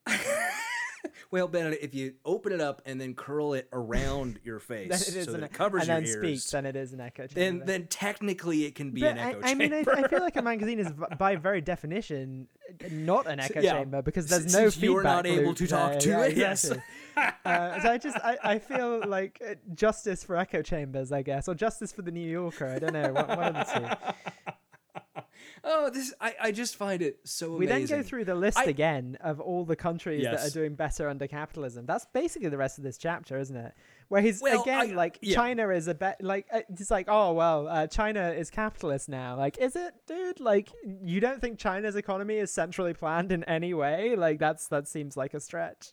Well, 1.31 1.47
Benedict, 1.47 1.83
if 1.83 1.93
you 1.93 2.13
open 2.25 2.51
it 2.53 2.61
up 2.61 2.81
and 2.85 2.99
then 3.01 3.13
curl 3.13 3.53
it 3.53 3.67
around 3.73 4.39
your 4.43 4.59
face 4.59 4.89
Then 4.89 5.01
it 5.01 5.15
is 5.19 5.25
so 5.25 5.33
an, 5.33 5.41
that 5.41 5.51
it 5.51 5.53
covers 5.53 5.87
and 5.87 5.89
your 5.89 5.97
then 5.97 6.25
ears, 6.25 6.41
speak. 6.43 6.51
Then 6.51 6.65
it 6.65 6.75
is 6.75 6.93
an 6.93 7.01
echo 7.01 7.27
chamber. 7.27 7.39
then 7.39 7.61
then 7.65 7.87
technically 7.87 8.65
it 8.65 8.75
can 8.75 8.91
be 8.91 9.01
But 9.01 9.11
an 9.13 9.19
I, 9.19 9.29
echo 9.31 9.39
I 9.43 9.53
mean, 9.53 9.73
I. 9.73 9.83
I 9.93 10.07
feel 10.07 10.19
like 10.21 10.35
a 10.37 10.41
magazine 10.41 10.79
is, 10.79 10.91
by 11.17 11.35
very 11.35 11.61
definition, 11.61 12.47
not 12.91 13.27
an 13.27 13.39
echo 13.39 13.61
yeah. 13.61 13.73
chamber 13.73 14.01
because 14.01 14.27
there's 14.27 14.53
no 14.53 14.69
feedback. 14.71 14.81
you're 14.83 15.03
not 15.03 15.25
able 15.27 15.53
to 15.53 15.67
talk 15.67 15.91
there. 15.93 15.99
to 16.01 16.09
Yeah, 16.09 16.23
it, 16.23 16.37
yes. 16.37 16.71
Exactly. 17.17 17.51
uh, 17.51 17.79
so 17.81 17.91
I 17.91 17.97
just, 17.97 18.17
I, 18.17 18.37
I 18.43 18.59
feel 18.59 19.07
like 19.07 19.41
uh, 19.47 19.55
justice 19.73 20.23
for 20.23 20.35
echo 20.37 20.61
chambers, 20.61 21.11
I 21.11 21.21
guess, 21.21 21.47
or 21.47 21.55
justice 21.55 21.91
for 21.91 22.01
the 22.01 22.11
New 22.11 22.29
Yorker. 22.29 22.67
I 22.67 22.79
don't 22.79 22.93
know, 22.93 23.11
one, 23.13 23.27
one 23.27 23.55
of 23.55 23.67
the 23.67 23.79
two. 23.79 24.11
oh, 25.63 25.89
this 25.89 26.13
I, 26.19 26.35
I 26.41 26.51
just 26.51 26.75
find 26.75 27.01
it 27.01 27.19
so 27.23 27.55
We 27.55 27.65
then 27.65 27.85
go 27.85 28.01
through 28.01 28.25
the 28.25 28.35
list 28.35 28.57
I- 28.57 28.65
again 28.65 29.17
of 29.21 29.39
all 29.39 29.65
the 29.65 29.75
countries 29.75 30.23
that 30.23 30.39
are 30.45 30.49
doing 30.49 30.75
better 30.75 31.09
under 31.09 31.27
capitalism. 31.27 31.85
That's 31.85 32.05
basically 32.13 32.49
the 32.49 32.57
rest 32.57 32.77
of 32.77 32.83
this 32.83 32.97
chapter, 32.97 33.37
isn't 33.37 33.55
it? 33.55 33.73
Where 34.09 34.21
he's 34.21 34.41
Well, 34.41 34.61
again 34.61 34.91
I- 34.91 34.93
like 34.93 35.19
yeah. 35.21 35.35
China 35.35 35.69
is 35.69 35.87
a 35.87 35.93
bet, 35.93 36.23
like 36.23 36.47
uh, 36.51 36.61
it's 36.69 36.91
like 36.91 37.07
oh 37.09 37.33
well, 37.33 37.67
uh, 37.67 37.87
China 37.87 38.29
is 38.31 38.49
capitalist 38.49 39.09
now. 39.09 39.35
Like, 39.35 39.57
is 39.59 39.75
it, 39.75 39.93
dude? 40.07 40.39
Like, 40.39 40.71
you 41.03 41.19
don't 41.19 41.41
think 41.41 41.59
China's 41.59 41.95
economy 41.95 42.35
is 42.37 42.51
centrally 42.51 42.93
planned 42.93 43.31
in 43.31 43.43
any 43.45 43.73
way? 43.73 44.15
Like, 44.15 44.39
that's 44.39 44.67
that 44.69 44.87
seems 44.87 45.17
like 45.17 45.33
a 45.33 45.39
stretch. 45.39 45.91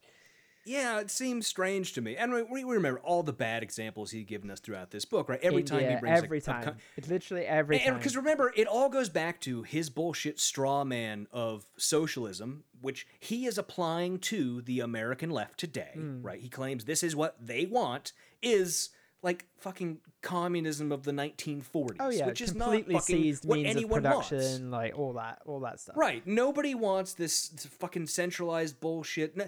Yeah, 0.67 1.01
it 1.01 1.11
seems 1.11 1.47
strange 1.47 1.93
to 1.95 2.01
me. 2.01 2.17
And 2.17 2.33
we, 2.33 2.65
we 2.65 2.65
remember 2.65 3.01
all 3.01 3.23
the 3.23 3.33
bad 3.33 3.63
examples 3.63 4.11
he's 4.11 4.25
given 4.25 4.51
us 4.51 4.61
throughout 4.61 4.91
this 4.91 5.05
book, 5.05 5.29
right? 5.29 5.41
Every 5.43 5.63
time 5.63 5.89
he 5.91 5.97
brings 5.97 6.23
every 6.23 6.39
a, 6.39 6.41
a 6.41 6.45
time, 6.45 6.77
it's 6.97 7.09
literally 7.09 7.45
every 7.47 7.79
time. 7.79 7.99
because 7.99 8.17
remember, 8.17 8.53
it 8.57 8.67
all 8.67 8.89
goes 8.89 9.09
back 9.09 9.41
to 9.43 9.63
his 9.63 9.91
bullshit 9.91 10.41
straw 10.41 10.85
man 10.85 11.27
of 11.33 11.65
socialism, 11.77 12.65
which 12.81 13.07
he 13.21 13.47
is 13.47 13.59
applying 13.59 14.19
to 14.21 14.63
the 14.63 14.81
American 14.81 15.31
left 15.31 15.59
today, 15.59 15.91
Hmm. 15.95 16.23
right? 16.23 16.41
He 16.41 16.49
claims 16.49 16.85
this 16.85 17.03
is 17.03 17.15
what 17.15 17.37
they 17.41 17.67
want 17.67 18.13
is 18.43 18.91
like 19.25 19.47
fucking 19.57 19.99
communism 20.21 20.93
of 20.93 21.03
the 21.03 21.13
1940s, 21.13 21.97
oh 21.99 22.11
yeah, 22.11 22.27
which 22.27 22.41
is 22.41 22.55
not 22.55 22.67
completely 22.67 22.95
fucking 22.95 23.17
seized 23.17 23.45
what 23.45 23.59
means 23.59 23.83
of 23.83 23.91
production, 23.91 24.39
wants. 24.39 24.61
like 24.61 24.99
all 24.99 25.15
that, 25.15 25.41
all 25.47 25.61
that 25.61 25.81
stuff. 25.81 25.97
Right. 25.97 26.25
Nobody 26.27 26.75
wants 26.75 27.15
this, 27.15 27.49
fucking 27.81 28.07
centralized 28.07 28.79
bullshit. 28.81 29.37
No, 29.37 29.47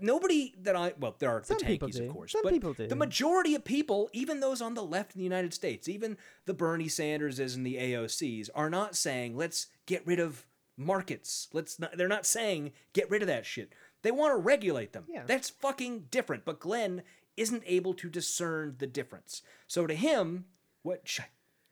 nobody 0.00 0.54
that 0.62 0.76
I 0.76 0.94
well, 0.98 1.16
there 1.18 1.30
are 1.30 1.42
Some 1.42 1.58
the 1.58 1.64
tankies, 1.64 2.00
of 2.00 2.12
course, 2.12 2.32
Some 2.32 2.42
but 2.44 2.52
people 2.52 2.72
do. 2.72 2.86
the 2.86 2.96
majority 2.96 3.54
of 3.56 3.64
people, 3.64 4.08
even 4.12 4.40
those 4.40 4.62
on 4.62 4.74
the 4.74 4.84
left 4.84 5.14
in 5.14 5.18
the 5.18 5.24
United 5.24 5.52
States, 5.52 5.88
even 5.88 6.16
the 6.46 6.54
Bernie 6.54 6.86
Sanderses 6.86 7.56
and 7.56 7.66
the 7.66 7.76
AOCs, 7.76 8.48
are 8.54 8.70
not 8.70 8.94
saying 8.94 9.36
let's 9.36 9.66
get 9.86 10.06
rid 10.06 10.20
of 10.20 10.46
markets. 10.76 11.48
Let's 11.52 11.80
not. 11.80 11.96
They're 11.96 12.08
not 12.08 12.26
saying 12.26 12.72
get 12.92 13.10
rid 13.10 13.22
of 13.22 13.28
that 13.28 13.44
shit. 13.44 13.72
They 14.02 14.12
want 14.12 14.32
to 14.34 14.36
regulate 14.36 14.92
them. 14.92 15.04
Yeah. 15.08 15.24
That's 15.26 15.50
fucking 15.50 16.06
different. 16.10 16.44
But 16.44 16.60
Glenn 16.60 17.02
isn't 17.36 17.62
able 17.66 17.94
to 17.94 18.08
discern 18.08 18.76
the 18.78 18.86
difference. 18.86 19.42
So 19.66 19.86
to 19.86 19.94
him, 19.94 20.46
what 20.82 21.18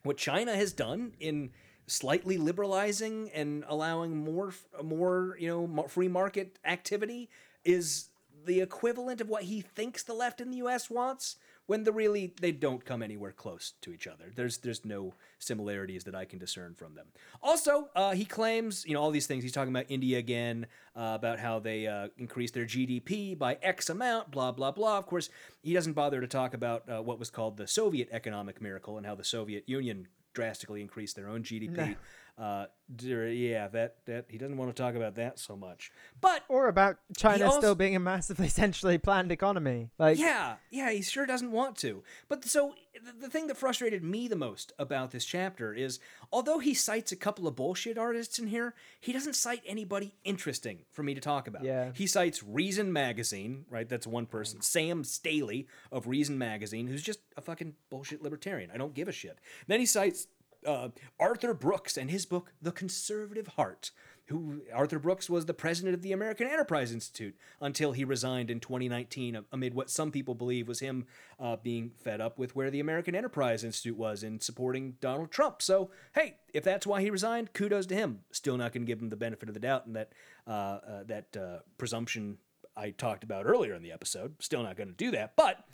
what 0.02 0.16
China 0.16 0.54
has 0.54 0.72
done 0.72 1.14
in 1.18 1.50
slightly 1.86 2.38
liberalizing 2.38 3.30
and 3.34 3.64
allowing 3.68 4.16
more 4.16 4.54
more 4.82 5.36
you 5.38 5.48
know 5.48 5.84
free 5.88 6.08
market 6.08 6.58
activity 6.64 7.28
is 7.64 8.08
the 8.46 8.60
equivalent 8.60 9.20
of 9.20 9.28
what 9.28 9.44
he 9.44 9.60
thinks 9.60 10.02
the 10.02 10.12
left 10.12 10.40
in 10.40 10.50
the 10.50 10.58
US 10.58 10.90
wants 10.90 11.36
when 11.66 11.84
the 11.84 11.92
really 11.92 12.34
they 12.40 12.52
don't 12.52 12.84
come 12.84 13.02
anywhere 13.02 13.32
close 13.32 13.72
to 13.82 13.92
each 13.92 14.06
other. 14.06 14.24
There's 14.34 14.58
there's 14.58 14.84
no 14.84 15.14
similarities 15.38 16.04
that 16.04 16.14
I 16.14 16.24
can 16.24 16.38
discern 16.38 16.74
from 16.74 16.94
them. 16.94 17.06
Also, 17.42 17.88
uh, 17.96 18.12
he 18.12 18.24
claims 18.24 18.84
you 18.86 18.94
know 18.94 19.02
all 19.02 19.10
these 19.10 19.26
things. 19.26 19.42
He's 19.42 19.52
talking 19.52 19.74
about 19.74 19.86
India 19.88 20.18
again, 20.18 20.66
uh, 20.96 21.12
about 21.14 21.38
how 21.38 21.58
they 21.58 21.86
uh, 21.86 22.08
increased 22.18 22.54
their 22.54 22.66
GDP 22.66 23.38
by 23.38 23.58
X 23.62 23.88
amount, 23.90 24.30
blah 24.30 24.52
blah 24.52 24.70
blah. 24.70 24.98
Of 24.98 25.06
course, 25.06 25.30
he 25.62 25.72
doesn't 25.72 25.94
bother 25.94 26.20
to 26.20 26.26
talk 26.26 26.54
about 26.54 26.88
uh, 26.88 27.02
what 27.02 27.18
was 27.18 27.30
called 27.30 27.56
the 27.56 27.66
Soviet 27.66 28.08
economic 28.12 28.60
miracle 28.60 28.96
and 28.96 29.06
how 29.06 29.14
the 29.14 29.24
Soviet 29.24 29.68
Union 29.68 30.08
drastically 30.34 30.80
increased 30.80 31.16
their 31.16 31.28
own 31.28 31.42
GDP. 31.42 31.96
Uh, 32.36 32.66
yeah, 33.00 33.68
that 33.68 33.96
that 34.06 34.26
he 34.28 34.38
doesn't 34.38 34.56
want 34.56 34.74
to 34.74 34.82
talk 34.82 34.94
about 34.94 35.14
that 35.14 35.38
so 35.38 35.56
much. 35.56 35.90
But 36.20 36.42
Or 36.48 36.68
about 36.68 36.96
China 37.16 37.46
also- 37.46 37.60
still 37.60 37.74
being 37.74 37.96
a 37.96 38.00
massively 38.00 38.48
centrally 38.60 38.98
planned 38.98 39.32
economy. 39.32 39.90
Like, 39.98 40.18
yeah, 40.18 40.56
yeah, 40.70 40.90
he 40.90 41.00
sure 41.02 41.26
doesn't 41.26 41.52
want 41.52 41.76
to. 41.78 42.02
But 42.28 42.44
so 42.44 42.74
the, 42.94 43.12
the 43.26 43.30
thing 43.30 43.46
that 43.46 43.56
frustrated 43.56 44.02
me 44.02 44.28
the 44.28 44.36
most 44.36 44.72
about 44.78 45.12
this 45.12 45.24
chapter 45.24 45.72
is 45.72 45.98
although 46.32 46.58
he 46.58 46.74
cites 46.74 47.12
a 47.12 47.16
couple 47.16 47.46
of 47.46 47.56
bullshit 47.56 47.96
artists 47.96 48.38
in 48.38 48.48
here, 48.48 48.74
he 49.00 49.12
doesn't 49.12 49.34
cite 49.34 49.62
anybody 49.66 50.14
interesting 50.24 50.80
for 50.90 51.02
me 51.02 51.14
to 51.14 51.20
talk 51.20 51.46
about. 51.46 51.64
Yeah. 51.64 51.92
He 51.94 52.06
cites 52.06 52.42
Reason 52.42 52.92
Magazine, 52.92 53.64
right? 53.70 53.88
That's 53.88 54.06
one 54.06 54.26
person. 54.26 54.60
Sam 54.60 55.04
Staley 55.04 55.66
of 55.90 56.06
Reason 56.06 56.36
Magazine, 56.36 56.88
who's 56.88 57.02
just 57.02 57.20
a 57.36 57.40
fucking 57.40 57.74
bullshit 57.90 58.22
libertarian. 58.22 58.70
I 58.72 58.76
don't 58.76 58.94
give 58.94 59.08
a 59.08 59.12
shit. 59.12 59.38
Then 59.66 59.80
he 59.80 59.86
cites 59.86 60.26
uh, 60.66 60.88
Arthur 61.18 61.54
Brooks 61.54 61.96
and 61.96 62.10
his 62.10 62.26
book, 62.26 62.52
The 62.60 62.72
Conservative 62.72 63.48
Heart. 63.48 63.90
Who 64.28 64.62
Arthur 64.72 64.98
Brooks 64.98 65.28
was 65.28 65.44
the 65.44 65.52
president 65.52 65.94
of 65.94 66.00
the 66.00 66.12
American 66.12 66.46
Enterprise 66.46 66.92
Institute 66.92 67.36
until 67.60 67.92
he 67.92 68.06
resigned 68.06 68.50
in 68.50 68.58
2019 68.58 69.44
amid 69.52 69.74
what 69.74 69.90
some 69.90 70.10
people 70.10 70.34
believe 70.34 70.66
was 70.66 70.80
him 70.80 71.04
uh, 71.38 71.56
being 71.56 71.90
fed 71.90 72.22
up 72.22 72.38
with 72.38 72.56
where 72.56 72.70
the 72.70 72.80
American 72.80 73.14
Enterprise 73.14 73.64
Institute 73.64 73.98
was 73.98 74.22
in 74.22 74.40
supporting 74.40 74.94
Donald 75.02 75.30
Trump. 75.30 75.60
So, 75.60 75.90
hey, 76.14 76.36
if 76.54 76.64
that's 76.64 76.86
why 76.86 77.02
he 77.02 77.10
resigned, 77.10 77.52
kudos 77.52 77.84
to 77.86 77.94
him. 77.94 78.20
Still 78.30 78.56
not 78.56 78.72
going 78.72 78.86
to 78.86 78.90
give 78.90 79.02
him 79.02 79.10
the 79.10 79.16
benefit 79.16 79.48
of 79.48 79.54
the 79.54 79.60
doubt 79.60 79.84
and 79.84 79.94
that 79.94 80.12
uh, 80.46 80.50
uh, 80.50 81.04
that 81.04 81.36
uh, 81.36 81.58
presumption 81.76 82.38
I 82.76 82.90
talked 82.90 83.24
about 83.24 83.46
earlier 83.46 83.74
in 83.74 83.82
the 83.82 83.92
episode. 83.92 84.34
Still 84.40 84.62
not 84.62 84.76
going 84.76 84.88
to 84.88 84.94
do 84.94 85.10
that. 85.12 85.36
But 85.36 85.64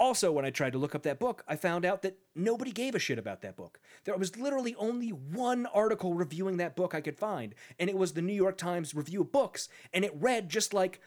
also, 0.00 0.32
when 0.32 0.46
I 0.46 0.50
tried 0.50 0.72
to 0.72 0.78
look 0.78 0.94
up 0.94 1.02
that 1.02 1.20
book, 1.20 1.44
I 1.46 1.56
found 1.56 1.84
out 1.84 2.00
that 2.02 2.16
nobody 2.34 2.72
gave 2.72 2.94
a 2.94 2.98
shit 2.98 3.18
about 3.18 3.42
that 3.42 3.54
book. 3.54 3.78
There 4.04 4.16
was 4.16 4.34
literally 4.34 4.74
only 4.76 5.10
one 5.10 5.66
article 5.66 6.14
reviewing 6.14 6.56
that 6.56 6.74
book 6.74 6.94
I 6.94 7.02
could 7.02 7.18
find, 7.18 7.54
and 7.78 7.90
it 7.90 7.98
was 7.98 8.14
the 8.14 8.22
New 8.22 8.32
York 8.32 8.56
Times 8.56 8.94
review 8.94 9.20
of 9.20 9.30
books, 9.30 9.68
and 9.92 10.02
it 10.02 10.12
read 10.14 10.48
just 10.48 10.72
like 10.72 11.02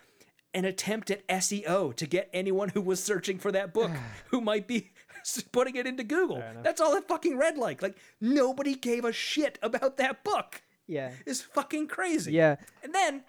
an 0.53 0.63
attempt 0.63 1.09
at 1.09 1.27
SEO 1.27 1.95
to 1.95 2.05
get 2.05 2.29
anyone 2.31 2.69
who 2.69 2.81
was 2.81 3.03
searching 3.03 3.39
for 3.39 3.51
that 3.51 3.73
book 3.73 3.89
who 4.29 4.39
might 4.39 4.67
be 4.67 4.91
putting 5.51 5.75
it 5.75 5.87
into 5.87 6.03
Google. 6.03 6.43
That's 6.61 6.79
all 6.79 6.93
it 6.93 7.07
fucking 7.07 7.35
read 7.35 7.57
like. 7.57 7.81
Like 7.81 7.97
nobody 8.21 8.75
gave 8.75 9.05
a 9.05 9.11
shit 9.11 9.57
about 9.63 9.97
that 9.97 10.23
book. 10.23 10.61
yeah. 10.85 11.13
It's 11.25 11.41
fucking 11.41 11.87
crazy. 11.87 12.33
Yeah. 12.33 12.57
And 12.83 12.93
then 12.93 13.23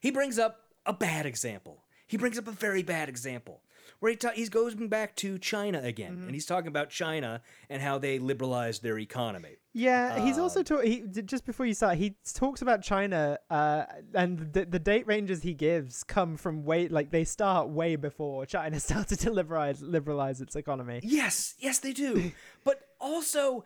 he 0.00 0.12
brings 0.12 0.38
up 0.38 0.60
a 0.86 0.92
bad 0.92 1.26
example. 1.26 1.82
He 2.06 2.16
brings 2.16 2.38
up 2.38 2.46
a 2.46 2.52
very 2.52 2.84
bad 2.84 3.08
example 3.08 3.61
where 4.00 4.10
he, 4.10 4.16
ta- 4.16 4.32
he 4.34 4.46
goes 4.48 4.74
back 4.74 5.16
to 5.16 5.38
China 5.38 5.80
again, 5.82 6.12
Mm-hmm. 6.12 6.24
and 6.26 6.34
he's 6.34 6.46
talking 6.46 6.68
about 6.68 6.90
China 6.90 7.42
and 7.70 7.80
how 7.82 7.98
they 7.98 8.18
liberalized 8.18 8.82
their 8.82 8.98
economy. 8.98 9.56
Yeah, 9.74 10.18
he's 10.24 10.36
Um, 10.36 10.42
also 10.44 10.62
talk. 10.62 10.84
He 10.84 11.02
just 11.24 11.46
before 11.46 11.64
you 11.66 11.74
start, 11.74 11.96
he 11.96 12.16
talks 12.34 12.60
about 12.62 12.82
China, 12.82 13.38
uh, 13.50 13.84
and 14.14 14.52
the 14.52 14.66
the 14.66 14.78
date 14.78 15.06
ranges 15.06 15.42
he 15.42 15.54
gives 15.54 16.04
come 16.04 16.36
from 16.36 16.64
way 16.64 16.88
like 16.88 17.10
they 17.10 17.24
start 17.24 17.68
way 17.70 17.96
before 17.96 18.44
China 18.44 18.78
started 18.90 19.18
to 19.20 19.30
liberalize 19.32 19.80
liberalize 19.80 20.40
its 20.42 20.56
economy. 20.56 21.00
Yes, 21.02 21.54
yes, 21.58 21.78
they 21.78 21.92
do. 21.92 22.32
but 22.64 22.80
also, 23.00 23.64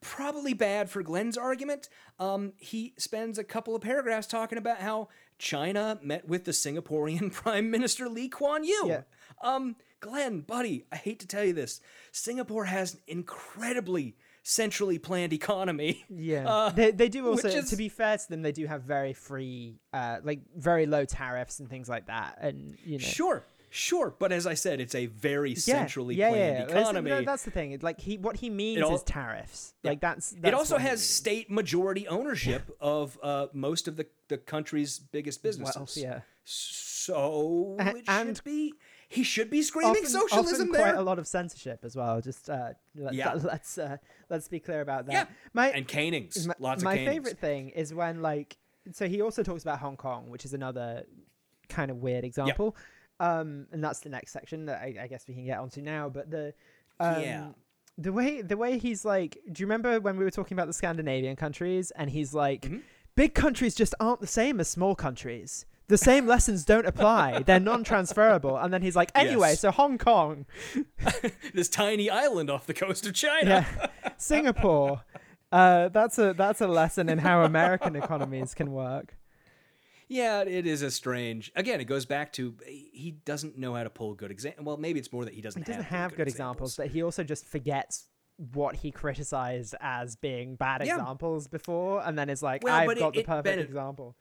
probably 0.00 0.54
bad 0.54 0.88
for 0.88 1.02
Glenn's 1.02 1.36
argument. 1.36 1.88
Um, 2.20 2.52
he 2.58 2.94
spends 2.96 3.36
a 3.38 3.44
couple 3.44 3.74
of 3.74 3.82
paragraphs 3.82 4.26
talking 4.28 4.56
about 4.58 4.78
how 4.78 5.08
China 5.38 5.98
met 6.02 6.28
with 6.28 6.44
the 6.44 6.52
Singaporean 6.52 7.32
Prime 7.42 7.70
Minister 7.70 8.08
Lee 8.08 8.28
Kuan 8.28 8.62
Yew. 8.64 8.84
Yeah. 8.86 9.02
Um, 9.40 9.76
Glenn, 10.00 10.40
buddy, 10.40 10.84
I 10.92 10.96
hate 10.96 11.20
to 11.20 11.26
tell 11.26 11.44
you 11.44 11.52
this. 11.52 11.80
Singapore 12.12 12.64
has 12.64 12.94
an 12.94 13.00
incredibly 13.06 14.16
centrally 14.42 14.98
planned 14.98 15.32
economy. 15.32 16.04
Yeah, 16.08 16.48
Uh, 16.52 16.70
they 16.70 16.90
they 16.90 17.08
do 17.08 17.28
also. 17.28 17.48
is- 17.48 17.70
To 17.70 17.76
be 17.76 17.88
fair 17.88 18.16
to 18.18 18.28
them, 18.28 18.42
they 18.42 18.52
do 18.52 18.66
have 18.66 18.82
very 18.82 19.12
free, 19.12 19.78
uh, 19.92 20.18
like 20.22 20.40
very 20.56 20.86
low 20.86 21.04
tariffs 21.04 21.60
and 21.60 21.68
things 21.68 21.88
like 21.88 22.06
that, 22.06 22.38
and 22.40 22.76
you 22.84 22.98
know. 22.98 23.04
Sure, 23.04 23.44
sure. 23.68 24.14
But 24.18 24.32
as 24.32 24.46
I 24.46 24.54
said, 24.54 24.80
it's 24.80 24.94
a 24.94 25.06
very 25.06 25.54
centrally 25.54 26.14
yeah, 26.16 26.30
planned 26.30 26.58
yeah, 26.58 26.74
yeah. 26.74 26.80
economy. 26.80 27.10
No, 27.10 27.22
that's 27.22 27.44
the 27.44 27.50
thing. 27.50 27.78
Like 27.82 28.00
he, 28.00 28.16
what 28.16 28.36
he 28.36 28.48
means 28.50 28.82
all- 28.82 28.94
is 28.94 29.02
tariffs. 29.02 29.74
Yeah. 29.82 29.90
Like 29.90 30.00
that's. 30.00 30.34
it 30.42 30.54
also 30.54 30.78
has 30.78 31.06
state 31.06 31.50
majority 31.50 32.08
ownership 32.08 32.74
of 32.80 33.18
uh, 33.22 33.46
most 33.52 33.86
of 33.88 33.96
the, 33.96 34.06
the 34.28 34.38
country's 34.38 34.98
biggest 34.98 35.42
businesses. 35.42 35.76
Wealth, 35.76 35.96
yeah. 35.96 36.20
So 36.44 37.76
A- 37.78 37.96
it 37.96 38.04
and- 38.08 38.36
should 38.36 38.44
be. 38.44 38.74
He 39.12 39.24
should 39.24 39.50
be 39.50 39.60
screaming 39.60 39.90
often, 39.90 40.06
socialism 40.06 40.68
often 40.68 40.72
there. 40.72 40.82
quite 40.92 40.94
a 40.94 41.02
lot 41.02 41.18
of 41.18 41.26
censorship 41.26 41.80
as 41.82 41.96
well. 41.96 42.20
Just 42.20 42.48
uh, 42.48 42.70
let, 42.94 43.12
Yeah. 43.12 43.34
let's 43.42 43.76
uh, 43.76 43.96
let's 44.28 44.46
be 44.48 44.60
clear 44.60 44.80
about 44.80 45.06
that. 45.06 45.12
Yeah. 45.12 45.24
My 45.52 45.68
and 45.70 45.86
canings, 45.86 46.46
my, 46.46 46.54
lots 46.60 46.82
my 46.84 46.92
of 46.92 46.98
canings. 47.00 47.14
favorite 47.14 47.38
thing 47.38 47.70
is 47.70 47.92
when 47.92 48.22
like 48.22 48.56
so 48.92 49.08
he 49.08 49.20
also 49.20 49.42
talks 49.42 49.62
about 49.64 49.80
Hong 49.80 49.96
Kong, 49.96 50.30
which 50.30 50.44
is 50.44 50.54
another 50.54 51.04
kind 51.68 51.90
of 51.90 51.98
weird 51.98 52.24
example. 52.24 52.76
Um, 53.18 53.66
and 53.72 53.82
that's 53.84 54.00
the 54.00 54.08
next 54.08 54.32
section 54.32 54.64
that 54.66 54.80
I, 54.80 54.94
I 55.02 55.06
guess 55.08 55.26
we 55.28 55.34
can 55.34 55.44
get 55.44 55.58
onto 55.58 55.82
now. 55.82 56.08
But 56.08 56.30
the 56.30 56.54
um, 57.00 57.20
Yeah. 57.20 57.48
the 57.98 58.12
way 58.12 58.42
the 58.42 58.56
way 58.56 58.78
he's 58.78 59.04
like, 59.04 59.38
do 59.50 59.60
you 59.60 59.66
remember 59.66 60.00
when 60.00 60.16
we 60.18 60.24
were 60.24 60.30
talking 60.30 60.54
about 60.54 60.68
the 60.68 60.72
Scandinavian 60.72 61.34
countries? 61.36 61.90
And 61.96 62.10
he's 62.10 62.32
like, 62.32 62.62
Mm-hmm. 62.62 62.78
big 63.16 63.34
countries 63.34 63.74
just 63.74 63.94
aren't 63.98 64.20
the 64.20 64.26
same 64.28 64.60
as 64.60 64.68
small 64.68 64.94
countries. 64.94 65.66
The 65.90 65.98
same 65.98 66.26
lessons 66.26 66.64
don't 66.64 66.86
apply. 66.86 67.42
They're 67.42 67.60
non-transferable. 67.60 68.56
And 68.56 68.72
then 68.72 68.80
he's 68.80 68.96
like, 68.96 69.10
anyway, 69.14 69.50
Yes. 69.50 69.60
so 69.60 69.70
Hong 69.70 69.98
Kong, 69.98 70.46
this 71.54 71.68
tiny 71.68 72.08
island 72.08 72.48
off 72.48 72.66
the 72.66 72.74
coast 72.74 73.06
of 73.06 73.12
China. 73.14 73.66
yeah, 73.68 74.12
Singapore. 74.16 75.02
Uh, 75.52 75.88
that's 75.88 76.16
a 76.18 76.32
that's 76.32 76.60
a 76.60 76.68
lesson 76.68 77.08
in 77.08 77.18
how 77.18 77.42
American 77.42 77.96
economies 77.96 78.54
can 78.54 78.70
work. 78.72 79.16
Yeah, 80.08 80.42
it 80.42 80.66
is 80.66 80.82
a 80.82 80.90
strange. 80.90 81.52
Again, 81.56 81.80
it 81.80 81.84
goes 81.84 82.06
back 82.06 82.32
to 82.34 82.54
he 82.66 83.16
doesn't 83.24 83.58
know 83.58 83.74
how 83.74 83.82
to 83.82 83.90
pull 83.90 84.14
good 84.14 84.30
examples. 84.30 84.64
Well, 84.64 84.76
maybe 84.76 84.98
it's 85.00 85.12
more 85.12 85.24
that 85.24 85.34
he 85.34 85.40
doesn't. 85.40 85.62
He 85.62 85.72
doesn't 85.72 85.84
have, 85.84 86.10
have 86.10 86.16
good 86.16 86.28
examples, 86.28 86.76
but 86.76 86.86
he 86.88 87.02
also 87.02 87.24
just 87.24 87.46
forgets 87.48 88.06
what 88.52 88.76
he 88.76 88.90
criticized 88.90 89.74
as 89.80 90.16
being 90.16 90.54
bad 90.54 90.82
Yeah. 90.86 90.94
examples 90.98 91.46
before, 91.48 92.02
and 92.06 92.16
then 92.18 92.30
is 92.30 92.42
like, 92.42 92.62
Well, 92.64 92.74
"I've 92.74 92.86
but 92.86 92.96
it- 92.96 93.00
got 93.00 93.14
the 93.14 93.22
perfect 93.24 93.44
Bennett- 93.44 93.66
example." 93.66 94.16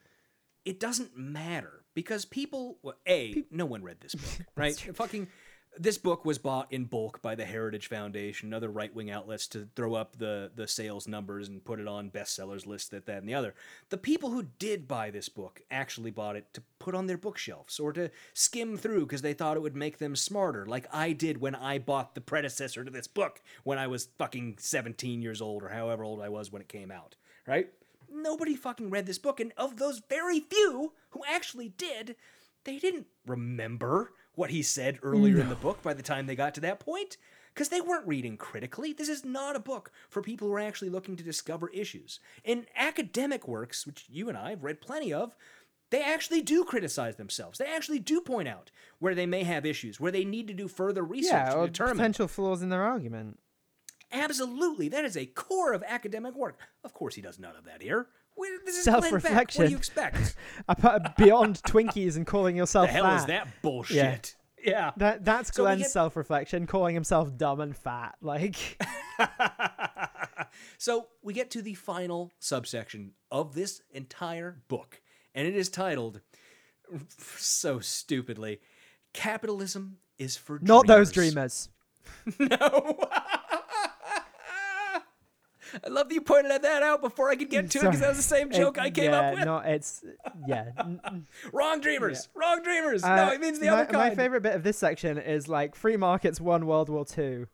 It 0.66 0.80
doesn't 0.80 1.18
matter 1.18 1.86
because 1.94 2.26
people 2.26 2.78
well, 2.82 2.96
a 3.08 3.44
no 3.52 3.66
one 3.66 3.84
read 3.84 4.02
this 4.02 4.16
book 4.16 4.48
right? 4.56 4.76
Fucking 4.76 5.28
this 5.78 5.98
book 5.98 6.26
was 6.26 6.38
bought 6.38 6.72
in 6.72 6.86
bulk 6.86 7.22
by 7.22 7.36
the 7.36 7.46
heritage 7.46 7.88
foundation 7.88 8.48
and 8.48 8.54
other 8.54 8.70
right-wing 8.70 9.12
outlets 9.12 9.48
to 9.48 9.68
throw 9.76 9.94
up 9.94 10.18
the 10.18 10.52
the 10.56 10.68
sales 10.68 11.08
numbers 11.08 11.48
and 11.48 11.64
put 11.64 11.80
it 11.80 11.88
on 11.88 12.10
bestsellers 12.10 12.66
list 12.66 12.92
that 12.92 13.06
that 13.06 13.20
and 13.20 13.30
the 13.30 13.34
other. 13.36 13.54
The 13.90 13.98
people 13.98 14.32
who 14.32 14.44
did 14.58 14.88
buy 14.88 15.12
this 15.12 15.30
book 15.30 15.62
actually 15.70 16.12
bought 16.12 16.36
it 16.36 16.54
to 16.54 16.64
put 16.80 16.96
on 16.96 17.08
their 17.08 17.18
bookshelves 17.18 17.80
or 17.80 17.94
to 17.94 18.10
skim 18.34 18.78
through 18.78 19.02
because 19.02 19.22
they 19.22 19.34
thought 19.34 19.58
it 19.58 19.62
would 19.62 19.76
make 19.76 19.98
them 19.98 20.16
smarter 20.16 20.66
like 20.66 20.88
i 20.94 21.12
did 21.12 21.40
when 21.40 21.54
i 21.54 21.78
bought 21.78 22.16
the 22.16 22.22
predecessor 22.22 22.84
to 22.84 22.92
this 22.92 23.08
book 23.08 23.42
when 23.64 23.78
i 23.78 23.86
was 23.86 24.08
fucking 24.18 24.56
17 24.58 25.22
years 25.22 25.42
old 25.42 25.62
or 25.62 25.70
however 25.70 26.04
old 26.04 26.22
i 26.22 26.30
was 26.30 26.52
when 26.52 26.62
it 26.62 26.70
came 26.70 26.90
out 26.90 27.16
right 27.46 27.70
nobody 28.14 28.56
fucking 28.56 28.90
read 28.90 29.06
this 29.06 29.18
book 29.18 29.40
and 29.40 29.52
of 29.58 29.78
those 29.78 30.02
very 30.10 30.40
few 30.40 30.94
who 31.12 31.22
actually 31.28 31.70
did 31.70 32.16
they 32.66 32.78
didn't 32.78 33.08
remember 33.26 34.12
what 34.36 34.50
he 34.50 34.62
said 34.62 35.00
earlier 35.02 35.40
in 35.40 35.50
the 35.50 35.56
book 35.56 35.82
by 35.82 35.94
the 35.94 36.04
time 36.04 36.26
they 36.28 36.36
got 36.36 36.54
to 36.56 36.62
that 36.62 36.80
point 36.80 37.18
because 37.54 37.70
they 37.70 37.82
weren't 37.82 38.08
reading 38.08 38.38
critically. 38.38 38.94
This 38.94 39.10
is 39.10 39.26
not 39.26 39.56
a 39.56 39.60
book 39.60 39.92
for 40.10 40.22
people 40.22 40.48
who 40.48 40.54
are 40.54 40.60
actually 40.60 40.90
looking 40.90 41.16
to 41.18 41.24
discover 41.24 41.70
issues. 41.70 42.20
In 42.44 42.66
academic 42.76 43.48
works 43.48 43.86
which 43.86 44.06
you 44.10 44.30
and 44.30 44.38
i 44.38 44.52
have 44.52 44.64
read 44.64 44.82
plenty 44.82 45.12
of 45.12 45.36
they 45.90 46.02
actually 46.04 46.42
do 46.42 46.64
criticize 46.64 47.16
themselves. 47.16 47.58
They 47.58 47.66
actually 47.66 48.00
do 48.00 48.22
point 48.22 48.48
out 48.48 48.70
where 49.00 49.16
they 49.16 49.26
may 49.26 49.44
have 49.44 49.66
issues 49.66 50.00
where 50.00 50.12
they 50.12 50.24
need 50.26 50.48
to 50.48 50.54
do 50.54 50.68
further 50.68 51.04
research 51.04 51.32
Yeah, 51.32 51.50
to 51.50 51.58
or 51.58 51.68
determine. 51.68 51.96
potential 51.98 52.28
flaws 52.28 52.62
in 52.62 52.70
their 52.70 52.84
argument. 52.84 53.40
Absolutely, 54.12 54.90
that 54.90 55.06
is 55.06 55.16
a 55.16 55.26
core 55.26 55.74
of 55.74 55.84
academic 55.88 56.36
work. 56.36 56.58
Of 56.84 56.94
course, 56.94 57.16
he 57.16 57.22
does 57.22 57.38
none 57.40 57.56
of 57.56 57.66
that 57.66 57.82
here. 57.82 58.08
This 58.66 58.78
is 58.78 58.86
Glenn 58.86 59.20
Beck. 59.20 59.54
What 59.54 59.66
do 59.66 59.70
you 59.72 59.78
expect? 59.78 60.36
Beyond 61.18 61.62
Twinkies 61.64 62.16
and 62.16 62.26
calling 62.26 62.56
yourself 62.58 62.88
the 62.88 62.94
hell 62.94 63.04
fat. 63.04 63.16
is 63.18 63.26
that 63.26 63.48
bullshit? 63.62 64.36
Yeah. 64.64 64.92
That 64.98 65.26
that's 65.26 65.54
So 65.54 65.64
Glenn's 65.64 65.82
get- 65.84 65.92
self-reflection, 65.92 66.66
calling 66.68 66.94
himself 66.96 67.36
dumb 67.38 67.60
and 67.60 67.76
fat. 67.76 68.16
Like, 68.22 68.82
so 70.78 71.08
we 71.22 71.34
get 71.34 71.52
to 71.52 71.62
the 71.62 71.74
final 71.76 72.32
subsection 72.40 73.12
of 73.32 73.54
this 73.56 73.82
entire 73.92 74.62
book, 74.68 75.02
and 75.36 75.48
it 75.48 75.56
is 75.56 75.70
titled 75.70 76.22
so 77.18 77.80
stupidly 77.80 78.60
Capitalism 79.14 79.98
is 80.18 80.38
for 80.38 80.60
not 80.62 80.88
those 80.88 81.12
dreamers." 81.12 81.70
dreamers. 82.38 82.60
No. 82.60 83.00
I 85.84 85.90
love 85.90 86.10
that 86.10 86.16
you 86.16 86.22
pointed 86.22 86.62
that 86.62 86.84
out 86.84 87.02
before 87.02 87.30
I 87.30 87.36
could 87.36 87.50
get 87.50 87.70
to 87.72 87.80
it 87.80 87.82
because 87.84 88.00
that 88.00 88.10
was 88.10 88.18
the 88.18 88.24
same 88.24 88.52
joke 88.52 88.78
It- 88.78 88.82
I 88.82 88.90
came 88.90 89.12
yeah, 89.12 89.20
up 89.20 89.34
with. 89.36 89.46
No, 89.46 89.58
it's 89.58 90.04
yeah. 90.48 90.72
Wrong 91.54 91.80
dreamers. 91.82 92.30
Wrong 92.36 92.62
dreamers. 92.64 93.04
Uh, 93.04 93.16
no, 93.16 93.32
it 93.32 93.42
means 93.42 93.60
the 93.60 93.68
my, 93.68 93.74
other 93.74 93.86
kind. 93.86 94.10
My 94.10 94.16
favorite 94.16 94.42
bit 94.42 94.56
of 94.56 94.64
this 94.64 94.78
section 94.78 95.18
is 95.18 95.48
like 95.48 95.76
free 95.76 95.98
markets 95.98 96.40
won 96.42 96.66
World 96.66 96.90
War 96.90 97.06
Two. 97.06 97.48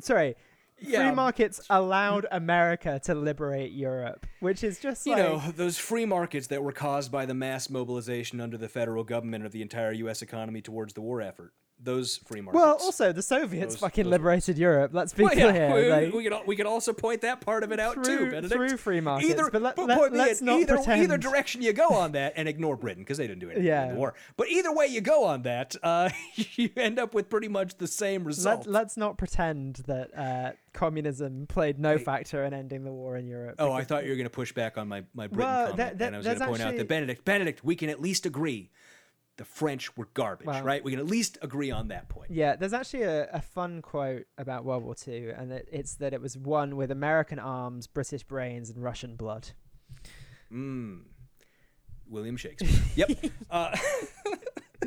Sorry, 0.00 0.34
Yeah. 0.80 1.06
Free 1.06 1.14
markets 1.14 1.60
allowed 1.70 2.26
America 2.30 3.00
to 3.04 3.14
liberate 3.14 3.72
Europe, 3.72 4.26
which 4.40 4.62
is 4.64 4.78
just 4.78 5.06
you 5.06 5.16
know 5.16 5.42
those 5.56 5.78
free 5.78 6.04
markets 6.04 6.48
that 6.48 6.62
were 6.62 6.72
caused 6.72 7.10
by 7.12 7.24
the 7.24 7.34
mass 7.34 7.70
mobilization 7.70 8.40
under 8.40 8.58
the 8.58 8.68
federal 8.68 9.04
government 9.04 9.46
of 9.46 9.52
the 9.52 9.62
entire 9.62 9.92
U.S. 9.92 10.22
economy 10.22 10.60
towards 10.60 10.92
the 10.94 11.00
war 11.00 11.22
effort. 11.22 11.52
Those 11.78 12.16
free 12.24 12.40
markets. 12.40 12.62
well, 12.64 12.72
also 12.80 13.12
the 13.12 13.22
Soviets 13.22 13.74
Those- 13.74 13.80
fucking 13.80 14.04
those- 14.04 14.10
liberated 14.12 14.56
Europe. 14.58 14.92
Let's 14.94 15.12
be 15.12 15.24
Well, 15.24 15.32
clear. 15.34 15.54
yeah, 15.54 15.74
we, 15.74 15.88
like, 15.90 16.12
we, 16.14 16.22
could 16.24 16.32
al- 16.32 16.42
we 16.46 16.56
could 16.56 16.66
also 16.66 16.92
point 16.94 17.20
that 17.20 17.42
part 17.42 17.62
of 17.62 17.70
it 17.70 17.78
out 17.78 17.96
too, 17.96 18.02
Through- 18.02 18.30
Benedict. 18.30 18.52
through 18.52 18.76
free 18.78 19.00
markets, 19.00 19.30
Either, 19.30 19.50
but 19.52 19.60
let- 19.62 19.76
but 19.76 19.86
let- 19.86 20.12
let's 20.12 20.40
not 20.40 20.58
either, 20.58 20.78
either 20.90 21.18
direction 21.18 21.60
you 21.60 21.74
go 21.74 21.88
on 21.90 22.12
that, 22.12 22.32
and 22.34 22.48
ignore 22.48 22.76
Britain 22.76 23.02
because 23.04 23.18
they 23.18 23.26
didn't 23.26 23.40
do 23.40 23.50
anything 23.50 23.66
in 23.70 23.88
the 23.90 23.94
war. 23.94 24.14
But 24.38 24.48
either 24.48 24.72
way 24.72 24.86
you 24.86 25.02
go 25.02 25.24
on 25.24 25.42
that, 25.42 25.76
uh, 25.82 26.08
you 26.34 26.70
end 26.78 26.98
up 26.98 27.12
with 27.14 27.28
pretty 27.28 27.48
much 27.48 27.76
the 27.76 27.86
same 27.86 28.24
result. 28.24 28.60
Let, 28.60 28.66
let's 28.66 28.96
not 28.96 29.18
pretend 29.18 29.76
that 29.86 30.16
uh, 30.18 30.52
communism 30.72 31.46
played 31.46 31.78
no 31.78 31.98
factor 31.98 32.42
in 32.44 32.54
ending 32.54 32.84
the 32.84 32.92
war 32.92 33.16
in 33.18 33.26
Europe. 33.26 33.56
Oh, 33.58 33.70
I 33.70 33.84
thought 33.84 34.04
you 34.04 34.10
were 34.10 34.16
going 34.16 34.24
to 34.24 34.30
push 34.30 34.52
back 34.52 34.78
on 34.78 34.88
my, 34.88 35.04
my 35.14 35.26
Britain 35.26 35.38
Well, 35.46 35.60
comment, 35.70 35.76
that- 35.76 35.98
that- 35.98 36.06
and 36.06 36.14
I 36.16 36.18
was 36.18 36.26
going 36.26 36.38
to 36.38 36.46
point 36.46 36.60
out 36.62 36.66
actually- 36.68 36.78
that 36.78 36.88
Benedict, 36.88 37.24
Benedict, 37.26 37.64
we 37.64 37.76
can 37.76 37.90
at 37.90 38.00
least 38.00 38.24
agree 38.24 38.70
the 39.36 39.44
French 39.44 39.96
were 39.96 40.08
garbage, 40.14 40.46
right? 40.46 40.82
We 40.82 40.92
can 40.92 41.00
at 41.00 41.06
least 41.06 41.38
agree 41.42 41.70
on 41.70 41.88
that 41.88 42.08
point. 42.08 42.30
Yeah, 42.30 42.56
there's 42.56 42.72
actually 42.72 43.02
a, 43.02 43.28
a 43.32 43.40
fun 43.40 43.82
quote 43.82 44.26
about 44.38 44.64
World 44.64 44.82
War 44.82 44.94
II, 45.06 45.30
and 45.30 45.52
it, 45.52 45.68
it's 45.70 45.94
that 45.96 46.14
it 46.14 46.20
was 46.20 46.36
won 46.36 46.76
with 46.76 46.90
American 46.90 47.38
arms, 47.38 47.86
British 47.86 48.22
brains, 48.22 48.70
and 48.70 48.82
Russian 48.82 49.16
blood. 49.16 49.48
Mm. 50.52 51.02
William 52.08 52.36
Shakespeare. 52.36 52.82
yep. 52.96 53.10
Uh, 53.50 53.76
I 54.82 54.86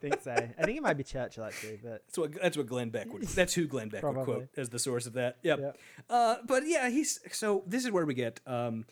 think 0.00 0.20
so. 0.22 0.32
I 0.32 0.62
think 0.64 0.78
it 0.78 0.82
might 0.82 0.96
be 0.96 1.04
Churchill 1.04 1.44
actually, 1.44 1.80
but 1.82 2.02
That's 2.06 2.18
what 2.18 2.32
that's 2.40 2.56
what 2.56 2.66
Glenn 2.66 2.90
Beck 2.90 3.12
would. 3.12 3.22
That's 3.22 3.54
who 3.54 3.66
Glenn 3.66 3.88
Beck 3.88 4.02
would 4.02 4.24
quote 4.24 4.48
as 4.56 4.68
the 4.68 4.78
source 4.78 5.06
of 5.06 5.14
that. 5.14 5.38
Yep. 5.42 5.58
Yep. 5.58 5.78
Uh, 6.08 6.36
but 6.46 6.66
yeah, 6.66 6.90
he's 6.90 7.20
so. 7.32 7.64
This 7.66 7.84
is 7.84 7.90
where 7.90 8.04
we 8.04 8.14
get 8.14 8.40
um, 8.46 8.84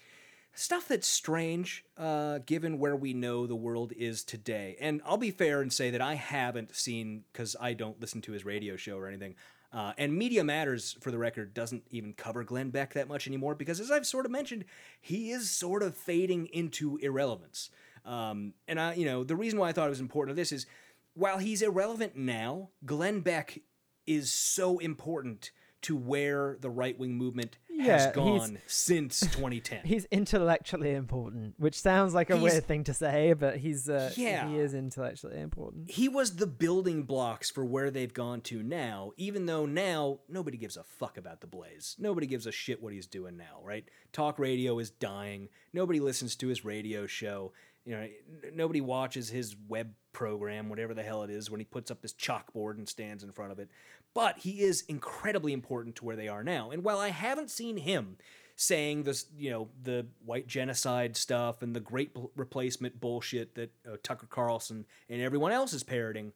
stuff 0.59 0.89
that's 0.89 1.07
strange, 1.07 1.85
uh, 1.97 2.39
given 2.45 2.81
where 2.81 2.97
we 2.97 3.13
know 3.13 3.47
the 3.47 3.55
world 3.55 3.93
is 3.97 4.25
today. 4.25 4.77
And 4.81 5.01
I'll 5.07 5.17
be 5.17 5.31
fair 5.31 5.61
and 5.61 5.73
say 5.73 5.91
that 5.91 6.01
I 6.01 6.15
haven't 6.15 6.75
seen 6.75 7.23
because 7.33 7.55
I 7.61 7.75
don't 7.75 8.01
listen 8.01 8.21
to 8.23 8.33
his 8.33 8.45
radio 8.45 8.75
show 8.75 8.99
or 8.99 9.07
anything. 9.07 9.37
Uh, 9.73 9.93
and 9.97 10.13
Media 10.15 10.43
Matters, 10.43 10.97
for 11.01 11.13
the 11.13 11.19
record, 11.19 11.55
doesn't 11.55 11.85
even 11.91 12.13
cover 12.13 12.43
Glenn 12.43 12.71
Beck 12.71 12.95
that 12.95 13.07
much 13.07 13.29
anymore 13.29 13.55
because, 13.55 13.79
as 13.79 13.91
I've 13.91 14.07
sort 14.07 14.27
of 14.27 14.33
mentioned, 14.33 14.65
he 15.01 15.31
is 15.31 15.49
sort 15.49 15.83
of 15.83 15.97
fading 15.97 16.47
into 16.47 16.97
irrelevance. 16.97 17.71
Um, 18.05 18.55
and 18.67 18.81
I, 18.81 18.95
you 18.95 19.05
know, 19.05 19.23
the 19.23 19.37
reason 19.37 19.61
why 19.61 19.69
I 19.69 19.73
thought 19.73 19.87
it 19.87 19.91
was 19.91 20.01
important 20.01 20.35
to 20.35 20.41
this 20.41 20.51
is 20.51 20.67
while 21.15 21.39
he's 21.39 21.63
irrelevant 21.63 22.17
now, 22.17 22.71
Glenn 22.85 23.21
Beck 23.21 23.61
is 24.07 24.33
so 24.33 24.79
important 24.79 25.53
to 25.83 25.97
where 25.97 26.57
the 26.61 26.69
right 26.71 26.99
wing 26.99 27.15
movement 27.15 27.57
has 27.79 27.87
Yeah, 27.87 27.97
he's- 27.99 28.15
gone 28.15 28.59
since 28.67 29.21
2010. 29.21 29.81
he's 29.85 30.05
intellectually 30.07 30.93
important, 30.95 31.55
which 31.59 31.81
sounds 31.81 32.15
like 32.15 32.31
a 32.31 32.37
He's- 32.37 32.53
weird 32.53 32.67
thing 32.67 32.85
to 32.85 32.95
say, 32.95 33.33
but 33.35 33.59
he's 33.59 33.89
uh, 33.89 34.13
Yeah. 34.17 34.49
he 34.49 34.57
is 34.59 34.75
intellectually 34.75 35.39
important. 35.41 35.91
he 35.91 36.09
was 36.09 36.37
the 36.37 36.47
building 36.49 37.05
blocks 37.05 37.51
for 37.51 37.65
where 37.65 37.91
they've 37.91 38.13
gone 38.13 38.41
to 38.43 38.63
now, 38.63 39.13
even 39.17 39.47
though 39.47 39.67
now 39.67 40.19
nobody 40.29 40.57
gives 40.57 40.77
a 40.77 40.83
fuck 40.83 41.17
about 41.17 41.41
the 41.41 41.47
Blaze. 41.47 41.95
Nobody 41.99 42.27
gives 42.27 42.47
a 42.47 42.53
shit 42.53 42.83
what 42.83 42.93
he's 42.93 43.07
doing 43.07 43.37
now, 43.37 43.61
right? 43.63 43.85
Talk 44.13 44.39
radio 44.41 44.79
is 44.81 44.91
dying. 44.91 45.49
Nobody 45.73 46.01
listens 46.01 46.35
to 46.37 46.49
his 46.49 46.65
radio 46.65 47.07
show. 47.07 47.53
You 47.85 47.95
know, 47.97 48.09
nobody 48.53 48.83
watches 48.83 49.31
his 49.31 49.57
web 49.69 49.95
program, 50.13 50.69
whatever 50.69 50.93
the 50.93 51.03
hell 51.03 51.23
it 51.23 51.31
is, 51.31 51.51
when 51.51 51.59
he 51.61 51.65
puts 51.65 51.91
up 51.91 52.03
his 52.03 52.13
chalkboard 52.13 52.77
and 52.77 52.87
stands 52.87 53.23
in 53.23 53.33
front 53.33 53.51
of 53.53 53.59
it. 53.59 53.71
But 54.19 54.39
he 54.39 54.63
is 54.63 54.83
incredibly 54.89 55.53
important 55.53 55.95
to 55.95 56.05
where 56.05 56.17
they 56.17 56.27
are 56.27 56.43
now. 56.43 56.73
And 56.73 56.83
while 56.83 56.99
I 56.99 57.11
haven't 57.11 57.51
seen 57.51 57.77
him 57.77 58.17
saying 58.57 59.05
this, 59.05 59.27
you 59.39 59.49
know, 59.49 59.69
the 59.81 60.09
white 60.27 60.49
genocide 60.49 61.17
stuff 61.17 61.63
and 61.63 61.73
the 61.73 61.79
great 61.79 62.11
replacement 62.35 62.99
bullshit 62.99 63.55
that 63.55 63.71
uh, 63.87 63.97
Tucker 64.03 64.27
Carlson 64.29 64.87
and 65.09 65.23
everyone 65.23 65.53
else 65.53 65.73
is 65.73 65.85
parroting, 65.85 66.33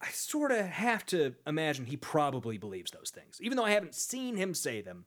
I 0.00 0.08
sort 0.12 0.50
of 0.50 0.64
have 0.64 1.04
to 1.06 1.34
imagine 1.46 1.84
he 1.84 1.98
probably 1.98 2.56
believes 2.56 2.90
those 2.90 3.10
things. 3.10 3.38
Even 3.42 3.58
though 3.58 3.66
I 3.66 3.72
haven't 3.72 3.94
seen 3.94 4.36
him 4.36 4.54
say 4.54 4.80
them, 4.80 5.04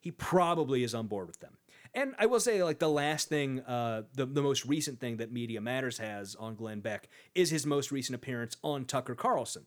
he 0.00 0.10
probably 0.10 0.82
is 0.82 0.96
on 0.96 1.06
board 1.06 1.28
with 1.28 1.38
them. 1.38 1.58
And 1.94 2.16
I 2.18 2.26
will 2.26 2.40
say, 2.40 2.60
like, 2.64 2.80
the 2.80 2.90
last 2.90 3.28
thing, 3.28 3.60
uh, 3.60 4.02
the, 4.14 4.26
the 4.26 4.42
most 4.42 4.64
recent 4.64 4.98
thing 4.98 5.18
that 5.18 5.30
Media 5.30 5.60
Matters 5.60 5.98
has 5.98 6.34
on 6.34 6.56
Glenn 6.56 6.80
Beck 6.80 7.08
is 7.36 7.50
his 7.50 7.66
most 7.66 7.92
recent 7.92 8.16
appearance 8.16 8.56
on 8.64 8.84
Tucker 8.84 9.14
Carlson 9.14 9.66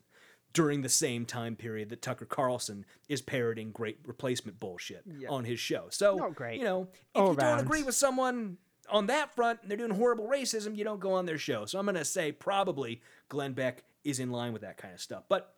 during 0.56 0.82
the 0.82 0.90
same 0.90 1.26
time 1.26 1.56
period 1.56 1.90
that 1.90 2.02
Tucker 2.02 2.26
Carlson 2.26 2.86
is 3.10 3.22
parroting 3.22 3.72
great 3.72 3.99
replacement 4.06 4.57
bullshit 4.57 5.03
on 5.30 5.44
his 5.44 5.60
show. 5.60 5.88
So, 5.90 6.15
Not 6.15 6.34
great. 6.34 6.57
you 6.57 6.64
know, 6.64 6.88
if 6.94 7.22
All 7.22 7.32
you 7.32 7.36
don't 7.36 7.60
agree 7.60 7.84
with 7.84 7.94
someone 7.94 8.57
on 8.90 9.07
that 9.07 9.36
front 9.36 9.60
and 9.61 9.69
they're 9.69 9.77
doing 9.77 9.91
horrible 9.91 10.27
racism, 10.27 10.77
you 10.77 10.86
don't 10.86 11.02
go 11.02 11.11
on 11.11 11.26
their 11.26 11.38
show. 11.38 11.65
So 11.65 11.77
I'm 11.77 11.86
going 11.86 11.95
to 11.95 12.06
say 12.06 12.32
probably 12.32 13.02
Glenn 13.27 13.52
Beck 13.52 13.84
is 14.06 14.19
in 14.19 14.32
line 14.32 14.53
with 14.53 14.61
that 14.61 14.77
kind 14.77 14.94
of 14.94 15.02
stuff. 15.02 15.23
But 15.27 15.53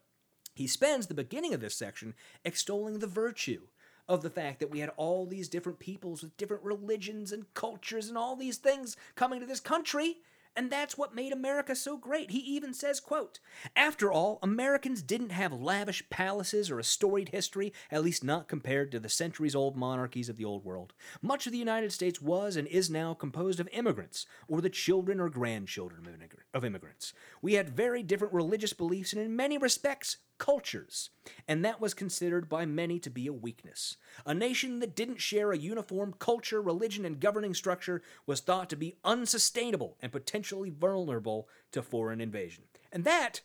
he 0.56 0.66
spends 0.66 1.06
the 1.06 1.14
beginning 1.14 1.54
of 1.54 1.62
this 1.62 1.76
section 1.76 2.16
extolling 2.44 2.98
the 2.98 3.08
virtue 3.08 3.68
of 4.10 4.24
the 4.24 4.30
fact 4.32 4.60
that 4.62 4.72
we 4.72 4.80
had 4.80 4.90
all 4.98 5.28
these 5.28 5.48
different 5.48 5.78
peoples 5.78 6.24
with 6.24 6.36
different 6.38 6.64
religions 6.64 7.32
and 7.32 7.54
cultures 7.54 8.10
and 8.10 8.18
all 8.18 8.36
these 8.36 8.58
things 8.58 8.98
coming 9.16 9.40
to 9.40 9.46
this 9.46 9.60
country 9.60 10.18
and 10.58 10.72
that's 10.72 10.98
what 10.98 11.16
made 11.16 11.32
America 11.32 11.76
so 11.76 11.98
great. 11.98 12.32
He 12.32 12.40
even 12.40 12.74
says, 12.74 13.00
quote, 13.00 13.40
After 13.76 14.12
all, 14.12 14.40
Americans 14.42 15.04
didn't 15.04 15.30
have 15.30 15.54
lavish 15.54 16.10
palaces 16.10 16.72
or 16.72 16.80
a 16.80 16.84
storied 16.84 17.30
history, 17.30 17.72
at 17.92 18.04
least 18.04 18.24
not 18.24 18.48
compared 18.48 18.92
to 18.92 19.00
the 19.00 19.08
centuries-old 19.08 19.78
monarchies 19.78 20.30
of 20.30 20.38
the 20.38 20.46
old 20.46 20.66
world. 20.66 20.94
Much 21.22 21.46
of 21.46 21.52
the 21.52 21.60
United 21.60 21.92
States 21.92 22.22
was 22.22 22.56
and 22.56 22.68
is 22.68 22.90
now 22.90 23.14
composed 23.14 23.60
of 23.60 23.70
immigrants, 23.72 24.26
or 24.48 24.60
the 24.60 24.70
children 24.70 25.20
or 25.20 25.30
grandchildren 25.30 26.08
of 26.54 26.66
immigrants. 26.66 27.14
We 27.42 27.54
had 27.54 27.70
very 27.70 28.02
different 28.02 28.34
religious 28.34 28.74
beliefs 28.74 29.14
and 29.14 29.22
in 29.22 29.36
many 29.36 29.60
respects, 29.60 30.18
cultures, 30.38 31.10
and 31.48 31.64
that 31.66 31.82
was 31.82 31.94
considered 31.94 32.48
by 32.50 32.66
many 32.66 33.00
to 33.00 33.10
be 33.10 33.28
a 33.28 33.34
weakness. 33.34 33.98
A 34.26 34.34
nation 34.34 34.80
that 34.80 34.96
didn't 34.96 35.22
share 35.22 35.52
a 35.52 35.58
uniform 35.58 36.14
culture, 36.20 36.62
religion, 36.62 37.06
and 37.06 37.20
governing 37.20 37.54
structure 37.54 38.02
was 38.26 38.40
thought 38.40 38.70
to 38.70 38.76
be 38.76 38.96
unsustainable 39.04 39.98
and 40.02 40.12
potentially 40.12 40.70
vulnerable 40.70 41.48
to 41.72 41.82
foreign 41.82 42.22
invasion. 42.22 42.66
And 42.92 43.04
that 43.04 43.42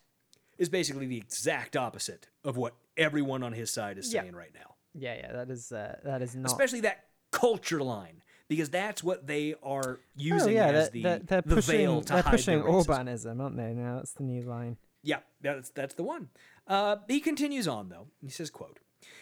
is 0.59 0.69
basically 0.69 1.06
the 1.06 1.16
exact 1.16 1.77
opposite 1.77 2.28
of 2.44 2.56
what 2.56 2.74
everyone 2.97 3.43
on 3.43 3.52
his 3.52 3.70
side 3.70 3.98
is 3.98 4.12
Yeah. 4.12 4.23
saying 4.23 4.36
right 4.36 4.55
now. 4.55 4.77
Yeah, 4.94 5.14
yeah, 5.14 5.32
that 5.32 5.51
is 5.51 5.73
uh, 5.73 5.98
that 6.05 6.23
is 6.23 6.36
not. 6.36 6.47
Especially 6.47 6.81
that 6.81 7.06
culture 7.31 7.82
line. 7.82 8.23
Because 8.48 8.69
that's 8.69 9.02
what 9.02 9.27
they 9.27 9.55
are 9.62 9.98
oh 9.98 9.98
using 10.14 10.52
yeah, 10.55 10.66
as 10.66 10.90
they're, 10.90 10.90
the, 10.90 11.02
they're, 11.02 11.19
they're 11.20 11.43
the 11.43 11.55
pushing 11.55 11.77
veil 11.78 12.02
to 12.02 12.12
they're 12.12 12.23
hide 12.23 12.31
pushing 12.32 12.60
urbanism, 12.60 13.40
aren't 13.40 13.56
they? 13.56 13.73
Now 13.73 13.97
that's 13.97 14.12
the 14.12 14.24
new 14.24 14.43
line. 14.43 14.77
Yeah, 15.02 15.20
that's 15.40 15.70
that's 15.70 15.94
the 15.94 16.02
one. 16.02 16.28
Uh, 16.67 16.97
he 17.09 17.21
continues 17.21 17.67
on 17.67 17.89
though. 17.89 18.09
He 18.21 18.31
says, 18.31 18.51
"quote 18.51 18.79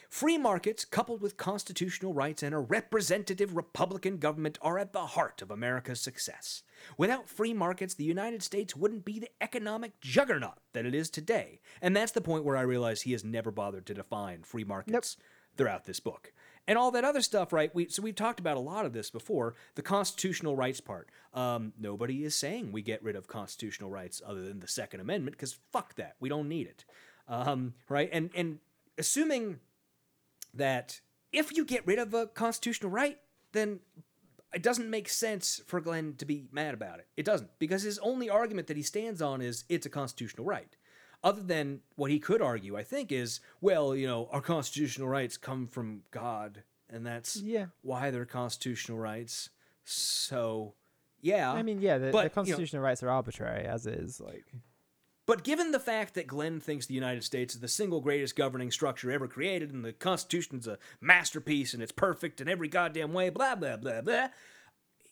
Free 0.08 0.38
markets 0.38 0.84
coupled 0.84 1.22
with 1.22 1.36
constitutional 1.36 2.12
rights 2.12 2.42
and 2.42 2.54
a 2.54 2.58
representative 2.58 3.56
Republican 3.56 4.18
government 4.18 4.58
are 4.60 4.78
at 4.78 4.92
the 4.92 5.06
heart 5.06 5.40
of 5.40 5.50
America's 5.50 6.00
success. 6.00 6.62
Without 6.98 7.28
free 7.28 7.54
markets, 7.54 7.94
the 7.94 8.04
United 8.04 8.42
States 8.42 8.74
wouldn't 8.74 9.04
be 9.04 9.20
the 9.20 9.30
economic 9.40 10.00
juggernaut 10.00 10.58
that 10.72 10.84
it 10.84 10.94
is 10.94 11.10
today. 11.10 11.60
And 11.80 11.94
that's 11.94 12.12
the 12.12 12.20
point 12.20 12.44
where 12.44 12.56
I 12.56 12.62
realize 12.62 13.02
he 13.02 13.12
has 13.12 13.24
never 13.24 13.50
bothered 13.50 13.86
to 13.86 13.94
define 13.94 14.42
free 14.42 14.64
markets 14.64 15.16
throughout 15.56 15.84
this 15.84 16.00
book. 16.00 16.32
And 16.66 16.76
all 16.78 16.90
that 16.90 17.04
other 17.04 17.22
stuff, 17.22 17.52
right? 17.52 17.74
We 17.74 17.88
so 17.88 18.02
we've 18.02 18.14
talked 18.14 18.38
about 18.38 18.56
a 18.56 18.60
lot 18.60 18.86
of 18.86 18.92
this 18.92 19.10
before. 19.10 19.54
The 19.74 19.82
constitutional 19.82 20.56
rights 20.56 20.80
part. 20.80 21.08
Um, 21.34 21.72
nobody 21.78 22.24
is 22.24 22.34
saying 22.34 22.70
we 22.70 22.82
get 22.82 23.02
rid 23.02 23.16
of 23.16 23.26
constitutional 23.26 23.90
rights 23.90 24.20
other 24.24 24.42
than 24.42 24.60
the 24.60 24.68
Second 24.68 25.00
Amendment 25.00 25.36
because 25.36 25.58
fuck 25.72 25.94
that, 25.96 26.16
we 26.20 26.28
don't 26.28 26.48
need 26.48 26.66
it, 26.66 26.84
um, 27.30 27.72
right? 27.88 28.10
And 28.12 28.28
and 28.34 28.58
assuming 28.98 29.60
that 30.52 31.00
if 31.32 31.56
you 31.56 31.64
get 31.64 31.86
rid 31.86 31.98
of 31.98 32.12
a 32.12 32.26
constitutional 32.26 32.90
right, 32.90 33.18
then 33.52 33.80
it 34.52 34.62
doesn't 34.62 34.90
make 34.90 35.08
sense 35.08 35.62
for 35.66 35.80
Glenn 35.80 36.14
to 36.18 36.24
be 36.24 36.48
mad 36.50 36.74
about 36.74 36.98
it. 36.98 37.06
It 37.16 37.24
doesn't 37.24 37.50
because 37.58 37.84
his 37.84 37.98
only 38.00 38.28
argument 38.28 38.66
that 38.66 38.76
he 38.76 38.82
stands 38.82 39.22
on 39.22 39.40
is 39.40 39.64
it's 39.68 39.86
a 39.86 39.90
constitutional 39.90 40.44
right. 40.44 40.76
Other 41.22 41.42
than 41.42 41.80
what 41.96 42.10
he 42.10 42.18
could 42.18 42.40
argue, 42.42 42.76
I 42.76 42.82
think, 42.82 43.12
is 43.12 43.40
well, 43.60 43.94
you 43.94 44.06
know, 44.06 44.28
our 44.32 44.40
constitutional 44.40 45.06
rights 45.06 45.36
come 45.36 45.66
from 45.66 46.02
God, 46.10 46.62
and 46.88 47.06
that's 47.06 47.36
Yeah. 47.36 47.66
why 47.82 48.10
they're 48.10 48.24
constitutional 48.24 48.98
rights. 48.98 49.50
So, 49.84 50.74
yeah. 51.20 51.52
I 51.52 51.62
mean, 51.62 51.80
yeah, 51.80 51.98
the, 51.98 52.10
but, 52.10 52.12
the 52.12 52.18
you 52.18 52.24
know, 52.24 52.34
constitutional 52.34 52.82
rights 52.82 53.02
are 53.02 53.10
arbitrary 53.10 53.66
as 53.66 53.86
is. 53.86 54.18
Like, 54.18 54.46
but 55.30 55.44
given 55.44 55.70
the 55.70 55.78
fact 55.78 56.14
that 56.14 56.26
Glenn 56.26 56.58
thinks 56.58 56.86
the 56.86 56.94
United 56.94 57.22
States 57.22 57.54
is 57.54 57.60
the 57.60 57.68
single 57.68 58.00
greatest 58.00 58.34
governing 58.34 58.72
structure 58.72 59.12
ever 59.12 59.28
created, 59.28 59.72
and 59.72 59.84
the 59.84 59.92
Constitution 59.92 60.58
is 60.58 60.66
a 60.66 60.76
masterpiece 61.00 61.72
and 61.72 61.80
it's 61.80 61.92
perfect 61.92 62.40
in 62.40 62.48
every 62.48 62.66
goddamn 62.66 63.12
way, 63.12 63.30
blah 63.30 63.54
blah 63.54 63.76
blah 63.76 64.00
blah, 64.00 64.30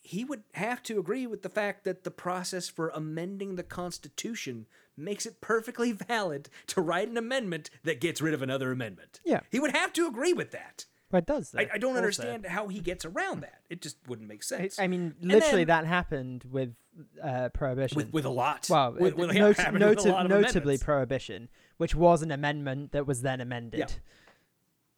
he 0.01 0.25
would 0.25 0.43
have 0.55 0.83
to 0.83 0.99
agree 0.99 1.25
with 1.25 1.41
the 1.41 1.47
fact 1.47 1.85
that 1.85 2.03
the 2.03 2.11
process 2.11 2.67
for 2.67 2.89
amending 2.89 3.55
the 3.55 3.63
Constitution 3.63 4.65
makes 4.97 5.25
it 5.25 5.39
perfectly 5.39 5.91
valid 6.09 6.49
to 6.67 6.81
write 6.81 7.07
an 7.07 7.15
amendment 7.15 7.69
that 7.85 8.01
gets 8.01 8.21
rid 8.21 8.33
of 8.33 8.41
another 8.41 8.73
amendment. 8.73 9.21
Yeah. 9.23 9.39
He 9.49 9.61
would 9.61 9.71
have 9.71 9.93
to 9.93 10.05
agree 10.05 10.33
with 10.33 10.51
that. 10.51 10.83
But 11.11 11.19
it 11.19 11.25
does. 11.25 11.55
I, 11.57 11.67
I 11.73 11.77
don't 11.79 11.91
also. 11.91 11.97
understand 12.03 12.45
how 12.45 12.67
he 12.67 12.79
gets 12.79 13.03
around 13.03 13.41
that. 13.41 13.61
It 13.69 13.81
just 13.81 13.97
wouldn't 14.07 14.27
make 14.27 14.43
sense. 14.43 14.77
I 14.79 14.87
mean, 14.87 15.15
literally, 15.21 15.63
then- 15.63 15.83
that 15.83 15.85
happened 15.87 16.43
with 16.49 16.75
uh, 17.23 17.49
prohibition. 17.49 17.95
with 17.95 18.13
with 18.13 18.25
a 18.25 18.29
lot. 18.29 18.67
well, 18.69 18.91
with, 18.93 19.13
it- 19.13 19.17
with, 19.17 19.33
yeah, 19.33 19.41
not- 19.71 19.73
with 19.89 20.05
a 20.05 20.11
lot 20.11 20.29
notably 20.29 20.77
prohibition, 20.77 21.49
which 21.77 21.95
was 21.95 22.21
an 22.21 22.31
amendment 22.31 22.91
that 22.91 23.07
was 23.07 23.21
then 23.23 23.41
amended. 23.41 23.95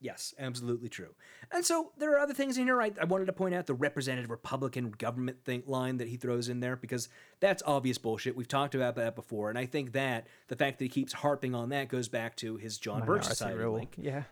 Yes, 0.04 0.34
absolutely 0.40 0.90
true. 0.90 1.14
And 1.52 1.64
so 1.64 1.92
there 1.96 2.12
are 2.14 2.18
other 2.18 2.34
things 2.34 2.58
in 2.58 2.66
here. 2.66 2.82
I, 2.82 2.92
I 3.00 3.06
wanted 3.06 3.26
to 3.26 3.34
point 3.34 3.54
out 3.54 3.68
the 3.68 3.76
representative 3.76 4.32
Republican 4.32 4.90
government 4.90 5.46
thing 5.46 5.62
line 5.68 5.98
that 5.98 6.08
he 6.08 6.18
throws 6.18 6.50
in 6.50 6.60
there 6.60 6.76
because 6.76 7.08
that's 7.40 7.62
obvious 7.68 8.00
bullshit. 8.00 8.36
We've 8.36 8.48
talked 8.48 8.74
about 8.74 8.96
that 8.96 9.16
before, 9.16 9.50
and 9.50 9.60
I 9.60 9.68
think 9.68 9.92
that 9.92 10.26
the 10.48 10.56
fact 10.56 10.80
that 10.80 10.86
he 10.86 10.90
keeps 10.90 11.14
harping 11.14 11.54
on 11.54 11.70
that 11.70 11.88
goes 11.88 12.10
back 12.10 12.36
to 12.38 12.58
his 12.58 12.80
John 12.80 13.06
Birch 13.06 13.26
Society 13.26 13.60
rule. 13.60 13.76
link. 13.76 13.94
Yeah. 13.96 14.24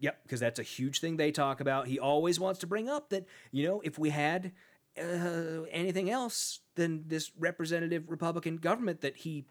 Yep, 0.00 0.22
because 0.24 0.40
that's 0.40 0.58
a 0.58 0.62
huge 0.62 1.00
thing 1.00 1.16
they 1.16 1.32
talk 1.32 1.60
about. 1.60 1.86
He 1.86 1.98
always 1.98 2.38
wants 2.38 2.60
to 2.60 2.66
bring 2.66 2.88
up 2.88 3.10
that 3.10 3.26
you 3.50 3.66
know 3.66 3.80
if 3.84 3.98
we 3.98 4.10
had 4.10 4.52
uh, 5.00 5.62
anything 5.70 6.10
else 6.10 6.60
than 6.74 7.04
this 7.06 7.32
representative 7.38 8.04
Republican 8.08 8.56
government 8.56 9.00
that 9.02 9.16
he 9.18 9.44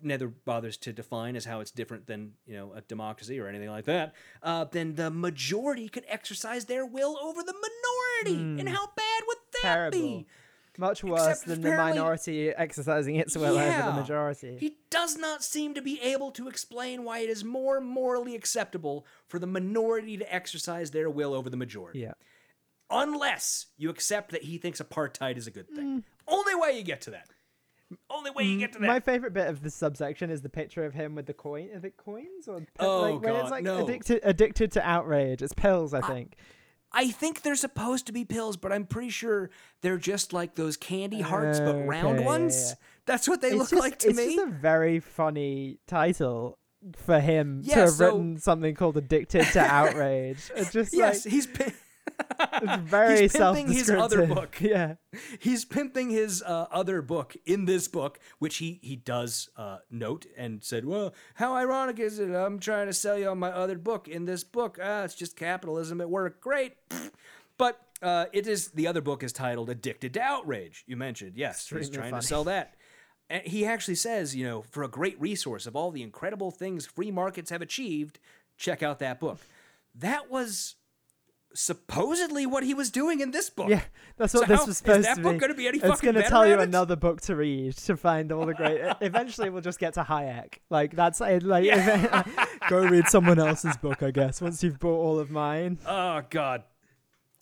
never 0.00 0.28
bothers 0.28 0.76
to 0.76 0.92
define 0.92 1.34
as 1.34 1.44
how 1.44 1.58
it's 1.60 1.70
different 1.72 2.06
than 2.06 2.32
you 2.46 2.54
know 2.56 2.72
a 2.74 2.80
democracy 2.82 3.38
or 3.40 3.48
anything 3.48 3.68
like 3.70 3.84
that, 3.84 4.14
uh, 4.42 4.64
then 4.70 4.94
the 4.94 5.10
majority 5.10 5.88
could 5.88 6.04
exercise 6.08 6.66
their 6.66 6.86
will 6.86 7.18
over 7.22 7.42
the 7.42 7.52
minority. 7.54 8.60
And 8.60 8.68
how 8.68 8.86
bad 8.96 9.22
would 9.26 9.38
that 9.54 9.60
Hmm. 9.62 9.66
Terrible. 9.66 9.98
be? 9.98 10.26
Much 10.78 11.04
worse 11.04 11.40
than 11.40 11.60
the 11.60 11.76
minority 11.76 12.48
exercising 12.48 13.16
its 13.16 13.36
will 13.36 13.58
over 13.58 13.82
the 13.82 13.92
majority. 13.92 14.56
He 14.58 14.76
does 14.90 15.16
not 15.18 15.44
seem 15.44 15.74
to 15.74 15.82
be 15.82 16.00
able 16.00 16.30
to 16.32 16.48
explain 16.48 17.04
why 17.04 17.18
it 17.18 17.28
is 17.28 17.44
more 17.44 17.80
morally 17.80 18.34
acceptable 18.34 19.06
for 19.28 19.38
the 19.38 19.46
minority 19.46 20.16
to 20.16 20.34
exercise 20.34 20.90
their 20.92 21.10
will 21.10 21.34
over 21.34 21.50
the 21.50 21.56
majority. 21.58 22.00
yeah. 22.00 22.12
Unless 22.90 23.66
you 23.78 23.88
accept 23.90 24.32
that 24.32 24.42
he 24.42 24.58
thinks 24.58 24.80
apartheid 24.80 25.36
is 25.38 25.46
a 25.46 25.50
good 25.50 25.68
Mm. 25.70 25.76
thing. 25.76 26.04
Only 26.28 26.54
way 26.54 26.76
you 26.76 26.82
get 26.82 27.00
to 27.02 27.10
that. 27.10 27.28
Only 28.10 28.30
way 28.30 28.44
you 28.44 28.58
get 28.58 28.72
to 28.72 28.78
that. 28.78 28.86
My 28.86 29.00
favorite 29.00 29.32
bit 29.34 29.48
of 29.48 29.62
the 29.62 29.70
subsection 29.70 30.30
is 30.30 30.40
the 30.42 30.48
picture 30.48 30.84
of 30.84 30.94
him 30.94 31.14
with 31.14 31.26
the 31.26 31.34
coin. 31.34 31.70
Are 31.74 31.86
it 31.86 31.96
coins 31.96 32.48
or 32.48 32.66
Oh, 32.78 33.00
like, 33.02 33.22
when 33.22 33.32
God, 33.34 33.40
it's 33.42 33.50
like 33.50 33.64
no. 33.64 33.84
addicted 33.84 34.20
addicted 34.22 34.72
to 34.72 34.86
outrage? 34.86 35.42
It's 35.42 35.52
pills, 35.54 35.92
I 35.94 36.00
think. 36.00 36.36
I 36.38 36.42
think 37.10 37.42
they're 37.42 37.54
supposed 37.54 38.06
to 38.06 38.12
be 38.12 38.24
pills, 38.24 38.56
but 38.56 38.72
I'm 38.72 38.84
pretty 38.84 39.08
sure 39.10 39.50
they're 39.80 39.96
just 39.98 40.32
like 40.32 40.54
those 40.54 40.76
candy 40.76 41.20
hearts, 41.22 41.58
but 41.58 41.74
round 41.86 42.18
Okay, 42.18 42.24
ones. 42.24 42.68
yeah. 42.70 42.74
That's 43.06 43.28
what 43.28 43.40
they 43.40 43.48
it's 43.48 43.56
look 43.56 43.70
just, 43.70 43.80
like 43.82 43.98
to 44.00 44.08
it's 44.08 44.18
me. 44.18 44.36
just 44.36 44.46
a 44.46 44.50
very 44.50 45.00
funny 45.00 45.78
title 45.88 46.58
for 46.96 47.18
him 47.20 47.62
Yeah, 47.64 47.74
to 47.76 47.80
have 47.82 47.90
so- 47.90 48.04
written 48.06 48.38
something 48.38 48.74
called 48.74 48.96
"Addicted 48.96 49.44
to 49.52 49.60
Outrage." 49.60 50.50
It's 50.56 50.72
just 50.72 50.92
yes, 50.94 51.24
like 51.24 51.32
he's 51.32 51.46
pi- 51.46 51.72
it's 52.62 52.82
very 52.82 53.22
he's 53.22 53.32
pimping 53.32 53.68
his 53.68 53.90
other 53.90 54.26
book. 54.26 54.56
Yeah, 54.60 54.94
he's 55.40 55.64
pimping 55.64 56.10
his 56.10 56.42
uh, 56.42 56.66
other 56.70 57.02
book 57.02 57.36
in 57.44 57.64
this 57.64 57.88
book, 57.88 58.18
which 58.38 58.56
he 58.58 58.80
he 58.82 58.96
does 58.96 59.48
uh, 59.56 59.78
note 59.90 60.26
and 60.36 60.62
said, 60.62 60.84
"Well, 60.84 61.14
how 61.34 61.54
ironic 61.54 61.98
is 61.98 62.18
it? 62.18 62.30
I'm 62.30 62.58
trying 62.58 62.86
to 62.86 62.92
sell 62.92 63.18
you 63.18 63.28
on 63.28 63.38
my 63.38 63.50
other 63.50 63.78
book 63.78 64.08
in 64.08 64.24
this 64.24 64.44
book. 64.44 64.78
Ah, 64.82 65.04
it's 65.04 65.14
just 65.14 65.36
capitalism 65.36 66.00
at 66.00 66.10
work. 66.10 66.40
Great." 66.40 66.74
But 67.58 67.80
uh, 68.00 68.26
it 68.32 68.46
is 68.46 68.68
the 68.68 68.86
other 68.86 69.00
book 69.00 69.22
is 69.22 69.32
titled 69.32 69.70
"Addicted 69.70 70.14
to 70.14 70.20
Outrage." 70.20 70.84
You 70.86 70.96
mentioned, 70.96 71.32
yes, 71.36 71.68
he's 71.68 71.90
trying 71.90 72.10
funny. 72.10 72.20
to 72.20 72.26
sell 72.26 72.44
that. 72.44 72.74
And 73.30 73.46
he 73.46 73.64
actually 73.64 73.94
says, 73.94 74.36
you 74.36 74.44
know, 74.44 74.60
for 74.60 74.82
a 74.82 74.88
great 74.88 75.18
resource 75.18 75.66
of 75.66 75.74
all 75.74 75.90
the 75.90 76.02
incredible 76.02 76.50
things 76.50 76.84
free 76.84 77.10
markets 77.10 77.50
have 77.50 77.62
achieved, 77.62 78.18
check 78.58 78.82
out 78.82 78.98
that 78.98 79.20
book. 79.20 79.40
That 79.94 80.30
was 80.30 80.74
supposedly 81.54 82.46
what 82.46 82.62
he 82.64 82.74
was 82.74 82.90
doing 82.90 83.20
in 83.20 83.30
this 83.30 83.50
book. 83.50 83.68
yeah. 83.68 83.82
That's 84.16 84.34
what 84.34 84.46
So 84.48 84.56
this 84.56 84.66
was 84.66 84.82
is 84.82 85.04
that 85.06 85.16
to 85.16 85.22
book 85.22 85.32
be. 85.34 85.38
gonna 85.38 85.54
be 85.54 85.68
any 85.68 85.78
it's 85.78 86.00
gonna 86.00 86.28
tell 86.28 86.46
you 86.46 86.54
it? 86.54 86.60
another 86.60 86.96
book 86.96 87.20
to 87.22 87.36
read 87.36 87.76
to 87.78 87.96
find 87.96 88.30
all 88.32 88.46
the 88.46 88.54
great. 88.54 88.80
Eventually, 89.00 89.50
we'll 89.50 89.62
just 89.62 89.78
get 89.78 89.94
to 89.94 90.02
Hayek. 90.02 90.54
Like 90.70 90.94
that's 90.94 91.20
it, 91.20 91.42
like 91.42 91.64
go 92.68 92.78
read 92.84 93.08
someone 93.08 93.38
else's 93.38 93.76
book, 93.76 94.02
I 94.02 94.10
guess. 94.10 94.40
Once 94.40 94.62
you've 94.62 94.78
bought 94.78 94.98
all 94.98 95.18
of 95.18 95.30
mine. 95.30 95.78
Oh 95.86 96.22
God. 96.30 96.62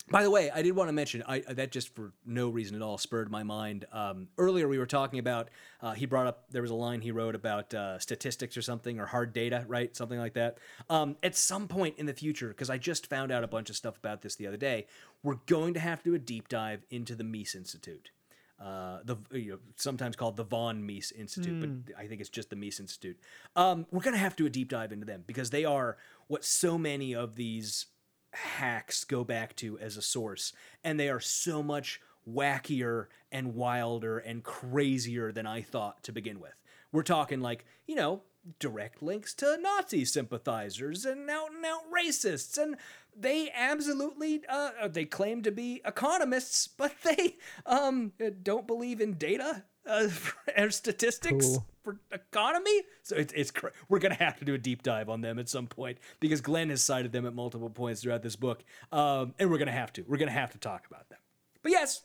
By 0.09 0.23
the 0.23 0.31
way, 0.31 0.49
I 0.51 0.61
did 0.61 0.75
want 0.75 0.89
to 0.89 0.93
mention 0.93 1.23
I, 1.27 1.39
that 1.39 1.71
just 1.71 1.95
for 1.95 2.11
no 2.25 2.49
reason 2.49 2.75
at 2.75 2.81
all 2.81 2.97
spurred 2.97 3.31
my 3.31 3.43
mind. 3.43 3.85
Um, 3.93 4.27
earlier, 4.37 4.67
we 4.67 4.77
were 4.77 4.85
talking 4.85 5.19
about 5.19 5.49
uh, 5.81 5.93
he 5.93 6.05
brought 6.05 6.27
up 6.27 6.45
there 6.49 6.61
was 6.61 6.71
a 6.71 6.75
line 6.75 7.01
he 7.01 7.11
wrote 7.11 7.35
about 7.35 7.73
uh, 7.73 7.99
statistics 7.99 8.57
or 8.57 8.61
something 8.61 8.99
or 8.99 9.05
hard 9.05 9.31
data, 9.31 9.63
right? 9.67 9.95
Something 9.95 10.19
like 10.19 10.33
that. 10.33 10.57
Um, 10.89 11.15
at 11.23 11.35
some 11.35 11.67
point 11.67 11.95
in 11.97 12.05
the 12.07 12.13
future, 12.13 12.49
because 12.49 12.69
I 12.69 12.77
just 12.77 13.07
found 13.07 13.31
out 13.31 13.43
a 13.43 13.47
bunch 13.47 13.69
of 13.69 13.75
stuff 13.75 13.97
about 13.97 14.21
this 14.21 14.35
the 14.35 14.47
other 14.47 14.57
day, 14.57 14.87
we're 15.23 15.39
going 15.45 15.73
to 15.75 15.79
have 15.79 16.03
to 16.03 16.09
do 16.11 16.15
a 16.15 16.19
deep 16.19 16.49
dive 16.49 16.83
into 16.89 17.15
the 17.15 17.23
Mises 17.23 17.55
Institute. 17.55 18.11
Uh, 18.59 18.99
the 19.05 19.17
you 19.31 19.51
know, 19.51 19.59
sometimes 19.75 20.15
called 20.15 20.37
the 20.37 20.43
Von 20.43 20.85
Mises 20.85 21.11
Institute, 21.13 21.85
but 21.87 21.95
I 21.97 22.05
think 22.07 22.21
it's 22.21 22.29
just 22.29 22.49
the 22.49 22.55
Mises 22.55 22.81
Institute. 22.81 23.17
Um, 23.55 23.87
we're 23.91 24.01
gonna 24.01 24.17
have 24.17 24.35
to 24.35 24.43
do 24.43 24.47
a 24.47 24.51
deep 24.51 24.69
dive 24.69 24.91
into 24.91 25.05
them 25.05 25.23
because 25.25 25.49
they 25.49 25.65
are 25.65 25.97
what 26.27 26.45
so 26.45 26.77
many 26.77 27.15
of 27.15 27.35
these 27.35 27.87
hacks 28.33 29.03
go 29.03 29.23
back 29.23 29.55
to 29.57 29.77
as 29.79 29.97
a 29.97 30.01
source, 30.01 30.53
and 30.83 30.99
they 30.99 31.09
are 31.09 31.19
so 31.19 31.61
much 31.61 32.01
wackier 32.27 33.07
and 33.31 33.55
wilder 33.55 34.17
and 34.17 34.43
crazier 34.43 35.31
than 35.31 35.47
I 35.47 35.61
thought 35.61 36.03
to 36.03 36.11
begin 36.11 36.39
with. 36.39 36.53
We're 36.91 37.03
talking 37.03 37.41
like 37.41 37.65
you 37.87 37.95
know 37.95 38.23
direct 38.59 39.03
links 39.03 39.33
to 39.35 39.57
Nazi 39.61 40.05
sympathizers 40.05 41.05
and 41.05 41.29
out 41.29 41.51
and 41.51 41.65
out 41.65 41.83
racists, 41.91 42.57
and 42.57 42.77
they 43.15 43.51
absolutely 43.55 44.41
uh, 44.47 44.87
they 44.87 45.05
claim 45.05 45.41
to 45.43 45.51
be 45.51 45.81
economists, 45.85 46.67
but 46.67 46.93
they 47.03 47.37
um 47.65 48.13
don't 48.43 48.67
believe 48.67 49.01
in 49.01 49.13
data 49.13 49.63
uh, 49.87 50.07
or 50.57 50.69
statistics 50.69 51.45
Cool. 51.45 51.65
for 51.83 51.99
economy. 52.11 52.81
So 53.03 53.15
it's 53.15 53.33
it's 53.33 53.51
cra- 53.51 53.71
we're 53.89 53.99
gonna 53.99 54.15
have 54.15 54.37
to 54.39 54.45
do 54.45 54.53
a 54.53 54.57
deep 54.57 54.83
dive 54.83 55.09
on 55.09 55.21
them 55.21 55.39
at 55.39 55.49
some 55.49 55.67
point 55.67 55.97
because 56.19 56.41
Glenn 56.41 56.69
has 56.69 56.83
cited 56.83 57.11
them 57.11 57.25
at 57.25 57.33
multiple 57.33 57.69
points 57.69 58.01
throughout 58.01 58.23
this 58.23 58.35
book, 58.35 58.63
um, 58.91 59.33
and 59.39 59.49
we're 59.49 59.57
gonna 59.57 59.71
have 59.71 59.91
to 59.93 60.03
we're 60.07 60.17
gonna 60.17 60.31
have 60.31 60.51
to 60.51 60.57
talk 60.57 60.85
about 60.89 61.09
them. 61.09 61.19
But 61.63 61.71
yes, 61.71 62.03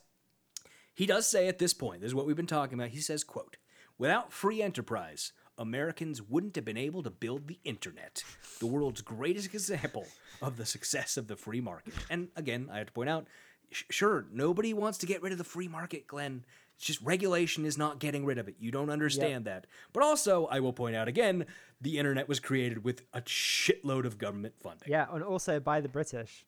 he 0.94 1.06
does 1.06 1.26
say 1.26 1.48
at 1.48 1.58
this 1.58 1.74
point, 1.74 2.00
this 2.00 2.08
is 2.08 2.14
what 2.14 2.26
we've 2.26 2.36
been 2.36 2.46
talking 2.46 2.78
about. 2.78 2.90
He 2.90 3.00
says, 3.00 3.24
quote, 3.24 3.56
without 3.98 4.32
free 4.32 4.62
enterprise, 4.62 5.32
Americans 5.58 6.20
wouldn't 6.22 6.56
have 6.56 6.64
been 6.64 6.76
able 6.76 7.02
to 7.02 7.10
build 7.10 7.48
the 7.48 7.58
internet, 7.64 8.22
the 8.60 8.66
world's 8.66 9.00
greatest 9.02 9.54
example 9.54 10.06
of 10.42 10.56
the 10.58 10.66
success 10.66 11.16
of 11.16 11.28
the 11.28 11.36
free 11.36 11.60
market. 11.62 11.94
And 12.10 12.28
again, 12.36 12.68
I 12.70 12.78
have 12.78 12.88
to 12.88 12.92
point 12.92 13.08
out, 13.08 13.26
sh- 13.70 13.84
sure, 13.90 14.26
nobody 14.30 14.74
wants 14.74 14.98
to 14.98 15.06
get 15.06 15.22
rid 15.22 15.32
of 15.32 15.38
the 15.38 15.44
free 15.44 15.68
market, 15.68 16.06
Glenn. 16.06 16.44
It's 16.76 16.84
just 16.86 17.00
regulation 17.00 17.64
is 17.64 17.78
not 17.78 17.98
getting 17.98 18.24
rid 18.24 18.38
of 18.38 18.48
it. 18.48 18.56
You 18.58 18.70
don't 18.70 18.90
understand 18.90 19.46
that. 19.46 19.66
But 19.92 20.02
also, 20.02 20.46
I 20.46 20.60
will 20.60 20.74
point 20.74 20.94
out 20.94 21.08
again, 21.08 21.46
the 21.80 21.98
internet 21.98 22.28
was 22.28 22.38
created 22.38 22.84
with 22.84 23.02
a 23.14 23.22
shitload 23.22 24.04
of 24.04 24.18
government 24.18 24.54
funding. 24.62 24.88
Yeah, 24.88 25.06
and 25.10 25.24
also 25.24 25.58
by 25.58 25.80
the 25.80 25.88
British. 25.88 26.44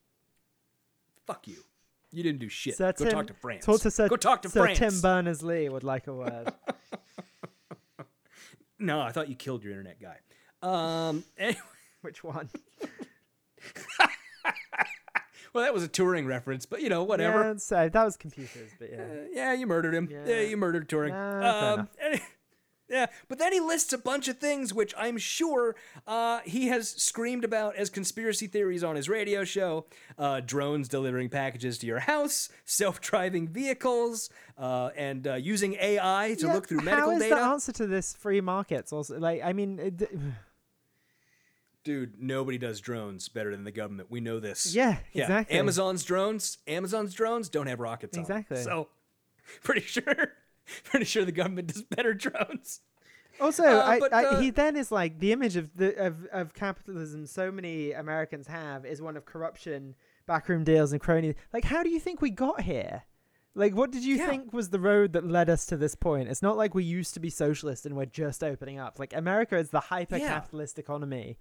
Fuck 1.25 1.47
you. 1.47 1.57
You 2.11 2.23
didn't 2.23 2.39
do 2.39 2.49
shit. 2.49 2.77
Sir 2.77 2.91
Go 2.93 3.05
Tim, 3.05 3.13
talk 3.13 3.27
to 3.27 3.33
France. 3.33 3.65
Talk 3.65 3.81
to 3.81 3.91
Sir, 3.91 4.07
Go 4.07 4.15
talk 4.15 4.41
to 4.43 4.49
Sir 4.49 4.61
France. 4.61 4.79
Tim 4.79 5.01
Berners 5.01 5.43
Lee 5.43 5.69
would 5.69 5.83
like 5.83 6.07
a 6.07 6.13
word. 6.13 6.53
No, 8.79 9.01
I 9.01 9.11
thought 9.11 9.27
you 9.27 9.35
killed 9.35 9.63
your 9.63 9.73
internet 9.73 9.97
guy. 10.01 10.17
Um, 10.61 11.25
anyway, 11.37 11.59
Which 12.01 12.23
one? 12.23 12.49
well, 15.53 15.63
that 15.63 15.73
was 15.73 15.83
a 15.83 15.89
Turing 15.89 16.25
reference, 16.27 16.65
but 16.65 16.81
you 16.81 16.89
know, 16.89 17.03
whatever. 17.03 17.43
Yeah, 17.43 17.57
so 17.57 17.89
that 17.89 18.03
was 18.03 18.17
computers, 18.17 18.71
but 18.79 18.89
yeah. 18.91 19.01
Uh, 19.01 19.05
yeah, 19.31 19.53
you 19.53 19.67
murdered 19.67 19.93
him. 19.95 20.07
Yeah, 20.11 20.25
Yeah. 20.25 20.41
you 20.41 20.57
murdered 20.57 20.87
Turing. 20.89 21.09
Nah, 21.09 21.73
um, 21.73 21.89
yeah, 22.89 23.05
but 23.27 23.37
then 23.37 23.53
he 23.53 23.59
lists 23.59 23.93
a 23.93 23.97
bunch 23.99 24.27
of 24.27 24.37
things 24.39 24.73
which 24.73 24.95
I'm 24.97 25.17
sure 25.19 25.75
uh, 26.07 26.39
he 26.43 26.69
has 26.69 26.89
screamed 26.89 27.43
about 27.43 27.75
as 27.75 27.89
conspiracy 27.91 28.47
theories 28.47 28.83
on 28.83 28.95
his 28.95 29.07
radio 29.07 29.43
show: 29.43 29.85
uh, 30.17 30.39
drones 30.39 30.87
delivering 30.87 31.29
packages 31.29 31.77
to 31.79 31.87
your 31.87 31.99
house, 31.99 32.49
self-driving 32.65 33.47
vehicles, 33.49 34.29
uh, 34.57 34.89
and 34.97 35.27
uh, 35.27 35.35
using 35.35 35.75
AI 35.75 36.35
to 36.39 36.47
Yeah, 36.47 36.53
look 36.53 36.67
through 36.67 36.81
medical 36.81 37.11
How 37.11 37.15
is 37.15 37.21
data. 37.23 37.35
the 37.35 37.41
answer 37.41 37.71
to 37.73 37.85
this 37.87 38.13
free 38.15 38.41
markets? 38.41 38.91
Also, 38.91 39.19
like, 39.19 39.41
I 39.43 39.53
mean, 39.53 39.77
it, 39.79 40.09
Dude, 41.89 42.21
nobody 42.21 42.59
does 42.59 42.79
drones 42.79 43.29
better 43.29 43.49
than 43.49 43.63
the 43.63 43.71
government. 43.71 44.11
We 44.11 44.19
know 44.19 44.39
this. 44.39 44.75
Yeah, 44.75 44.99
exactly. 45.11 45.57
Amazon's 45.57 46.03
drones, 46.03 46.59
Amazon's 46.67 47.15
drones 47.15 47.49
don't 47.49 47.65
have 47.65 47.79
rockets 47.79 48.15
on. 48.15 48.21
Exactly. 48.21 48.57
So, 48.57 48.89
pretty 49.63 49.81
sure, 49.81 50.33
pretty 50.83 51.05
sure 51.05 51.25
the 51.25 51.31
government 51.31 51.73
does 51.73 51.81
better 51.81 52.13
drones. 52.13 52.81
Also, 53.41 53.63
Uh, 53.63 53.81
I, 53.83 53.99
but, 53.99 54.13
I, 54.13 54.23
uh, 54.25 54.39
he 54.39 54.51
then 54.51 54.75
is 54.75 54.91
like 54.91 55.17
the 55.17 55.31
image 55.31 55.55
of 55.55 55.75
the 55.75 55.95
of, 55.97 56.25
of 56.31 56.53
capitalism. 56.53 57.25
So 57.25 57.51
many 57.51 57.91
Americans 57.91 58.45
have 58.45 58.85
is 58.85 59.01
one 59.01 59.17
of 59.17 59.25
corruption, 59.25 59.95
backroom 60.27 60.63
deals, 60.63 60.91
and 60.91 61.01
crony. 61.01 61.33
Like, 61.51 61.63
how 61.65 61.81
do 61.81 61.89
you 61.89 61.99
think 61.99 62.21
we 62.21 62.29
got 62.29 62.61
here? 62.61 63.01
Like, 63.55 63.73
what 63.73 63.89
did 63.89 64.05
you 64.05 64.17
Yeah. 64.17 64.27
think 64.29 64.53
was 64.53 64.69
the 64.69 64.79
road 64.79 65.13
that 65.13 65.25
led 65.25 65.49
us 65.49 65.65
to 65.65 65.75
this 65.75 65.95
point? 65.95 66.29
It's 66.29 66.43
not 66.43 66.55
like 66.55 66.75
we 66.75 66.83
used 66.83 67.15
to 67.15 67.19
be 67.19 67.31
socialist 67.31 67.87
and 67.87 67.95
we're 67.95 68.05
just 68.05 68.43
opening 68.43 68.77
up. 68.77 68.99
Like, 68.99 69.11
America 69.15 69.57
is 69.57 69.71
the 69.71 69.79
hyper 69.79 70.19
capitalist 70.19 70.77
economy. 70.77 71.39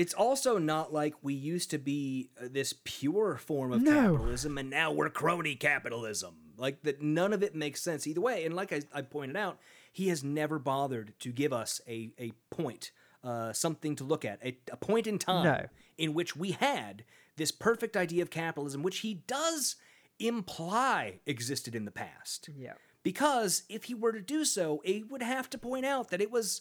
It's 0.00 0.14
also 0.14 0.56
not 0.56 0.92
like 0.94 1.14
we 1.20 1.34
used 1.34 1.70
to 1.72 1.78
be 1.78 2.30
uh, 2.40 2.46
this 2.50 2.72
pure 2.84 3.36
form 3.36 3.70
of 3.72 3.82
No. 3.82 3.90
capitalism 4.14 4.56
and 4.56 4.70
now 4.70 4.92
we're 4.92 5.10
crony 5.10 5.54
capitalism. 5.56 6.34
Like 6.56 6.82
that 6.84 7.02
none 7.02 7.32
of 7.34 7.42
it 7.42 7.54
makes 7.54 7.82
sense 7.82 8.06
either 8.06 8.20
way. 8.20 8.44
And 8.46 8.54
like 8.56 8.72
I, 8.72 8.80
I 8.94 9.02
pointed 9.02 9.36
out, 9.36 9.58
he 9.92 10.08
has 10.08 10.24
never 10.24 10.58
bothered 10.58 11.12
to 11.20 11.30
give 11.32 11.52
us 11.52 11.80
a, 11.86 12.10
a 12.18 12.32
point, 12.50 12.92
uh, 13.22 13.52
something 13.52 13.94
to 13.96 14.04
look 14.04 14.24
at, 14.24 14.38
a, 14.42 14.56
a 14.72 14.76
point 14.76 15.06
in 15.06 15.18
time 15.18 15.44
No. 15.44 15.66
in 15.98 16.14
which 16.14 16.34
we 16.34 16.52
had 16.52 17.04
this 17.36 17.50
perfect 17.52 17.94
idea 17.96 18.22
of 18.22 18.30
capitalism, 18.30 18.82
which 18.82 18.98
he 19.00 19.22
does 19.26 19.76
imply 20.18 21.20
existed 21.26 21.74
in 21.74 21.84
the 21.84 21.90
past. 21.90 22.48
Yeah. 22.56 22.74
Because 23.02 23.64
if 23.68 23.84
he 23.84 23.94
were 23.94 24.12
to 24.12 24.20
do 24.20 24.44
so, 24.44 24.80
he 24.84 25.02
would 25.02 25.22
have 25.22 25.48
to 25.50 25.58
point 25.58 25.84
out 25.86 26.08
that 26.10 26.20
it 26.20 26.30
was 26.30 26.60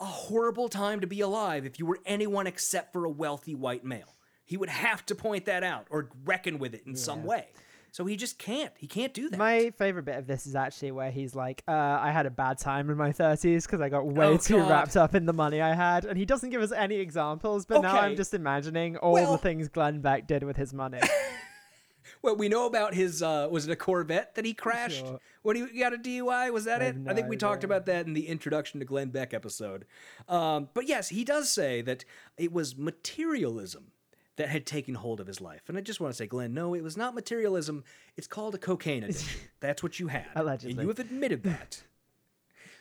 a 0.00 0.04
horrible 0.04 0.68
time 0.68 1.00
to 1.00 1.06
be 1.06 1.20
alive 1.20 1.64
if 1.66 1.78
you 1.78 1.86
were 1.86 1.98
anyone 2.06 2.46
except 2.46 2.92
for 2.92 3.04
a 3.04 3.10
wealthy 3.10 3.54
white 3.54 3.84
male. 3.84 4.14
He 4.44 4.56
would 4.56 4.68
have 4.70 5.04
to 5.06 5.14
point 5.14 5.44
that 5.46 5.62
out 5.64 5.86
or 5.90 6.08
reckon 6.24 6.58
with 6.58 6.74
it 6.74 6.82
in 6.86 6.96
some 6.96 7.24
way. 7.24 7.48
So 7.90 8.04
he 8.04 8.16
just 8.16 8.38
can't. 8.38 8.72
He 8.76 8.86
can't 8.86 9.12
do 9.14 9.28
that. 9.30 9.38
My 9.38 9.70
favorite 9.76 10.04
bit 10.04 10.16
of 10.16 10.26
this 10.26 10.46
is 10.46 10.54
actually 10.54 10.92
where 10.92 11.10
he's 11.10 11.34
like, 11.34 11.62
uh, 11.66 11.72
I 11.72 12.12
had 12.12 12.26
a 12.26 12.30
bad 12.30 12.58
time 12.58 12.90
in 12.90 12.96
my 12.96 13.12
30s 13.12 13.62
because 13.64 13.80
I 13.80 13.88
got 13.88 14.06
way 14.06 14.26
Oh, 14.26 14.36
too 14.36 14.58
God. 14.58 14.70
wrapped 14.70 14.96
up 14.96 15.14
in 15.14 15.24
the 15.26 15.32
money 15.32 15.60
I 15.60 15.74
had. 15.74 16.04
And 16.04 16.16
he 16.18 16.24
doesn't 16.26 16.50
give 16.50 16.60
us 16.62 16.70
any 16.70 16.96
examples, 16.96 17.64
but 17.66 17.80
now 17.80 17.98
I'm 17.98 18.14
just 18.14 18.34
imagining 18.34 18.96
all 18.98 19.14
Well- 19.14 19.32
the 19.32 19.38
things 19.38 19.68
Glenn 19.68 20.00
Beck 20.00 20.26
did 20.26 20.44
with 20.44 20.56
his 20.56 20.72
money. 20.74 21.00
well, 22.22 22.36
we 22.36 22.48
know 22.48 22.66
about 22.66 22.94
his 22.94 23.22
uh 23.22 23.48
was 23.50 23.66
it 23.66 23.72
a 23.72 23.76
Corvette 23.76 24.34
that 24.34 24.44
he 24.44 24.54
crashed 24.54 25.06
Sure. 25.06 25.20
when 25.42 25.56
he 25.56 25.78
got 25.78 25.92
a 25.94 25.98
DUI? 25.98 26.52
Was 26.52 26.64
that 26.64 26.82
I 26.82 26.86
it? 26.86 26.96
I 27.06 27.14
think 27.14 27.28
we 27.28 27.36
talked 27.36 27.64
about 27.64 27.86
that 27.86 28.06
in 28.06 28.12
the 28.14 28.26
introduction 28.28 28.80
to 28.80 28.86
Glenn 28.86 29.10
Beck 29.10 29.32
episode. 29.34 29.84
Um, 30.28 30.68
but 30.74 30.88
yes, 30.88 31.08
he 31.08 31.24
does 31.24 31.50
say 31.50 31.82
that 31.82 32.04
it 32.36 32.52
was 32.52 32.76
materialism 32.76 33.92
that 34.36 34.48
had 34.48 34.66
taken 34.66 34.94
hold 34.94 35.18
of 35.20 35.26
his 35.26 35.40
life. 35.40 35.62
And 35.68 35.76
I 35.76 35.80
just 35.80 36.00
want 36.00 36.12
to 36.12 36.16
say, 36.16 36.26
Glenn, 36.28 36.54
no, 36.54 36.72
it 36.74 36.82
was 36.82 36.96
not 36.96 37.12
materialism. 37.14 37.82
It's 38.16 38.28
called 38.28 38.54
a 38.54 38.58
cocaine 38.58 39.02
addiction. 39.02 39.40
That's 39.60 39.82
what 39.82 39.98
you 39.98 40.06
had. 40.06 40.26
Allegedly. 40.36 40.72
And 40.74 40.82
you 40.82 40.88
have 40.88 41.00
admitted 41.00 41.42
that. 41.42 41.82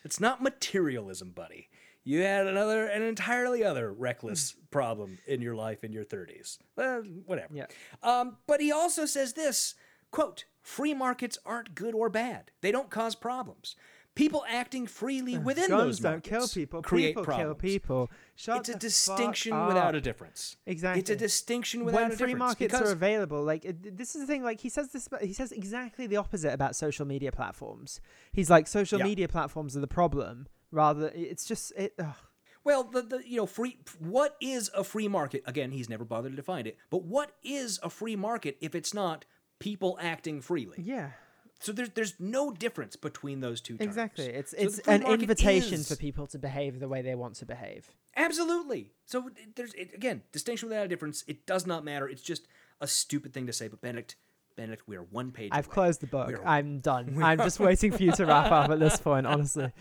It's 0.04 0.20
not 0.20 0.42
materialism, 0.44 1.32
buddy. 1.32 1.70
You 2.08 2.22
had 2.22 2.48
another, 2.48 2.86
an 2.86 3.02
entirely 3.02 3.66
other 3.66 3.92
reckless 3.92 4.56
problem 4.72 5.18
in 5.28 5.42
your 5.42 5.56
life 5.56 5.84
in 5.84 5.92
your 5.92 6.06
30s. 6.06 6.58
Well, 6.78 7.04
whatever. 7.26 7.54
Yeah. 7.54 7.66
Um, 8.02 8.38
but 8.48 8.62
he 8.62 8.72
also 8.72 9.06
says 9.06 9.34
this 9.34 9.76
quote, 10.10 10.46
free 10.62 10.94
markets 10.94 11.38
aren't 11.46 11.76
good 11.76 11.94
or 11.94 12.10
bad. 12.10 12.52
They 12.62 12.72
don't 12.72 12.90
cause 12.90 13.14
problems. 13.14 13.76
People 14.16 14.46
acting 14.50 14.88
freely 14.88 15.38
within 15.38 15.68
Guns 15.70 15.82
those 15.84 16.00
don't 16.00 16.12
markets 16.14 16.30
kill 16.30 16.48
people. 16.64 16.82
create 16.82 17.08
people 17.10 17.24
problems. 17.26 17.44
kill 17.46 17.56
people. 17.56 18.10
Shut 18.36 18.60
It's 18.62 18.70
a 18.70 18.76
distinction 18.78 19.68
without 19.68 19.94
a 19.94 20.00
difference. 20.02 20.56
Exactly. 20.66 21.02
It's 21.02 21.10
a 21.10 21.16
distinction 21.18 21.84
without 21.84 22.00
a 22.00 22.16
difference. 22.16 22.20
when 22.22 22.30
a 22.30 22.34
free 22.34 22.34
difference. 22.58 22.60
markets 22.80 22.90
are 22.90 22.94
available 22.94 23.44
like 23.44 23.66
it, 23.66 23.98
this 23.98 24.16
is 24.16 24.22
the 24.22 24.28
thing 24.28 24.44
like 24.44 24.62
he 24.62 24.70
says 24.70 24.92
this 24.94 25.08
he 25.22 25.34
says 25.34 25.52
exactly 25.52 26.08
the 26.08 26.16
opposite 26.16 26.52
about 26.54 26.76
social 26.76 27.06
media 27.06 27.32
platforms 27.32 28.00
he's 28.32 28.50
like 28.50 28.66
social 28.66 28.98
Yeah. 28.98 29.06
media 29.06 29.28
platforms 29.28 29.78
are 29.78 29.82
the 29.82 29.88
problem 29.88 30.48
rather 30.72 31.12
it's 31.16 31.46
just 31.46 31.72
it 31.78 31.94
ugh. 32.00 32.16
Well, 32.64 32.84
the, 32.84 33.02
the 33.02 33.22
you 33.26 33.38
know 33.38 33.46
free. 33.46 33.78
What 34.00 34.36
is 34.42 34.70
a 34.76 34.84
free 34.84 35.08
market? 35.08 35.42
Again, 35.46 35.72
he's 35.72 35.88
never 35.90 36.04
bothered 36.04 36.34
to 36.34 36.36
define 36.36 36.68
it. 36.68 36.78
But 36.90 37.04
what 37.04 37.32
is 37.44 37.80
a 37.82 37.90
free 37.90 38.16
market 38.18 38.58
if 38.62 38.76
it's 38.76 38.94
not 38.94 39.26
people 39.60 39.98
acting 40.02 40.42
freely? 40.42 40.78
yeah 40.84 41.12
So 41.60 41.72
there's 41.72 41.90
there's 41.92 42.16
no 42.20 42.52
difference 42.52 42.96
between 42.98 43.40
those 43.40 43.62
two. 43.62 43.78
Terms. 43.78 43.88
exactly 43.88 44.26
it's 44.26 44.52
So 44.52 44.58
it's 44.58 44.80
an 44.80 45.04
invitation 45.04 45.76
is- 45.76 45.88
for 45.88 45.96
people 45.96 46.28
to 46.28 46.38
behave 46.38 46.80
the 46.80 46.88
way 46.90 47.02
they 47.02 47.16
want 47.16 47.36
to 47.36 47.46
behave 47.46 47.90
Absolutely. 48.18 48.92
So 49.06 49.30
there's 49.56 49.74
again 49.76 50.24
distinction 50.32 50.68
without 50.70 50.86
a 50.86 50.90
difference. 50.90 51.24
It 51.28 51.46
does 51.46 51.66
not 51.66 51.86
matter. 51.86 52.10
It's 52.10 52.22
just 52.22 52.48
a 52.82 52.88
stupid 52.88 53.32
thing 53.34 53.46
to 53.48 53.54
say. 53.54 53.68
But 53.68 53.80
Benedict, 53.80 54.16
Benedict, 54.56 54.84
we 54.88 54.98
are 54.98 55.04
one 55.04 55.32
page. 55.32 55.50
i've 55.54 55.68
away. 55.68 55.74
closed 55.74 56.02
the 56.02 56.08
book 56.08 56.28
We're- 56.28 56.42
i'm 56.46 56.80
done 56.80 57.22
i'm 57.30 57.38
just 57.38 57.60
waiting 57.60 57.92
for 57.92 58.02
you 58.04 58.12
to 58.14 58.26
wrap 58.26 58.52
up 58.52 58.70
at 58.72 58.80
this 58.80 58.98
point 59.08 59.26
honestly 59.28 59.72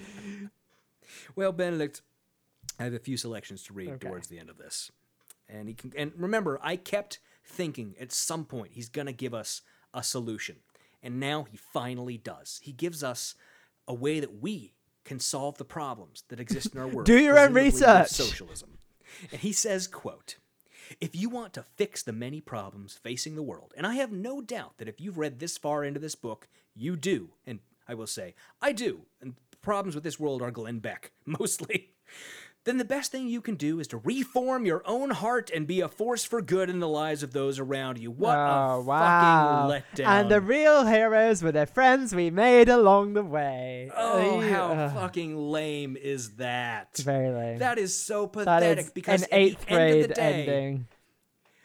Well, 1.34 1.52
Benedict, 1.52 2.02
I 2.78 2.84
have 2.84 2.94
a 2.94 2.98
few 2.98 3.16
selections 3.16 3.62
to 3.64 3.72
read 3.72 3.90
Okay. 3.90 4.08
towards 4.08 4.28
the 4.28 4.38
end 4.38 4.50
of 4.50 4.58
this, 4.58 4.90
and 5.48 5.68
he 5.68 5.74
can. 5.74 5.92
And 5.96 6.12
remember, 6.16 6.58
I 6.62 6.76
kept 6.76 7.20
thinking 7.44 7.94
at 8.00 8.12
some 8.12 8.44
point 8.44 8.72
he's 8.72 8.88
gonna 8.88 9.12
give 9.12 9.32
us 9.34 9.62
a 9.94 10.02
solution, 10.02 10.56
and 11.02 11.18
now 11.20 11.44
he 11.44 11.56
finally 11.56 12.18
does. 12.18 12.60
He 12.62 12.72
gives 12.72 13.02
us 13.02 13.34
a 13.88 13.94
way 13.94 14.20
that 14.20 14.40
we 14.40 14.74
can 15.04 15.20
solve 15.20 15.56
the 15.58 15.64
problems 15.64 16.24
that 16.28 16.40
exist 16.40 16.74
in 16.74 16.80
our 16.80 16.88
world. 16.92 17.06
Do 17.06 17.18
your 17.18 17.38
own 17.38 17.52
research. 17.54 18.08
Socialism, 18.08 18.78
and 19.30 19.40
he 19.40 19.52
says, 19.52 19.86
"quote." 19.86 20.36
If 21.00 21.16
you 21.16 21.28
want 21.28 21.52
to 21.54 21.64
fix 21.64 22.04
the 22.04 22.12
many 22.12 22.40
problems 22.40 22.94
facing 22.94 23.34
the 23.34 23.42
world, 23.42 23.74
and 23.76 23.84
I 23.84 23.94
have 23.94 24.12
no 24.12 24.40
doubt 24.40 24.78
that 24.78 24.86
if 24.86 25.00
you've 25.00 25.18
read 25.18 25.40
this 25.40 25.58
far 25.58 25.82
into 25.84 25.98
this 25.98 26.14
book, 26.14 26.46
you 26.76 26.94
do, 26.94 27.30
and 27.44 27.58
I 27.88 27.94
will 27.94 28.06
say, 28.06 28.36
I 28.62 28.70
do, 28.70 29.06
and 29.20 29.34
problems 29.66 29.96
with 29.96 30.04
this 30.04 30.20
world 30.20 30.42
are 30.42 30.52
Glenn 30.52 30.78
Beck, 30.78 31.10
mostly, 31.26 31.90
then 32.62 32.78
the 32.78 32.84
best 32.84 33.10
thing 33.10 33.26
you 33.26 33.40
can 33.40 33.56
do 33.56 33.80
is 33.80 33.88
to 33.88 33.96
reform 33.98 34.64
your 34.64 34.80
own 34.86 35.10
heart 35.10 35.50
and 35.52 35.66
be 35.66 35.80
a 35.80 35.88
force 35.88 36.24
for 36.24 36.40
good 36.40 36.70
in 36.70 36.78
the 36.78 36.86
lives 36.86 37.24
of 37.24 37.32
those 37.32 37.58
around 37.58 37.98
you. 37.98 38.12
What 38.12 38.38
oh 38.38 38.76
a 38.76 38.80
wow 38.80 39.68
fucking 39.68 40.04
letdown. 40.04 40.08
and 40.08 40.30
the 40.30 40.40
real 40.40 40.86
heroes 40.86 41.42
were 41.42 41.50
the 41.50 41.66
friends 41.66 42.14
we 42.14 42.30
made 42.30 42.68
along 42.68 43.14
the 43.14 43.24
way 43.24 43.90
oh, 43.96 44.40
Ew, 44.40 44.52
how 44.52 44.88
fucking 44.90 45.36
lame 45.36 45.96
is 45.96 46.36
that? 46.36 46.96
very 46.98 47.30
lame 47.30 47.58
That 47.58 47.76
is 47.76 48.00
so 48.00 48.28
pathetic 48.28 48.86
is 48.86 48.90
because 48.90 49.22
an 49.22 49.24
at 49.24 49.30
the 49.30 49.36
eighth 49.36 49.64
end 49.66 49.80
of 49.80 49.90
grade 49.90 50.10
the 50.10 50.14
day, 50.14 50.40
ending 50.40 50.88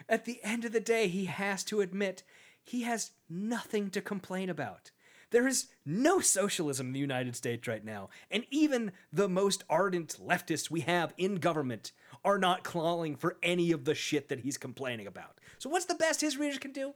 At 0.09 0.25
the 0.25 0.39
end 0.43 0.65
of 0.65 0.71
the 0.71 0.79
day, 0.79 1.07
he 1.07 1.25
has 1.25 1.63
to 1.65 1.81
admit 1.81 2.23
he 2.63 2.81
has 2.81 3.11
nothing 3.29 3.91
to 3.91 4.01
complain 4.01 4.49
about. 4.49 4.89
There 5.31 5.47
is 5.47 5.67
no 5.85 6.19
socialism 6.19 6.87
in 6.87 6.93
the 6.93 6.99
United 6.99 7.35
States 7.35 7.67
right 7.67 7.83
now, 7.83 8.09
and 8.29 8.45
even 8.51 8.91
the 9.11 9.27
most 9.29 9.63
ardent 9.69 10.17
leftists 10.23 10.69
we 10.69 10.81
have 10.81 11.13
in 11.17 11.35
government 11.35 11.91
are 12.23 12.37
not 12.37 12.63
clawing 12.63 13.15
for 13.15 13.37
any 13.41 13.71
of 13.71 13.85
the 13.85 13.95
shit 13.95 14.29
that 14.29 14.41
he's 14.41 14.57
complaining 14.57 15.07
about. 15.07 15.39
So, 15.57 15.69
what's 15.69 15.85
the 15.85 15.95
best 15.95 16.21
his 16.21 16.37
readers 16.37 16.59
can 16.59 16.71
do? 16.71 16.93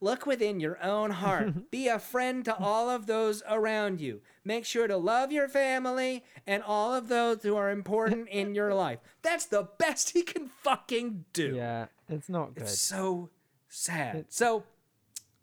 Look 0.00 0.26
within 0.26 0.58
your 0.60 0.82
own 0.82 1.10
heart. 1.12 1.70
Be 1.70 1.88
a 1.88 1.98
friend 1.98 2.44
to 2.46 2.56
all 2.56 2.90
of 2.90 3.06
those 3.06 3.42
around 3.48 4.00
you. 4.00 4.22
Make 4.44 4.64
sure 4.64 4.86
to 4.88 4.96
love 4.96 5.30
your 5.32 5.48
family 5.48 6.24
and 6.46 6.62
all 6.62 6.92
of 6.92 7.08
those 7.08 7.42
who 7.42 7.56
are 7.56 7.70
important 7.70 8.28
in 8.28 8.54
your 8.54 8.74
life. 8.84 8.98
That's 9.22 9.46
the 9.46 9.68
best 9.78 10.10
he 10.10 10.22
can 10.22 10.48
fucking 10.48 11.24
do. 11.32 11.54
yeah 11.56 11.86
it's 12.08 12.28
not 12.28 12.54
good 12.54 12.64
It's 12.64 12.80
so 12.80 13.30
sad. 13.68 14.16
It's- 14.16 14.36
So, 14.36 14.64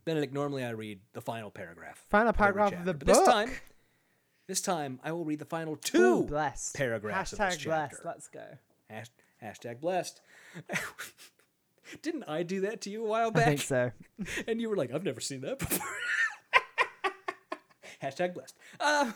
Benedict, 0.05 0.33
normally 0.33 0.63
I 0.63 0.71
read 0.71 0.99
the 1.13 1.21
final 1.21 1.51
paragraph. 1.51 2.03
Final 2.09 2.33
paragraph 2.33 2.73
of 2.73 2.85
the 2.85 2.93
book. 2.93 3.05
but 3.05 3.13
This 3.13 3.25
time, 3.25 3.51
this 4.47 4.61
time 4.61 4.99
I 5.03 5.11
will 5.11 5.25
read 5.25 5.39
the 5.39 5.45
final 5.45 5.73
Ooh, 5.73 5.79
two 5.81 6.23
blessed. 6.23 6.75
paragraphs 6.75 7.33
Hashtag 7.33 7.45
of 7.45 7.51
this 7.53 7.63
blessed. 7.65 8.01
Let's 8.05 8.27
go. 8.27 8.45
Hash, 8.89 9.07
hashtag 9.41 9.79
blessed. 9.79 10.21
Didn't 12.01 12.23
I 12.27 12.43
do 12.43 12.61
that 12.61 12.81
to 12.81 12.89
you 12.89 13.05
a 13.05 13.07
while 13.07 13.27
I 13.27 13.31
back? 13.31 13.45
think 13.45 13.61
so. 13.61 13.91
And 14.47 14.61
you 14.61 14.69
were 14.69 14.75
like, 14.77 14.93
I've 14.93 15.03
never 15.03 15.19
seen 15.19 15.41
that 15.41 15.59
before. 15.59 15.87
Hashtag 18.03 18.33
blessed. 18.33 18.55
Um, 18.79 19.13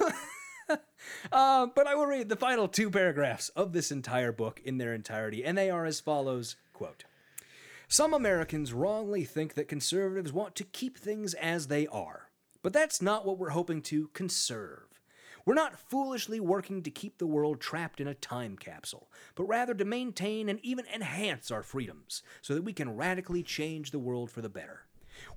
um, 1.32 1.72
but 1.76 1.88
I 1.88 1.96
will 1.96 2.06
read 2.06 2.30
the 2.30 2.36
final 2.36 2.68
two 2.68 2.90
paragraphs 2.92 3.50
of 3.50 3.74
this 3.74 3.92
entire 3.92 4.32
book 4.32 4.62
in 4.64 4.78
their 4.78 4.94
entirety, 4.94 5.44
and 5.44 5.58
they 5.58 5.70
are 5.70 5.86
as 5.86 6.00
follows 6.00 6.56
quote, 6.74 7.04
Some 7.96 8.14
Americans 8.14 8.74
wrongly 8.74 9.24
think 9.24 9.54
that 9.54 9.70
conservatives 9.70 10.34
want 10.34 10.54
to 10.56 10.66
keep 10.66 10.98
things 10.98 11.34
as 11.34 11.68
they 11.68 11.88
are, 11.88 12.30
but 12.62 12.74
that's 12.74 13.02
not 13.02 13.26
what 13.26 13.38
we're 13.38 13.52
hoping 13.52 13.82
to 13.84 14.10
conserve. 14.10 15.00
We're 15.46 15.54
not 15.54 15.80
foolishly 15.80 16.42
working 16.42 16.84
to 16.84 16.92
keep 16.92 17.18
the 17.18 17.26
world 17.26 17.62
trapped 17.62 18.02
in 18.02 18.08
a 18.10 18.14
time 18.14 18.58
capsule, 18.58 19.10
but 19.34 19.46
rather 19.46 19.74
to 19.74 19.86
maintain 19.86 20.50
and 20.50 20.60
even 20.62 20.84
enhance 20.94 21.52
our 21.52 21.64
freedoms 21.64 22.22
so 22.42 22.54
that 22.54 22.66
we 22.66 22.74
can 22.74 22.98
radically 22.98 23.44
change 23.44 23.92
the 23.92 24.00
world 24.00 24.30
for 24.30 24.42
the 24.42 24.50
better. 24.50 24.82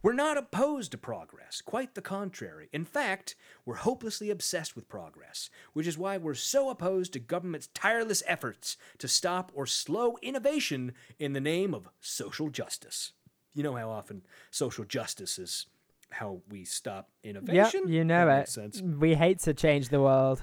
We're 0.02 0.12
not 0.12 0.36
opposed 0.36 0.92
to 0.92 0.98
progress, 0.98 1.60
quite 1.60 1.94
the 1.94 2.02
contrary. 2.02 2.68
In 2.72 2.84
fact, 2.84 3.34
we're 3.64 3.76
hopelessly 3.76 4.30
obsessed 4.30 4.74
with 4.76 4.88
progress, 4.88 5.50
which 5.72 5.86
is 5.86 5.98
why 5.98 6.16
we're 6.16 6.34
so 6.34 6.70
opposed 6.70 7.12
to 7.14 7.18
government's 7.18 7.68
tireless 7.74 8.22
efforts 8.26 8.76
to 8.98 9.08
stop 9.08 9.50
or 9.54 9.66
slow 9.66 10.16
innovation 10.22 10.92
in 11.18 11.32
the 11.32 11.40
name 11.40 11.74
of 11.74 11.88
social 12.00 12.48
justice. 12.50 13.12
You 13.54 13.62
know 13.62 13.74
how 13.74 13.90
often 13.90 14.22
social 14.50 14.84
justice 14.84 15.38
is 15.38 15.66
how 16.10 16.40
we 16.48 16.64
stop 16.64 17.08
Yep, 17.22 17.36
innovation? 17.36 17.88
you 17.88 18.04
know 18.04 18.26
That 18.26 18.32
it. 18.32 18.38
makes 18.38 18.52
sense. 18.54 18.80
We 18.80 19.14
hate 19.14 19.40
to 19.40 19.52
change 19.54 19.88
the 19.88 20.00
world. 20.00 20.42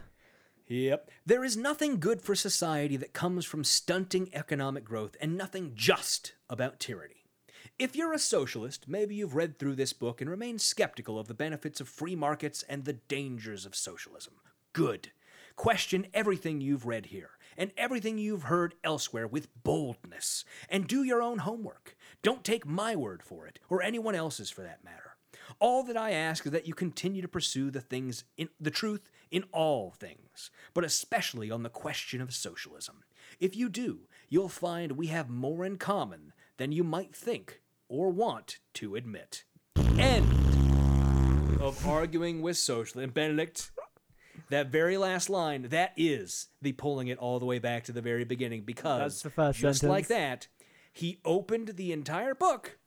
Yep. 0.68 1.12
There 1.26 1.44
is 1.44 1.56
nothing 1.56 1.99
good 1.99 2.22
for 2.22 2.34
society 2.36 2.98
that 2.98 3.14
comes 3.14 3.45
from 3.45 3.64
stunting 3.64 4.30
economic 4.34 4.84
growth 4.84 5.16
and 5.22 5.38
nothing 5.38 5.74
just 5.76 6.34
about 6.49 6.80
tyranny. 6.80 7.24
If 7.77 7.93
you're 7.93 8.14
a 8.14 8.19
socialist, 8.19 8.88
maybe 8.88 9.15
you've 9.15 9.35
read 9.35 9.60
through 9.60 9.76
this 9.76 9.91
book 9.91 10.22
and 10.22 10.30
remain 10.30 10.60
skeptical 10.60 11.19
of 11.19 11.27
the 11.27 11.34
benefits 11.34 11.81
of 11.81 11.89
free 11.89 12.15
markets 12.15 12.64
and 12.69 12.85
the 12.85 12.93
dangers 12.93 13.65
of 13.65 13.76
socialism. 13.76 14.35
Good. 14.72 15.11
Question 15.57 16.07
everything 16.14 16.61
you've 16.61 16.85
read 16.85 17.07
here 17.07 17.31
and 17.57 17.72
everything 17.76 18.18
you've 18.18 18.43
heard 18.43 18.76
elsewhere 18.81 19.27
with 19.27 19.49
boldness, 19.64 20.45
and 20.69 20.88
do 20.88 21.03
your 21.03 21.22
own 21.22 21.39
homework. 21.39 21.97
Don't 22.22 22.45
take 22.45 22.65
my 22.65 22.95
word 22.95 23.22
for 23.22 23.45
it, 23.45 23.60
or 23.69 23.81
anyone 23.81 24.15
else's 24.15 24.49
for 24.49 24.61
that 24.61 24.84
matter. 24.84 25.18
All 25.60 25.84
that 25.84 25.97
I 25.97 26.11
ask 26.11 26.45
is 26.45 26.53
that 26.53 26.68
you 26.68 26.73
continue 26.73 27.22
to 27.22 27.27
pursue 27.27 27.72
the 27.72 27.81
things 27.81 28.23
in 28.38 28.49
the 28.60 28.72
truth 28.72 29.10
in 29.31 29.43
all 29.52 29.91
things, 29.91 30.49
but 30.73 30.85
especially 30.85 31.52
on 31.52 31.64
the 31.64 31.69
question 31.69 32.22
of 32.22 32.34
socialism. 32.34 33.03
If 33.39 33.56
you 33.56 33.68
do, 33.68 34.07
you'll 34.30 34.49
find 34.49 34.93
we 34.93 35.07
have 35.07 35.30
more 35.30 35.65
in 35.65 35.77
common 35.77 36.31
than 36.57 36.72
you 36.72 36.84
might 36.84 37.14
think 37.14 37.61
or 37.88 38.10
want 38.10 38.60
to 38.76 38.95
admit. 38.95 39.44
End 39.98 40.28
of 41.62 41.86
arguing 41.88 42.41
with 42.41 42.57
socialists. 42.57 43.14
Benedict, 43.14 43.72
that 44.49 44.68
very 44.68 44.98
last 44.98 45.30
line, 45.30 45.64
that 45.70 45.94
is 45.98 46.49
the 46.62 46.74
pulling 46.74 47.07
it 47.07 47.18
all 47.18 47.40
the 47.40 47.45
way 47.45 47.60
back 47.60 47.84
to 47.86 47.91
the 47.91 48.02
very 48.02 48.26
beginning 48.26 48.64
because 48.64 48.99
That's 48.99 49.22
the 49.24 49.30
first 49.30 49.60
just 49.60 49.84
like 49.84 50.07
that, 50.07 50.48
he 50.91 51.20
opened 51.26 51.70
the 51.76 51.91
entire 51.91 52.36
book 52.36 52.78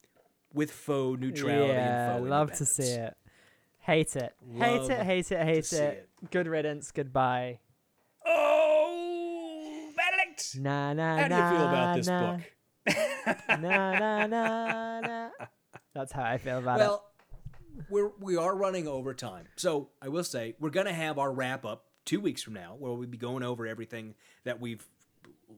with 0.53 0.71
faux 0.71 1.21
neutrality 1.21 1.73
yeah, 1.73 2.15
and 2.15 2.21
faux 2.21 2.31
love 2.31 2.53
to 2.53 2.65
see 2.65 2.83
it. 2.85 3.17
Hate 3.81 4.17
it. 4.17 4.35
hate 4.57 4.91
it. 4.91 5.03
Hate 5.03 5.33
it. 5.33 5.45
Hate 5.45 5.65
see 5.65 5.77
it. 5.79 6.09
Good 6.31 6.47
riddance. 6.47 6.91
Goodbye. 6.91 7.61
Oh, 8.27 9.91
Benedict! 9.97 10.59
Na 10.61 10.93
na 10.93 11.17
How 11.17 11.29
do 11.29 11.35
you 11.35 11.59
feel 11.59 11.69
about 11.69 11.97
this 11.97 12.07
na, 12.07 12.33
book? 12.33 12.53
Na 13.49 13.99
na 13.99 14.27
na 14.27 15.01
na. 15.01 15.29
That's 15.95 16.13
how 16.13 16.23
I 16.23 16.39
feel 16.39 16.59
about 16.59 16.81
it. 16.81 16.85
Well, 16.85 17.05
we're 17.89 18.11
we 18.21 18.37
are 18.37 18.55
running 18.55 18.89
over 18.89 19.15
time, 19.15 19.47
so 19.57 19.91
I 20.03 20.09
will 20.09 20.25
say 20.25 20.55
we're 20.59 20.71
gonna 20.71 20.93
have 20.93 21.19
our 21.19 21.33
wrap 21.33 21.65
up 21.65 21.87
two 22.05 22.21
weeks 22.21 22.43
from 22.43 22.55
now, 22.55 22.75
where 22.79 22.93
we'll 22.93 23.07
be 23.07 23.19
going 23.19 23.43
over 23.43 23.67
everything 23.67 24.15
that 24.45 24.61
we've 24.61 24.87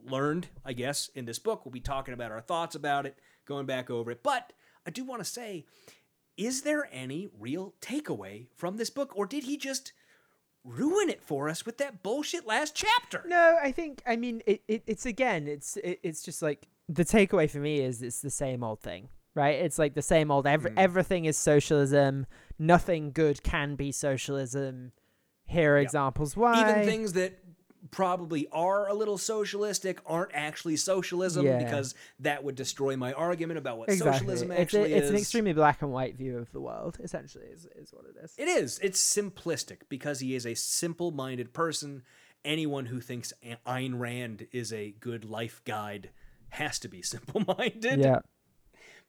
learned. 0.04 0.48
I 0.64 0.72
guess 0.72 1.10
in 1.14 1.24
this 1.24 1.38
book, 1.38 1.64
we'll 1.64 1.72
be 1.72 1.80
talking 1.80 2.14
about 2.14 2.32
our 2.32 2.40
thoughts 2.40 2.74
about 2.74 3.06
it, 3.06 3.18
going 3.46 3.66
back 3.66 3.90
over 3.90 4.10
it. 4.10 4.22
But 4.22 4.52
I 4.86 4.90
do 4.90 5.04
want 5.04 5.20
to 5.20 5.28
say, 5.28 5.64
is 6.36 6.62
there 6.62 6.88
any 6.92 7.28
real 7.38 7.74
takeaway 7.80 8.46
from 8.56 8.76
this 8.76 8.90
book, 8.90 9.12
or 9.14 9.26
did 9.26 9.44
he 9.44 9.56
just 9.56 9.92
ruin 10.64 11.08
it 11.08 11.22
for 11.22 11.48
us 11.48 11.64
with 11.64 11.78
that 11.78 12.02
bullshit 12.02 12.46
last 12.46 12.74
chapter? 12.74 13.24
No, 13.26 13.58
I 13.62 13.72
think 13.72 14.02
I 14.06 14.16
mean 14.16 14.42
it, 14.46 14.62
it 14.68 14.82
it's 14.86 15.06
again 15.06 15.46
it's 15.46 15.76
it, 15.78 16.00
it's 16.02 16.22
just 16.22 16.42
like 16.42 16.68
the 16.90 17.04
takeaway 17.04 17.48
for 17.48 17.58
me 17.58 17.80
is 17.80 18.02
it's 18.02 18.20
the 18.20 18.30
same 18.30 18.64
old 18.64 18.80
thing, 18.80 19.08
right? 19.34 19.54
It's 19.54 19.78
like 19.78 19.94
the 19.94 20.02
same 20.02 20.30
old 20.30 20.46
every, 20.46 20.72
mm. 20.72 20.74
everything 20.76 21.24
is 21.24 21.38
socialism. 21.38 22.26
Nothing 22.58 23.12
good 23.12 23.42
can 23.42 23.76
be 23.76 23.92
socialism. 23.92 24.92
Here 25.44 25.74
are 25.74 25.78
examples 25.78 26.36
why. 26.36 26.60
even 26.60 26.84
things 26.84 27.12
that 27.14 27.38
probably 27.90 28.46
are 28.52 28.88
a 28.88 28.94
little 28.94 29.18
socialistic 29.18 30.00
aren't 30.04 30.32
actually 30.34 30.76
socialism 30.76 31.46
Yeah. 31.46 31.64
because 31.64 31.94
that 32.20 32.44
would 32.44 32.54
destroy 32.54 32.96
my 32.96 33.12
argument 33.12 33.58
about 33.58 33.78
what 33.78 33.88
exactly. 33.88 34.18
socialism 34.18 34.50
it's, 34.50 34.74
a- 34.74 34.82
it's 34.82 35.04
is. 35.04 35.10
an 35.10 35.16
extremely 35.16 35.52
black 35.52 35.80
and 35.82 35.90
white 35.90 36.16
view 36.16 36.38
of 36.38 36.52
the 36.52 36.60
world, 36.60 36.98
essentially, 37.02 37.46
is, 37.46 37.66
is 37.76 37.92
what 37.92 38.04
it 38.04 38.16
is. 38.22 38.34
It 38.36 38.48
is. 38.48 38.78
It's 38.82 39.00
simplistic 39.00 39.82
because 39.88 40.20
he 40.20 40.34
is 40.34 40.44
a 40.44 40.54
simple-minded 40.54 41.52
person. 41.52 42.02
Anyone 42.44 42.86
who 42.86 43.00
thinks 43.00 43.32
Ayn 43.66 43.98
Rand 43.98 44.46
is 44.52 44.72
a 44.72 44.92
good 45.00 45.24
life 45.24 45.62
guide 45.64 46.10
has 46.50 46.78
to 46.80 46.88
be 46.88 47.02
simple-minded. 47.14 48.00
yeah. 48.00 48.20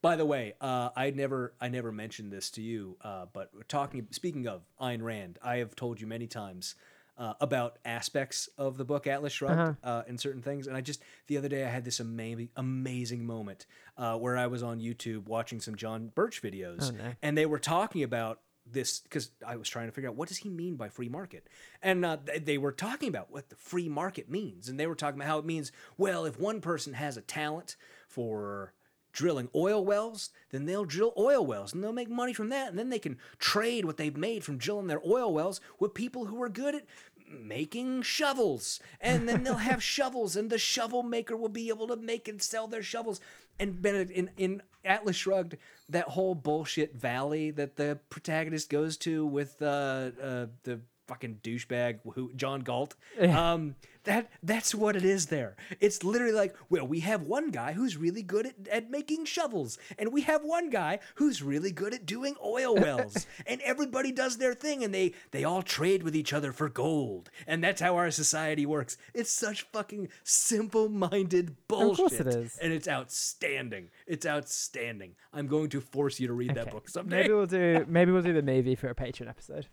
By 0.01 0.15
the 0.15 0.25
way, 0.25 0.53
uh, 0.59 0.89
I 0.95 1.11
never 1.11 1.53
I 1.61 1.67
never 1.69 1.91
mentioned 1.91 2.31
this 2.31 2.49
to 2.51 2.61
you, 2.61 2.97
uh, 3.01 3.27
but 3.31 3.51
talking 3.69 4.07
speaking 4.09 4.47
of 4.47 4.63
Ayn 4.79 5.03
Rand, 5.03 5.37
I 5.43 5.57
have 5.57 5.75
told 5.75 6.01
you 6.01 6.07
many 6.07 6.25
times 6.25 6.73
uh, 7.19 7.33
about 7.39 7.77
aspects 7.85 8.49
of 8.57 8.77
the 8.77 8.85
book 8.85 9.05
Atlas 9.05 9.31
Shrugged 9.33 9.59
Uh-huh. 9.59 9.73
uh, 9.83 10.03
and 10.07 10.19
certain 10.19 10.41
things, 10.41 10.65
and 10.65 10.75
I 10.75 10.81
just 10.81 11.03
the 11.27 11.37
other 11.37 11.49
day 11.49 11.63
I 11.63 11.69
had 11.69 11.85
this 11.85 11.99
amazing 11.99 12.49
amazing 12.55 13.25
moment 13.27 13.67
uh, 13.95 14.17
where 14.17 14.37
I 14.37 14.47
was 14.47 14.63
on 14.63 14.79
YouTube 14.79 15.27
watching 15.27 15.59
some 15.61 15.75
John 15.75 16.07
Birch 16.15 16.41
videos, 16.41 16.91
Oh, 16.91 16.95
no. 16.97 17.13
and 17.21 17.37
they 17.37 17.45
were 17.45 17.59
talking 17.59 18.01
about 18.01 18.39
this 18.65 18.99
because 18.99 19.31
I 19.45 19.55
was 19.55 19.69
trying 19.69 19.87
to 19.87 19.91
figure 19.91 20.09
out 20.09 20.15
what 20.15 20.27
does 20.27 20.39
he 20.39 20.49
mean 20.49 20.75
by 20.75 20.89
free 20.89 21.09
market, 21.09 21.47
and 21.81 22.05
uh, 22.05 22.17
they 22.41 22.57
were 22.57 22.71
talking 22.71 23.09
about 23.09 23.31
what 23.31 23.49
the 23.49 23.55
free 23.55 23.89
market 23.89 24.29
means, 24.29 24.69
and 24.69 24.79
they 24.79 24.87
were 24.87 24.95
talking 24.95 25.19
about 25.19 25.27
how 25.27 25.39
it 25.39 25.45
means 25.45 25.71
well 25.97 26.25
if 26.25 26.39
one 26.39 26.61
person 26.61 26.93
has 26.93 27.17
a 27.17 27.21
talent 27.21 27.75
for 28.07 28.73
drilling 29.11 29.49
oil 29.55 29.83
wells, 29.83 30.29
then 30.51 30.65
they'll 30.65 30.85
drill 30.85 31.13
oil 31.17 31.45
wells 31.45 31.73
and 31.73 31.83
they'll 31.83 31.91
make 31.91 32.09
money 32.09 32.33
from 32.33 32.49
that. 32.49 32.69
And 32.69 32.79
then 32.79 32.89
they 32.89 32.99
can 32.99 33.17
trade 33.39 33.85
what 33.85 33.97
they've 33.97 34.15
made 34.15 34.43
from 34.43 34.57
drilling 34.57 34.87
their 34.87 35.01
oil 35.05 35.33
wells 35.33 35.61
with 35.79 35.93
people 35.93 36.25
who 36.25 36.41
are 36.41 36.49
good 36.49 36.75
at 36.75 36.85
making 37.31 38.03
shovels. 38.03 38.79
And 38.99 39.27
then 39.27 39.43
they'll 39.43 39.55
have 39.55 39.83
shovels 39.95 40.35
and 40.35 40.49
the 40.49 40.57
shovel 40.57 41.03
maker 41.03 41.35
will 41.35 41.49
be 41.49 41.69
able 41.69 41.87
to 41.87 41.95
make 41.95 42.27
and 42.27 42.41
sell 42.41 42.67
their 42.67 42.83
shovels. 42.83 43.19
And 43.59 43.81
Benedict, 43.81 44.11
in, 44.11 44.29
in 44.37 44.61
Atlas 44.83 45.15
Shrugged, 45.15 45.57
that 45.89 46.09
whole 46.09 46.35
bullshit 46.35 46.95
valley 46.95 47.51
that 47.51 47.75
the 47.75 47.99
protagonist 48.09 48.69
goes 48.69 48.97
to 48.97 49.25
with 49.25 49.61
uh, 49.61 50.11
uh, 50.21 50.45
the 50.63 50.79
fucking 51.07 51.39
douchebag 51.43 51.99
who 52.13 52.31
John 52.35 52.61
Galt. 52.61 52.95
Um, 53.19 53.75
that 54.03 54.29
that's 54.41 54.73
what 54.73 54.95
it 54.95 55.05
is 55.05 55.27
there. 55.27 55.55
It's 55.79 56.03
literally 56.03 56.33
like, 56.33 56.55
well, 56.69 56.87
we 56.87 57.01
have 57.01 57.23
one 57.23 57.51
guy 57.51 57.73
who's 57.73 57.97
really 57.97 58.23
good 58.23 58.47
at, 58.47 58.67
at 58.69 58.89
making 58.89 59.25
shovels, 59.25 59.77
and 59.97 60.11
we 60.11 60.21
have 60.21 60.43
one 60.43 60.69
guy 60.69 60.99
who's 61.15 61.43
really 61.43 61.71
good 61.71 61.93
at 61.93 62.05
doing 62.05 62.35
oil 62.43 62.75
wells, 62.81 63.27
and 63.45 63.61
everybody 63.61 64.11
does 64.11 64.37
their 64.37 64.53
thing, 64.53 64.83
and 64.83 64.93
they 64.93 65.13
they 65.31 65.43
all 65.43 65.61
trade 65.61 66.03
with 66.03 66.15
each 66.15 66.33
other 66.33 66.51
for 66.51 66.69
gold, 66.69 67.29
and 67.47 67.63
that's 67.63 67.81
how 67.81 67.95
our 67.95 68.11
society 68.11 68.65
works. 68.65 68.97
It's 69.13 69.31
such 69.31 69.63
fucking 69.63 70.09
simple-minded 70.23 71.55
bullshit, 71.67 71.91
Of 71.91 71.97
course 71.97 72.19
it 72.19 72.27
is. 72.27 72.57
and 72.61 72.73
it's 72.73 72.87
outstanding. 72.87 73.89
It's 74.07 74.25
outstanding. 74.25 75.15
I'm 75.33 75.47
going 75.47 75.69
to 75.69 75.81
force 75.81 76.19
you 76.19 76.27
to 76.27 76.33
read 76.33 76.55
that 76.55 76.71
book 76.71 76.89
someday. 76.89 77.23
Maybe 77.23 77.33
we'll 77.33 77.45
do 77.45 77.85
maybe 77.89 78.11
we'll 78.11 78.21
do 78.21 78.33
the 78.33 78.41
movie 78.41 78.75
for 78.75 78.89
a 78.89 78.95
Patreon 78.95 79.29
episode. 79.29 79.67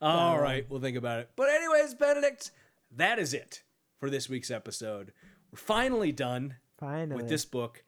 All 0.00 0.36
um, 0.36 0.42
right, 0.42 0.66
we'll 0.68 0.80
think 0.80 0.96
about 0.96 1.20
it. 1.20 1.30
But 1.36 1.48
anyways, 1.48 1.94
Benedict, 1.94 2.50
that 2.96 3.18
is 3.18 3.32
it 3.32 3.62
for 3.98 4.10
this 4.10 4.28
week's 4.28 4.50
episode. 4.50 5.12
We're 5.50 5.58
finally 5.58 6.12
done 6.12 6.56
Finally. 6.78 7.16
with 7.16 7.28
this 7.28 7.44
book. 7.44 7.84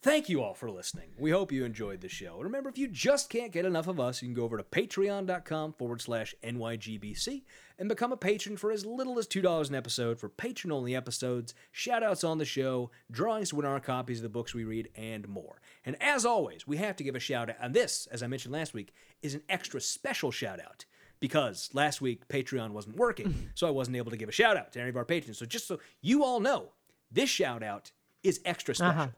Thank 0.00 0.28
you 0.28 0.44
all 0.44 0.54
for 0.54 0.70
listening. 0.70 1.10
We 1.18 1.32
hope 1.32 1.50
you 1.50 1.64
enjoyed 1.64 2.02
the 2.02 2.08
show. 2.08 2.36
And 2.36 2.44
remember, 2.44 2.68
if 2.68 2.78
you 2.78 2.86
just 2.86 3.28
can't 3.30 3.50
get 3.50 3.64
enough 3.64 3.88
of 3.88 3.98
us, 3.98 4.22
you 4.22 4.28
can 4.28 4.34
go 4.34 4.44
over 4.44 4.56
to 4.56 4.62
patreon.com 4.62 5.72
forward 5.72 6.00
slash 6.00 6.36
NYGBC 6.44 7.42
and 7.80 7.88
become 7.88 8.12
a 8.12 8.16
patron 8.16 8.56
for 8.56 8.70
as 8.70 8.86
little 8.86 9.18
as 9.18 9.26
$2 9.26 9.68
an 9.68 9.74
episode 9.74 10.20
for 10.20 10.28
patron 10.28 10.70
only 10.70 10.94
episodes, 10.94 11.52
shout 11.72 12.04
outs 12.04 12.22
on 12.22 12.38
the 12.38 12.44
show, 12.44 12.92
drawings 13.10 13.48
to 13.48 13.56
win 13.56 13.66
our 13.66 13.80
copies 13.80 14.18
of 14.18 14.22
the 14.22 14.28
books 14.28 14.54
we 14.54 14.62
read, 14.62 14.88
and 14.94 15.26
more. 15.26 15.60
And 15.84 16.00
as 16.00 16.24
always, 16.24 16.64
we 16.64 16.76
have 16.76 16.94
to 16.94 17.04
give 17.04 17.16
a 17.16 17.20
shout 17.20 17.50
out. 17.50 17.56
And 17.60 17.74
this, 17.74 18.06
as 18.12 18.22
I 18.22 18.28
mentioned 18.28 18.54
last 18.54 18.74
week, 18.74 18.94
is 19.20 19.34
an 19.34 19.42
extra 19.48 19.80
special 19.80 20.30
shout 20.30 20.60
out 20.60 20.84
because 21.20 21.70
last 21.72 22.00
week 22.00 22.26
Patreon 22.28 22.70
wasn't 22.70 22.96
working, 22.96 23.50
so 23.54 23.66
I 23.66 23.70
wasn't 23.70 23.96
able 23.96 24.10
to 24.10 24.16
give 24.16 24.28
a 24.28 24.32
shout 24.32 24.56
out 24.56 24.72
to 24.72 24.80
any 24.80 24.90
of 24.90 24.96
our 24.96 25.04
patrons. 25.04 25.38
So 25.38 25.46
just 25.46 25.66
so 25.66 25.78
you 26.00 26.24
all 26.24 26.40
know, 26.40 26.72
this 27.10 27.30
shout 27.30 27.62
out 27.62 27.92
is 28.22 28.40
extra 28.44 28.74
special. 28.74 29.12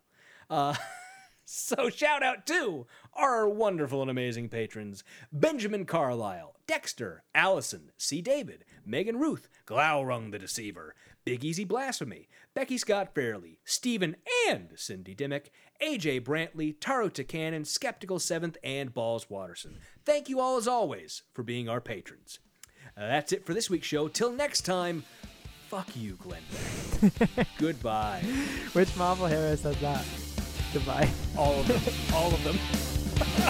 Uh, 0.48 0.74
so 1.50 1.90
shout 1.90 2.22
out 2.22 2.46
to 2.46 2.86
our 3.12 3.48
wonderful 3.48 4.02
and 4.02 4.10
amazing 4.10 4.48
patrons 4.48 5.02
Benjamin 5.32 5.84
Carlisle, 5.84 6.54
Dexter, 6.68 7.24
Allison, 7.34 7.90
C. 7.96 8.22
David, 8.22 8.64
Megan 8.86 9.18
Ruth, 9.18 9.48
Glaurung 9.66 10.30
the 10.30 10.38
Deceiver, 10.38 10.94
Big 11.24 11.44
Easy 11.44 11.64
Blasphemy, 11.64 12.28
Becky 12.54 12.78
Scott 12.78 13.16
Fairley, 13.16 13.58
Stephen 13.64 14.14
and 14.48 14.70
Cindy 14.76 15.12
Dimmick, 15.12 15.50
AJ 15.82 16.22
Brantley, 16.22 16.76
Taro 16.80 17.08
Takanen, 17.08 17.66
Skeptical 17.66 18.20
Seventh, 18.20 18.56
and 18.62 18.94
Balls 18.94 19.28
Watterson. 19.28 19.78
Thank 20.04 20.28
you 20.28 20.38
all 20.38 20.56
as 20.56 20.68
always 20.68 21.22
for 21.32 21.42
being 21.42 21.68
our 21.68 21.80
patrons. 21.80 22.38
Uh, 22.96 23.08
that's 23.08 23.32
it 23.32 23.44
for 23.44 23.54
this 23.54 23.68
week's 23.68 23.88
show. 23.88 24.06
Till 24.06 24.30
next 24.30 24.60
time, 24.62 25.02
fuck 25.68 25.88
you, 25.96 26.16
Glenn. 26.16 26.42
Goodbye. 27.58 28.20
Which 28.72 28.96
Marvel 28.96 29.26
hero 29.26 29.56
said 29.56 29.74
that? 29.76 30.04
Goodbye. 30.72 31.08
All 31.36 31.60
of 31.60 31.66
them. 31.66 31.80
All 32.14 32.32
of 32.32 32.44
them. 32.44 33.46